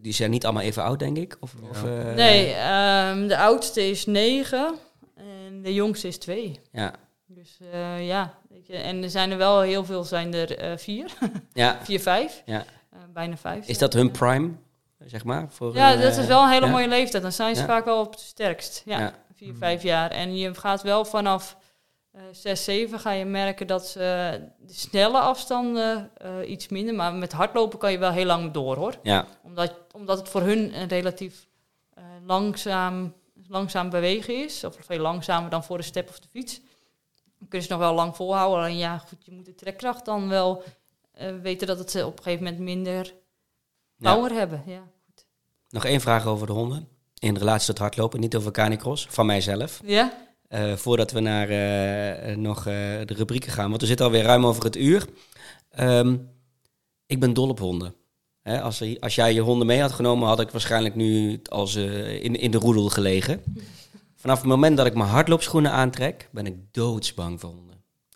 Die 0.00 0.12
zijn 0.12 0.30
niet 0.30 0.44
allemaal 0.44 0.62
even 0.62 0.82
oud, 0.82 0.98
denk 0.98 1.16
ik? 1.16 1.36
Of, 1.40 1.54
of, 1.70 1.84
eh, 1.84 2.14
nee, 2.14 2.52
ehm, 2.52 3.26
de 3.26 3.38
oudste 3.38 3.88
is 3.88 4.06
9 4.06 4.74
en 5.16 5.62
de 5.62 5.74
jongste 5.74 6.08
is 6.08 6.18
2. 6.18 6.60
Ja, 6.72 6.94
Dus 7.26 7.58
eh, 7.72 8.06
ja, 8.06 8.38
weet 8.48 8.66
je, 8.66 8.76
en 8.76 9.02
er 9.02 9.10
zijn 9.10 9.30
er 9.30 9.36
wel 9.36 9.60
heel 9.60 9.84
veel, 9.84 10.04
zijn 10.04 10.34
er 10.34 10.58
eh, 10.58 10.76
vier, 10.76 11.10
ja, 11.52 11.78
vier, 11.84 12.00
vijf, 12.00 12.42
ja. 12.46 12.64
Eh, 13.10 13.16
bijna 13.16 13.36
vijf. 13.36 13.66
Is 13.68 13.78
dat 13.78 13.92
hun 13.92 14.10
prime, 14.10 14.50
zeg 14.98 15.24
maar? 15.24 15.50
Voor, 15.50 15.74
Ja, 15.74 15.94
eh, 15.94 16.00
dat 16.00 16.16
is 16.16 16.26
wel 16.26 16.42
een 16.42 16.50
hele 16.50 16.66
ja? 16.66 16.72
mooie 16.72 16.88
leeftijd. 16.88 17.22
Dan 17.22 17.32
zijn 17.32 17.56
ze 17.56 17.64
vaak 17.64 17.84
wel 17.84 18.00
op 18.00 18.10
het 18.10 18.20
sterkst. 18.20 18.82
Ja, 18.84 19.14
vier, 19.34 19.54
vijf 19.54 19.82
jaar. 19.82 20.10
En 20.10 20.36
je 20.36 20.54
gaat 20.54 20.82
wel 20.82 21.04
vanaf 21.04 21.56
eh 22.12 22.22
zes, 22.32 22.64
zeven 22.64 22.98
ga 23.00 23.10
je 23.10 23.24
merken 23.24 23.66
dat 23.66 23.86
ze 23.86 24.00
de 24.58 24.72
snelle 24.72 25.18
afstanden 25.18 26.10
eh, 26.16 26.50
iets 26.50 26.68
minder. 26.68 26.94
Maar 26.94 27.14
met 27.14 27.32
hardlopen 27.32 27.78
kan 27.78 27.92
je 27.92 27.98
wel 27.98 28.10
heel 28.10 28.24
lang 28.24 28.52
door 28.52 28.76
hoor. 28.76 28.94
Ja, 29.02 29.26
Omdat, 29.42 29.74
omdat 29.92 30.18
het 30.18 30.28
voor 30.28 30.40
hun 30.42 30.80
een 30.80 30.88
relatief 30.88 31.46
eh, 31.94 32.04
langzaam, 32.26 33.14
langzaam 33.48 33.90
bewegen 33.90 34.44
is. 34.44 34.64
Of 34.64 34.76
veel 34.80 34.98
langzamer 34.98 35.50
dan 35.50 35.64
voor 35.64 35.76
de 35.76 35.82
step 35.82 36.08
of 36.08 36.18
de 36.20 36.28
fiets. 36.28 36.60
Dan 37.38 37.48
kunnen 37.48 37.66
ze 37.66 37.72
nog 37.72 37.82
wel 37.82 37.94
lang 37.94 38.16
volhouden. 38.16 38.58
Alleen 38.58 38.76
ja, 38.76 38.98
goed, 38.98 39.24
je 39.24 39.32
moet 39.32 39.44
de 39.44 39.54
trekkracht 39.54 40.04
dan 40.04 40.28
wel 40.28 40.62
eh, 40.62 40.68
weten 41.42 41.66
dat 41.66 41.78
het 41.78 41.90
ze 41.90 42.06
op 42.06 42.16
een 42.16 42.22
gegeven 42.22 42.44
moment 42.44 42.62
minder 42.62 43.14
Ja. 43.96 44.14
power 44.14 44.32
hebben. 44.32 44.62
Ja. 44.66 44.82
nog 45.68 45.84
één 45.84 46.00
vraag 46.00 46.26
over 46.26 46.46
de 46.46 46.52
honden. 46.52 46.88
In 47.18 47.36
relatie 47.36 47.66
tot 47.66 47.78
hardlopen, 47.78 48.20
niet 48.20 48.36
over 48.36 48.50
canicross, 48.52 49.06
van 49.10 49.26
mijzelf. 49.26 49.80
ja? 49.84 50.28
Eh, 50.48 50.72
voordat 50.76 51.10
we 51.10 51.20
naar 51.20 51.48
eh, 51.48 52.36
nog 52.36 52.58
eh, 52.58 52.64
de 53.04 53.14
rubrieken 53.14 53.52
gaan, 53.52 53.68
want 53.68 53.80
we 53.80 53.86
zitten 53.86 54.06
alweer 54.06 54.22
ruim 54.22 54.46
over 54.46 54.64
het 54.64 54.76
uur. 54.76 55.06
Ehm, 55.70 56.16
ik 57.06 57.20
ben 57.20 57.32
dol 57.34 57.48
op 57.48 57.58
honden. 57.58 57.94
Hè, 58.42 58.60
als, 58.62 58.80
er- 58.80 58.96
als 59.00 59.14
jij 59.14 59.32
je 59.34 59.40
honden 59.40 59.66
mee 59.66 59.80
had 59.80 59.92
genomen, 59.92 60.28
had 60.28 60.40
ik 60.40 60.50
waarschijnlijk 60.50 60.94
nu 60.94 61.40
als 61.48 61.74
eh, 61.74 62.22
in, 62.24 62.36
in 62.36 62.50
de 62.50 62.58
roedel 62.58 62.88
gelegen. 62.88 63.42
Vanaf 64.16 64.38
het 64.38 64.46
moment 64.46 64.76
dat 64.76 64.86
ik 64.86 64.94
mijn 64.94 65.08
hardloopschoenen 65.10 65.72
aantrek, 65.72 66.28
ben 66.32 66.46
ik 66.46 66.54
doodsbang 66.72 67.40
voor 67.40 67.50
honden. 67.50 67.69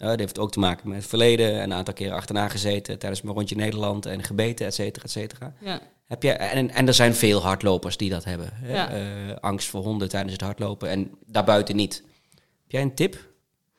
Ja, 0.05 0.11
dat 0.11 0.19
heeft 0.19 0.39
ook 0.39 0.51
te 0.51 0.59
maken 0.59 0.89
met 0.89 0.99
het 0.99 1.07
verleden. 1.07 1.63
Een 1.63 1.73
aantal 1.73 1.95
keren 1.95 2.15
achterna 2.15 2.49
gezeten 2.49 2.99
tijdens 2.99 3.23
mijn 3.23 3.37
rondje 3.37 3.57
Nederland 3.57 4.07
en 4.07 4.23
gebeten, 4.23 4.67
et 4.67 4.75
cetera, 4.75 5.05
et 5.05 5.11
cetera. 5.11 5.53
Ja. 5.61 5.81
Heb 6.07 6.23
je, 6.23 6.33
en, 6.33 6.71
en 6.71 6.87
er 6.87 6.95
zijn 6.95 7.15
veel 7.15 7.41
hardlopers 7.43 7.97
die 7.97 8.11
dat 8.11 8.25
hebben. 8.25 8.51
Hè? 8.53 8.75
Ja. 8.75 8.91
Eh, 8.91 9.37
angst 9.41 9.69
voor 9.69 9.83
honden 9.83 10.09
tijdens 10.09 10.33
het 10.33 10.41
hardlopen 10.41 10.89
en 10.89 11.11
daarbuiten 11.27 11.77
niet. 11.77 12.03
Heb 12.33 12.71
jij 12.71 12.83
een 12.83 12.95
tip? 12.95 13.33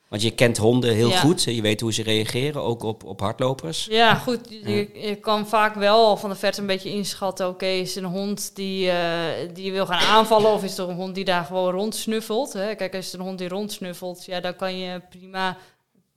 Want 0.08 0.22
je 0.22 0.30
kent 0.30 0.56
honden 0.56 0.94
heel 0.94 1.08
Ja. 1.08 1.18
goed. 1.18 1.42
Je 1.42 1.62
weet 1.62 1.80
hoe 1.80 1.92
ze 1.92 2.02
reageren, 2.02 2.62
ook 2.62 2.82
op, 2.82 3.04
op 3.04 3.20
hardlopers. 3.20 3.86
Ja, 3.90 4.14
goed. 4.14 4.38
Je, 4.50 4.90
je 4.94 5.14
kan 5.14 5.48
vaak 5.48 5.74
wel 5.74 6.16
van 6.16 6.30
de 6.30 6.36
verte 6.36 6.60
een 6.60 6.66
beetje 6.66 6.90
inschatten. 6.90 7.48
Oké, 7.48 7.66
is 7.66 7.94
het 7.94 8.04
een 8.04 8.10
hond 8.10 8.50
die, 8.54 8.90
eh, 8.90 9.48
die 9.52 9.72
wil 9.72 9.86
gaan 9.86 10.00
aanvallen 10.16 10.52
of 10.52 10.64
is 10.64 10.76
het 10.76 10.88
een 10.88 10.94
hond 10.94 11.14
die 11.14 11.24
daar 11.24 11.44
gewoon 11.44 11.72
rondsnuffelt? 11.72 12.52
Hè? 12.52 12.74
Kijk, 12.74 12.94
als 12.94 13.04
het 13.04 13.14
een 13.14 13.26
hond 13.26 13.38
die 13.38 13.48
rondsnuffelt, 13.48 14.24
ja, 14.24 14.40
dan 14.40 14.56
kan 14.56 14.78
je 14.78 15.00
prima 15.10 15.56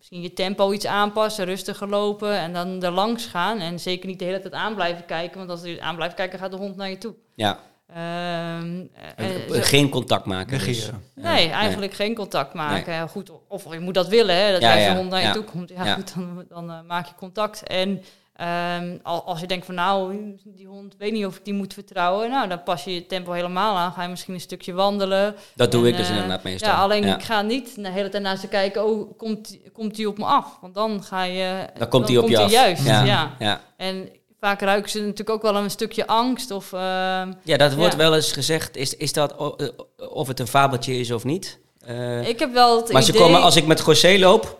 misschien 0.09 0.21
je 0.29 0.33
tempo 0.45 0.71
iets 0.71 0.85
aanpassen, 0.85 1.45
rustiger 1.45 1.87
lopen 1.89 2.37
en 2.37 2.53
dan 2.53 2.83
er 2.83 2.91
langs 2.91 3.25
gaan. 3.25 3.59
En 3.59 3.79
zeker 3.79 4.07
niet 4.09 4.19
de 4.19 4.25
hele 4.25 4.39
tijd 4.39 4.53
aan 4.53 4.75
blijven 4.75 5.05
kijken, 5.05 5.37
want 5.37 5.49
als 5.49 5.61
je 5.63 5.81
aan 5.81 5.95
blijft 5.95 6.15
kijken, 6.15 6.39
gaat 6.39 6.51
de 6.51 6.57
hond 6.57 6.75
naar 6.75 6.89
je 6.89 6.97
toe. 6.97 7.13
Ja, 7.35 7.59
Ehm, 7.93 8.83
eh, 9.15 9.35
eh, 9.35 9.41
zo- 9.49 9.61
geen 9.61 9.89
contact 9.89 10.25
maken. 10.25 10.59
Dus. 10.59 10.89
Nee, 11.15 11.49
eigenlijk 11.49 11.93
geen 11.93 12.15
contact 12.15 12.53
maken. 12.53 13.09
Goed, 13.09 13.31
of 13.47 13.73
je 13.73 13.79
moet 13.79 13.93
dat 13.93 14.07
willen, 14.07 14.35
hè, 14.35 14.51
dat 14.51 14.61
Ja, 14.61 14.69
hij 14.69 14.79
zijn 14.79 14.91
ja, 14.91 14.97
hond 14.97 15.09
naar 15.09 15.19
je 15.19 15.25
ja. 15.27 15.33
toe 15.33 15.43
komt. 15.43 15.69
Ja, 15.69 15.85
Ja. 15.85 15.93
goed, 15.93 16.13
dan, 16.15 16.45
dan 16.49 16.69
eh, 16.71 16.77
maak 16.87 17.05
je 17.07 17.13
contact. 17.15 17.63
En 17.63 18.01
Ehm, 18.39 18.97
al- 19.03 19.23
als 19.23 19.39
je 19.39 19.47
denkt 19.47 19.65
van 19.65 19.75
nou, 19.75 20.15
die 20.43 20.67
hond 20.67 20.95
weet 20.97 21.11
niet 21.11 21.25
of 21.25 21.35
ik 21.37 21.45
die 21.45 21.53
moet 21.53 21.73
vertrouwen. 21.73 22.29
Nou, 22.29 22.47
dan 22.47 22.63
pas 22.63 22.83
je 22.83 22.93
je 22.93 23.05
tempo 23.05 23.31
helemaal 23.31 23.77
aan. 23.77 23.91
Ga 23.91 24.03
je 24.03 24.09
misschien 24.09 24.33
een 24.33 24.39
stukje 24.39 24.73
wandelen. 24.73 25.35
Dat 25.55 25.71
doe 25.71 25.81
En, 25.83 25.87
ik 25.89 25.97
dus 25.97 26.07
eh, 26.09 26.13
inderdaad 26.13 26.43
meestal. 26.43 26.69
Ja, 26.69 26.77
alleen 26.81 27.05
Ja. 27.05 27.15
ik 27.15 27.23
ga 27.23 27.41
niet 27.41 27.75
de 27.75 27.89
hele 27.89 28.09
tijd 28.09 28.23
naar 28.23 28.37
ze 28.37 28.47
kijken. 28.47 28.85
Oh, 28.85 29.17
komt, 29.17 29.57
komt 29.73 29.95
die 29.95 30.07
op 30.07 30.17
me 30.17 30.25
af? 30.25 30.57
Want 30.61 30.73
dan 30.73 31.03
ga 31.03 31.23
je... 31.23 31.65
Dan 31.77 31.87
komt 31.87 32.07
die 32.07 32.21
op 32.21 32.29
je 32.29 32.39
af. 32.39 32.51
juist, 32.51 32.83
Ja. 32.85 33.03
ja. 33.03 33.35
Ja. 33.39 33.61
En 33.77 34.09
vaak 34.39 34.61
ruiken 34.61 34.89
ze 34.91 34.99
natuurlijk 34.99 35.29
ook 35.29 35.41
wel 35.41 35.55
een 35.55 35.69
stukje 35.71 36.07
angst. 36.07 36.51
Of, 36.51 36.73
ehm, 36.73 37.31
ja, 37.43 37.57
dat 37.57 37.73
wordt 37.73 37.95
wel 37.95 38.15
eens 38.15 38.31
gezegd. 38.31 38.75
Is, 38.75 38.95
is 38.95 39.13
dat 39.13 39.35
eh, 39.57 39.67
of 40.09 40.27
het 40.27 40.39
een 40.39 40.47
fabeltje 40.47 40.99
is 40.99 41.11
of 41.11 41.23
niet? 41.23 41.59
Eh, 41.85 42.27
ik 42.27 42.39
heb 42.39 42.53
wel 42.53 42.77
het 42.77 42.91
maar 42.91 43.01
ze 43.03 43.09
idee... 43.09 43.21
komen, 43.21 43.41
als 43.41 43.55
ik 43.55 43.65
met 43.65 43.83
José 43.85 44.17
loop... 44.19 44.57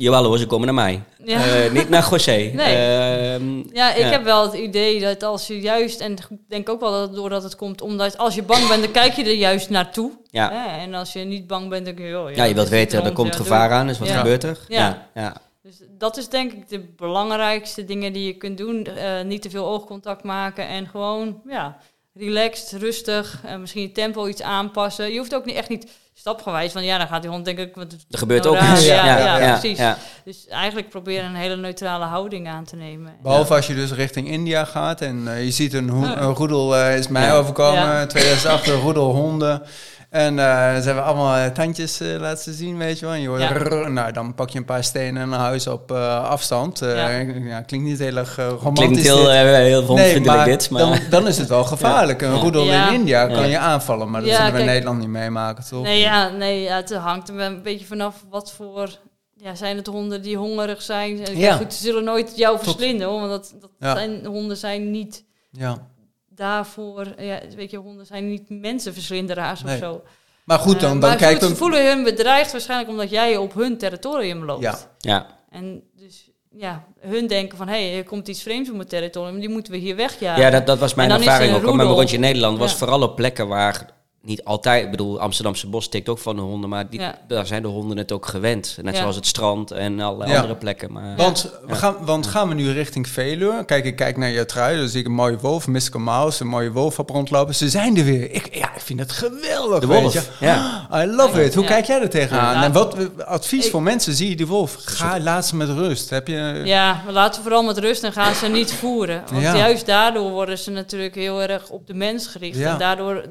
Jawel 0.00 0.24
hoor, 0.24 0.38
ze 0.38 0.46
komen 0.46 0.66
naar 0.66 0.74
mij. 0.74 1.02
Ja. 1.24 1.44
Eh, 1.44 1.72
niet 1.72 1.88
naar 1.88 2.08
José. 2.10 2.32
Nee. 2.54 2.74
Ehm, 2.76 3.56
Ja, 3.72 3.94
ik 3.94 4.02
Ja. 4.02 4.08
heb 4.10 4.24
wel 4.24 4.42
het 4.42 4.54
idee 4.54 5.00
dat 5.00 5.22
als 5.22 5.46
je 5.46 5.60
juist, 5.60 6.00
en 6.00 6.12
ik 6.12 6.26
denk 6.48 6.68
ook 6.68 6.80
wel 6.80 6.90
dat 6.90 7.00
het 7.00 7.14
doordat 7.14 7.42
het 7.42 7.56
komt, 7.56 7.80
omdat 7.80 8.18
als 8.18 8.34
je 8.34 8.42
bang 8.42 8.68
bent, 8.68 8.82
dan 8.82 8.90
kijk 8.92 9.12
je 9.12 9.22
er 9.24 9.32
juist 9.34 9.70
naartoe. 9.70 10.12
ja. 10.30 10.78
En 10.78 10.94
als 10.94 11.12
je 11.12 11.20
niet 11.20 11.46
bang 11.46 11.68
bent, 11.68 11.86
dan 11.86 11.94
denk 11.94 12.06
je, 12.06 12.12
joh, 12.14 12.34
ja, 12.34 12.44
je 12.44 12.54
wilt 12.54 12.68
weten, 12.68 13.04
er 13.04 13.12
komt 13.12 13.36
gevaar 13.36 13.70
aan. 13.70 13.86
Dus 13.86 13.98
wat 13.98 14.08
gebeurt 14.10 14.44
er? 14.44 14.58
Ja. 14.68 15.06
ja. 15.14 15.36
Dus 15.62 15.76
dat 15.98 16.16
is 16.16 16.28
denk 16.28 16.52
ik 16.52 16.68
de 16.68 16.80
belangrijkste 16.96 17.84
dingen 17.84 18.12
die 18.12 18.26
je 18.26 18.32
kunt 18.36 18.58
doen. 18.58 18.84
Eh, 18.84 19.22
niet 19.24 19.42
te 19.42 19.50
veel 19.50 19.66
oogcontact 19.66 20.22
maken 20.24 20.68
en 20.68 20.86
gewoon, 20.86 21.40
ja, 21.48 21.76
relaxed, 22.14 22.80
rustig. 22.80 23.40
en 23.44 23.60
misschien 23.60 23.82
je 23.82 23.92
tempo 23.92 24.26
iets 24.26 24.42
aanpassen. 24.42 25.12
Je 25.12 25.18
hoeft 25.18 25.34
ook 25.34 25.44
niet 25.44 25.56
echt 25.56 25.68
niet 25.68 25.86
stapgewijs, 26.18 26.72
want 26.72 26.86
ja, 26.86 26.98
dan 26.98 27.06
gaat 27.06 27.22
die 27.22 27.30
hond 27.30 27.44
denk 27.44 27.58
ik... 27.58 27.74
Wat 27.74 27.92
Er 28.10 28.18
gebeurt 28.18 28.46
ook 28.46 28.60
iets. 28.72 28.86
Ja, 28.94 29.38
ja, 29.38 29.58
precies. 29.58 29.78
ja. 29.78 29.96
Dus 30.24 30.46
eigenlijk 30.48 30.88
proberen 30.88 31.24
een 31.24 31.34
hele 31.34 31.56
neutrale 31.56 32.04
houding 32.04 32.48
aan 32.48 32.64
te 32.64 32.76
nemen. 32.76 33.12
Behalve 33.22 33.54
als 33.54 33.66
je 33.66 33.74
dus 33.74 33.92
richting 33.92 34.28
India 34.28 34.64
gaat 34.64 35.00
en 35.00 35.22
eh, 35.28 35.44
je 35.44 35.50
ziet 35.50 35.72
een, 35.74 35.88
een 35.88 36.34
roedel, 36.34 36.76
eh, 36.76 36.96
is 36.98 37.08
mij 37.08 37.26
Ja. 37.26 37.34
overkomen, 37.36 37.82
Ja. 37.82 38.06
2008, 38.06 38.66
een 38.68 38.80
roedel 38.80 39.10
honden. 39.14 39.62
En 40.10 40.38
eh, 40.38 40.44
ze 40.76 40.82
hebben 40.86 41.04
allemaal 41.04 41.52
tandjes 41.52 41.98
laten 42.18 42.54
zien, 42.54 42.78
weet 42.78 42.98
je 42.98 43.04
wel. 43.04 43.14
En 43.14 43.20
je 43.20 43.28
hoort, 43.28 43.40
Ja. 43.40 43.48
rrr, 43.48 43.90
nou, 43.90 44.12
dan 44.12 44.34
pak 44.34 44.50
je 44.50 44.58
een 44.58 44.64
paar 44.64 44.84
stenen 44.84 45.22
en 45.22 45.32
een 45.32 45.38
huis 45.38 45.66
op 45.66 45.92
eh, 45.92 46.24
afstand. 46.28 46.82
Eh, 46.82 46.94
Ja. 46.96 47.08
ja. 47.48 47.60
klinkt 47.60 47.86
niet 47.86 47.98
heel 47.98 48.16
erg 48.16 48.36
romantisch. 48.36 48.84
Klinkt 48.84 49.02
heel, 49.02 49.30
heel 49.30 49.82
hondvriendelijk 49.82 50.36
maar, 50.36 50.44
dit, 50.44 50.70
maar... 50.70 50.80
Dan, 50.80 50.98
dan 51.10 51.26
is 51.26 51.38
het 51.38 51.48
wel 51.48 51.64
gevaarlijk. 51.74 52.22
Een 52.22 52.34
roedel 52.40 52.64
Ja. 52.64 52.88
in 52.88 52.94
India 52.94 53.26
kan 53.26 53.48
je 53.48 53.58
aanvallen, 53.58 54.10
maar 54.10 54.20
dat 54.20 54.30
Ja, 54.30 54.36
zullen 54.36 54.52
we 54.52 54.58
in. 54.60 54.66
Nederland 54.66 54.98
niet 54.98 55.08
meemaken, 55.08 55.64
toch? 55.68 55.82
Nee, 55.82 56.00
ja, 56.08 56.28
nee 56.28 56.62
ja, 56.62 56.76
het 56.76 56.94
hangt 56.94 57.28
er 57.28 57.40
een 57.40 57.62
beetje 57.62 57.86
vanaf 57.86 58.24
wat 58.30 58.52
voor... 58.52 58.98
Ja, 59.40 59.54
zijn 59.54 59.76
het 59.76 59.86
honden 59.86 60.22
die 60.22 60.36
hongerig 60.36 60.82
zijn? 60.82 61.16
Ja. 61.16 61.24
Ja. 61.34 61.56
Goed, 61.56 61.74
ze 61.74 61.82
zullen 61.82 62.04
nooit 62.04 62.32
jou 62.36 62.58
verslinden, 62.58 63.06
hoor, 63.08 63.18
want 63.20 63.30
dat, 63.30 63.54
dat 63.60 63.70
Ja. 63.78 63.94
zijn, 63.94 64.24
honden 64.26 64.56
zijn 64.56 64.90
niet 64.90 65.24
Ja. 65.50 65.88
daarvoor... 66.28 67.06
Ja, 67.18 67.40
weet 67.56 67.70
je, 67.70 67.76
honden 67.76 68.06
zijn 68.06 68.28
niet 68.28 68.48
mensenverslinderaars 68.50 69.62
Nee. 69.62 69.74
of 69.74 69.80
zo. 69.80 70.02
Maar 70.44 70.58
goed, 70.58 70.80
dan, 70.80 70.94
Eh, 70.94 71.00
dan 71.00 71.16
kijkt 71.16 71.42
een... 71.42 71.48
ze 71.48 71.56
voelen 71.56 71.86
hun 71.86 72.04
bedreigd 72.04 72.52
waarschijnlijk 72.52 72.90
omdat 72.90 73.10
jij 73.10 73.36
op 73.36 73.54
hun 73.54 73.78
territorium 73.78 74.44
loopt. 74.44 74.62
Ja. 74.62 74.78
Ja, 74.98 75.26
En 75.50 75.82
dus, 75.96 76.30
ja, 76.50 76.84
hun 77.00 77.26
denken 77.26 77.58
van... 77.58 77.68
hé, 77.68 77.96
er 77.96 78.04
komt 78.04 78.28
iets 78.28 78.42
vreemds 78.42 78.68
op 78.70 78.76
mijn 78.76 78.88
territorium, 78.88 79.40
die 79.40 79.48
moeten 79.48 79.72
we 79.72 79.78
hier 79.78 79.96
wegjagen. 79.96 80.42
ja 80.42 80.50
dat, 80.50 80.66
dat 80.66 80.78
was 80.78 80.94
mijn 80.94 81.08
dan 81.08 81.18
ervaring 81.18 81.50
er 81.54 81.62
ook. 81.62 81.66
Op 81.68 81.74
mijn 81.74 81.88
rondje 81.88 82.14
in 82.14 82.20
Nederland 82.20 82.58
was 82.58 82.70
Ja. 82.70 82.76
vooral 82.76 83.02
op 83.02 83.16
plekken 83.16 83.48
waar 83.48 83.96
niet 84.28 84.44
altijd... 84.44 84.84
Ik 84.84 84.90
bedoel, 84.90 85.20
Amsterdamse 85.20 85.66
bos 85.68 85.84
stikt 85.84 86.08
ook 86.08 86.18
van 86.18 86.36
de 86.36 86.42
honden, 86.42 86.68
maar 86.70 86.90
die, 86.90 87.00
Ja. 87.00 87.18
daar 87.28 87.46
zijn 87.46 87.62
de 87.62 87.68
honden 87.68 87.96
het 87.96 88.12
ook 88.12 88.26
gewend. 88.26 88.76
Net 88.82 88.94
Ja. 88.94 89.00
zoals 89.00 89.16
het 89.16 89.26
strand 89.26 89.70
en 89.70 90.00
alle 90.00 90.26
Ja. 90.26 90.34
andere 90.36 90.56
plekken. 90.56 90.92
Maar, 90.92 91.16
Want, 91.16 91.50
we 91.66 91.74
gaan, 91.74 91.96
want 92.00 92.26
gaan 92.26 92.48
we 92.48 92.54
nu 92.54 92.70
richting 92.70 93.08
Veluwe? 93.08 93.64
Kijk, 93.64 93.84
ik 93.84 93.96
kijk 93.96 94.16
naar 94.16 94.28
je 94.30 94.46
trui, 94.46 94.78
dan 94.78 94.88
zie 94.88 95.00
ik 95.00 95.06
een 95.06 95.12
mooie 95.12 95.38
wolf, 95.38 95.66
Mystical 95.66 96.00
Mouse, 96.00 96.42
een 96.42 96.48
mooie 96.48 96.72
wolf 96.72 96.98
op 96.98 97.10
rondlopen. 97.10 97.54
Ze 97.54 97.68
zijn 97.68 97.96
er 97.96 98.04
weer. 98.04 98.30
Ik, 98.30 98.54
ja, 98.54 98.74
ik 98.74 98.80
vind 98.80 99.00
het 99.00 99.12
geweldig, 99.12 99.80
de 99.80 99.86
weet 99.86 100.00
wolf, 100.00 100.12
je. 100.12 100.22
ja. 100.46 100.88
I 100.94 101.06
love 101.06 101.44
it. 101.44 101.54
Hoe 101.54 101.62
Ja. 101.62 101.68
kijk 101.68 101.84
jij 101.84 102.00
er 102.00 102.10
tegenaan? 102.10 102.54
Ja. 102.54 102.64
En 102.64 102.72
wat 102.72 102.96
advies 103.26 103.64
Ik- 103.64 103.70
voor 103.70 103.82
mensen? 103.82 104.12
Zie 104.14 104.28
je 104.28 104.36
die 104.36 104.46
wolf? 104.46 104.76
Ga, 104.80 105.20
laat 105.20 105.46
ze 105.46 105.56
met 105.56 105.68
rust. 105.68 106.10
Heb 106.10 106.28
je... 106.28 106.62
Ja, 106.64 107.02
we 107.06 107.12
laten 107.12 107.42
vooral 107.42 107.62
met 107.62 107.78
rust 107.78 108.02
en 108.04 108.12
gaan 108.12 108.34
ze 108.34 108.46
niet 108.46 108.72
voeren. 108.72 109.22
Want 109.30 109.42
Ja. 109.42 109.56
juist 109.56 109.86
daardoor 109.86 110.30
worden 110.30 110.58
ze 110.58 110.70
natuurlijk 110.70 111.14
heel 111.14 111.42
erg 111.42 111.68
op 111.68 111.86
de 111.86 111.94
mens 111.94 112.26
gericht. 112.26 112.58
Ja. 112.58 112.72
En 112.72 112.78
daardoor 112.78 113.24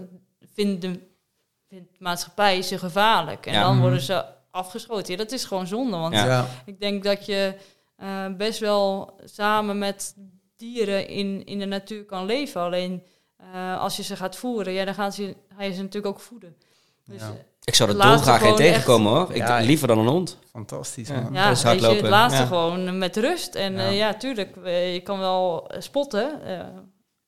vindt 0.58 0.82
de, 0.82 0.88
vindt 1.70 1.90
de 1.92 1.98
maatschappij 2.00 2.62
ze 2.62 2.78
gevaarlijk. 2.78 3.46
En 3.46 3.54
Ja. 3.54 3.62
dan 3.62 3.72
Mhm. 3.74 3.82
worden 3.82 4.02
ze 4.02 4.26
afgeschoten. 4.52 5.12
Ja, 5.12 5.18
dat 5.18 5.32
is 5.32 5.46
gewoon 5.46 5.68
zonde. 5.68 5.98
Want 5.98 6.14
Ja. 6.14 6.46
Ik 6.66 6.80
denk 6.80 7.04
dat 7.04 7.26
je 7.26 7.54
eh, 7.96 8.26
best 8.38 8.60
wel 8.60 9.20
samen 9.26 9.78
met 9.78 10.16
dieren 10.56 11.08
in, 11.08 11.46
in 11.46 11.60
de 11.60 11.66
natuur 11.66 12.06
kan 12.06 12.26
leven. 12.26 12.62
Alleen 12.62 13.04
eh, 13.54 13.80
als 13.80 13.96
je 13.98 14.04
ze 14.04 14.16
gaat 14.16 14.36
voeren, 14.36 14.74
ja, 14.74 14.86
dan 14.86 14.94
gaan 14.94 15.12
ze, 15.14 15.36
ga 15.58 15.64
je 15.64 15.74
ze 15.74 15.82
natuurlijk 15.82 16.16
ook 16.16 16.22
voeden. 16.22 16.56
Dus, 17.06 17.22
Ja. 17.22 17.28
eh, 17.28 17.34
Ik 17.64 17.76
zou 17.76 17.90
er 17.90 17.96
ze 17.96 18.02
dolgraag 18.02 18.36
in 18.36 18.42
gewoon 18.42 18.56
tegenkomen 18.58 19.12
hoor. 19.12 19.30
Ik, 19.32 19.38
Ja, 19.38 19.60
liever 19.60 19.88
dan 19.88 19.98
een 19.98 20.08
hond. 20.08 20.38
Fantastisch, 20.52 21.08
Ja. 21.08 21.14
man. 21.22 21.34
Dat 21.34 21.62
je, 21.62 21.68
het 21.86 22.02
laatste 22.02 22.42
Ja. 22.42 22.48
gewoon 22.48 22.98
met 22.98 23.18
rust. 23.18 23.56
En 23.56 23.94
Ja. 23.94 24.14
tuurlijk, 24.14 24.56
je 24.66 25.02
kan 25.04 25.20
wel 25.20 25.68
eh, 25.70 25.82
spotten. 25.82 26.42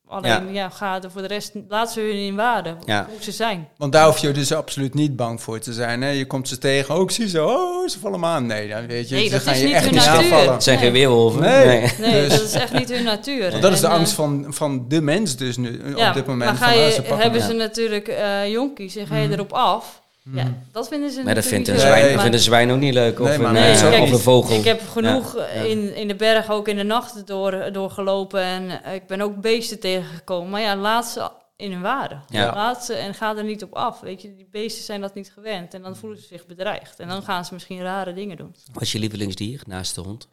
Eh, 0.09 0.15
alleen, 0.15 0.53
ja. 0.53 0.69
ga 0.69 1.01
er 1.03 1.11
voor 1.11 1.21
de 1.21 1.27
rest, 1.27 1.51
laat 1.67 1.91
ze 1.91 1.99
hun 1.99 2.13
in 2.15 2.35
waarde, 2.35 2.75
Ja. 2.85 3.05
hoe 3.09 3.23
ze 3.23 3.31
zijn. 3.31 3.67
Want 3.77 3.91
daar 3.91 4.05
hoef 4.05 4.17
je 4.17 4.31
dus 4.31 4.53
absoluut 4.53 4.93
niet 4.93 5.15
bang 5.15 5.41
voor 5.41 5.59
te 5.59 5.73
zijn. 5.73 6.01
Hè? 6.01 6.09
Je 6.09 6.25
komt 6.27 6.47
ze 6.47 6.57
tegen, 6.57 6.95
ook 6.95 7.11
zie 7.11 7.27
ze, 7.27 7.43
oh, 7.45 7.87
ze 7.87 7.99
vallen 7.99 8.19
me 8.19 8.25
aan. 8.25 8.45
Nee, 8.45 8.69
dan 8.69 8.87
weet 8.87 9.09
je, 9.09 9.15
Nee, 9.15 9.25
ze 9.25 9.31
dat 9.31 9.41
gaan 9.41 9.53
is 9.53 9.59
je 9.59 9.65
niet 9.65 9.75
echt 9.75 9.85
hun 9.85 9.93
niet 9.93 10.05
natuur. 10.05 10.23
aanvallen. 10.23 10.53
Het 10.53 10.63
zijn 10.63 10.75
Nee. 10.75 10.85
geen 10.85 10.93
weerwolven. 10.93 11.41
Nee. 11.41 11.65
Nee. 11.65 11.91
Nee, 11.99 12.27
Dus- 12.27 12.37
dat 12.37 12.47
is 12.47 12.53
echt 12.53 12.73
niet 12.73 12.89
hun 12.89 13.03
natuur. 13.03 13.49
Want 13.49 13.61
dat 13.61 13.71
is 13.71 13.79
de 13.79 13.85
En, 13.85 13.91
eh, 13.91 13.97
angst 13.97 14.13
van, 14.13 14.45
van 14.49 14.85
de 14.87 15.01
mens 15.01 15.35
dus 15.35 15.57
nu, 15.57 15.81
ja, 15.95 16.07
op 16.07 16.13
dit 16.13 16.25
moment. 16.25 16.49
Maar 16.49 16.59
ga 16.59 16.69
van, 16.73 16.77
je, 16.81 16.87
oh, 16.87 16.91
ze 16.93 17.01
pakken 17.01 17.19
hebben 17.19 17.41
ze 17.41 17.53
natuurlijk 17.53 18.07
eh 18.07 18.51
jonkies 18.51 18.95
en 18.95 19.07
ga 19.07 19.17
je 19.17 19.29
erop 19.31 19.53
af. 19.53 20.01
Ja, 20.33 20.43
Mhm. 20.43 20.53
dat 20.71 20.87
vinden 20.87 21.09
ze 21.11 21.23
Maar 21.23 21.35
dat 21.35 21.43
natuurlijk 21.43 21.65
vindt 21.65 21.67
een, 21.67 21.73
niet 21.73 21.83
Nee. 21.83 22.01
zwijn, 22.03 22.19
vindt 22.19 22.35
een 22.35 22.41
zwijn 22.41 22.71
ook 22.71 22.79
niet 22.79 22.93
leuk. 22.93 23.19
Of, 23.19 23.27
Nee, 23.27 23.37
maar 23.37 23.47
een, 23.47 23.53
nee, 23.53 23.71
eh, 23.73 23.79
kijk, 23.89 24.01
of 24.03 24.11
een 24.11 24.19
vogel. 24.19 24.55
Ik 24.57 24.63
heb 24.63 24.81
genoeg 24.87 25.35
Ja. 25.35 25.45
in, 25.45 25.95
in 25.95 26.07
de 26.07 26.15
berg 26.15 26.49
ook 26.49 26.67
in 26.67 26.75
de 26.77 26.83
nacht 26.83 27.27
door, 27.27 27.69
doorgelopen 27.71 28.41
en 28.41 28.83
eh, 28.83 28.93
ik 28.93 29.07
ben 29.07 29.21
ook 29.21 29.41
beesten 29.41 29.79
tegengekomen. 29.79 30.49
Maar 30.49 30.61
ja, 30.61 30.75
laat 30.75 31.05
ze 31.07 31.29
in 31.55 31.71
hun 31.71 31.81
waarde. 31.81 32.17
Ja. 32.27 32.53
Laat 32.53 32.85
ze 32.85 32.93
en 32.93 33.13
ga 33.13 33.37
er 33.37 33.43
niet 33.43 33.63
op 33.63 33.73
af. 33.73 33.99
Weet 33.99 34.21
je, 34.21 34.35
die 34.35 34.47
beesten 34.51 34.83
zijn 34.83 35.01
dat 35.01 35.13
niet 35.15 35.31
gewend 35.33 35.73
en 35.73 35.81
dan 35.81 35.95
voelen 35.95 36.19
ze 36.19 36.25
zich 36.27 36.45
bedreigd. 36.45 36.99
En 36.99 37.07
dan 37.07 37.23
gaan 37.23 37.45
ze 37.45 37.53
misschien 37.53 37.81
rare 37.81 38.13
dingen 38.13 38.37
doen. 38.37 38.55
Wat 38.73 38.81
is 38.81 38.91
je 38.91 38.99
lievelingsdier 38.99 39.61
naast 39.67 39.95
de 39.95 40.01
hond? 40.01 40.27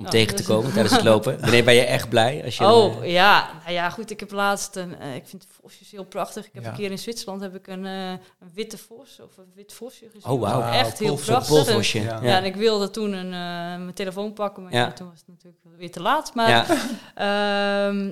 Om 0.00 0.06
Oh, 0.06 0.10
tegen 0.12 0.36
te 0.36 0.44
komen 0.44 0.72
tijdens 0.72 0.94
het 0.94 1.04
lopen. 1.04 1.40
Wanneer 1.40 1.64
ben 1.64 1.74
je 1.74 1.80
echt 1.84 2.08
blij? 2.08 2.44
Als 2.44 2.56
je 2.56 2.64
oh, 2.64 2.96
eh, 3.04 3.12
ja. 3.12 3.50
Nou 3.60 3.72
ja, 3.72 3.90
goed. 3.90 4.10
Ik 4.10 4.20
heb 4.20 4.30
laatst 4.30 4.76
een... 4.76 4.98
eh, 4.98 5.14
ik 5.14 5.26
vind 5.26 5.46
vosjes 5.62 5.90
heel 5.90 6.04
prachtig. 6.04 6.46
Ik 6.46 6.50
heb 6.54 6.62
Ja. 6.62 6.68
een 6.70 6.76
keer 6.76 6.90
in 6.90 6.98
Zwitserland 6.98 7.40
heb 7.40 7.54
ik 7.54 7.66
een, 7.66 7.86
eh, 7.86 8.10
een 8.10 8.50
witte 8.54 8.78
vos 8.78 9.20
of 9.20 9.36
een 9.36 9.52
wit 9.54 9.72
vosje 9.72 10.06
gezien. 10.12 10.30
Oh, 10.30 10.40
wauw. 10.40 10.62
Echt 10.72 10.98
heel 10.98 11.14
prachtig. 11.14 11.56
En- 11.56 11.64
polvosje. 11.64 12.00
Ja. 12.00 12.20
Ja. 12.22 12.36
En 12.36 12.44
ik 12.44 12.56
wilde 12.56 12.90
toen 12.90 13.12
een, 13.12 13.24
eh, 13.32 13.82
mijn 13.82 13.94
telefoon 13.94 14.32
pakken, 14.32 14.62
maar 14.62 14.72
Ja. 14.72 14.78
ja, 14.80 14.92
toen 14.92 15.08
was 15.08 15.18
het 15.18 15.28
natuurlijk 15.28 15.62
weer 15.76 15.90
te 15.90 16.00
laat. 16.02 16.34
Maar 16.34 16.48
Ja. 16.48 16.64
Ehm, 17.14 18.06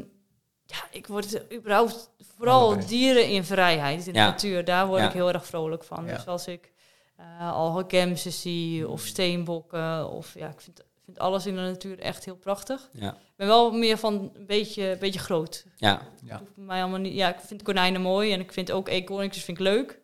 ja, 0.64 0.76
ik 0.90 1.06
word 1.06 1.52
überhaupt 1.54 2.10
vooral 2.36 2.86
dieren 2.86 3.28
in 3.28 3.44
vrijheid, 3.44 4.06
in 4.06 4.14
Ja. 4.14 4.24
de 4.24 4.30
natuur. 4.30 4.64
Daar 4.64 4.86
word 4.86 5.00
Ja. 5.00 5.06
ik 5.06 5.12
heel 5.12 5.32
erg 5.32 5.46
vrolijk 5.46 5.84
van. 5.84 6.04
Ja. 6.06 6.14
Dus 6.14 6.26
als 6.26 6.46
ik 6.46 6.72
eh 7.16 7.52
al 7.52 7.84
gemsen 7.88 8.32
zie 8.32 8.88
of 8.88 9.00
steenbokken 9.00 10.10
of 10.10 10.34
ja, 10.34 10.48
ik 10.48 10.60
vind, 10.60 10.82
vind 11.14 11.18
alles 11.18 11.46
in 11.46 11.54
de 11.54 11.60
natuur 11.60 11.98
echt 11.98 12.24
heel 12.24 12.36
prachtig. 12.36 12.88
Ja. 12.92 13.08
Ik 13.10 13.36
ben 13.36 13.46
wel 13.46 13.70
meer 13.72 13.98
van 13.98 14.30
een 14.34 14.46
beetje, 14.46 14.90
een 14.90 14.98
beetje 14.98 15.18
groot. 15.18 15.64
Ja. 15.76 16.02
Ja. 16.24 16.40
Mij 16.54 16.80
allemaal 16.80 16.98
niet. 17.00 17.14
Ja, 17.14 17.28
ik 17.28 17.40
vind 17.46 17.62
konijnen 17.62 18.00
mooi 18.00 18.32
en 18.32 18.40
ik 18.40 18.52
vind 18.52 18.72
ook 18.72 18.88
eekhoorntjes 18.88 19.44
vind 19.44 19.58
ik 19.58 19.64
leuk. 19.64 19.98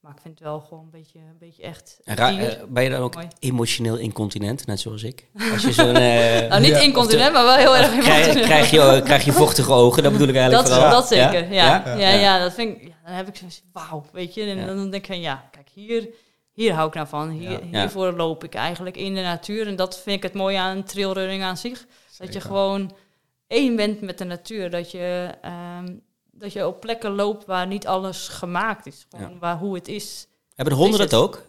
Maar 0.00 0.14
ik 0.14 0.20
vind 0.22 0.38
het 0.38 0.48
wel 0.48 0.60
gewoon 0.60 0.84
een 0.84 0.90
beetje, 0.90 1.18
een 1.18 1.38
beetje 1.38 1.62
echt 1.62 2.00
En 2.04 2.16
ra- 2.16 2.30
dier. 2.30 2.48
eh, 2.58 2.64
ben 2.68 2.82
je 2.82 2.90
dan 2.90 3.00
ook 3.00 3.14
Mooi. 3.14 3.28
emotioneel 3.38 3.96
incontinent, 3.96 4.66
net 4.66 4.80
zoals 4.80 5.02
ik? 5.02 5.26
Als 5.52 5.62
je 5.62 5.72
zo'n... 5.72 5.96
eh, 6.06 6.48
nou, 6.48 6.60
niet 6.60 6.70
Ja, 6.70 6.78
incontinent, 6.78 7.32
maar 7.32 7.44
wel 7.44 7.56
heel 7.56 7.76
erg 7.76 7.88
krijg, 7.98 8.06
emotioneel. 8.22 8.44
krijg, 8.44 8.70
je, 8.70 9.00
krijg 9.04 9.24
je 9.24 9.32
vochtige 9.32 9.72
ogen? 9.72 10.02
Dat 10.02 10.12
bedoel 10.12 10.28
ik 10.28 10.34
eigenlijk 10.36 10.66
Dat, 10.68 10.74
vooral. 10.76 10.92
dat 10.98 11.08
zeker, 11.08 11.52
ja. 11.52 11.82
Ja, 11.86 11.96
ja, 11.96 12.08
Ja? 12.10 12.38
dat 12.38 12.52
vind 12.54 12.76
ik, 12.76 12.82
ja, 12.88 12.94
dan 13.06 13.14
heb 13.14 13.28
ik 13.28 13.36
zoiets 13.36 13.62
wauw, 13.72 14.04
weet 14.12 14.34
je. 14.34 14.42
En 14.42 14.56
Ja. 14.58 14.66
dan 14.66 14.76
denk 14.90 14.94
ik 14.94 15.06
van, 15.06 15.20
ja, 15.20 15.48
kijk, 15.50 15.68
hier, 15.74 16.08
hier 16.56 16.72
hou 16.72 16.88
ik 16.88 16.94
nou 16.94 17.06
van. 17.06 17.28
Hier. 17.30 17.60
Hiervoor 17.62 18.12
loop 18.12 18.44
ik 18.44 18.54
eigenlijk 18.54 18.96
in 18.96 19.14
de 19.14 19.20
natuur. 19.20 19.66
En 19.66 19.76
dat 19.76 19.98
vind 19.98 20.16
ik 20.16 20.22
het 20.22 20.34
mooie 20.34 20.58
aan 20.58 20.84
trailrunning 20.84 21.42
aan 21.42 21.56
zich. 21.56 21.86
Dat 22.18 22.32
je 22.32 22.40
gewoon 22.40 22.96
één 23.46 23.76
bent 23.76 24.00
met 24.00 24.18
de 24.18 24.24
natuur. 24.24 24.70
Dat 24.70 24.90
je, 24.90 25.30
ehm, 25.42 25.96
dat 26.30 26.52
je 26.52 26.66
op 26.66 26.80
plekken 26.80 27.14
loopt 27.14 27.44
waar 27.44 27.66
niet 27.66 27.86
alles 27.86 28.28
gemaakt 28.28 28.86
is. 28.86 29.06
Gewoon 29.10 29.38
waar, 29.38 29.56
hoe 29.58 29.74
het 29.74 29.88
is. 29.88 30.26
Hebben 30.54 30.74
de 30.74 30.80
honden 30.80 31.00
Is 31.00 31.10
dat 31.10 31.20
het? 31.20 31.28
ook? 31.28 31.42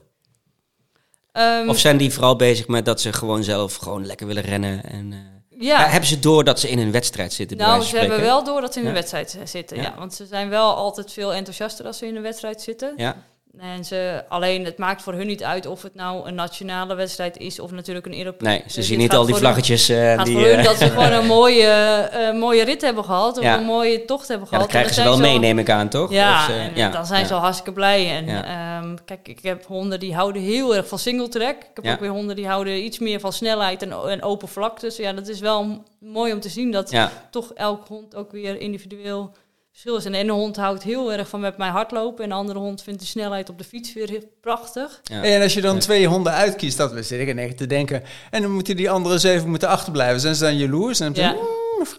Ehm, 1.31 1.69
Of 1.69 1.79
zijn 1.79 1.97
die 1.97 2.13
vooral 2.13 2.35
bezig 2.35 2.67
met 2.67 2.85
dat 2.85 3.01
ze 3.01 3.13
gewoon 3.13 3.43
zelf 3.43 3.75
gewoon 3.75 4.05
lekker 4.05 4.27
willen 4.27 4.43
rennen? 4.43 4.83
En, 4.83 5.13
eh, 5.13 5.59
ja, 5.61 5.87
hebben 5.87 6.09
ze 6.09 6.19
door 6.19 6.43
dat 6.43 6.59
ze 6.59 6.69
in 6.69 6.79
een 6.79 6.91
wedstrijd 6.91 7.33
zitten? 7.33 7.57
Nou, 7.57 7.81
ze 7.83 7.97
hebben 7.97 8.19
wel 8.21 8.43
door 8.43 8.61
dat 8.61 8.73
ze 8.73 8.79
in 8.79 8.83
Ja. 8.85 8.91
een 8.91 8.95
wedstrijd 8.97 9.29
z- 9.29 9.51
zitten. 9.51 9.77
Ja. 9.77 9.83
Ja. 9.83 9.95
want 9.97 10.13
ze 10.13 10.25
zijn 10.25 10.49
wel 10.49 10.75
altijd 10.75 11.11
veel 11.13 11.33
enthousiaster 11.33 11.85
als 11.85 11.97
ze 11.97 12.07
in 12.07 12.15
een 12.15 12.21
wedstrijd 12.21 12.61
zitten. 12.61 12.93
Ja, 12.97 13.15
en 13.59 13.85
ze, 13.85 14.23
alleen 14.29 14.65
het 14.65 14.77
maakt 14.77 15.01
voor 15.01 15.13
hun 15.13 15.27
niet 15.27 15.43
uit 15.43 15.65
of 15.65 15.81
het 15.81 15.95
nou 15.95 16.27
een 16.27 16.35
nationale 16.35 16.95
wedstrijd 16.95 17.37
is 17.37 17.59
of 17.59 17.71
natuurlijk 17.71 18.05
een 18.05 18.17
Europese. 18.17 18.51
Nee, 18.51 18.63
ze 18.67 18.83
zien 18.83 18.97
niet 18.97 19.13
al 19.13 19.25
die 19.25 19.35
vlaggetjes. 19.35 19.89
Uh, 19.89 19.97
gaat 19.97 20.25
die, 20.25 20.37
voor 20.37 20.45
hun 20.45 20.63
dat 20.63 20.77
ze 20.77 20.89
gewoon 20.89 21.11
een 21.19 21.25
mooie, 21.25 22.09
uh, 22.13 22.39
mooie 22.39 22.63
rit 22.63 22.81
hebben 22.81 23.03
gehad 23.03 23.37
of 23.37 23.45
een 23.45 23.63
mooie 23.63 24.05
tocht 24.05 24.27
hebben 24.27 24.47
gehad. 24.47 24.63
Ja, 24.63 24.71
dat 24.71 24.81
krijgen 24.81 25.03
ze 25.03 25.09
wel 25.09 25.19
mee, 25.19 25.39
neem 25.39 25.59
ik 25.59 25.69
aan, 25.69 25.89
toch? 25.89 26.11
Ja, 26.11 26.49
en, 26.49 26.71
ja 26.75 26.89
dan 26.89 27.05
zijn 27.05 27.25
ze 27.25 27.33
al 27.33 27.39
hartstikke 27.39 27.71
blij. 27.71 28.15
En 28.15 28.51
um, 28.83 28.97
kijk, 29.05 29.27
ik 29.27 29.39
heb 29.41 29.65
honden 29.65 29.99
die 29.99 30.15
houden 30.15 30.41
heel 30.41 30.75
erg 30.75 30.87
van 30.87 30.99
single 30.99 31.27
track. 31.27 31.55
Ik 31.55 31.83
heb 31.83 31.93
ook 31.93 31.99
weer 31.99 32.09
honden 32.09 32.35
die 32.35 32.47
houden 32.47 32.83
iets 32.83 32.99
meer 32.99 33.19
van 33.19 33.33
snelheid 33.33 33.81
en, 33.81 33.91
en 33.91 34.23
open 34.23 34.47
vlak. 34.47 34.79
Dus 34.79 34.95
ja, 34.95 35.13
dat 35.13 35.27
is 35.27 35.39
wel 35.39 35.83
mooi 35.99 36.33
om 36.33 36.39
te 36.39 36.49
zien 36.49 36.71
dat 36.71 36.93
toch 37.31 37.53
elk 37.53 37.87
hond 37.87 38.15
ook 38.15 38.31
weer 38.31 38.59
individueel 38.59 39.31
verschil 39.77 39.97
is. 39.97 40.05
En 40.05 40.11
de 40.11 40.17
ene 40.17 40.31
hond 40.31 40.55
houdt 40.55 40.83
heel 40.83 41.13
erg 41.13 41.27
van 41.27 41.39
met 41.39 41.57
mij 41.57 41.69
hardlopen. 41.69 42.23
En 42.23 42.29
de 42.29 42.35
andere 42.35 42.59
hond 42.59 42.83
vindt 42.83 42.99
de 42.99 43.05
snelheid 43.05 43.49
op 43.49 43.57
de 43.57 43.63
fiets 43.63 43.93
weer 43.93 44.23
prachtig. 44.41 44.99
Ja. 45.03 45.23
En 45.23 45.41
als 45.41 45.53
je 45.53 45.61
dan 45.61 45.79
twee 45.79 46.07
honden 46.07 46.33
uitkiest, 46.33 46.77
dat 46.77 47.05
zit 47.05 47.27
ik 47.27 47.37
echt 47.37 47.57
te 47.57 47.67
denken. 47.67 48.03
En 48.31 48.41
dan 48.41 48.51
moeten 48.51 48.75
die 48.75 48.89
andere 48.89 49.17
zeven 49.17 49.49
moeten 49.49 49.67
achterblijven. 49.67 50.19
Zijn 50.19 50.35
ze 50.35 50.43
dan 50.43 50.57
jaloers? 50.57 50.99
En 50.99 51.13
dan 51.13 51.23
ja. 51.23 51.35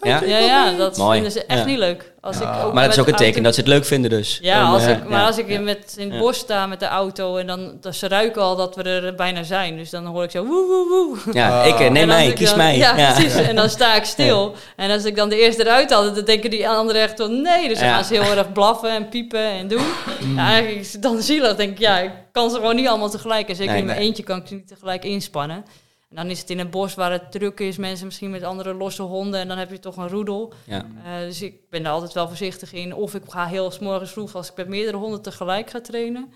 Ja. 0.01 0.23
ja, 0.23 0.37
ja, 0.37 0.71
dat 0.71 0.97
Mooi. 0.97 1.13
vinden 1.13 1.31
ze 1.31 1.45
echt 1.45 1.65
niet 1.65 1.77
leuk. 1.77 2.11
Als 2.21 2.39
ik 2.39 2.47
ook 2.63 2.73
maar 2.73 2.83
dat 2.83 2.93
is 2.93 2.99
ook 2.99 3.07
een 3.07 3.15
teken 3.15 3.43
dat 3.43 3.53
ze 3.53 3.59
het 3.59 3.69
leuk 3.69 3.85
vinden 3.85 4.09
dus. 4.09 4.39
Ja, 4.41 4.63
als 4.63 4.85
ik, 4.85 5.09
maar 5.09 5.25
als 5.25 5.37
ik 5.37 5.61
met, 5.61 5.95
in 5.97 6.11
het 6.11 6.19
bos 6.19 6.37
sta 6.37 6.65
met 6.65 6.79
de 6.79 6.85
auto 6.85 7.37
en 7.37 7.47
dan, 7.47 7.77
dan 7.81 7.93
ze 7.93 8.07
ruiken 8.07 8.41
al 8.41 8.55
dat 8.55 8.75
we 8.75 8.83
er 8.83 9.15
bijna 9.15 9.43
zijn. 9.43 9.77
Dus 9.77 9.89
dan 9.89 10.05
hoor 10.05 10.23
ik 10.23 10.31
zo 10.31 10.45
woe 10.45 10.67
woe 10.67 10.87
woe. 10.89 11.33
Ja, 11.33 11.63
ik 11.63 11.79
eh, 11.79 11.89
neem 11.89 12.07
mij, 12.07 12.33
kies 12.33 12.55
mij. 12.55 12.77
Ja, 12.77 12.93
precies. 12.93 13.35
En 13.35 13.55
dan 13.55 13.69
sta 13.69 13.95
ik 13.95 14.03
stil. 14.15 14.55
En 14.75 14.91
als 14.91 15.05
ik 15.05 15.15
dan 15.15 15.29
de 15.29 15.39
eerste 15.39 15.61
eruit 15.61 15.91
had, 15.91 16.15
dan 16.15 16.25
denken 16.25 16.49
die 16.49 16.69
anderen 16.69 17.01
echt 17.01 17.13
van 17.17 17.41
nee. 17.41 17.67
Dus 17.67 17.79
dan 17.79 17.89
gaan 17.89 18.03
ze 18.03 18.13
heel 18.13 18.37
erg 18.37 18.51
blaffen 18.51 18.91
en 18.91 19.09
piepen 19.09 19.45
en 19.45 19.67
doen. 19.67 19.85
Mm. 20.19 20.35
Ja, 20.35 20.47
eigenlijk 20.47 20.79
is 20.79 20.93
het 20.93 21.01
dan 21.01 21.21
zielig. 21.21 21.55
denk 21.55 21.71
ik, 21.71 21.79
ja, 21.79 21.99
ik 21.99 22.11
kan 22.31 22.49
ze 22.49 22.55
gewoon 22.55 22.75
niet 22.75 22.87
allemaal 22.87 23.09
tegelijk. 23.09 23.49
En 23.49 23.55
zeker 23.55 23.75
in 23.75 23.85
mijn 23.85 23.97
eentje 23.97 24.23
kan 24.23 24.37
ik 24.37 24.47
ze 24.47 24.53
niet 24.53 24.67
tegelijk 24.67 25.03
inspannen. 25.03 25.65
En 26.09 26.15
dan 26.15 26.29
is 26.29 26.39
het 26.39 26.49
in 26.49 26.59
een 26.59 26.69
bos 26.69 26.95
waar 26.95 27.11
het 27.11 27.31
druk 27.31 27.59
is, 27.59 27.77
mensen 27.77 28.05
misschien 28.05 28.29
met 28.29 28.43
andere 28.43 28.73
losse 28.73 29.01
honden 29.01 29.39
en 29.39 29.47
dan 29.47 29.57
heb 29.57 29.69
je 29.69 29.79
toch 29.79 29.97
een 29.97 30.09
roedel. 30.09 30.53
Ja. 30.65 30.85
Uh, 30.85 31.19
dus 31.19 31.41
ik 31.41 31.69
ben 31.69 31.83
daar 31.83 31.93
altijd 31.93 32.13
wel 32.13 32.27
voorzichtig 32.27 32.73
in. 32.73 32.93
Of 32.93 33.15
ik 33.15 33.23
ga 33.27 33.45
heel 33.45 33.73
morgens 33.79 34.11
vroeg 34.11 34.35
als 34.35 34.49
ik 34.49 34.55
met 34.55 34.67
meerdere 34.67 34.97
honden 34.97 35.21
tegelijk 35.21 35.69
ga 35.69 35.81
trainen. 35.81 36.33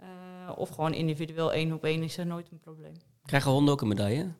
Uh, 0.00 0.06
of 0.56 0.68
gewoon 0.68 0.94
individueel 0.94 1.52
één 1.52 1.72
op 1.72 1.84
één 1.84 2.02
is 2.02 2.18
er 2.18 2.26
nooit 2.26 2.48
een 2.50 2.58
probleem. 2.58 2.94
Krijgen 3.24 3.50
honden 3.50 3.74
ook 3.74 3.80
een 3.80 3.88
medaille? 3.88 4.32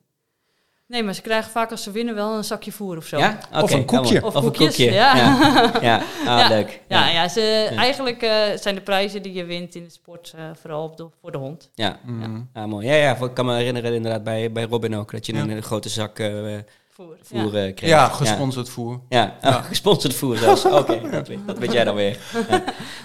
Nee, 0.88 1.02
maar 1.02 1.14
ze 1.14 1.22
krijgen 1.22 1.50
vaak 1.50 1.70
als 1.70 1.82
ze 1.82 1.90
winnen 1.90 2.14
wel 2.14 2.36
een 2.36 2.44
zakje 2.44 2.72
voer 2.72 2.96
of 2.96 3.06
zo. 3.06 3.18
Ja? 3.18 3.38
Of 3.62 3.72
een 3.72 3.84
koekje. 3.84 4.24
Of, 4.24 4.34
een 4.34 4.52
koekje, 4.52 4.92
ja. 4.92 5.16
Ja, 5.82 6.02
Ah, 6.26 6.38
ja. 6.38 6.48
leuk. 6.48 6.80
Ja, 6.88 7.08
ja, 7.08 7.28
ze, 7.28 7.72
eigenlijk 7.76 8.22
uh, 8.22 8.30
zijn 8.54 8.74
de 8.74 8.80
prijzen 8.80 9.22
die 9.22 9.32
je 9.32 9.44
wint 9.44 9.74
in 9.74 9.84
de 9.84 9.90
sport 9.90 10.34
uh, 10.36 10.44
vooral 10.60 10.96
de, 10.96 11.06
voor 11.20 11.32
de 11.32 11.38
hond. 11.38 11.70
Ja. 11.74 11.98
Mm. 12.04 12.48
ja. 12.54 12.66
mooi. 12.66 12.86
Ja, 12.86 12.94
ja, 12.94 13.16
ik 13.24 13.34
kan 13.34 13.46
me 13.46 13.54
herinneren 13.54 13.94
inderdaad 13.94 14.24
bij, 14.24 14.52
bij 14.52 14.64
Robin 14.64 14.96
ook, 14.96 15.12
dat 15.12 15.26
je 15.26 15.34
een, 15.34 15.50
een 15.50 15.62
grote 15.62 15.88
zak 15.88 16.18
uh, 16.18 16.56
voer, 16.88 17.16
voer 17.22 17.50
kreeg. 17.50 17.80
Ja, 17.80 18.08
gesponsord 18.08 18.68
voer. 18.68 19.00
Ja, 19.08 19.36
oh, 19.42 19.64
gesponsord 19.68 20.14
voer 20.14 20.36
zelfs. 20.36 20.64
Oké, 20.66 20.76
okay, 20.76 21.10
dat, 21.10 21.30
dat, 21.46 21.58
weet 21.58 21.72
jij 21.72 21.84
dan 21.84 21.94
weer. 21.94 22.18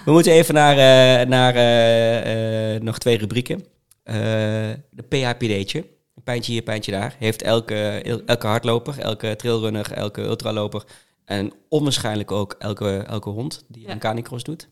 We 0.04 0.12
moeten 0.12 0.32
even 0.32 0.54
naar, 0.54 0.76
naar 1.28 1.54
nog 2.82 2.98
twee 2.98 3.18
rubrieken. 3.18 3.64
de 4.90 5.02
PHPD'tje 5.08 5.84
pijntje 6.24 6.52
hier, 6.52 6.62
pijntje 6.62 6.92
daar. 6.92 7.16
Heeft 7.18 7.42
elke, 7.42 8.02
elke 8.26 8.46
hardloper, 8.46 8.98
elke 8.98 9.36
trailrunner, 9.36 9.92
elke 9.92 10.20
ultraloper 10.22 10.84
en 11.24 11.52
onwaarschijnlijk 11.68 12.30
ook 12.30 12.56
elke, 12.58 13.04
elke 13.06 13.28
hond 13.28 13.64
die 13.68 13.86
ja. 13.86 13.90
een 13.90 13.98
canicross 13.98 14.44
doet. 14.44 14.68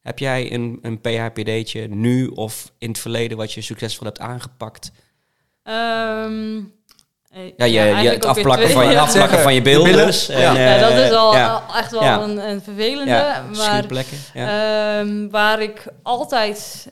Heb 0.00 0.18
jij 0.18 0.52
een, 0.52 0.78
een 0.82 1.00
PHPD'tje 1.00 1.88
nu 1.88 2.26
of 2.26 2.72
in 2.78 2.88
het 2.88 2.98
verleden 2.98 3.36
wat 3.36 3.52
je 3.52 3.60
succesvol 3.60 4.06
hebt 4.06 4.20
aangepakt? 4.20 4.92
Um, 5.62 6.72
ja, 7.56 7.64
je, 7.64 7.72
je 7.72 8.08
het 8.08 8.24
afplakken, 8.24 8.70
van 8.70 8.90
je, 8.90 9.00
afplakken 9.00 9.38
van 9.38 9.54
je 9.54 9.62
beelden. 9.62 10.12
En, 10.28 10.40
ja. 10.40 10.58
ja. 10.58 10.78
dat 10.78 10.98
is 10.98 11.10
al, 11.10 11.34
echt 11.74 11.90
wel 11.90 12.22
een, 12.22 12.48
een, 12.48 12.62
vervelende. 12.62 13.42
maar 13.56 13.84
um, 15.00 15.30
waar 15.30 15.62
ik 15.62 15.86
altijd 16.02 16.88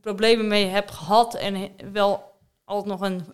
problemen 0.00 0.48
mee 0.48 0.66
heb 0.66 0.90
gehad 0.90 1.34
en 1.34 1.70
wel 1.92 2.22
altijd 2.64 2.98
nog 2.98 3.00
een 3.00 3.26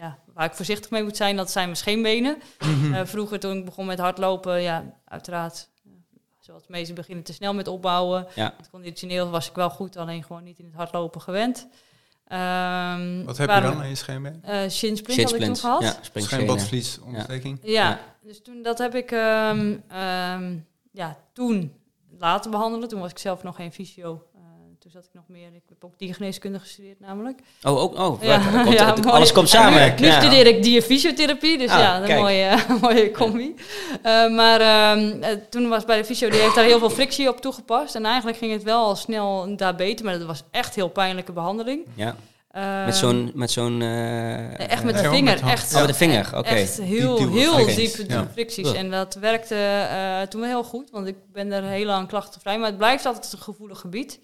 ja, 0.00 0.18
waar 0.34 0.44
ik 0.44 0.54
voorzichtig 0.54 0.90
mee 0.90 1.02
moet 1.02 1.16
zijn, 1.16 1.36
dat 1.36 1.50
zijn 1.50 1.64
mijn 1.64 1.76
scheenbenen. 1.76 2.42
uh, 2.60 3.00
vroeger 3.04 3.40
toen 3.40 3.56
ik 3.56 3.64
begon 3.64 3.86
met 3.86 3.98
hardlopen, 3.98 4.62
ja, 4.62 4.84
uiteraard, 5.04 5.68
uh, 5.86 5.92
zoals 6.38 6.62
de 6.66 6.72
meesten 6.72 6.94
beginnen 6.94 7.24
te 7.24 7.32
snel 7.32 7.54
met 7.54 7.68
opbouwen. 7.68 8.26
Ja. 8.34 8.54
Het 8.56 8.70
conditioneel 8.70 9.30
was 9.30 9.48
ik 9.48 9.54
wel 9.54 9.70
goed, 9.70 9.96
alleen 9.96 10.24
gewoon 10.24 10.44
niet 10.44 10.58
in 10.58 10.64
het 10.64 10.74
hardlopen 10.74 11.20
gewend. 11.20 11.68
Um, 12.32 13.24
Wat 13.24 13.36
heb 13.36 13.50
je 13.50 13.60
dan 13.60 13.82
in 13.82 13.88
je 13.88 13.94
scheenbeen? 13.94 14.42
Uh, 14.48 14.68
shin 14.68 14.98
had 15.06 15.34
ik 15.34 15.42
toen 15.42 15.56
gehad. 15.56 15.82
Ja, 15.82 16.20
Scheenbadvliesontsteking. 16.20 17.58
Ja. 17.62 17.70
ja. 17.72 18.00
dus 18.22 18.42
toen 18.42 18.62
dat 18.62 18.78
heb 18.78 18.94
ik 18.94 19.10
um, 19.10 19.82
um, 19.96 20.66
ja, 20.92 21.16
toen 21.32 21.72
laten 22.18 22.50
behandelen. 22.50 22.88
Toen 22.88 23.00
was 23.00 23.10
ik 23.10 23.18
zelf 23.18 23.42
nog 23.42 23.56
geen 23.56 23.72
fysio 23.72 24.26
toen 24.92 25.00
zat 25.02 25.10
ik 25.10 25.20
nog 25.20 25.38
meer. 25.38 25.54
Ik 25.54 25.62
heb 25.68 25.84
ook 25.84 25.98
diergeneeskunde 25.98 26.58
gestudeerd 26.58 27.00
namelijk. 27.00 27.40
Oh, 27.62 27.78
ook, 27.82 27.98
oh, 27.98 28.22
ja, 28.22 28.38
komt, 28.64 28.78
ja, 28.78 28.94
alles 29.10 29.32
komt 29.32 29.48
samen. 29.48 29.94
Nu 30.00 30.10
studeer 30.10 30.46
ik 30.46 30.62
dierfysiotherapie, 30.62 31.58
dus 31.58 31.70
ah, 31.70 31.78
ja, 31.78 32.02
een 32.02 32.20
mooie, 32.20 32.56
mooie 32.80 33.10
combi. 33.10 33.54
Uh, 34.06 34.34
maar 34.34 34.60
uh, 34.60 35.28
toen 35.50 35.68
was 35.68 35.84
bij 35.84 35.96
de 35.96 36.04
fysio, 36.04 36.30
die 36.30 36.40
heeft 36.40 36.54
daar 36.54 36.64
heel 36.64 36.78
veel 36.78 36.90
frictie 36.90 37.28
op 37.28 37.40
toegepast. 37.40 37.94
En 37.94 38.04
eigenlijk 38.04 38.38
ging 38.38 38.52
het 38.52 38.62
wel 38.62 38.84
al 38.84 38.96
snel 38.96 39.56
daar 39.56 39.74
beter, 39.74 40.04
maar 40.04 40.18
dat 40.18 40.26
was 40.26 40.42
echt 40.50 40.74
heel 40.74 40.88
pijnlijke 40.88 41.32
behandeling. 41.32 41.86
Ja. 41.94 42.16
Uh, 42.56 42.84
met 42.84 42.96
zo'n... 42.96 43.30
Met 43.34 43.50
zo'n 43.50 43.80
uh, 43.80 44.70
echt 44.70 44.84
met 44.84 44.98
de 44.98 45.08
vinger. 45.08 45.42
echt, 45.42 45.74
oh, 45.74 45.80
met 45.80 45.88
de 45.88 45.94
vinger, 45.94 46.26
oké. 46.26 46.38
Okay. 46.38 46.60
Echt 46.60 46.80
heel, 46.80 47.16
diep, 47.16 47.32
heel 47.32 47.66
diep 47.66 48.04
ja. 48.08 48.28
fricties. 48.32 48.72
En 48.72 48.90
dat 48.90 49.14
werkte 49.14 49.54
uh, 49.54 50.22
toen 50.22 50.40
wel 50.40 50.50
heel 50.50 50.64
goed, 50.64 50.90
want 50.90 51.06
ik 51.06 51.16
ben 51.32 51.52
er 51.52 51.62
heel 51.62 51.84
lang 51.86 52.08
klachtenvrij. 52.08 52.58
Maar 52.58 52.68
het 52.68 52.78
blijft 52.78 53.06
altijd 53.06 53.32
een 53.32 53.38
gevoelig 53.38 53.80
gebied. 53.80 54.18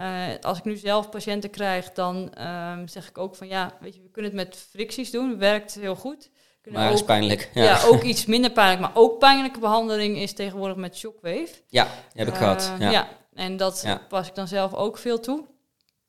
Uh, 0.00 0.26
als 0.40 0.58
ik 0.58 0.64
nu 0.64 0.76
zelf 0.76 1.08
patiënten 1.08 1.50
krijg, 1.50 1.92
dan 1.92 2.32
um, 2.46 2.88
zeg 2.88 3.08
ik 3.08 3.18
ook 3.18 3.34
van 3.36 3.48
ja, 3.48 3.72
weet 3.80 3.94
je, 3.94 4.02
we 4.02 4.10
kunnen 4.10 4.30
het 4.30 4.40
met 4.40 4.66
fricties 4.70 5.10
doen, 5.10 5.38
werkt 5.38 5.74
heel 5.74 5.96
goed. 5.96 6.30
Kunnen 6.62 6.80
maar 6.80 6.90
ook, 6.90 6.96
is 6.96 7.04
pijnlijk. 7.04 7.50
Ja. 7.54 7.62
ja. 7.62 7.80
ook 7.84 8.02
iets 8.12 8.26
minder 8.26 8.50
pijnlijk, 8.50 8.80
maar 8.80 8.90
ook 8.94 9.18
pijnlijke 9.18 9.58
behandeling 9.58 10.16
is 10.18 10.32
tegenwoordig 10.32 10.76
met 10.76 10.96
shockwave. 10.96 11.48
Ja, 11.68 11.86
heb 12.12 12.28
ik 12.28 12.32
uh, 12.32 12.38
gehad. 12.38 12.72
Ja. 12.78 12.90
ja. 12.90 13.08
en 13.34 13.56
dat 13.56 13.86
pas 14.08 14.28
ik 14.28 14.34
dan 14.34 14.48
zelf 14.48 14.74
ook 14.74 14.98
veel 14.98 15.20
toe. 15.20 15.44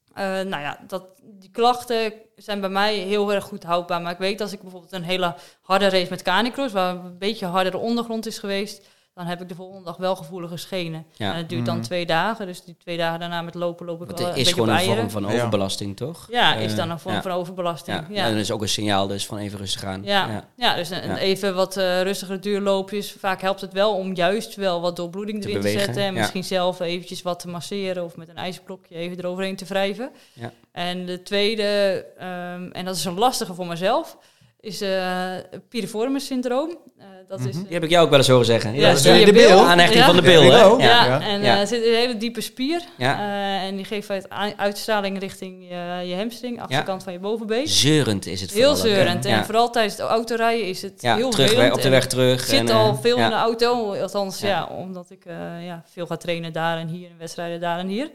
Uh, 0.09 0.25
nou 0.25 0.61
ja, 0.61 0.79
dat, 0.87 1.05
die 1.23 1.49
klachten 1.51 2.13
zijn 2.35 2.59
bij 2.59 2.69
mij 2.69 2.95
heel 2.95 3.33
erg 3.33 3.43
goed 3.43 3.63
houdbaar. 3.63 4.01
Maar 4.01 4.11
ik 4.11 4.17
weet 4.17 4.41
als 4.41 4.51
ik 4.51 4.61
bijvoorbeeld 4.61 4.91
een 4.91 5.03
hele 5.03 5.35
harde 5.61 5.89
race 5.89 6.09
met 6.09 6.21
canicross, 6.21 6.73
waar 6.73 6.95
een 6.95 7.17
beetje 7.17 7.45
hardere 7.45 7.77
ondergrond 7.77 8.25
is 8.25 8.37
geweest, 8.37 8.87
dan 9.14 9.26
heb 9.26 9.41
ik 9.41 9.49
de 9.49 9.56
volgende 9.56 9.86
dag 9.86 9.98
wel 9.98 10.15
gevoelige 10.15 10.57
schenen. 10.57 11.06
Ja. 11.15 11.31
En 11.31 11.38
het 11.38 11.49
duurt 11.49 11.65
dan 11.65 11.76
mhm. 11.76 11.84
twee 11.84 12.06
dagen. 12.06 12.45
Dus 12.45 12.64
die 12.64 12.76
twee 12.77 12.98
dagen 12.98 13.19
daarna 13.19 13.41
met 13.41 13.53
lopen 13.53 13.86
loop 13.86 14.02
ik 14.02 14.18
wel 14.18 14.27
Het 14.27 14.38
is 14.38 14.53
gewoon 14.53 14.69
een 14.69 14.80
vorm 14.80 15.10
van 15.10 15.26
overbelasting, 15.26 15.98
toch? 15.98 16.27
Ja, 16.30 16.56
is 16.56 16.76
dan 16.76 16.90
een 16.90 16.99
vorm 16.99 17.22
van 17.22 17.31
overbelasting. 17.31 18.06
Ja. 18.10 18.26
En 18.26 18.31
dan 18.31 18.40
is 18.40 18.52
ook 18.52 18.61
een 18.61 18.69
signaal 18.69 19.07
dus 19.07 19.26
van 19.26 19.38
even 19.38 19.57
rustig 19.57 19.84
aan. 19.84 20.03
Ja, 20.03 20.45
ja. 20.56 20.76
dus 20.76 20.90
een, 20.90 21.15
even 21.15 21.56
wat 21.56 21.77
uh, 21.77 22.02
rustigere 22.02 22.40
duurloopjes. 22.40 23.11
Vaak 23.11 23.41
helpt 23.41 23.61
het 23.61 23.73
wel 23.73 23.95
om 23.95 24.15
juist 24.15 24.56
wel 24.56 24.81
wat 24.81 24.95
doorbloeding 24.95 25.44
erin 25.44 25.61
te, 25.61 25.69
zetten. 25.69 26.03
En 26.03 26.14
misschien 26.14 26.44
zelf 26.44 26.80
eventjes 26.80 27.22
wat 27.22 27.40
te 27.40 27.48
masseren 27.48 28.03
of 28.03 28.15
met 28.15 28.30
een 28.30 28.38
ijsblokje 28.38 28.95
even 28.95 29.18
eroverheen 29.18 29.56
te 29.56 29.65
wrijven. 29.65 30.11
Ja. 30.34 30.52
En 30.72 31.06
de 31.06 31.23
tweede, 31.23 32.06
um, 32.15 32.72
en 32.72 32.86
dat 32.86 32.95
is 32.95 33.06
een 33.06 33.18
lastige 33.19 33.53
voor 33.53 33.68
mezelf 33.68 34.18
is 34.61 34.81
uh, 34.81 35.31
piriformis 35.69 36.26
syndroom. 36.26 36.77
Uh, 36.98 37.06
dat 37.27 37.40
is, 37.40 37.56
Die 37.56 37.65
heb 37.69 37.84
ik 37.84 37.90
jou 37.90 38.03
ook 38.03 38.10
wel 38.10 38.19
eens 38.19 38.27
horen 38.27 38.45
zeggen. 38.45 38.76
Ja, 38.76 38.90
ja 38.90 39.26
de 39.26 39.31
bil. 39.34 39.60
Aanhechting 39.60 40.03
van 40.03 40.15
de 40.15 40.22
bil, 40.22 40.41
hè? 40.41 40.57
Ja, 40.57 40.77
ja. 40.77 41.22
en 41.22 41.44
er 41.44 41.68
zit 41.68 41.86
een 41.86 41.94
hele 41.94 42.18
diepe 42.18 42.41
spier. 42.41 42.81
Ja. 42.98 43.19
en 43.61 43.76
die 43.76 43.86
geeft 43.86 44.10
uit 44.10 44.27
uitstraling 44.57 45.19
richting 45.19 45.69
je, 45.69 46.07
je 46.07 46.15
hamstring, 46.15 46.61
achterkant 46.61 47.03
van 47.03 47.14
je 47.14 47.19
bovenbeen. 47.19 47.68
Zeurend 47.68 48.26
is 48.26 48.41
het 48.41 48.52
Heel 48.52 48.76
zeurend. 48.76 49.26
En 49.26 49.45
vooral 49.45 49.69
tijdens 49.69 49.98
het 49.98 50.07
autorijden 50.07 50.68
is 50.68 50.81
het 50.81 51.02
heel 51.02 51.30
terug, 51.30 51.73
op 51.73 51.81
de 51.81 51.90
weg 51.90 52.07
terug. 52.07 52.41
Ik 52.41 52.48
zit 52.48 52.69
al 52.69 52.95
veel 52.95 53.18
in 53.18 53.30
de 53.30 53.36
auto, 53.36 53.94
althans 53.94 54.40
ja. 54.40 54.65
omdat 54.65 55.10
ik 55.10 55.23
ja, 55.61 55.84
veel 55.86 56.06
ga 56.06 56.18
trainen 56.18 56.53
daar 56.53 56.77
en 56.77 56.88
hier, 56.88 57.10
en 57.10 57.18
wedstrijden 57.18 57.60
daar 57.60 57.80
en 57.80 57.88
hier. 57.88 58.10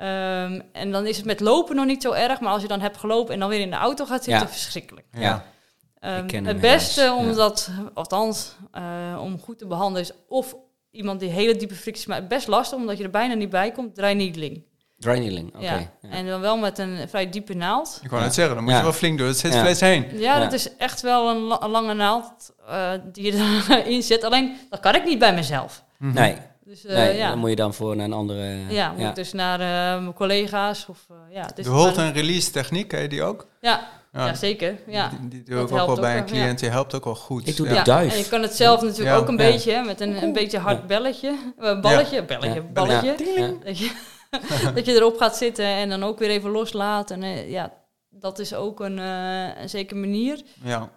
Um, 0.00 0.62
en 0.72 0.90
dan 0.90 1.06
is 1.06 1.16
het 1.16 1.26
met 1.26 1.40
lopen 1.40 1.76
nog 1.76 1.86
niet 1.86 2.02
zo 2.02 2.12
erg, 2.12 2.40
maar 2.40 2.52
als 2.52 2.62
je 2.62 2.68
dan 2.68 2.80
hebt 2.80 2.96
gelopen 2.96 3.34
en 3.34 3.40
dan 3.40 3.48
weer 3.48 3.60
in 3.60 3.70
de 3.70 3.76
auto 3.76 4.04
gaat 4.04 4.24
zitten, 4.24 4.48
verschrikkelijk. 4.48 5.06
Ja. 5.12 5.44
Um, 6.06 6.44
het 6.44 6.60
beste 6.60 7.14
om 7.18 7.34
dat, 7.34 7.70
althans, 7.94 8.56
uh, 8.74 9.20
om 9.22 9.40
goed 9.40 9.58
te 9.58 9.66
behandelen 9.66 10.02
is 10.02 10.12
of 10.28 10.56
iemand 10.90 11.20
die 11.20 11.28
hele 11.28 11.56
diepe 11.56 11.74
fricties 11.74 12.06
maakt. 12.06 12.28
Best 12.28 12.46
lastig, 12.46 12.78
omdat 12.78 12.98
je 12.98 13.04
er 13.04 13.10
bijna 13.10 13.34
niet 13.34 13.50
bij 13.50 13.70
komt. 13.70 13.94
Dry 13.94 14.12
needling. 14.12 14.64
Dry 14.98 15.18
needling, 15.18 15.54
oké. 15.54 15.60
Ja. 15.60 15.90
En 16.10 16.26
dan 16.26 16.40
wel 16.40 16.56
met 16.56 16.78
een 16.78 17.08
vrij 17.08 17.30
diepe 17.30 17.54
naald. 17.54 18.00
Ik 18.02 18.10
wou 18.10 18.22
net 18.22 18.34
zeggen, 18.34 18.54
dan 18.54 18.64
moet 18.64 18.74
je 18.74 18.82
wel 18.82 18.92
flink 18.92 19.18
door 19.18 19.26
het 19.26 19.38
zit 19.38 19.54
vlees 19.54 19.80
heen. 19.80 20.06
Ja, 20.18 20.38
dat 20.38 20.52
is 20.52 20.76
echt 20.76 21.00
wel 21.00 21.30
een, 21.30 21.70
lange 21.70 21.94
naald 21.94 22.54
uh, 22.68 22.90
die 23.12 23.24
je 23.24 23.64
erin 23.84 24.02
zet. 24.02 24.24
Alleen, 24.24 24.56
dat 24.70 24.80
kan 24.80 24.94
ik 24.94 25.04
niet 25.04 25.18
bij 25.18 25.34
mezelf. 25.34 25.84
Mm 25.98 26.08
-hmm. 26.08 26.20
Nee. 26.20 26.36
Dus 26.66 26.84
eh, 26.84 26.96
nee, 26.96 27.16
ja. 27.16 27.28
dan 27.28 27.38
moet 27.38 27.50
je 27.50 27.56
dan 27.56 27.74
voor 27.74 27.96
naar 27.96 28.04
een 28.04 28.12
andere... 28.12 28.58
ja, 28.68 28.92
moet 28.92 29.08
ik 29.08 29.14
dus 29.14 29.32
naar 29.32 29.60
eh, 29.60 30.02
mijn 30.02 30.12
collega's 30.14 30.86
of 30.88 31.06
eh, 31.10 31.34
ja. 31.34 31.46
Het 31.46 31.58
is 31.58 31.64
De 31.64 31.70
hold 31.70 31.96
en 31.96 32.12
release 32.12 32.50
techniek, 32.50 32.88
ken 32.88 33.02
je 33.02 33.08
die 33.08 33.22
ook? 33.22 33.46
ja, 33.60 33.88
ja, 34.12 34.34
zeker. 34.34 34.78
Ja. 34.86 35.08
Die, 35.20 35.28
die 35.28 35.42
doe 35.42 35.56
ik 35.56 35.62
ook 35.62 35.86
wel 35.86 36.00
bij 36.00 36.14
ook 36.14 36.20
een 36.20 36.26
cliënt. 36.26 36.58
Die 36.58 36.68
helpt 36.70 36.94
ook 36.94 37.04
wel 37.04 37.14
goed. 37.14 37.48
Ik 37.48 37.56
doe 37.56 37.68
ja. 37.68 37.74
de 37.74 37.82
duif. 37.82 38.12
En 38.12 38.18
je 38.18 38.28
kan 38.28 38.42
het 38.42 38.54
zelf 38.54 38.80
natuurlijk 38.82 39.08
Ja, 39.08 39.16
ook 39.16 39.28
een 39.28 39.36
ja. 39.36 39.50
beetje, 39.50 39.72
hè, 39.72 39.82
met 39.82 40.00
een, 40.00 40.22
een 40.22 40.32
beetje 40.32 40.58
hard 40.58 40.86
belletje. 40.86 41.28
eh, 41.58 41.80
balletje, 41.80 42.24
belletje, 42.24 42.54
Ja. 42.54 42.72
balletje. 42.72 43.14
Ja. 43.36 43.50
Dat, 43.64 43.78
je, 43.78 43.90
dat 44.74 44.86
je 44.86 44.92
erop 44.92 45.16
gaat 45.16 45.36
zitten 45.36 45.64
en 45.64 45.88
dan 45.88 46.02
ook 46.04 46.18
weer 46.18 46.30
even 46.30 46.50
loslaat. 46.50 47.10
En 47.10 47.22
eh, 47.22 47.50
ja, 47.50 47.72
dat 48.10 48.38
is 48.38 48.54
ook 48.54 48.80
een, 48.80 48.98
eh, 48.98 49.60
een 49.62 49.68
zekere 49.68 50.00
manier. 50.00 50.42
Ja. 50.64 50.90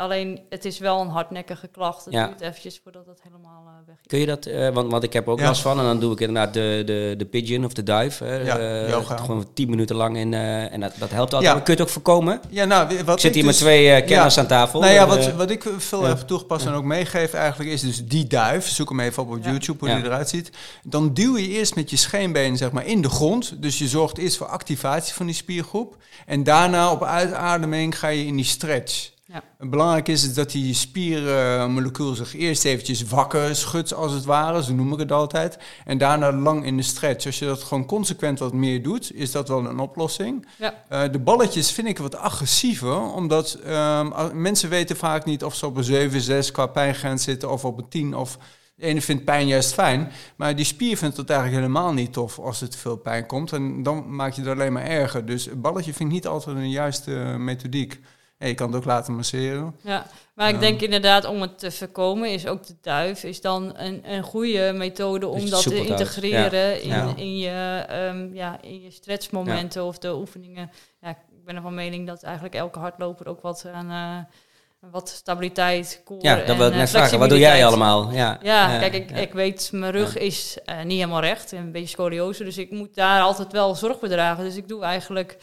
Alleen, 0.00 0.40
het 0.48 0.64
is 0.64 0.78
wel 0.78 1.00
een 1.00 1.08
hardnekkige 1.08 1.68
klacht. 1.68 2.04
Het 2.04 2.14
Ja. 2.14 2.26
duurt 2.26 2.40
eventjes 2.40 2.80
voordat 2.82 3.06
het 3.06 3.20
helemaal 3.22 3.62
eh, 3.66 3.72
weg 3.86 3.96
is. 4.00 4.06
Kun 4.06 4.18
je 4.18 4.26
dat, 4.26 4.46
eh, 4.46 4.68
want, 4.68 4.90
want 4.90 5.02
ik 5.02 5.12
heb 5.12 5.26
er 5.26 5.32
ook 5.32 5.38
Ja. 5.38 5.44
last 5.46 5.62
van 5.62 5.78
en 5.78 5.84
dan 5.84 6.00
doe 6.00 6.12
ik 6.12 6.20
inderdaad 6.20 6.54
de, 6.54 6.82
de, 6.86 7.14
de 7.18 7.24
pigeon 7.24 7.64
of 7.64 7.72
de 7.72 7.82
duif. 7.82 8.18
hè, 8.18 8.34
Ja, 8.34 8.58
eh, 8.58 8.88
yoga. 8.90 9.16
gewoon 9.16 9.46
tien 9.54 9.70
minuten 9.70 9.96
lang 9.96 10.16
in, 10.16 10.34
eh, 10.34 10.72
en 10.72 10.80
dat, 10.80 10.92
dat 10.98 11.10
helpt 11.10 11.32
altijd. 11.32 11.42
Ja. 11.42 11.52
Maar 11.54 11.62
kun 11.62 11.72
je 11.74 11.78
het 11.80 11.88
ook 11.88 11.94
voorkomen? 11.94 12.40
Ja, 12.50 12.64
nou, 12.64 13.04
wat 13.04 13.14
ik 13.14 13.20
zit 13.20 13.34
hier 13.34 13.44
met 13.44 13.52
dus- 13.52 13.62
twee 13.62 14.04
kenners 14.04 14.34
Ja. 14.34 14.40
aan 14.40 14.46
tafel. 14.46 14.80
Nou 14.80 14.92
ja, 14.92 15.02
Eh, 15.02 15.08
wat, 15.08 15.32
wat 15.32 15.50
ik 15.50 15.64
veel 15.78 16.02
ja. 16.02 16.08
heb 16.08 16.18
toegepast 16.18 16.66
en 16.66 16.72
ook 16.72 16.84
meegeef 16.84 17.32
eigenlijk 17.32 17.70
is 17.70 17.80
dus 17.80 18.06
die 18.06 18.26
duif. 18.26 18.68
Zoek 18.68 18.88
hem 18.88 19.00
even 19.00 19.22
op 19.22 19.30
op 19.30 19.44
Ja. 19.44 19.50
YouTube 19.50 19.78
hoe 19.78 19.88
Ja. 19.88 19.94
die 19.96 20.04
eruit 20.04 20.28
ziet. 20.28 20.50
Dan 20.84 21.14
duw 21.14 21.36
je 21.36 21.48
eerst 21.48 21.74
met 21.74 21.90
je 21.90 21.96
scheenbeen 21.96 22.56
zeg 22.56 22.72
maar 22.72 22.86
in 22.86 23.02
de 23.02 23.08
grond. 23.10 23.62
Dus 23.62 23.78
je 23.78 23.88
zorgt 23.88 24.18
eerst 24.18 24.36
voor 24.36 24.46
activatie 24.46 25.14
van 25.14 25.26
die 25.26 25.34
spiergroep. 25.34 25.96
En 26.26 26.42
daarna 26.44 26.92
op 26.92 27.02
uitademing 27.04 27.98
ga 27.98 28.08
je 28.08 28.26
in 28.26 28.36
die 28.36 28.44
stretch. 28.44 29.10
Ja. 29.32 29.42
Belangrijk 29.66 30.08
is 30.08 30.22
het 30.22 30.34
dat 30.34 30.50
die 30.50 30.74
spiermolecuul 30.74 32.14
zich 32.14 32.34
eerst 32.34 32.64
eventjes 32.64 33.02
wakker 33.02 33.56
schudt 33.56 33.94
als 33.94 34.12
het 34.12 34.24
ware. 34.24 34.62
Zo 34.62 34.74
noem 34.74 34.92
ik 34.92 34.98
het 34.98 35.12
altijd. 35.12 35.58
En 35.84 35.98
daarna 35.98 36.32
lang 36.32 36.64
in 36.64 36.76
de 36.76 36.82
stretch. 36.82 37.26
Als 37.26 37.38
je 37.38 37.44
dat 37.44 37.62
gewoon 37.62 37.86
consequent 37.86 38.38
wat 38.38 38.52
meer 38.52 38.82
doet, 38.82 39.14
is 39.14 39.30
dat 39.30 39.48
wel 39.48 39.66
een 39.66 39.78
oplossing. 39.78 40.46
Ja. 40.58 40.84
Eh, 40.88 41.12
de 41.12 41.18
balletjes 41.18 41.70
vind 41.70 41.88
ik 41.88 41.98
wat 41.98 42.16
agressiever, 42.16 43.00
omdat 43.00 43.58
ehm, 43.64 44.40
mensen 44.40 44.68
weten 44.68 44.96
vaak 44.96 45.24
niet 45.24 45.44
of 45.44 45.54
ze 45.54 45.66
op 45.66 45.76
een 45.76 45.84
7, 45.84 46.20
6 46.20 46.50
qua 46.50 46.66
pijngrens 46.66 47.22
zitten 47.22 47.50
of 47.50 47.64
op 47.64 47.78
een 47.78 47.88
10 47.88 48.16
of 48.16 48.38
de 48.74 48.86
ene 48.86 49.02
vindt 49.02 49.24
pijn 49.24 49.46
juist 49.46 49.72
fijn, 49.72 50.12
maar 50.36 50.56
die 50.56 50.64
spier 50.64 50.96
vindt 50.96 51.16
het 51.16 51.30
eigenlijk 51.30 51.60
helemaal 51.60 51.92
niet 51.92 52.12
tof 52.12 52.38
als 52.38 52.58
te 52.58 52.78
veel 52.78 52.96
pijn 52.96 53.26
komt 53.26 53.52
en 53.52 53.82
dan 53.82 54.14
maak 54.14 54.32
je 54.32 54.40
het 54.40 54.50
alleen 54.50 54.72
maar 54.72 54.84
erger. 54.84 55.26
Dus 55.26 55.46
een 55.46 55.60
balletje 55.60 55.94
vind 55.94 56.08
ik 56.08 56.14
niet 56.14 56.26
altijd 56.26 56.56
een 56.56 56.70
juiste 56.70 57.14
eh, 57.14 57.36
methodiek. 57.36 58.00
Ja, 58.40 58.46
je 58.46 58.54
kan 58.54 58.66
het 58.66 58.76
ook 58.76 58.84
laten 58.84 59.14
masseren. 59.14 59.76
Ja, 59.82 60.06
maar 60.34 60.48
ik 60.48 60.60
denk 60.60 60.80
inderdaad 60.80 61.24
om 61.24 61.40
het 61.40 61.58
te 61.58 61.70
voorkomen 61.70 62.30
is 62.30 62.46
ook 62.46 62.66
de 62.66 62.74
duif 62.80 63.24
is 63.24 63.40
dan 63.40 63.72
een, 63.76 64.12
een 64.12 64.22
goede 64.22 64.72
methode 64.74 65.26
om 65.26 65.40
Dus 65.40 65.50
dat 65.50 65.62
te 65.62 65.86
integreren 65.86 66.82
in, 66.82 66.88
Ja. 66.88 67.12
in, 67.16 67.38
je, 67.38 67.84
ehm, 67.88 68.34
ja, 68.34 68.58
in 68.62 68.82
je 68.82 68.90
stretchmomenten 68.90 69.84
of 69.84 69.98
de 69.98 70.14
oefeningen. 70.14 70.70
Ja, 71.00 71.08
ik 71.10 71.44
ben 71.44 71.56
ervan 71.56 71.74
mening 71.74 72.06
dat 72.06 72.22
eigenlijk 72.22 72.54
elke 72.54 72.78
hardloper 72.78 73.28
ook 73.28 73.42
wat 73.42 73.66
aan 73.72 73.90
eh, 73.90 74.90
wat 74.90 75.08
stabiliteit, 75.08 76.02
core 76.04 76.22
ja, 76.22 76.36
dat 76.36 76.46
en 76.46 76.56
wil 76.56 76.66
ik 76.66 76.72
eh, 76.72 76.78
net 76.78 76.90
vragen. 76.90 77.18
Wat 77.18 77.28
doe 77.28 77.38
jij 77.38 77.66
allemaal? 77.66 78.12
Ja, 78.12 78.38
Ja, 78.42 78.78
kijk, 78.78 78.94
ik, 78.94 79.10
ja. 79.10 79.16
ik 79.16 79.32
weet, 79.32 79.70
mijn 79.72 79.92
rug 79.92 80.16
is 80.18 80.58
eh, 80.64 80.82
niet 80.82 80.98
helemaal 80.98 81.20
recht, 81.20 81.52
een 81.52 81.72
beetje 81.72 81.88
scoliose, 81.88 82.44
dus 82.44 82.58
ik 82.58 82.70
moet 82.70 82.94
daar 82.94 83.22
altijd 83.22 83.52
wel 83.52 83.74
zorg 83.74 83.98
voor 83.98 84.08
dragen. 84.08 84.44
Dus 84.44 84.56
ik 84.56 84.68
doe 84.68 84.82
eigenlijk 84.82 85.36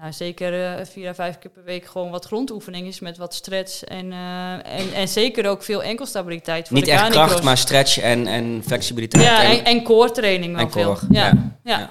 nou, 0.00 0.12
zeker 0.12 0.64
eh, 0.78 0.84
vier 0.86 1.08
à 1.08 1.14
vijf 1.14 1.38
keer 1.38 1.50
per 1.50 1.64
week 1.64 1.84
gewoon 1.86 2.10
wat 2.10 2.24
grondoefeningen 2.24 2.94
met 3.00 3.16
wat 3.16 3.34
stretch 3.34 3.84
en, 3.84 4.12
eh, 4.12 4.52
en, 4.52 4.92
en 4.94 5.08
zeker 5.08 5.48
ook 5.48 5.62
veel 5.62 5.82
enkelstabiliteit. 5.82 6.66
Voor 6.68 6.76
Niet 6.76 6.84
de 6.86 6.90
echt 6.90 7.00
canicross. 7.00 7.26
kracht, 7.28 7.44
maar 7.44 7.56
stretch 7.58 7.98
en, 8.00 8.26
en 8.26 8.62
flexibiliteit. 8.66 9.24
Ja, 9.24 9.42
En- 9.42 9.64
en, 9.64 9.82
core 9.82 10.10
training 10.10 10.52
wel 10.56 10.60
en 10.64 10.70
core, 10.70 10.96
veel. 10.96 11.08
Ja, 11.10 11.24
ja. 11.26 11.32
ja. 11.64 11.78
Ja. 11.78 11.90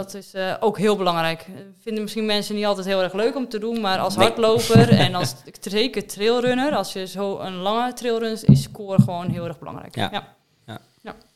Dat 0.00 0.14
is 0.14 0.34
eh, 0.34 0.54
ook 0.60 0.78
heel 0.78 0.96
belangrijk. 0.96 1.46
Vinden 1.82 2.02
misschien 2.02 2.26
mensen 2.26 2.54
niet 2.54 2.64
altijd 2.64 2.86
heel 2.86 3.02
erg 3.02 3.12
leuk 3.12 3.36
om 3.36 3.48
te 3.48 3.58
doen, 3.58 3.80
maar 3.80 3.98
als 3.98 4.16
Nee. 4.16 4.26
hardloper 4.26 4.88
en 5.06 5.14
als 5.14 5.34
zeker 5.60 6.06
trailrunner, 6.06 6.74
als 6.74 6.92
je 6.92 7.06
zo 7.06 7.38
een 7.38 7.54
lange 7.54 7.92
trailrun, 7.92 8.38
is 8.42 8.70
core 8.70 9.02
gewoon 9.02 9.30
heel 9.30 9.44
erg 9.46 9.58
belangrijk. 9.58 9.94
Ja. 9.96 10.08
ja. 10.12 10.33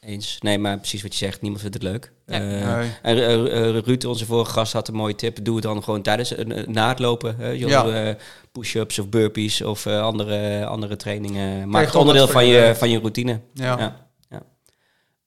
Eens. 0.09 0.36
Nee, 0.40 0.59
maar 0.59 0.76
precies 0.78 1.02
wat 1.02 1.12
je 1.16 1.24
zegt. 1.24 1.40
Niemand 1.40 1.60
vindt 1.62 1.76
het 1.76 1.85
leuk. 1.85 2.12
Ja. 2.26 2.35
Eh, 2.35 2.76
Nee. 2.78 2.90
en 3.02 3.80
Ruud, 3.80 4.05
onze 4.05 4.26
vorige 4.26 4.51
gast, 4.51 4.72
had 4.72 4.89
een 4.89 4.94
mooie 4.94 5.14
tip. 5.14 5.44
Doe 5.44 5.55
het 5.55 5.64
dan 5.64 5.82
gewoon 5.82 6.02
tijdens 6.02 6.35
eh, 6.35 6.66
na 6.66 6.89
het 6.89 6.98
lopen. 6.98 7.56
Ja. 7.59 7.86
eh, 8.09 8.14
push-ups 8.52 8.98
of 8.98 9.09
burpees 9.09 9.62
of 9.62 9.86
eh, 9.86 10.01
andere, 10.02 10.66
andere 10.66 10.97
trainingen. 10.97 11.68
Maak 11.68 11.85
het 11.86 11.94
onderdeel 11.94 12.28
van 12.28 12.47
je 12.47 12.74
van 12.76 12.90
je 12.90 12.98
routine. 12.98 13.40
Ja. 13.55 13.78
Ja. 13.78 14.06
Ja. 14.30 14.43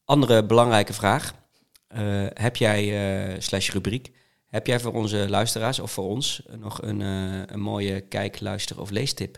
Andere 0.05 0.45
belangrijke 0.45 0.93
vraag. 0.93 1.33
Eh, 1.87 2.25
heb 2.33 2.55
jij, 2.55 2.81
eh, 3.33 3.35
slash 3.39 3.69
rubriek, 3.71 4.11
heb 4.47 4.67
jij 4.67 4.79
voor 4.79 4.93
onze 4.93 5.25
luisteraars 5.29 5.79
of 5.79 5.91
voor 5.91 6.05
ons 6.07 6.41
nog 6.59 6.81
een, 6.81 7.01
eh, 7.01 7.41
een 7.45 7.59
mooie 7.61 7.99
kijk, 8.01 8.39
luister 8.39 8.79
of 8.81 8.89
leestip? 8.89 9.37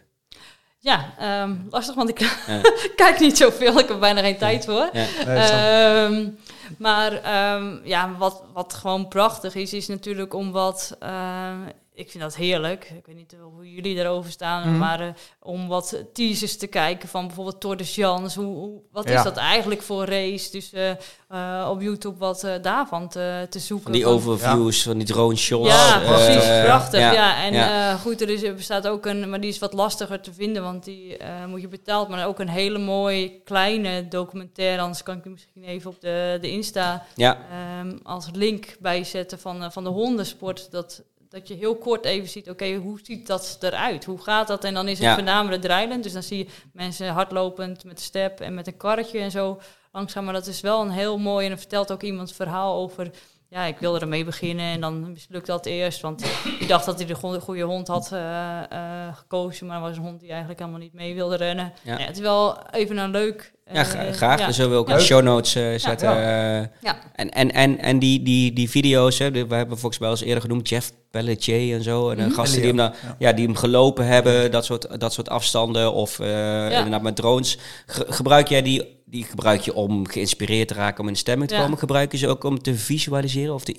Ja, 0.84 1.14
ehm, 1.18 1.56
lastig, 1.70 1.96
want 1.96 2.10
ik 2.10 2.20
Ja. 2.20 2.62
kijk 2.96 3.20
niet 3.20 3.38
zoveel. 3.38 3.80
Ik 3.80 3.88
heb 3.88 4.00
bijna 4.00 4.22
geen 4.22 4.38
tijd 4.38 4.66
voor. 4.66 4.90
Ja. 4.94 5.06
Ehm, 5.26 6.30
maar 6.78 7.14
ehm, 7.14 7.78
ja, 7.84 8.16
wat, 8.18 8.44
wat 8.54 8.74
gewoon 8.74 9.08
prachtig 9.08 9.56
is, 9.56 9.74
is 9.74 9.88
natuurlijk 9.88 10.34
om 10.34 10.52
wat... 10.52 10.96
ehm, 11.00 11.60
ik 11.96 12.10
vind 12.12 12.24
dat 12.24 12.36
heerlijk. 12.36 12.90
Ik 12.98 13.06
weet 13.06 13.16
niet 13.16 13.36
hoe 13.54 13.74
jullie 13.74 13.96
daarover 13.96 14.32
staan, 14.32 14.70
Mhm. 14.70 14.78
maar 14.78 15.00
eh, 15.00 15.08
om 15.40 15.68
wat 15.68 16.04
teasers 16.14 16.58
te 16.58 16.68
kijken 16.68 17.10
van 17.10 17.26
bijvoorbeeld 17.28 17.62
Tour 17.62 17.78
de 17.78 17.84
Jans. 17.84 18.36
Hoe, 18.36 18.46
hoe, 18.56 18.82
wat 18.92 19.08
Ja. 19.10 19.18
is 19.18 19.24
dat 19.24 19.38
eigenlijk 19.38 19.82
voor 19.82 20.06
race? 20.06 20.52
Dus 20.52 20.74
eh, 20.74 20.90
eh, 21.30 21.70
op 21.70 21.82
YouTube 21.82 22.18
wat 22.18 22.44
eh, 22.44 22.54
daarvan 22.62 23.08
te, 23.10 23.48
te 23.50 23.60
zoeken. 23.60 23.84
Van 23.86 23.94
die 23.94 24.06
overviews, 24.06 24.84
van 24.84 24.98
die 24.98 25.08
drone 25.08 25.36
shots. 25.36 25.68
ja, 25.70 26.02
eh, 26.02 26.08
precies. 26.08 26.44
eh, 26.44 26.64
prachtig. 26.64 27.00
Ja, 27.00 27.12
ja, 27.12 27.44
en 27.44 27.54
ja. 27.54 27.92
eh, 27.92 28.00
goed, 28.02 28.22
er, 28.22 28.30
is, 28.30 28.44
er 28.44 28.56
bestaat 28.56 28.88
ook 28.88 29.06
een, 29.06 29.30
maar 29.30 29.42
die 29.42 29.50
is 29.50 29.60
wat 29.60 29.74
lastiger 29.74 30.22
te 30.22 30.34
vinden, 30.34 30.64
want 30.64 30.84
die 30.84 31.18
eh, 31.18 31.46
moet 31.46 31.62
je 31.62 31.68
betaald. 31.68 32.10
Maar 32.10 32.28
ook 32.28 32.40
een 32.40 32.50
hele 32.50 32.78
mooie 32.78 33.42
kleine 33.44 34.08
documentaire. 34.08 34.82
Anders 34.82 35.04
kan 35.04 35.18
ik 35.18 35.24
die 35.24 35.32
misschien 35.32 35.64
even 35.64 35.90
op 35.92 36.02
de, 36.02 36.38
de 36.42 36.50
Insta 36.52 37.06
ja. 37.16 37.38
ehm, 37.52 37.98
als 38.04 38.28
link 38.34 38.76
bijzetten 38.80 39.40
van, 39.40 39.64
eh, 39.64 39.70
van 39.72 39.84
de 39.84 39.90
hondensport. 39.90 40.72
Dat, 40.72 41.04
dat 41.34 41.48
je 41.48 41.54
heel 41.54 41.76
kort 41.76 42.06
even 42.06 42.30
ziet, 42.30 42.50
oké, 42.50 42.76
hoe 42.76 43.00
ziet 43.04 43.28
dat 43.28 43.58
eruit? 43.60 44.06
Hoe 44.06 44.22
gaat 44.22 44.48
dat? 44.48 44.64
En 44.64 44.74
dan 44.74 44.88
is 44.88 44.98
het 44.98 45.08
Ja. 45.08 45.14
voornamelijk 45.14 45.62
drijlend. 45.62 46.04
Dus 46.04 46.14
dan 46.14 46.24
zie 46.24 46.38
je 46.38 46.48
mensen 46.74 47.08
hardlopend 47.08 47.84
met 47.84 48.00
step 48.02 48.40
en 48.40 48.54
met 48.54 48.68
een 48.68 48.78
karretje 48.78 49.20
en 49.20 49.32
zo 49.32 49.60
langzaam. 49.92 50.24
Maar 50.24 50.34
dat 50.34 50.48
is 50.48 50.62
wel 50.62 50.82
een 50.82 50.90
heel 50.92 51.18
mooi. 51.18 51.44
En 51.44 51.50
dan 51.50 51.60
vertelt 51.60 51.92
ook 51.92 52.02
iemand 52.02 52.34
verhaal 52.34 52.76
over... 52.76 53.12
Ja, 53.54 53.64
ik 53.66 53.78
wilde 53.80 54.00
ermee 54.00 54.24
beginnen 54.26 54.66
en 54.66 54.82
dan 54.82 55.12
mislukt 55.12 55.48
dat 55.48 55.66
eerst. 55.66 56.02
Want 56.02 56.24
ik 56.60 56.68
dacht 56.68 56.86
dat 56.86 56.98
hij 56.98 57.06
de 57.08 57.16
go- 57.16 57.40
goede 57.40 57.62
hond 57.64 57.88
had 57.88 58.10
eh, 58.12 58.60
eh, 58.70 59.16
gekozen. 59.16 59.68
Maar 59.68 59.76
het 59.76 59.88
was 59.88 59.98
een 59.98 60.04
hond 60.04 60.20
die 60.20 60.30
eigenlijk 60.30 60.60
helemaal 60.60 60.80
niet 60.82 60.94
mee 60.94 61.14
wilde 61.14 61.36
rennen. 61.36 61.74
Ja. 61.82 61.98
Ja. 61.98 62.06
het 62.06 62.16
is 62.16 62.22
wel 62.22 62.58
even 62.72 62.98
een 62.98 63.12
leuk... 63.12 63.52
Ja, 63.66 63.74
eh, 63.80 63.86
gra- 63.86 64.12
graag. 64.12 64.40
ja. 64.40 64.46
Dan 64.46 64.54
zullen 64.54 64.72
we 64.72 64.78
ook 64.78 64.88
Ja. 64.88 64.94
in 64.94 65.00
de 65.00 65.06
show 65.06 65.24
notes 65.24 65.52
zetten. 65.82 66.10
Ja. 66.10 66.70
En, 67.16 67.30
en, 67.32 67.52
en, 67.52 67.80
en 67.80 68.00
die, 68.00 68.24
die, 68.24 68.54
die 68.54 68.70
video's, 68.70 69.18
hè, 69.20 69.32
we 69.32 69.56
hebben 69.56 69.78
volgens 69.78 70.00
mij 70.00 70.10
al 70.10 70.16
eens 70.16 70.24
eerder 70.24 70.42
genoemd, 70.42 70.70
Jeff 70.70 70.92
Pelletier 71.12 71.76
en 71.76 71.84
zo. 71.84 72.10
En 72.10 72.18
Mhm. 72.18 72.32
gasten 72.32 72.58
die 72.60 72.68
hem, 72.68 72.78
dan, 72.78 72.94
Ja. 73.04 73.16
ja. 73.20 73.34
die 73.34 73.46
hem 73.46 73.56
gelopen 73.56 74.06
hebben, 74.08 74.52
dat 74.52 74.66
soort, 74.66 75.00
dat 75.00 75.14
soort 75.14 75.30
afstanden. 75.30 75.94
Of 75.94 76.20
eh, 76.20 76.64
inderdaad 76.72 77.02
met 77.02 77.16
drones. 77.16 77.58
Ge- 77.86 78.06
gebruik 78.10 78.48
jij 78.48 78.62
die, 78.62 79.02
die 79.14 79.24
gebruik 79.24 79.62
je 79.62 79.74
om 79.74 80.08
geïnspireerd 80.08 80.68
te 80.68 80.74
raken, 80.74 81.00
om 81.02 81.08
in 81.08 81.14
de 81.14 81.20
stemming 81.20 81.50
te 81.50 81.56
Ja. 81.56 81.62
komen? 81.62 81.78
Gebruik 81.78 82.12
je 82.12 82.18
ze 82.18 82.28
ook 82.28 82.44
om 82.44 82.62
te 82.62 82.76
visualiseren 82.76 83.54
of 83.54 83.64
te 83.64 83.74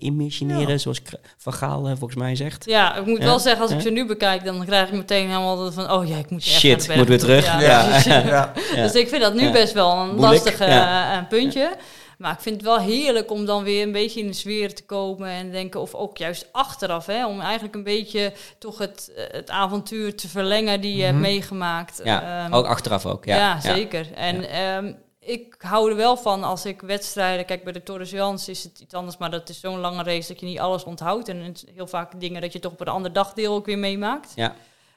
imagineren, 0.00 0.80
zoals 0.80 1.02
Van 1.38 1.52
Gaal 1.52 1.84
volgens 1.86 2.14
mij 2.14 2.36
zegt? 2.36 2.64
Ja, 2.64 2.96
ik 2.96 3.06
moet 3.06 3.18
Ja? 3.18 3.24
wel 3.24 3.38
zeggen, 3.38 3.62
als 3.62 3.70
ik 3.70 3.80
ze 3.80 3.90
nu 3.90 4.06
bekijk, 4.06 4.44
dan 4.44 4.64
krijg 4.64 4.88
ik 4.88 4.94
meteen 4.94 5.26
helemaal 5.26 5.72
van... 5.72 5.90
Oh 5.92 6.06
ja, 6.08 6.16
ik 6.16 6.30
moet 6.30 6.40
echt 6.46 6.50
Shit, 6.58 6.88
ik 6.88 6.96
moet 6.96 7.08
weer 7.08 7.18
terug. 7.18 7.44
Ja, 7.46 7.60
Ja. 7.60 7.84
precies. 7.88 8.04
Ja. 8.36 8.52
Ja. 8.74 8.82
Dus 8.82 8.92
ik 8.92 9.08
vind 9.08 9.22
dat 9.22 9.34
nu 9.34 9.42
Ja. 9.42 9.52
best 9.52 9.72
wel 9.72 9.90
een 9.92 10.06
Moeilijk, 10.14 10.32
lastig 10.44 10.58
ja. 10.58 11.12
eh, 11.22 11.28
puntje. 11.28 11.76
Maar 12.16 12.32
ik 12.32 12.40
vind 12.40 12.54
het 12.56 12.64
wel 12.64 12.78
heerlijk 12.78 13.30
om 13.30 13.44
dan 13.44 13.62
weer 13.64 13.82
een 13.82 13.92
beetje 13.92 14.20
in 14.20 14.26
de 14.26 14.32
sfeer 14.32 14.74
te 14.74 14.84
komen 14.84 15.28
en 15.28 15.50
denken, 15.50 15.80
of 15.80 15.94
ook 15.94 16.16
juist 16.16 16.48
achteraf, 16.52 17.06
hè, 17.06 17.26
om 17.26 17.40
eigenlijk 17.40 17.74
een 17.74 17.82
beetje 17.82 18.32
toch 18.58 18.78
het, 18.78 19.12
eh, 19.16 19.24
het 19.30 19.50
avontuur 19.50 20.16
te 20.16 20.28
verlengen 20.28 20.80
die 20.80 20.96
je 20.96 21.02
hebt 21.02 21.14
Mhm. 21.14 21.22
meegemaakt. 21.22 22.00
Ja, 22.04 22.44
Ehm, 22.44 22.54
ook 22.54 22.66
achteraf 22.66 23.06
ook. 23.06 23.24
Ja, 23.24 23.36
ja, 23.36 23.60
zeker. 23.60 24.12
En 24.12 24.48
ehm, 24.50 24.92
ik 25.20 25.54
hou 25.58 25.90
er 25.90 25.96
wel 25.96 26.16
van 26.16 26.44
als 26.44 26.64
ik 26.66 26.80
wedstrijden... 26.80 27.46
Kijk, 27.46 27.64
bij 27.64 27.72
de 27.72 27.82
Tour 27.82 28.00
de 28.04 28.10
Jans 28.10 28.48
is 28.48 28.64
het 28.64 28.78
iets 28.80 28.94
anders... 28.94 29.16
maar 29.16 29.30
dat 29.30 29.48
is 29.48 29.60
zo'n 29.60 29.78
lange 29.78 30.02
race 30.02 30.28
dat 30.28 30.40
je 30.40 30.46
niet 30.46 30.58
alles 30.58 30.84
onthoudt. 30.84 31.28
En 31.28 31.54
heel 31.74 31.86
vaak 31.86 32.20
dingen 32.20 32.40
dat 32.40 32.52
je 32.52 32.58
toch 32.58 32.72
op 32.72 32.80
een 32.80 32.86
ander 32.88 33.12
dagdeel 33.12 33.54
ook 33.54 33.66
weer 33.66 33.78
meemaakt. 33.78 34.32
Ja. 34.34 34.54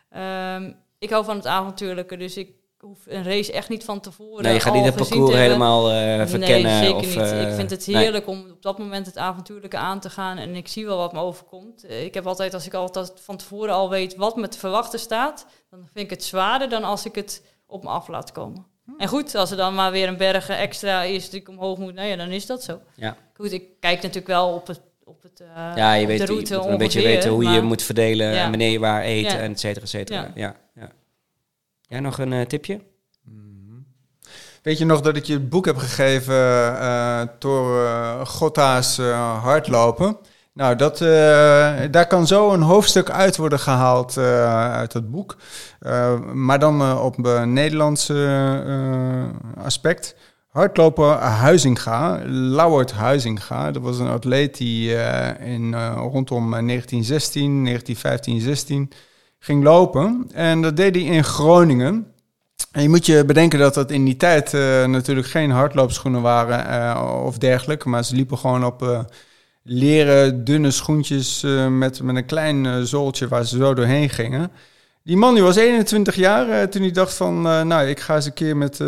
Ehm, 0.10 0.72
ik 1.00 1.10
hou 1.10 1.26
van 1.26 1.36
het 1.36 1.48
avontuurlijke, 1.48 2.18
dus 2.18 2.38
ik 2.38 2.50
hoef 2.82 3.00
een 3.08 3.24
race 3.24 3.52
echt 3.52 3.70
niet 3.70 3.84
van 3.84 4.00
tevoren 4.00 4.44
Nee, 4.44 4.54
je 4.54 4.60
gaat 4.60 4.74
al 4.74 4.78
niet 4.82 4.86
het 4.90 4.98
gezien 4.98 5.10
parcours 5.18 5.32
te 5.34 5.38
hebben. 5.38 5.68
helemaal 5.68 5.92
eh, 5.92 6.28
verkennen. 6.28 6.72
Nee, 6.72 6.84
zeker 6.84 6.96
of, 6.96 7.06
niet. 7.06 7.16
eh, 7.32 7.50
ik 7.50 7.56
vind 7.56 7.70
het 7.70 7.88
nee. 7.88 7.98
heerlijk 7.98 8.28
om 8.28 8.40
op 8.52 8.62
dat 8.62 8.78
moment 8.78 9.06
het 9.06 9.18
avontuurlijke 9.18 9.78
aan 9.78 10.00
te 10.00 10.10
gaan. 10.10 10.38
En 10.38 10.56
ik 10.56 10.68
zie 10.68 10.86
wel 10.86 10.98
wat 10.98 11.14
me 11.14 11.20
overkomt. 11.20 11.84
Eh, 11.84 12.04
Ik 12.04 12.14
heb 12.14 12.28
altijd, 12.28 12.54
als 12.54 12.66
ik 12.66 12.74
altijd 12.74 13.12
van 13.16 13.38
tevoren 13.38 13.74
al 13.74 13.90
weet 13.90 14.16
wat 14.16 14.36
me 14.36 14.48
te 14.48 14.58
verwachten 14.58 15.00
staat... 15.00 15.46
dan 15.70 15.80
vind 15.94 16.06
ik 16.06 16.10
het 16.10 16.24
zwaarder 16.24 16.70
dan 16.70 16.84
als 16.84 17.06
ik 17.06 17.16
het 17.16 17.44
op 17.68 17.84
me 17.84 17.90
af 17.90 18.08
laat 18.08 18.32
komen. 18.32 18.66
En 18.98 19.08
goed, 19.08 19.36
als 19.36 19.52
er 19.52 19.58
dan 19.58 19.76
maar 19.76 19.92
weer 19.92 20.08
een 20.08 20.18
berg 20.18 20.50
extra 20.50 21.04
is 21.04 21.30
die 21.30 21.40
ik 21.40 21.50
omhoog 21.50 21.78
moet, 21.78 21.94
nou 21.94 22.08
ja, 22.08 22.16
dan 22.16 22.30
is 22.30 22.46
dat 22.46 22.64
zo. 22.64 22.80
Ja. 22.96 23.16
Goed, 23.34 23.52
ik 23.52 23.64
kijk 23.80 23.96
natuurlijk 23.96 24.28
wel 24.28 24.54
op 24.54 24.68
het, 24.68 24.82
op 25.04 25.22
het 25.24 25.40
uh, 25.42 25.48
Ja, 25.76 25.94
je 25.94 26.02
op 26.02 26.08
weet 26.08 26.18
de 26.18 26.24
je 26.26 26.32
route 26.32 26.56
moet 26.58 26.66
een 26.66 26.78
beetje 26.78 27.02
weten 27.02 27.30
hoe 27.30 27.44
je 27.44 27.62
moet 27.62 27.82
verdelen 27.84 28.28
Ja. 28.34 28.44
en 28.44 28.50
wanneer 28.50 28.70
je 28.72 28.80
waar 28.80 29.04
eet 29.04 29.26
Ja. 29.26 29.38
en 29.38 29.52
et 29.52 29.60
cetera, 29.60 29.84
et 29.84 29.90
cetera. 29.90 30.32
Ja. 30.36 30.56
Ja. 30.76 30.90
Jij 31.90 31.99
nog 31.99 32.18
een 32.18 32.34
eh, 32.34 32.45
tipje? 32.45 32.80
Weet 34.64 34.78
je 34.78 34.86
nog 34.86 35.02
dat 35.02 35.16
ik 35.16 35.24
je 35.24 35.34
het 35.34 35.49
boek 35.49 35.66
heb 35.66 35.78
gegeven 35.78 36.36
eh 36.80 37.22
door 37.40 37.86
eh, 38.99 39.41
Hardlopen? 39.44 40.18
Nou, 40.53 40.76
dat, 40.76 41.02
eh, 41.02 41.07
daar 41.91 42.07
kan 42.07 42.28
zo 42.28 42.52
een 42.53 42.61
hoofdstuk 42.61 43.10
uit 43.10 43.38
worden 43.38 43.60
gehaald 43.60 44.18
eh, 44.18 44.74
uit 44.74 44.94
het 44.94 45.11
boek. 45.11 45.38
Maar 46.34 46.60
dan 46.60 46.99
op 46.99 47.26
een 47.26 47.53
Nederlands 47.53 48.10
eh, 48.10 49.26
aspect. 49.64 50.16
Hardloper 50.48 51.06
Huizinga, 51.16 52.22
Lauwert 52.26 52.91
Huizinga. 52.91 53.72
Dat 53.72 53.82
was 53.82 53.99
een 53.99 54.07
atleet 54.07 54.57
die 54.57 54.94
in, 55.40 55.76
rondom 55.95 56.53
eh, 56.53 56.66
1916, 56.66 57.64
1915, 57.64 58.41
16 58.41 58.91
ging 59.40 59.64
lopen. 59.64 60.30
En 60.34 60.61
dat 60.61 60.78
deed 60.78 60.95
hij 60.95 61.03
in 61.03 61.24
Groningen. 61.24 62.14
En 62.72 62.82
je 62.82 62.90
moet 62.90 63.06
je 63.06 63.26
bedenken 63.26 63.60
dat 63.60 63.74
dat 63.74 63.91
in 63.91 64.06
die 64.06 64.16
tijd 64.16 64.53
eh, 64.53 64.86
natuurlijk 64.86 65.28
geen 65.28 65.52
hardloopschoenen 65.52 66.22
waren 66.22 66.68
eh, 66.68 67.22
of 67.26 67.38
dergelijke. 67.38 67.90
Maar 67.90 68.03
ze 68.03 68.16
liepen 68.16 68.38
gewoon 68.38 68.66
op 68.66 68.84
eh, 68.84 68.99
leren 69.64 70.44
dunne 70.44 70.72
schoentjes 70.72 71.45
met, 71.70 72.02
met 72.02 72.16
een 72.16 72.26
klein 72.26 72.88
zooltje 72.88 73.28
waar 73.28 73.45
ze 73.45 73.57
zo 73.57 73.74
doorheen 73.74 74.10
gingen. 74.10 74.52
Die 75.03 75.18
man 75.18 75.34
die 75.34 75.44
was 75.44 75.56
21 75.56 76.16
jaar 76.16 76.70
toen 76.70 76.82
hij 76.82 76.91
dacht 76.91 77.14
van, 77.14 77.41
nou, 77.41 77.88
ik 77.88 77.99
ga 77.99 78.16
eens 78.16 78.26
een 78.26 78.34
keer 78.34 78.57
met, 78.57 78.80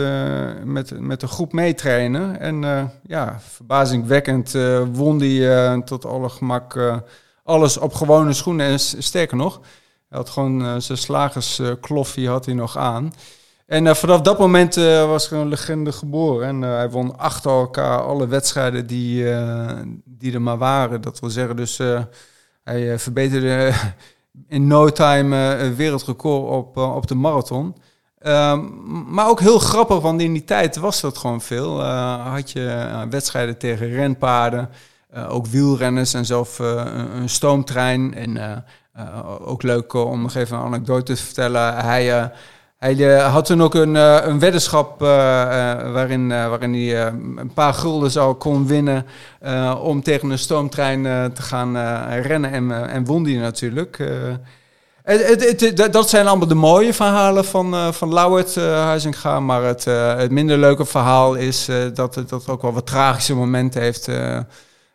met, 0.64 1.00
met 1.00 1.22
een 1.22 1.28
groep 1.28 1.54
meetrainen. 1.54 2.40
En 2.40 2.62
ja, 3.08 3.40
verbazingwekkend 3.40 4.58
won 4.92 5.22
hij 5.22 5.82
tot 5.82 6.06
alle 6.06 6.30
gemak 6.30 7.02
alles 7.44 7.78
op 7.78 7.94
gewone 7.94 8.34
schoenen. 8.34 8.68
En 8.68 8.80
sterker 8.80 9.38
nog, 9.38 9.62
hij 10.12 10.20
had 10.20 10.30
gewoon 10.30 10.66
eh, 10.66 10.76
zijn 10.78 10.98
slagerskloffie 10.98 12.30
had 12.30 12.46
hij 12.46 12.54
nog 12.54 12.78
aan. 12.78 13.14
En 13.66 13.88
eh, 13.88 13.94
vanaf 13.94 14.22
dat 14.22 14.40
moment 14.40 14.78
eh, 14.78 15.08
was 15.08 15.32
er 15.32 15.38
een 15.38 15.48
legende 15.48 15.92
geboren. 15.92 16.48
En 16.48 16.62
hij 16.62 16.90
won 16.90 17.18
achter 17.18 17.52
elkaar 17.52 18.02
alle 18.02 18.28
wedstrijden 18.28 18.88
die, 18.88 19.26
die 20.06 20.34
er 20.34 20.42
maar 20.42 20.58
waren. 20.58 21.02
Dat 21.02 21.20
wil 21.20 21.30
zeggen, 21.30 21.56
dus 21.56 21.80
hij 22.64 23.00
verbeterde 23.00 23.74
in 24.48 24.68
no 24.68 24.90
time 24.90 25.56
een 25.56 25.76
wereldrecord 25.76 26.50
op, 26.50 26.78
op 26.78 27.08
de 27.08 27.16
marathon. 27.16 27.76
Ehm, 28.20 28.60
maar 29.14 29.28
ook 29.30 29.40
heel 29.40 29.60
grappig, 29.60 30.00
want 30.00 30.22
in 30.22 30.34
die 30.34 30.44
tijd 30.44 30.76
was 30.76 31.02
dat 31.02 31.18
gewoon 31.18 31.42
veel. 31.42 31.84
Had 31.84 32.52
je 32.52 33.06
wedstrijden 33.10 33.58
tegen 33.58 33.90
renpaarden, 33.90 34.70
ook 35.30 35.46
wielrenners 35.48 36.14
en 36.14 36.26
zelf 36.26 36.60
een, 36.60 37.16
een 37.16 37.30
stoomtrein. 37.30 38.14
En 38.14 38.64
ook 39.46 39.64
leuk 39.64 39.94
eh, 39.94 40.06
om 40.06 40.22
nog 40.22 40.36
even 40.36 40.58
een 40.58 40.64
anekdote 40.64 41.14
te 41.16 41.24
vertellen. 41.24 41.76
Hij, 41.76 42.18
eh, 42.20 42.26
hij 42.78 43.16
eh, 43.18 43.34
had 43.34 43.46
toen 43.46 43.62
ook 43.64 43.74
een, 43.74 43.96
eh, 43.96 44.18
een 44.24 44.40
weddenschap 44.40 45.02
eh, 45.02 45.72
eh, 45.72 45.92
waarin, 45.92 46.32
eh, 46.32 46.48
waarin 46.50 46.74
hij 46.74 47.06
eh, 47.06 47.14
een 47.36 47.52
paar 47.54 47.74
gulden 47.74 48.12
zou 48.12 48.34
kon 48.36 48.68
winnen 48.68 49.06
eh, 49.40 49.80
om 49.84 50.04
tegen 50.04 50.30
een 50.30 50.40
stoomtrein 50.40 51.06
eh, 51.06 51.26
te 51.26 51.42
gaan 51.42 51.76
eh, 51.78 52.22
rennen. 52.22 52.52
En, 52.52 52.72
eh, 52.72 52.94
en 52.94 53.06
won 53.06 53.24
die 53.24 53.40
natuurlijk. 53.40 54.00
Eh, 54.00 54.08
het, 55.04 55.94
dat- 55.94 56.10
zijn 56.10 56.28
allemaal 56.28 56.48
de 56.48 56.56
mooie 56.56 56.94
verhalen 56.94 57.46
van, 57.46 57.74
eh 57.74 57.92
van 57.92 58.14
Lauwert 58.14 58.56
Huizinga. 58.56 59.40
Maar 59.40 59.64
het, 59.64 59.88
eh, 59.88 60.16
het 60.18 60.32
minder 60.32 60.58
leuke 60.58 60.86
verhaal 60.86 61.36
is 61.36 61.68
eh, 61.68 61.76
dat 61.94 62.16
het 62.16 62.30
dat 62.30 62.48
ook 62.50 62.62
wel 62.62 62.74
wat 62.74 62.86
tragische 62.86 63.36
momenten 63.36 63.82
heeft. 63.82 64.08
Eh, 64.08 64.40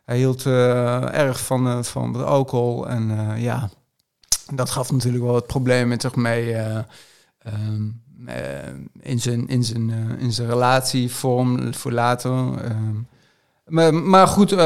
hij 0.05 0.16
hield 0.16 0.47
eh, 0.47 1.14
erg 1.18 1.40
van, 1.40 1.66
eh, 1.66 1.78
van 1.82 2.24
alcohol. 2.27 2.89
En 2.89 3.10
eh, 3.35 3.43
ja, 3.43 3.68
dat 4.55 4.70
gaf 4.70 4.93
natuurlijk 4.93 5.24
wel 5.24 5.32
wat 5.32 5.47
problemen 5.47 5.89
met 5.89 6.02
zich 6.02 6.14
mee. 6.14 6.52
eh, 6.55 6.78
ehm, 7.39 7.82
eh, 8.27 8.35
in, 9.01 9.20
zijn, 9.20 9.48
in, 9.48 9.64
zijn, 9.64 9.90
eh, 9.90 10.23
in 10.23 10.32
zijn 10.32 10.48
relatievorm 10.48 11.74
voor 11.74 11.93
later. 11.93 12.31
ehm. 12.32 12.94
Maar, 13.66 13.94
maar 13.94 14.27
goed, 14.27 14.59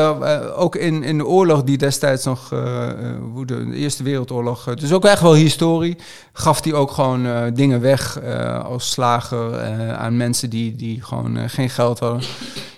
ook 0.55 0.77
in, 0.77 1.03
in 1.03 1.19
de 1.19 1.27
oorlog 1.27 1.63
die 1.65 1.79
destijds 1.79 2.25
nog 2.25 2.53
eh, 2.53 2.89
woedde, 3.33 3.69
de 3.69 3.77
Eerste 3.77 4.03
Wereldoorlog, 4.03 4.75
dus 4.75 4.93
ook 4.93 5.05
echt 5.05 5.23
wel 5.23 5.35
historie, 5.35 5.97
gaf 6.33 6.65
hij 6.65 6.73
ook 6.73 6.91
gewoon 6.91 7.55
dingen 7.55 7.81
weg 7.81 8.23
als 8.65 8.91
slager 8.91 9.61
aan 9.97 10.17
mensen 10.17 10.51
die, 10.51 10.77
die 10.77 11.03
gewoon 11.03 11.49
geen 11.49 11.71
geld 11.71 11.99
hadden. 11.99 12.23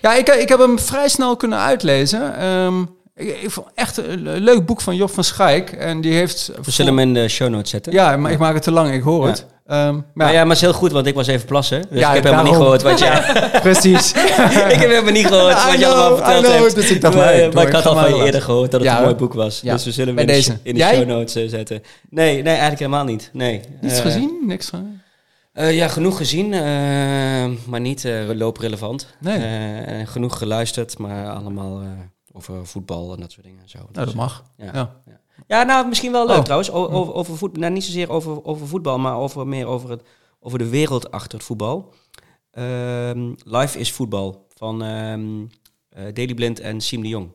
Ja, 0.01 0.13
ik, 0.13 0.27
ik 0.29 0.49
heb 0.49 0.59
hem 0.59 0.79
vrij 0.79 1.07
snel 1.07 1.35
kunnen 1.35 1.59
uitlezen. 1.59 2.35
Ehm, 2.37 2.83
ik, 3.15 3.41
ik 3.41 3.51
vond 3.51 3.67
echt 3.75 3.97
een 3.97 4.21
leuk 4.39 4.65
boek 4.65 4.81
van 4.81 4.95
Job 4.95 5.09
van 5.11 5.23
Schaik. 5.23 5.71
En 5.71 6.01
die 6.01 6.13
heeft... 6.13 6.51
We 6.63 6.71
zullen 6.71 6.97
hem 6.97 7.07
in 7.07 7.13
de 7.13 7.27
show 7.27 7.49
notes 7.49 7.69
zetten. 7.69 7.93
Ja, 7.93 8.17
maar 8.17 8.31
ik 8.31 8.37
maak 8.39 8.53
het 8.53 8.63
te 8.63 8.71
lang, 8.71 8.93
ik 8.93 9.01
hoor 9.01 9.23
Ja. 9.23 9.29
het. 9.29 9.45
Ehm, 9.65 9.93
maar 9.93 10.03
Maar 10.13 10.27
ja, 10.33 10.37
maar 10.39 10.47
het 10.47 10.55
is 10.55 10.61
heel 10.61 10.73
goed, 10.73 10.91
want 10.91 11.05
ik 11.07 11.13
was 11.15 11.27
even 11.27 11.45
plassen. 11.45 11.81
Dus 11.89 11.99
Ja, 11.99 12.07
ik 12.09 12.13
heb 12.15 12.23
helemaal 12.23 12.45
niet 12.45 12.55
gehoord 12.55 12.81
wat 12.81 12.99
jij... 12.99 13.21
precies. 13.61 14.11
ik 14.73 14.79
heb 14.79 14.89
helemaal 14.89 15.11
niet 15.11 15.27
gehoord 15.27 15.65
wat 15.65 15.79
je 15.79 15.87
allemaal 15.87 16.15
verteld 16.17 16.45
know. 16.45 16.59
hebt. 16.61 16.75
Dus 16.75 16.91
ik 16.91 17.01
dacht, 17.01 17.15
maar, 17.15 17.33
doe 17.37 17.61
ik 17.61 17.67
ik, 17.67 17.73
had 17.73 17.85
al 17.85 17.95
van 17.95 18.15
je 18.15 18.23
eerder 18.25 18.41
gehoord 18.41 18.71
dat 18.71 18.79
het 18.79 18.89
Ja, 18.89 18.97
een 18.97 19.03
mooi 19.03 19.15
boek 19.15 19.33
was. 19.33 19.59
Ja. 19.63 19.73
Dus 19.73 19.83
we 19.85 19.91
zullen 19.91 20.09
hem 20.17 20.19
in, 20.19 20.27
de, 20.27 20.33
deze. 20.33 20.57
in 20.63 20.73
de 20.73 20.79
Jij? 20.79 20.95
show 20.95 21.05
notes 21.07 21.35
eh, 21.35 21.49
zetten. 21.49 21.83
Nee, 22.09 22.33
nee, 22.33 22.43
eigenlijk 22.43 22.79
helemaal 22.79 23.03
niet. 23.03 23.29
Nee. 23.33 23.61
Niets 23.81 23.95
Eh, 23.97 24.01
gezien? 24.01 24.37
Niks 24.47 24.69
gezien? 24.69 25.01
eh, 25.53 25.75
ja, 25.75 25.87
genoeg 25.87 26.17
gezien, 26.17 26.53
eh, 26.53 26.61
maar 27.65 27.79
niet 27.79 28.05
eh, 28.05 28.13
looprelevant. 28.33 29.07
Nee. 29.19 29.37
Eh, 29.37 29.87
en 29.87 30.07
genoeg 30.07 30.37
geluisterd, 30.37 30.97
maar 30.97 31.29
allemaal 31.29 31.79
eh, 31.81 31.87
over 32.33 32.65
voetbal 32.67 33.13
en 33.13 33.19
dat 33.19 33.31
soort 33.31 33.45
dingen. 33.45 33.61
en 33.61 33.69
Zo. 33.69 33.77
Nou, 33.77 33.91
Dus, 33.93 34.05
dat 34.05 34.13
mag. 34.15 34.43
ja. 34.57 34.71
Ja. 34.73 35.01
Ja, 35.47 35.63
nou, 35.63 35.87
misschien 35.87 36.11
wel 36.11 36.27
leuk 36.27 36.37
Oh. 36.37 36.43
trouwens. 36.43 36.71
O- 36.71 36.87
over, 36.89 37.13
over 37.13 37.37
voet, 37.37 37.57
nou, 37.57 37.73
niet 37.73 37.83
zozeer 37.83 38.09
over, 38.09 38.43
over 38.45 38.67
voetbal, 38.67 38.99
maar 38.99 39.15
over, 39.17 39.47
meer 39.47 39.65
over, 39.67 39.89
het, 39.89 40.01
over 40.39 40.57
de 40.57 40.69
wereld 40.69 41.11
achter 41.11 41.37
het 41.37 41.47
voetbal. 41.47 41.93
Ehm, 42.51 43.33
Life 43.43 43.79
is 43.79 43.91
voetbal 43.91 44.47
van 44.55 44.83
ehm 44.83 45.45
eh, 45.89 46.13
Daily 46.13 46.33
Blind 46.33 46.59
en 46.59 46.81
Siem 46.81 47.01
de 47.01 47.07
Jong. 47.07 47.29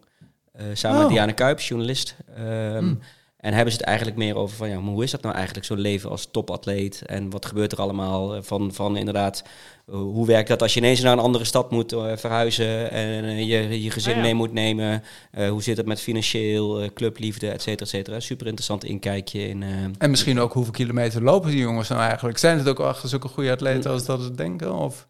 Eh, 0.52 0.66
samen 0.72 0.96
Oh. 0.98 1.02
met 1.04 1.12
Diana 1.12 1.32
Kuip, 1.32 1.60
journalist. 1.60 2.16
Ehm, 2.34 2.78
Hmm. 2.78 2.98
En 3.39 3.52
hebben 3.52 3.73
ze 3.73 3.78
het 3.78 3.86
eigenlijk 3.86 4.16
meer 4.16 4.36
over 4.36 4.56
van 4.56 4.69
ja, 4.69 4.81
maar 4.81 4.93
hoe 4.93 5.02
is 5.02 5.10
dat 5.10 5.23
nou 5.23 5.35
eigenlijk 5.35 5.66
zo'n 5.66 5.78
leven 5.78 6.10
als 6.10 6.28
topatleet 6.31 7.02
en 7.06 7.31
wat 7.31 7.47
gebeurt 7.47 7.73
er 7.73 7.78
allemaal 7.78 8.35
eh, 8.35 8.43
van, 8.43 8.73
van 8.73 8.97
inderdaad 8.97 9.43
eh, 9.86 9.94
hoe 9.94 10.27
werkt 10.27 10.48
dat 10.48 10.62
als 10.62 10.74
je 10.74 10.81
ineens 10.81 11.01
naar 11.01 11.12
een 11.12 11.19
andere 11.19 11.44
stad 11.44 11.70
moet 11.70 11.93
eh, 11.93 12.16
verhuizen 12.16 12.90
en 12.90 13.47
je, 13.47 13.82
je 13.82 13.90
gezin 13.90 14.10
Oh 14.10 14.16
ja. 14.16 14.23
mee 14.23 14.35
moet 14.35 14.52
nemen? 14.52 15.02
Hoe 15.48 15.62
zit 15.62 15.77
het 15.77 15.86
met 15.86 16.01
financieel, 16.01 16.93
clubliefde, 16.94 17.48
et 17.51 17.62
cetera, 17.62 17.85
et 17.85 17.89
cetera. 17.89 18.20
Super 18.20 18.47
interessant 18.47 18.85
inkijkje 18.85 19.48
in. 19.48 19.65
En 19.98 20.10
misschien 20.10 20.40
ook 20.40 20.52
hoeveel 20.52 20.73
kilometer 20.73 21.23
lopen 21.23 21.51
die 21.51 21.60
jongens 21.60 21.89
nou 21.89 22.01
eigenlijk? 22.01 22.39
Zijn 22.39 22.59
het 22.59 22.69
ook 22.69 22.81
echt 22.81 23.09
zulke 23.09 23.28
goede 23.28 23.51
atleten 23.51 23.90
als 23.90 24.05
dat 24.05 24.20
het 24.20 24.36
denken? 24.36 24.74
Of 24.74 25.06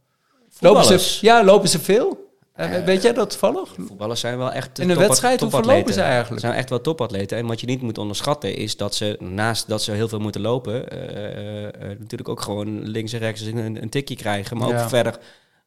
lopen 0.60 0.84
ze, 0.84 1.18
ja, 1.20 1.44
lopen 1.44 1.68
ze 1.68 1.78
veel? 1.78 2.27
Eh, 2.58 2.76
Eh, 2.76 2.84
weet 2.84 3.02
jij 3.02 3.12
dat 3.12 3.30
toevallig? 3.30 3.68
Voetballers 3.76 4.20
zijn 4.20 4.38
wel 4.38 4.52
echt 4.52 4.78
In 4.78 4.88
een 4.90 4.96
top- 4.96 5.06
wedstrijd, 5.06 5.40
hoeveel 5.40 5.58
topatleten. 5.60 5.86
lopen 5.88 6.02
ze 6.02 6.08
eigenlijk? 6.08 6.40
Ze 6.40 6.46
zijn 6.46 6.58
echt 6.58 6.68
wel 6.70 6.80
topatleten. 6.80 7.38
En 7.38 7.46
wat 7.46 7.60
je 7.60 7.66
niet 7.66 7.82
moet 7.82 7.98
onderschatten 7.98 8.54
is 8.54 8.76
dat 8.76 8.94
ze 8.94 9.16
naast 9.20 9.68
dat 9.68 9.82
ze 9.82 9.92
heel 9.92 10.08
veel 10.08 10.18
moeten 10.18 10.40
lopen, 10.40 10.90
eh, 10.90 11.98
natuurlijk 11.98 12.28
ook 12.28 12.40
gewoon 12.40 12.82
links 12.88 13.12
en 13.12 13.18
rechts 13.18 13.40
een, 13.40 13.82
een 13.82 13.88
tikje 13.88 14.16
krijgen. 14.16 14.56
Maar 14.56 14.68
Ja. 14.68 14.82
ook 14.82 14.88
verder 14.88 15.18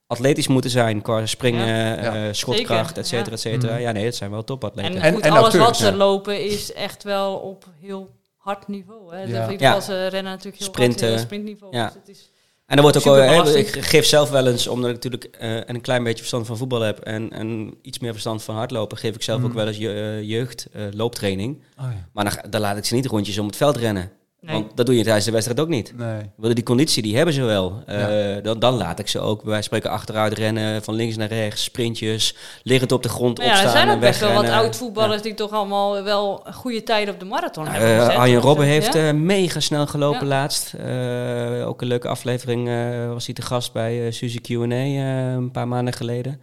atletisch 0.08 0.48
moeten 0.48 0.72
zijn 0.72 1.02
qua 1.02 1.26
springen, 1.26 1.68
Ja. 1.68 1.96
eh, 2.14 2.26
Ja. 2.26 2.34
schotkracht, 2.34 2.98
et 2.98 3.08
cetera, 3.08 3.26
ja. 3.30 3.32
et 3.34 3.40
cetera. 3.40 3.74
Mhm. 3.74 3.82
Ja, 3.82 3.92
nee, 3.92 4.06
het 4.06 4.16
zijn 4.16 4.32
wel 4.32 4.44
topatleten. 4.44 4.96
En, 4.96 5.02
En- 5.02 5.14
goed, 5.14 5.24
en 5.24 5.32
alles 5.32 5.44
acteurs, 5.44 5.66
wat 5.66 5.78
ze 5.78 5.86
ja. 5.86 5.96
lopen 5.96 6.44
is 6.46 6.74
echt 6.74 7.04
wel 7.04 7.36
op 7.36 7.66
heel 7.80 8.10
hard 8.38 8.68
niveau. 8.68 9.16
Hè. 9.16 9.22
Ja. 9.24 9.76
De 9.76 9.82
ze 9.82 10.08
rennen 10.08 10.32
natuurlijk 10.32 10.58
heel 10.58 10.68
Sprinten. 10.68 11.00
hard, 11.00 11.12
heel 11.16 11.26
sprintniveau. 11.26 11.76
Ja. 11.76 11.86
Dus 11.86 11.94
het 11.94 12.10
is, 12.10 12.31
En 12.72 12.77
er 12.77 12.84
wordt 12.84 12.98
ook 12.98 13.03
Superbelasting. 13.03 13.68
ik 13.68 13.84
geef 13.85 14.06
zelf 14.06 14.30
wel 14.30 14.48
eens, 14.48 14.68
omdat 14.68 14.89
ik 14.89 14.95
natuurlijk 14.95 15.23
eh, 15.23 15.56
een 15.65 15.81
klein 15.81 16.03
beetje 16.03 16.18
verstand 16.18 16.45
van 16.48 16.57
voetbal 16.57 16.81
heb 16.81 16.99
en, 16.99 17.31
en 17.31 17.73
iets 17.81 17.99
meer 17.99 18.11
verstand 18.11 18.43
van 18.43 18.56
hardlopen, 18.56 18.98
geef 18.98 19.15
ik 19.15 19.22
zelf 19.22 19.43
ook 19.43 19.53
wel 19.53 19.68
eens 19.68 19.77
je, 19.77 19.93
eh, 19.93 20.30
jeugd 20.30 20.68
eh, 20.73 20.84
looptraining. 20.91 21.61
Oh, 21.80 21.85
ja. 21.85 22.07
Maar 22.14 22.45
dan 22.49 22.61
laat 22.61 22.77
ik 22.77 22.85
ze 22.85 22.95
niet 22.95 23.06
rondjes 23.06 23.38
om 23.38 23.45
het 23.45 23.56
veld 23.56 23.77
rennen. 23.77 24.11
Nee. 24.42 24.54
Want 24.56 24.78
dat 24.78 24.86
doe 24.86 24.98
je 24.98 25.04
tijdens 25.04 25.26
de 25.26 25.32
wedstrijd 25.32 25.60
ook 25.60 25.68
niet. 25.68 25.94
Nee. 25.98 26.22
Willen 26.38 26.56
die 26.56 26.64
conditie, 26.66 27.04
die 27.04 27.16
hebben 27.16 27.34
ze 27.34 27.44
wel. 27.44 27.84
Eh, 27.86 28.44
dan, 28.44 28.60
dan 28.60 28.74
laat 28.74 29.00
ik 29.00 29.08
ze 29.08 29.20
ook 29.20 29.44
bij 29.44 29.62
spreken 29.62 29.90
achteruit 29.90 30.34
rennen, 30.34 30.84
van 30.84 30.94
links 30.96 31.16
naar 31.16 31.28
rechts, 31.28 31.64
sprintjes, 31.64 32.36
liggend 32.64 32.92
op 32.92 33.04
de 33.04 33.10
grond 33.10 33.38
Maar 33.38 33.48
ja, 33.48 33.52
opstaan 33.52 33.72
er 33.72 33.78
zijn 33.78 33.90
ook 33.96 34.00
best 34.00 34.20
wel 34.20 34.34
wat 34.34 34.50
oud 34.50 34.76
voetballers 34.76 35.22
die 35.22 35.34
toch 35.34 35.52
allemaal 35.52 36.04
wel 36.04 36.46
goede 36.54 36.84
tijden 36.84 37.14
op 37.14 37.20
de 37.20 37.26
marathon 37.26 37.68
hebben 37.68 37.90
Eh, 37.90 38.00
gezet. 38.00 38.16
Arjen 38.16 38.42
Robben 38.42 38.66
heeft 38.66 38.94
ja. 38.94 39.08
eh, 39.08 39.14
mega 39.14 39.60
snel 39.60 39.88
gelopen 39.88 40.20
Ja. 40.22 40.26
laatst. 40.28 40.74
Eh, 40.74 41.68
ook 41.68 41.82
een 41.82 41.88
leuke 41.88 42.08
aflevering 42.08 42.68
eh, 42.70 43.08
was 43.08 43.26
hij 43.26 43.36
te 43.36 43.42
gast 43.42 43.74
bij 43.74 44.06
eh 44.06 44.12
Suzy 44.12 44.40
Q&A 44.42 44.72
eh, 44.72 45.32
een 45.32 45.52
paar 45.52 45.68
maanden 45.68 45.94
geleden. 45.94 46.42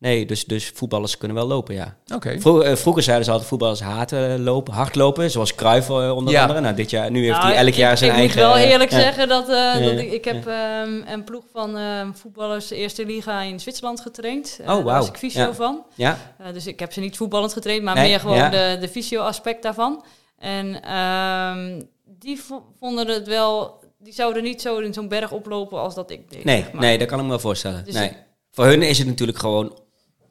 Nee, 0.00 0.26
dus, 0.26 0.44
dus 0.44 0.70
voetballers 0.74 1.18
kunnen 1.18 1.36
wel 1.36 1.46
lopen, 1.46 1.74
ja. 1.74 1.96
Oké. 2.14 2.40
Vro- 2.40 2.60
eh, 2.60 2.76
vroeger 2.76 3.02
zeiden 3.02 3.24
ze 3.24 3.30
altijd 3.30 3.48
voetballers 3.48 3.80
haten 3.80 4.42
lopen, 4.42 4.74
hardlopen, 4.74 5.30
zoals 5.30 5.54
Cruijff 5.54 5.88
eh, 5.88 6.16
onder 6.16 6.32
Ja. 6.34 6.40
andere. 6.42 6.60
Nou, 6.60 6.74
dit 6.74 6.90
jaar, 6.90 7.10
nu 7.10 7.20
heeft 7.24 7.36
Nou, 7.38 7.46
hij 7.48 7.56
elk 7.56 7.66
ik- 7.68 7.74
jaar 7.74 7.98
zijn 7.98 8.10
ik 8.10 8.16
eigen... 8.16 8.42
moet 8.42 8.52
wel 8.54 8.56
eerlijk 8.70 8.90
ja. 8.90 8.98
zeggen 9.00 9.28
dat, 9.28 9.48
eh, 9.48 9.72
dat 9.74 9.98
ik, 9.98 10.12
ik 10.12 10.24
heb 10.24 10.46
ehm, 10.46 11.00
een 11.06 11.24
ploeg 11.24 11.44
van 11.52 11.76
ehm, 11.76 12.12
voetballers 12.12 12.68
de 12.68 12.76
eerste 12.76 13.06
liga 13.06 13.40
in 13.42 13.60
Zwitserland 13.60 14.00
getraind. 14.00 14.58
Eh, 14.60 14.68
Oh, 14.68 14.74
Daar 14.74 14.84
wauw. 14.84 14.98
was 14.98 15.08
ik 15.08 15.16
fysio 15.16 15.40
Ja. 15.42 15.54
van. 15.54 15.84
Ja, 15.94 16.18
Eh, 16.38 16.52
dus 16.52 16.66
ik 16.66 16.80
heb 16.80 16.92
ze 16.92 17.00
niet 17.00 17.16
voetballend 17.16 17.52
getraind, 17.52 17.82
maar 17.82 17.94
Nee, 17.94 18.08
meer 18.08 18.20
gewoon 18.20 18.36
ja. 18.36 18.48
de, 18.48 18.76
de 18.80 18.88
fysio-aspect 18.88 19.62
daarvan. 19.62 20.04
En 20.38 20.82
ehm, 20.82 21.80
die 22.18 22.40
vo- 22.40 22.64
vonden 22.80 23.06
het 23.08 23.26
wel... 23.26 23.76
Die 24.00 24.12
zouden 24.12 24.42
niet 24.42 24.62
zo 24.62 24.78
in 24.78 24.92
zo'n 24.94 25.08
berg 25.08 25.32
oplopen 25.32 25.78
als 25.80 25.94
dat 25.94 26.10
ik 26.10 26.30
deed. 26.30 26.44
nee, 26.44 26.62
zeg 26.62 26.72
maar. 26.72 26.82
nee, 26.82 26.98
dat 26.98 27.08
kan 27.08 27.16
ik 27.18 27.24
me 27.24 27.30
wel 27.30 27.38
voorstellen. 27.38 27.84
Dus 27.84 27.94
nee. 27.94 28.08
ik- 28.08 28.26
Voor 28.50 28.64
hun 28.66 28.82
is 28.82 28.98
het 28.98 29.06
natuurlijk 29.06 29.38
gewoon 29.38 29.78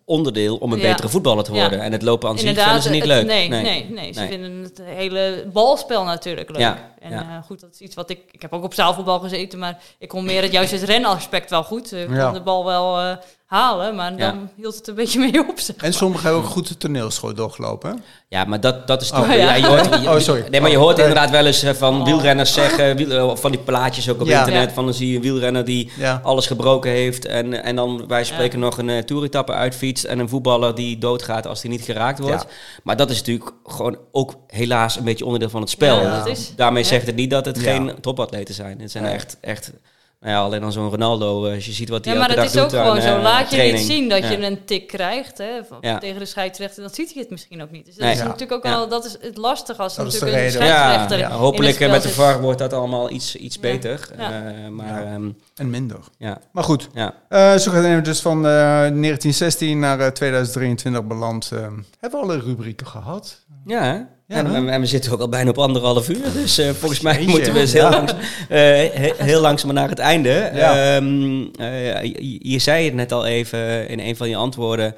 onderdeel 0.07 0.55
om 0.57 0.71
een 0.73 0.79
Ja. 0.79 0.87
betere 0.89 1.09
voetballer 1.09 1.43
te 1.43 1.53
Ja. 1.53 1.59
worden. 1.59 1.81
En 1.81 1.91
het 1.91 2.01
lopen 2.01 2.29
aan 2.29 2.37
zich 2.39 2.55
vinden 2.55 2.81
ze 2.81 2.89
niet 2.89 3.01
het- 3.01 3.11
leuk. 3.11 3.25
Nee, 3.25 3.47
nee, 3.49 3.85
nee, 3.89 4.13
Ze 4.13 4.19
Nee. 4.19 4.29
vinden 4.29 4.63
het 4.63 4.81
hele 4.83 5.45
balspel 5.53 6.03
natuurlijk 6.03 6.49
leuk. 6.49 6.59
Ja, 6.59 6.91
En 6.99 7.11
ja. 7.11 7.21
eh, 7.21 7.43
goed, 7.45 7.59
dat 7.59 7.69
is 7.73 7.79
iets 7.79 7.95
wat 7.95 8.09
ik... 8.09 8.19
Ik 8.31 8.41
heb 8.41 8.53
ook 8.53 8.63
op 8.63 8.73
zaalvoetbal 8.73 9.19
gezeten, 9.19 9.59
maar 9.59 9.77
ik 9.99 10.07
kon 10.07 10.25
meer 10.25 10.41
het 10.41 10.51
juist 10.51 10.71
het 10.71 10.83
renaspect 10.83 11.49
wel 11.49 11.63
goed. 11.63 11.91
Ik 11.93 12.05
kon 12.05 12.15
Ja. 12.15 12.31
de 12.31 12.41
bal 12.41 12.65
wel 12.65 12.99
eh, 12.99 13.15
halen, 13.45 13.95
maar 13.95 14.11
Ja. 14.17 14.31
dan 14.31 14.49
hield 14.55 14.75
het 14.75 14.87
een 14.87 14.95
beetje 14.95 15.19
mee 15.19 15.47
op. 15.49 15.59
zeg 15.59 15.75
En 15.75 15.81
maar. 15.81 15.93
sommigen 15.93 16.23
hebben 16.25 16.43
ook 16.43 16.49
goed 16.49 16.67
de 16.67 16.77
toneelschool 16.77 17.33
doorgelopen. 17.33 17.89
hè? 17.89 17.95
Ja, 18.37 18.43
maar 18.45 18.59
dat, 18.61 18.87
dat 18.87 19.01
is 19.01 19.11
Oh. 19.11 19.17
toch... 19.17 19.27
Oh, 19.27 19.33
ja. 19.35 19.37
ja. 19.43 19.53
je 19.55 19.65
hoort, 19.65 20.01
je- 20.01 20.09
Oh, 20.09 20.17
sorry. 20.19 20.45
Nee, 20.49 20.61
maar 20.61 20.69
je 20.69 20.77
hoort 20.77 20.91
Oh, 20.91 20.97
nee. 20.97 21.07
inderdaad 21.07 21.29
wel 21.31 21.45
eens 21.45 21.63
eh, 21.63 21.73
van 21.73 21.99
Oh. 21.99 22.05
wielrenners 22.05 22.53
zeggen... 22.53 22.95
Wiel, 22.95 23.29
eh, 23.31 23.35
van 23.35 23.51
die 23.51 23.59
plaatjes 23.59 24.09
ook 24.09 24.21
op 24.21 24.27
Ja. 24.27 24.37
internet. 24.39 24.67
Ja. 24.69 24.73
Van 24.73 24.85
dan 24.85 24.93
zie 24.93 25.09
je 25.09 25.15
een 25.15 25.21
wielrenner 25.21 25.65
die 25.65 25.91
Ja. 25.97 26.19
alles 26.23 26.47
gebroken 26.47 26.91
heeft... 26.91 27.25
en, 27.25 27.63
en 27.63 27.75
dan 27.75 28.07
wij 28.07 28.23
spreken 28.23 28.59
Ja. 28.59 28.65
nog 28.65 28.77
een 28.77 28.87
uh, 28.89 28.97
toeretappe 28.97 29.51
uitfietst... 29.53 30.03
en 30.03 30.19
een 30.19 30.29
voetballer 30.29 30.75
die 30.75 30.97
doodgaat 30.97 31.47
als 31.47 31.61
hij 31.61 31.71
niet 31.71 31.81
geraakt 31.81 32.19
wordt. 32.19 32.41
Ja. 32.41 32.49
Maar 32.83 32.97
dat 32.97 33.09
is 33.09 33.17
natuurlijk 33.17 33.51
gewoon 33.65 33.97
ook 34.11 34.33
helaas 34.47 34.95
een 34.97 35.03
beetje 35.03 35.25
onderdeel 35.25 35.49
van 35.49 35.61
het 35.61 35.69
spel. 35.69 36.01
Ja, 36.01 36.17
dat 36.17 36.27
is- 36.27 36.53
Daarmee 36.55 36.83
ja. 36.83 36.86
Zegt 36.87 37.05
het 37.05 37.15
niet 37.15 37.29
dat 37.29 37.45
het 37.45 37.61
Ja. 37.61 37.71
geen 37.75 37.91
topatleten 38.01 38.53
zijn. 38.53 38.79
Het 38.81 38.91
zijn 38.91 39.05
echt... 39.05 39.37
echt 39.41 39.71
nou 40.19 40.33
ja, 40.33 40.39
alleen 40.41 40.61
dan 40.61 40.71
zo'n 40.71 40.89
Ronaldo, 40.89 41.45
eh, 41.45 41.53
als 41.55 41.65
je 41.65 41.71
ziet 41.71 41.89
wat 41.89 42.05
hij 42.05 42.13
Ja, 42.13 42.19
maar 42.19 42.29
elke 42.29 42.41
het 42.41 42.53
dag 42.53 42.65
is 42.65 42.73
ook 42.73 42.79
gewoon 42.81 42.95
aan, 42.95 43.01
zo. 43.01 43.15
eh, 43.17 43.21
Laat 43.23 43.51
je 43.51 43.61
niet 43.61 43.79
zien 43.79 44.09
dat 44.09 44.19
Ja. 44.19 44.29
je 44.31 44.37
een 44.45 44.65
tik 44.65 44.87
krijgt 44.87 45.37
hè, 45.37 45.65
van- 45.69 45.77
Ja. 45.81 45.97
tegen 45.97 46.19
de 46.19 46.25
scheidsrechter. 46.25 46.81
Dan 46.83 46.93
ziet 46.93 47.13
hij 47.13 47.21
het 47.21 47.31
misschien 47.31 47.61
ook 47.61 47.71
niet. 47.71 47.85
Dus 47.85 47.93
dat 47.95 48.03
Nee. 48.03 48.13
is 48.13 48.17
Ja. 48.19 48.23
natuurlijk 48.25 48.51
ook 48.51 48.63
Ja. 48.63 48.69
wel... 48.69 48.87
Dat 48.87 49.05
is 49.05 49.17
het 49.21 49.37
lastig 49.37 49.77
als 49.77 49.95
Dat 49.95 50.05
is 50.07 50.13
de 50.13 50.19
natuurlijk 50.19 50.45
een 50.45 50.51
scheidsrechter 50.61 51.17
Ja, 51.19 51.29
hopelijk 51.29 51.79
met 51.79 52.01
de. 52.01 52.09
VAR 52.09 52.41
wordt 52.41 52.59
dat 52.59 52.73
allemaal 52.73 53.09
iets, 53.11 53.35
iets 53.35 53.55
Ja. 53.55 53.61
beter. 53.61 54.09
Ja. 54.17 54.31
Eh, 54.31 54.67
maar 54.69 55.03
Ja. 55.03 55.11
ehm, 55.13 55.29
En 55.55 55.69
minder. 55.69 55.99
ja, 56.17 56.37
Maar 56.51 56.63
goed, 56.63 56.87
ja. 56.93 57.13
Eh, 57.29 57.55
zo 57.55 57.71
gaan 57.71 57.95
we 57.95 58.01
dus 58.01 58.21
van 58.21 58.37
eh, 58.37 58.51
1916 58.87 59.79
naar 59.79 59.99
eh, 59.99 60.07
2023 60.07 61.03
beland. 61.07 61.49
Eh, 61.53 61.59
hebben 61.99 62.19
we 62.19 62.25
alle 62.25 62.39
rubrieken 62.39 62.87
gehad? 62.87 63.41
Ja, 63.65 63.83
hè? 63.83 63.99
En, 64.27 64.45
hè? 64.45 64.55
en- 64.55 64.69
en 64.69 64.79
we 64.81 64.85
zitten 64.87 65.11
ook 65.11 65.19
al 65.19 65.29
bijna 65.29 65.49
op 65.49 65.57
anderhalf 65.57 66.09
uur. 66.09 66.33
Dus 66.33 66.57
eh, 66.57 66.69
volgens 66.69 66.99
mij 67.01 67.13
Jeetje. 67.13 67.29
moeten 67.29 67.53
we 67.53 67.59
eens 67.59 67.73
heel, 67.73 67.81
Ja. 67.83 67.89
langs, 67.89 68.11
eh, 68.13 68.17
he- 68.49 69.13
heel 69.17 69.41
langzaam 69.41 69.73
naar 69.73 69.89
het 69.89 69.99
einde. 69.99 70.51
Ja. 70.53 70.95
Ehm, 70.95 71.45
eh, 71.59 72.03
je, 72.03 72.49
je 72.51 72.59
zei 72.59 72.85
het 72.85 72.93
net 72.93 73.11
al 73.11 73.25
even 73.25 73.87
in 73.87 73.99
een 73.99 74.15
van 74.15 74.29
je 74.29 74.35
antwoorden. 74.35 74.95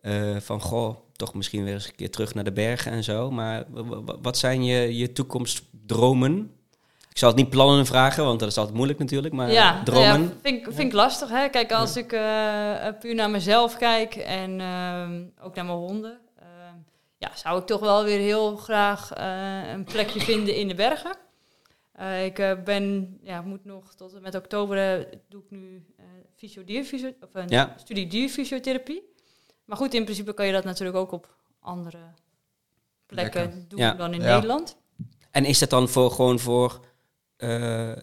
eh, 0.00 0.12
van, 0.40 0.60
goh, 0.60 0.96
toch 1.16 1.34
misschien 1.34 1.64
weer 1.64 1.72
eens 1.74 1.86
een 1.86 1.94
keer 1.96 2.10
terug 2.10 2.34
naar 2.34 2.44
de 2.44 2.52
bergen 2.52 2.92
en 2.92 3.04
zo. 3.04 3.30
Maar 3.30 3.64
wat 4.22 4.38
zijn 4.38 4.64
je, 4.64 4.96
je 4.96 5.12
toekomstdromen? 5.12 6.50
Ik 7.10 7.18
zal 7.18 7.28
het 7.28 7.38
niet 7.38 7.50
plannen 7.50 7.86
vragen, 7.86 8.24
want 8.24 8.40
dat 8.40 8.48
is 8.48 8.56
altijd 8.58 8.76
moeilijk 8.76 8.98
natuurlijk. 8.98 9.34
Maar 9.34 9.52
ja, 9.52 9.82
dromen? 9.84 10.22
Ja, 10.22 10.28
vind, 10.42 10.56
ik- 10.66 10.72
vind 10.74 10.88
ik 10.88 10.92
lastig. 10.92 11.28
Hè? 11.28 11.48
Kijk, 11.48 11.72
als 11.72 11.96
ik 11.96 12.08
puur 13.00 13.14
naar 13.14 13.30
mezelf 13.30 13.76
kijk 13.76 14.14
en 14.14 14.60
ehm, 14.60 15.22
ook 15.42 15.54
naar 15.54 15.64
mijn 15.64 15.78
honden, 15.78 16.18
ja, 17.28 17.36
zou 17.36 17.60
ik 17.60 17.66
toch 17.66 17.80
wel 17.80 18.04
weer 18.04 18.18
heel 18.18 18.56
graag 18.56 19.12
eh, 19.12 19.70
een 19.72 19.84
plekje 19.84 20.20
vinden 20.20 20.54
in 20.56 20.68
de 20.68 20.74
bergen. 20.74 21.16
Eh, 21.92 22.24
ik 22.24 22.38
eh, 22.38 22.62
ben, 22.64 23.18
ja, 23.22 23.40
moet 23.42 23.64
nog 23.64 23.94
tot 23.94 24.14
en 24.14 24.22
met 24.22 24.34
oktober 24.34 25.08
doe 25.28 25.40
ik 25.42 25.50
nu 25.50 25.84
fysio 26.36 26.64
dierfysio, 26.64 27.12
of 27.20 27.28
een 27.34 27.48
Ja. 27.48 27.74
studie 27.76 28.06
dierfysiotherapie. 28.06 29.02
Maar 29.64 29.76
goed, 29.76 29.94
in 29.94 30.04
principe 30.04 30.34
kan 30.34 30.46
je 30.46 30.52
dat 30.52 30.64
natuurlijk 30.64 30.96
ook 30.98 31.12
op 31.12 31.34
andere 31.60 31.98
plekken 33.06 33.42
Lekker. 33.42 33.68
doen 33.68 33.78
Ja. 33.78 33.94
dan 33.94 34.14
in 34.14 34.20
Ja. 34.20 34.34
Nederland. 34.34 34.76
En 35.30 35.44
is 35.44 35.58
dat 35.58 35.70
dan 35.70 35.88
voor, 35.88 36.10
gewoon 36.10 36.38
voor 36.38 36.80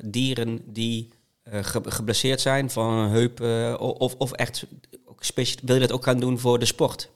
dieren 0.01 0.73
die 0.73 1.09
ge- 1.43 1.91
geblesseerd 1.91 2.41
zijn 2.41 2.69
van 2.69 2.93
een 2.93 3.09
heup? 3.09 3.41
eh, 3.41 3.75
of, 3.79 4.15
of 4.17 4.31
echt, 4.31 4.65
wil 5.63 5.75
je 5.75 5.81
dat 5.81 5.91
ook 5.91 6.03
gaan 6.03 6.19
doen 6.19 6.39
voor 6.39 6.59
de 6.59 6.65
sport? 6.65 7.09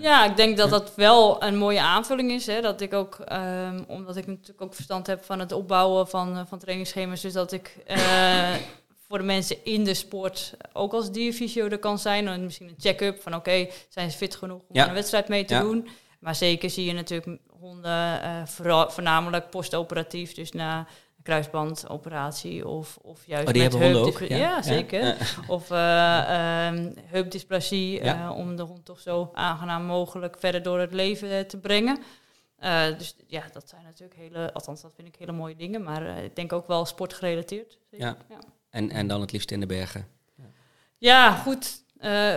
Ja, 0.00 0.24
ik 0.24 0.36
denk 0.36 0.56
dat 0.56 0.70
dat 0.70 0.94
wel 0.94 1.42
een 1.42 1.56
mooie 1.56 1.80
aanvulling 1.80 2.30
is. 2.30 2.46
Hè? 2.46 2.60
Dat 2.60 2.80
ik 2.80 2.94
ook, 2.94 3.14
ehm, 3.24 3.82
omdat 3.86 4.16
ik 4.16 4.26
natuurlijk 4.26 4.62
ook 4.62 4.74
verstand 4.74 5.06
heb 5.06 5.24
van 5.24 5.38
het 5.38 5.52
opbouwen 5.52 6.08
van, 6.08 6.36
eh, 6.36 6.42
van 6.48 6.58
trainingsschema's, 6.58 7.20
dus 7.20 7.32
dat 7.32 7.52
ik 7.52 7.76
eh, 7.86 8.54
voor 9.08 9.18
de 9.18 9.24
mensen 9.24 9.64
in 9.64 9.84
de 9.84 9.94
sport 9.94 10.54
ook 10.72 10.92
als 10.92 11.10
dierfysio 11.12 11.66
er 11.68 11.78
kan 11.78 11.98
zijn. 11.98 12.28
En 12.28 12.44
misschien 12.44 12.68
een 12.68 12.74
check-up 12.78 13.22
van 13.22 13.34
oké, 13.34 13.66
zijn 13.88 14.10
ze 14.10 14.16
fit 14.16 14.34
genoeg 14.36 14.60
om 14.60 14.66
Ja. 14.76 14.88
een 14.88 14.94
wedstrijd 14.94 15.28
mee 15.28 15.44
te 15.44 15.54
Ja. 15.54 15.60
doen. 15.60 15.88
Maar 16.20 16.34
zeker 16.34 16.70
zie 16.70 16.84
je 16.84 16.92
natuurlijk 16.92 17.38
honden 17.60 18.20
vooral, 18.48 18.90
voornamelijk 18.90 19.50
postoperatief, 19.50 20.34
dus 20.34 20.52
na 20.52 20.86
kruisbandoperatie 21.22 22.68
of, 22.68 22.98
of 23.02 23.26
juist 23.26 23.46
Oh, 23.46 23.52
die 23.52 23.62
met 23.62 23.72
hebben 23.72 24.00
ook? 24.00 24.18
Ja, 24.18 24.62
zeker. 24.62 25.04
Ja. 25.04 25.16
Of 25.48 25.70
eh, 25.70 26.66
ehm, 26.66 26.92
heupdysplasie, 27.04 28.04
Ja. 28.04 28.24
eh, 28.24 28.36
om 28.36 28.56
de 28.56 28.62
hond 28.62 28.84
toch 28.84 29.00
zo 29.00 29.30
aangenaam 29.34 29.84
mogelijk 29.84 30.36
verder 30.38 30.62
door 30.62 30.78
het 30.78 30.92
leven 30.92 31.46
te 31.46 31.56
brengen. 31.58 31.98
Eh, 32.56 32.82
dus 32.98 33.16
ja, 33.26 33.42
dat 33.52 33.68
zijn 33.68 33.82
natuurlijk 33.84 34.20
hele, 34.20 34.52
althans 34.52 34.82
dat 34.82 34.92
vind 34.94 35.08
ik 35.08 35.14
hele 35.18 35.32
mooie 35.32 35.56
dingen, 35.56 35.82
maar 35.82 36.24
ik 36.24 36.36
denk 36.36 36.52
ook 36.52 36.66
wel 36.66 36.84
sportgerelateerd. 36.84 37.78
Zeker. 37.90 38.06
Ja. 38.06 38.16
Ja. 38.28 38.38
En, 38.70 38.90
en 38.90 39.06
dan 39.06 39.20
het 39.20 39.32
liefst 39.32 39.50
in 39.50 39.60
de 39.60 39.66
bergen. 39.66 40.06
Ja, 40.98 41.32
goed. 41.34 41.82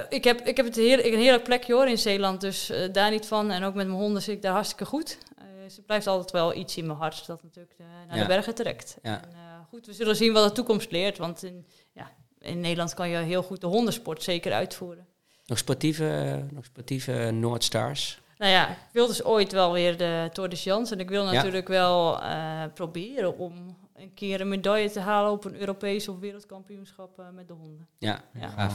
Ik, 0.10 0.24
heb, 0.24 0.42
ik 0.42 0.58
heb 0.58 0.66
het 0.66 0.76
heer, 0.76 1.06
ik 1.06 1.14
een 1.14 1.20
heerlijk 1.20 1.44
plekje 1.44 1.74
hoor 1.74 1.88
in 1.88 1.98
Zeeland, 1.98 2.42
dus 2.42 2.72
daar 2.92 3.12
niet 3.12 3.26
van. 3.26 3.52
En 3.52 3.64
ook 3.64 3.74
met 3.74 3.88
mijn 3.88 4.00
honden 4.00 4.22
zit 4.22 4.36
ik 4.36 4.42
daar 4.42 4.54
hartstikke 4.54 4.86
goed. 4.86 5.18
Eh 5.64 5.70
ze 5.70 5.82
blijft 5.82 6.08
altijd 6.08 6.32
wel 6.32 6.56
iets 6.56 6.78
in 6.78 6.86
mijn 6.86 6.98
hart 6.98 7.26
dat 7.26 7.44
natuurlijk 7.44 7.76
eh, 7.80 7.86
naar 8.08 8.16
Ja. 8.16 8.22
de 8.22 8.28
bergen 8.28 8.56
trekt. 8.56 8.98
Ja. 9.02 9.22
En, 9.24 9.30
eh, 9.34 9.40
goed, 9.70 9.86
we 9.86 9.94
zullen 9.94 10.16
zien 10.16 10.34
wat 10.34 10.48
de 10.48 10.52
toekomst 10.56 10.92
leert, 10.92 11.18
want 11.18 11.44
in, 11.44 11.66
ja, 11.94 12.12
in 12.40 12.60
Nederland 12.60 12.94
kan 12.94 13.10
je 13.10 13.18
heel 13.18 13.44
goed 13.44 13.62
de 13.62 13.68
hondensport 13.68 14.24
zeker 14.24 14.54
uitvoeren. 14.54 15.08
Nog 15.46 15.58
sportieve, 15.58 16.44
nog 16.52 16.66
sportieve 16.66 17.32
Noordstars. 17.34 18.22
Nou 18.38 18.52
ja, 18.52 18.70
ik 18.70 18.78
wil 18.92 19.08
dus 19.08 19.24
ooit 19.24 19.52
wel 19.52 19.72
weer 19.72 19.98
de 19.98 20.30
Tour 20.34 20.50
de 20.50 20.56
Chance. 20.56 20.94
En 20.94 21.00
ik 21.00 21.10
wil 21.10 21.26
Ja. 21.26 21.32
natuurlijk 21.32 21.68
wel 21.68 22.22
eh, 22.22 22.64
proberen 22.74 23.38
om 23.38 23.78
een 23.96 24.14
keer 24.14 24.42
een 24.42 24.48
medaille 24.48 24.90
te 24.92 25.00
halen 25.00 25.32
op 25.32 25.46
een 25.46 25.56
Europees 25.60 26.08
of 26.08 26.20
wereldkampioenschap 26.20 27.20
eh, 27.20 27.26
met 27.30 27.48
de 27.48 27.54
honden. 27.54 27.88
Ja, 27.98 28.24
Ja. 28.34 28.70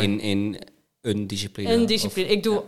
in, 0.00 0.20
in 0.20 0.58
een 1.00 1.26
discipline. 1.26 1.72
Een 1.72 1.86
discipline. 1.86 2.28
Ik 2.28 2.42
doe 2.42 2.62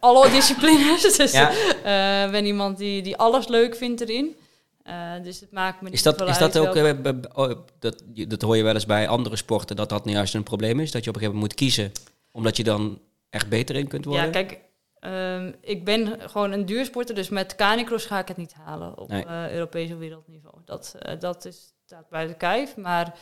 alle 0.00 0.30
disciplines. 0.30 1.02
Dus 1.16 1.32
Ja. 1.32 1.50
eh, 1.84 2.30
ben 2.30 2.44
iemand 2.44 2.78
die, 2.78 3.02
die 3.02 3.16
alles 3.16 3.48
leuk 3.48 3.76
vindt 3.76 4.00
erin. 4.00 4.36
Eh, 4.82 5.12
dus 5.22 5.40
het 5.40 5.52
maakt 5.52 5.80
me 5.80 5.84
niet 5.84 5.94
Is 5.94 6.02
dat, 6.02 6.28
is 6.28 6.38
dat 6.38 6.58
ook, 6.58 6.74
eh, 6.74 6.92
oh, 7.34 7.50
dat, 7.78 8.02
dat 8.28 8.42
hoor 8.42 8.56
je 8.56 8.62
wel 8.62 8.74
eens 8.74 8.86
bij 8.86 9.08
andere 9.08 9.36
sporten, 9.36 9.76
dat 9.76 9.88
dat 9.88 10.04
nu 10.04 10.12
juist 10.12 10.34
een 10.34 10.42
probleem 10.42 10.80
is? 10.80 10.90
Dat 10.90 11.04
je 11.04 11.10
op 11.10 11.16
een 11.16 11.22
gegeven 11.22 11.40
moment 11.40 11.58
moet 11.58 11.68
kiezen, 11.68 11.92
omdat 12.32 12.56
je 12.56 12.64
dan 12.64 13.00
echt 13.30 13.48
beter 13.48 13.76
in 13.76 13.88
kunt 13.88 14.04
worden? 14.04 14.24
Ja, 14.24 14.30
kijk, 14.30 14.58
ehm, 15.00 15.52
ik 15.60 15.84
ben 15.84 16.18
gewoon 16.30 16.52
een 16.52 16.66
duursporter, 16.66 17.14
dus 17.14 17.28
met 17.28 17.54
canicross 17.56 18.06
ga 18.06 18.18
ik 18.18 18.28
het 18.28 18.36
niet 18.36 18.54
halen 18.54 18.98
op 18.98 19.08
Nee. 19.08 19.26
Europees 19.52 19.92
of 19.92 19.98
wereldniveau. 19.98 20.56
Dat, 20.64 20.94
dat 21.18 21.44
is, 21.44 21.72
staat 21.84 22.08
buiten 22.08 22.36
kijf, 22.36 22.76
maar 22.76 23.14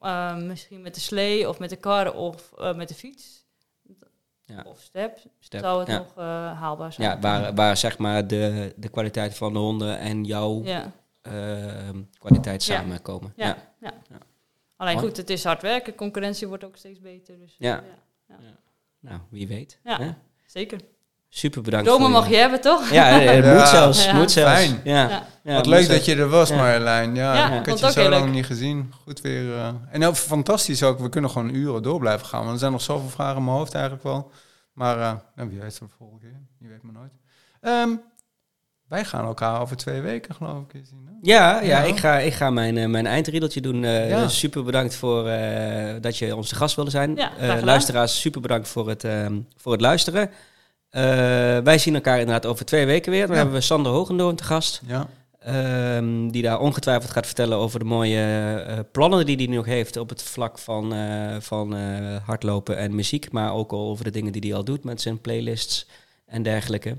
ehm, 0.00 0.46
misschien 0.46 0.82
met 0.82 0.94
de 0.94 1.00
slee 1.00 1.48
of 1.48 1.58
met 1.58 1.70
de 1.70 1.76
kar 1.76 2.14
of 2.14 2.52
met 2.74 2.88
de 2.88 2.94
fiets 2.94 3.43
Ja. 4.56 4.62
of 4.70 4.80
step, 4.80 5.18
Step, 5.40 5.60
zou 5.60 5.78
het 5.78 5.88
ja. 5.88 5.96
nog 5.98 6.06
eh, 6.16 6.24
haalbaar 6.60 6.92
zijn. 6.92 7.08
Ja, 7.10 7.18
waar, 7.20 7.54
waar 7.54 7.76
zeg 7.76 7.98
maar 7.98 8.26
de, 8.26 8.72
de 8.76 8.88
kwaliteit 8.88 9.36
van 9.36 9.52
de 9.52 9.58
honden 9.58 9.98
en 9.98 10.24
jouw 10.24 10.62
ja. 10.64 10.92
ehm, 11.22 11.98
kwaliteit 12.18 12.62
samenkomen. 12.62 13.32
Ja, 13.36 13.46
Ja. 13.46 13.56
ja. 13.80 13.92
Ja. 14.10 14.16
Alleen 14.76 14.98
goed, 14.98 15.16
het 15.16 15.30
is 15.30 15.44
hard 15.44 15.62
werken. 15.62 15.94
Concurrentie 15.94 16.48
wordt 16.48 16.64
ook 16.64 16.76
steeds 16.76 17.00
beter. 17.00 17.38
Dus, 17.38 17.54
Ja. 17.58 17.82
eh, 18.28 18.36
Nou, 19.00 19.20
wie 19.30 19.48
weet. 19.48 19.78
Ja. 19.84 19.98
hè? 20.00 20.10
zeker. 20.46 20.78
Super 21.28 21.62
bedankt. 21.62 21.86
Dromen 21.86 22.10
mag 22.10 22.28
je 22.28 22.36
hebben, 22.36 22.60
toch? 22.60 22.90
Ja, 22.90 23.20
eh, 23.20 23.30
het 23.34 23.44
Ja. 23.44 23.54
moet 23.54 23.68
zelfs. 23.68 24.04
Ja. 24.04 24.12
Moet 24.14 24.30
zelfs. 24.30 24.52
Fijn. 24.60 24.80
Ja. 24.84 25.22
Wat 25.42 25.66
leuk 25.66 25.82
zelfs. 25.84 25.96
dat 25.96 26.04
je 26.04 26.16
er 26.16 26.28
was. 26.28 26.50
Marjolein. 26.50 27.14
Ja, 27.14 27.34
Ja, 27.34 27.44
ik 27.60 27.66
had 27.66 27.80
het 27.80 27.94
je 27.94 28.00
zo 28.02 28.08
lang 28.08 28.24
leuk. 28.24 28.34
niet 28.34 28.46
gezien. 28.46 28.92
Goed 29.02 29.20
weer. 29.20 29.54
eh. 29.54 29.68
En 29.90 30.04
ook 30.04 30.14
fantastisch 30.16 30.82
ook. 30.82 30.98
We 30.98 31.08
kunnen 31.08 31.30
gewoon 31.30 31.54
uren 31.54 31.82
door 31.82 31.98
blijven 31.98 32.26
gaan. 32.26 32.40
Want 32.40 32.52
er 32.52 32.58
zijn 32.58 32.72
nog 32.72 32.80
zoveel 32.80 33.08
vragen 33.08 33.36
in 33.36 33.44
mijn 33.44 33.56
hoofd 33.56 33.74
eigenlijk 33.74 34.04
wel. 34.04 34.30
Maar 34.74 34.98
eh, 35.00 35.12
nou, 35.36 35.48
wie 35.48 35.60
weet 35.60 35.70
het 35.78 35.78
de 35.88 35.94
volgende 35.98 36.20
keer. 36.20 36.40
Je 36.58 36.68
weet 36.68 36.82
maar 36.82 36.92
nooit. 36.92 37.12
Ehm, 37.60 37.90
Wij 38.88 39.04
gaan 39.04 39.24
elkaar 39.24 39.60
over 39.60 39.76
twee 39.76 40.00
weken, 40.00 40.34
geloof 40.34 40.62
ik. 40.72 40.84
zien, 40.86 41.06
hè? 41.06 41.12
Ja, 41.22 41.60
ja, 41.60 41.62
Ja. 41.62 41.82
ik 41.82 41.96
ga, 41.96 42.18
ik 42.18 42.32
ga 42.32 42.50
mijn, 42.50 42.76
eh, 42.76 42.86
mijn 42.88 43.06
eindriedeltje 43.06 43.60
doen. 43.60 43.84
Eh, 43.84 44.08
Ja. 44.08 44.28
Super 44.28 44.64
bedankt 44.64 44.94
voor 44.96 45.28
eh, 45.28 45.94
dat 46.00 46.18
je 46.18 46.36
onze 46.36 46.54
gast 46.54 46.76
wilde 46.76 46.90
zijn. 46.90 47.16
Ja, 47.16 47.36
Eh, 47.36 47.62
luisteraars, 47.62 48.20
super 48.20 48.40
bedankt 48.40 48.68
voor 48.68 48.88
het, 48.88 49.04
ehm, 49.04 49.40
voor 49.56 49.72
het 49.72 49.80
luisteren. 49.80 50.30
Eh, 50.90 51.02
wij 51.58 51.78
zien 51.78 51.94
elkaar 51.94 52.18
inderdaad 52.18 52.46
over 52.46 52.64
twee 52.64 52.86
weken 52.86 53.10
weer. 53.12 53.22
Dan 53.26 53.30
Ja. 53.30 53.36
hebben 53.36 53.54
we 53.54 53.64
Sander 53.64 53.92
Hogendoorn 53.92 54.36
te 54.36 54.44
gast. 54.44 54.80
Ja. 54.86 55.06
Ehm, 55.44 56.28
die 56.28 56.42
daar 56.42 56.60
ongetwijfeld 56.60 57.10
gaat 57.10 57.26
vertellen 57.26 57.58
over 57.58 57.78
de 57.78 57.84
mooie 57.84 58.20
eh, 58.66 58.78
plannen 58.92 59.26
die 59.26 59.36
hij 59.36 59.46
nog 59.46 59.66
heeft 59.66 59.96
op 59.96 60.08
het 60.08 60.22
vlak 60.22 60.58
van, 60.58 60.94
eh, 60.94 61.36
van 61.40 61.76
eh, 61.76 62.16
hardlopen 62.26 62.76
en 62.76 62.94
muziek. 62.94 63.32
Maar 63.32 63.54
ook 63.54 63.72
al 63.72 63.88
over 63.88 64.04
de 64.04 64.10
dingen 64.10 64.32
die 64.32 64.40
hij 64.40 64.54
al 64.54 64.64
doet 64.64 64.84
met 64.84 65.00
zijn 65.00 65.20
playlists 65.20 65.86
en 66.26 66.42
dergelijke. 66.42 66.96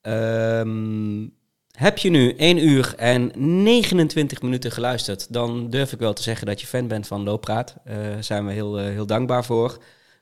Ehm, 0.00 1.26
heb 1.70 1.98
je 1.98 2.10
nu 2.10 2.34
1 2.36 2.68
uur 2.68 2.94
en 2.96 3.32
29 3.62 4.42
minuten 4.42 4.72
geluisterd, 4.72 5.32
dan 5.32 5.70
durf 5.70 5.92
ik 5.92 5.98
wel 5.98 6.12
te 6.12 6.22
zeggen 6.22 6.46
dat 6.46 6.60
je 6.60 6.66
fan 6.66 6.88
bent 6.88 7.06
van 7.06 7.22
Looppraat. 7.22 7.76
Daar 7.84 8.24
zijn 8.24 8.46
we 8.46 8.52
heel, 8.52 8.76
heel 8.76 9.06
dankbaar 9.06 9.44
voor. 9.44 9.78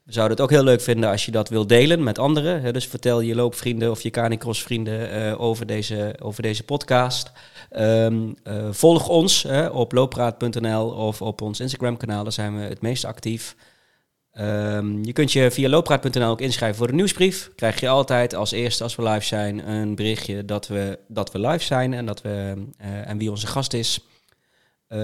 We 0.07 0.13
zouden 0.13 0.37
het 0.37 0.47
ook 0.47 0.53
heel 0.53 0.65
leuk 0.65 0.81
vinden 0.81 1.11
als 1.11 1.25
je 1.25 1.31
dat 1.31 1.49
wilt 1.49 1.69
delen 1.69 2.03
met 2.03 2.19
anderen. 2.19 2.63
Hè. 2.63 2.73
Dus 2.73 2.87
vertel 2.87 3.21
je 3.21 3.35
loopvrienden 3.35 3.91
of 3.91 4.03
je 4.03 4.11
canicross 4.11 4.63
vrienden 4.63 5.11
eh, 5.11 5.41
over, 5.41 5.67
deze, 5.67 6.15
over 6.23 6.43
deze 6.43 6.63
podcast. 6.63 7.33
Ehm, 7.71 8.33
eh, 8.43 8.69
volg 8.71 9.09
ons 9.09 9.43
hè, 9.43 9.67
op 9.67 9.93
looppraat.nl 9.93 10.91
of 10.91 11.23
op 11.23 11.41
ons 11.41 11.61
Instagram 11.61 11.97
kanaal. 11.97 12.23
Daar 12.23 12.33
zijn 12.33 12.57
we 12.57 12.63
het 12.63 12.81
meest 12.81 13.05
actief. 13.05 13.57
Ehm, 14.33 15.05
je 15.05 15.13
kunt 15.13 15.33
je 15.33 15.51
via 15.51 15.69
looppraat.nl 15.69 16.31
ook 16.31 16.41
inschrijven 16.41 16.79
voor 16.79 16.87
de 16.87 16.93
nieuwsbrief. 16.93 17.51
Krijg 17.57 17.81
je 17.81 17.89
altijd 17.89 18.35
als 18.35 18.51
eerste 18.51 18.83
als 18.83 18.97
we 18.97 19.03
live 19.03 19.25
zijn 19.25 19.69
een 19.69 19.95
berichtje 19.95 20.45
dat 20.45 20.67
we, 20.67 20.99
dat 21.09 21.33
we 21.33 21.39
live 21.39 21.65
zijn 21.65 21.95
en, 21.95 22.07
dat 22.07 22.23
we, 22.23 22.55
eh, 22.79 23.09
en 23.09 23.19
wie 23.19 23.31
onze 23.31 23.47
gast 23.47 23.73
is. 23.73 24.01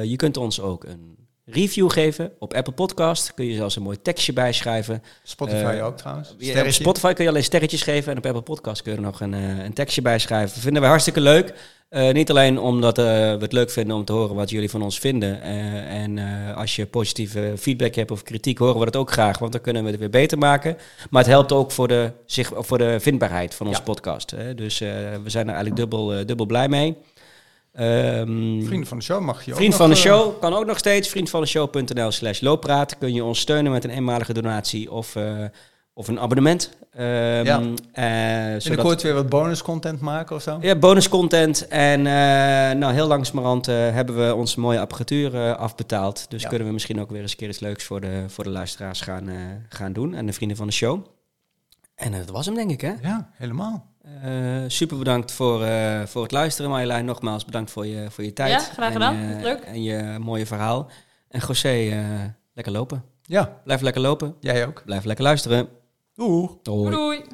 Je 0.02 0.16
kunt 0.16 0.36
ons 0.36 0.60
ook 0.60 0.84
een 0.84 1.21
review 1.52 1.90
geven 1.90 2.32
op 2.38 2.54
Apple 2.54 2.72
Podcast. 2.72 3.34
Kun 3.34 3.44
je 3.44 3.54
zelfs 3.54 3.76
een 3.76 3.82
mooi 3.82 4.02
tekstje 4.02 4.32
bijschrijven. 4.32 5.02
Spotify 5.22 5.56
Eh, 5.64 5.86
ook 5.86 5.96
trouwens. 5.96 6.30
Op. 6.30 6.70
Spotify 6.70 7.12
kun 7.12 7.24
je 7.24 7.30
alleen 7.30 7.44
sterretjes 7.44 7.82
geven 7.82 8.12
en 8.12 8.18
op 8.18 8.26
Apple 8.26 8.42
Podcast 8.42 8.82
kun 8.82 8.90
je 8.92 8.98
er 8.98 9.04
nog 9.04 9.20
een, 9.20 9.34
eh, 9.34 9.64
een 9.64 9.72
tekstje 9.72 10.02
bij 10.02 10.18
schrijven. 10.18 10.60
Vinden 10.60 10.80
wij 10.80 10.90
hartstikke 10.90 11.20
leuk. 11.20 11.54
Eh, 11.88 12.12
niet 12.12 12.30
alleen 12.30 12.58
omdat 12.58 12.96
we 12.96 13.02
het 13.40 13.52
leuk 13.52 13.70
vinden 13.70 13.96
om 13.96 14.04
te 14.04 14.12
horen 14.12 14.34
wat 14.34 14.50
jullie 14.50 14.70
van 14.70 14.82
ons 14.82 14.98
vinden. 14.98 15.42
en 15.42 16.18
als 16.54 16.76
je 16.76 16.86
positieve 16.86 17.52
feedback 17.58 17.94
hebt 17.94 18.10
of 18.10 18.22
kritiek, 18.22 18.58
horen 18.58 18.78
we 18.78 18.84
dat 18.84 18.96
ook 18.96 19.10
graag, 19.10 19.38
want 19.38 19.52
dan 19.52 19.60
kunnen 19.60 19.84
we 19.84 19.90
het 19.90 19.98
weer 19.98 20.10
beter 20.10 20.38
maken. 20.38 20.76
Maar 21.10 21.22
het 21.22 21.30
helpt 21.30 21.52
ook 21.52 21.70
voor 21.70 21.88
de, 21.88 22.12
zich, 22.26 22.50
voor 22.54 22.78
de 22.78 23.00
vindbaarheid 23.00 23.54
van 23.54 23.66
onze 23.66 23.78
Ja. 23.78 23.84
podcast. 23.84 24.30
Hè. 24.30 24.54
Dus 24.54 24.78
we 24.78 25.20
zijn 25.24 25.48
er 25.48 25.54
eigenlijk 25.54 25.76
dubbel, 25.76 26.26
dubbel 26.26 26.46
blij 26.46 26.68
mee. 26.68 26.96
Ehm, 27.72 28.62
Vrienden 28.62 28.86
van 28.86 28.98
de 28.98 29.04
show 29.04 29.20
mag 29.20 29.44
je 29.44 29.50
ook 29.50 29.56
Vriend 29.56 29.74
van 29.74 29.88
de 29.90 29.94
eh, 29.94 30.00
show 30.00 30.40
kan 30.40 30.54
ook 30.54 30.66
nog 30.66 30.78
steeds. 30.78 31.08
Vriendvandeshow.nl 31.08 32.10
slash 32.10 32.40
looppraat. 32.40 32.98
Kun 32.98 33.12
je 33.14 33.24
ons 33.24 33.40
steunen 33.40 33.72
met 33.72 33.84
een 33.84 33.90
eenmalige 33.90 34.32
donatie 34.32 34.90
of, 34.92 35.16
eh, 35.16 35.44
of 35.94 36.08
een 36.08 36.20
abonnement. 36.20 36.76
Ehm, 36.92 37.04
Ja. 37.44 37.60
eh, 37.92 38.44
zodat, 38.50 38.62
Binnenkort 38.64 39.02
weer 39.02 39.14
wat 39.14 39.28
bonus 39.28 39.62
content 39.62 40.00
maken 40.00 40.36
of 40.36 40.42
zo. 40.42 40.58
ja, 40.60 40.76
bonuscontent. 40.76 41.68
En 41.68 42.02
nou, 42.78 42.92
heel 42.92 43.06
langzamerhand 43.06 43.66
hebben 43.66 44.26
we 44.26 44.34
onze 44.34 44.60
mooie 44.60 44.80
apparatuur 44.80 45.54
afbetaald. 45.56 46.26
Dus 46.30 46.42
Ja. 46.42 46.48
kunnen 46.48 46.66
we 46.66 46.72
misschien 46.72 47.00
ook 47.00 47.10
weer 47.10 47.20
eens 47.22 47.30
een 47.30 47.36
keer 47.36 47.48
iets 47.48 47.60
leuks 47.60 47.84
voor 47.84 48.00
de, 48.00 48.24
voor 48.28 48.44
de 48.44 48.50
luisteraars 48.50 49.00
gaan, 49.00 49.28
gaan 49.68 49.92
doen. 49.92 50.14
En 50.14 50.26
de 50.26 50.32
vrienden 50.32 50.56
van 50.56 50.66
de 50.66 50.72
show. 50.72 51.06
En 51.94 52.12
dat 52.12 52.30
was 52.30 52.46
hem, 52.46 52.54
denk 52.54 52.70
ik, 52.70 52.80
hè? 52.80 52.92
Ja, 53.02 53.30
helemaal. 53.32 53.90
Eh, 54.22 54.30
super 54.66 54.98
bedankt 54.98 55.32
voor, 55.32 55.62
eh, 55.64 56.00
voor 56.06 56.22
het 56.22 56.32
luisteren, 56.32 56.70
Marjolein. 56.70 57.04
Nogmaals 57.04 57.44
bedankt 57.44 57.70
voor 57.70 57.86
je, 57.86 58.06
voor 58.10 58.24
je 58.24 58.32
tijd. 58.32 58.50
Ja, 58.50 58.58
graag 58.58 58.86
en, 58.86 58.92
gedaan. 58.92 59.14
eh, 59.14 59.20
Vond 59.22 59.34
ik 59.38 59.42
leuk. 59.44 59.60
En 59.60 59.82
je 59.82 60.16
mooie 60.20 60.46
verhaal. 60.46 60.90
En 61.28 61.40
José, 61.46 61.68
eh, 61.90 61.98
lekker 62.54 62.72
lopen. 62.72 63.04
Ja, 63.22 63.60
Blijf 63.64 63.80
lekker 63.80 64.02
lopen. 64.02 64.34
jij 64.40 64.66
ook. 64.66 64.82
Blijf 64.84 65.04
lekker 65.04 65.24
luisteren. 65.24 65.68
Doeg. 66.14 66.56
Hoi. 66.62 66.90
Doei! 66.90 67.24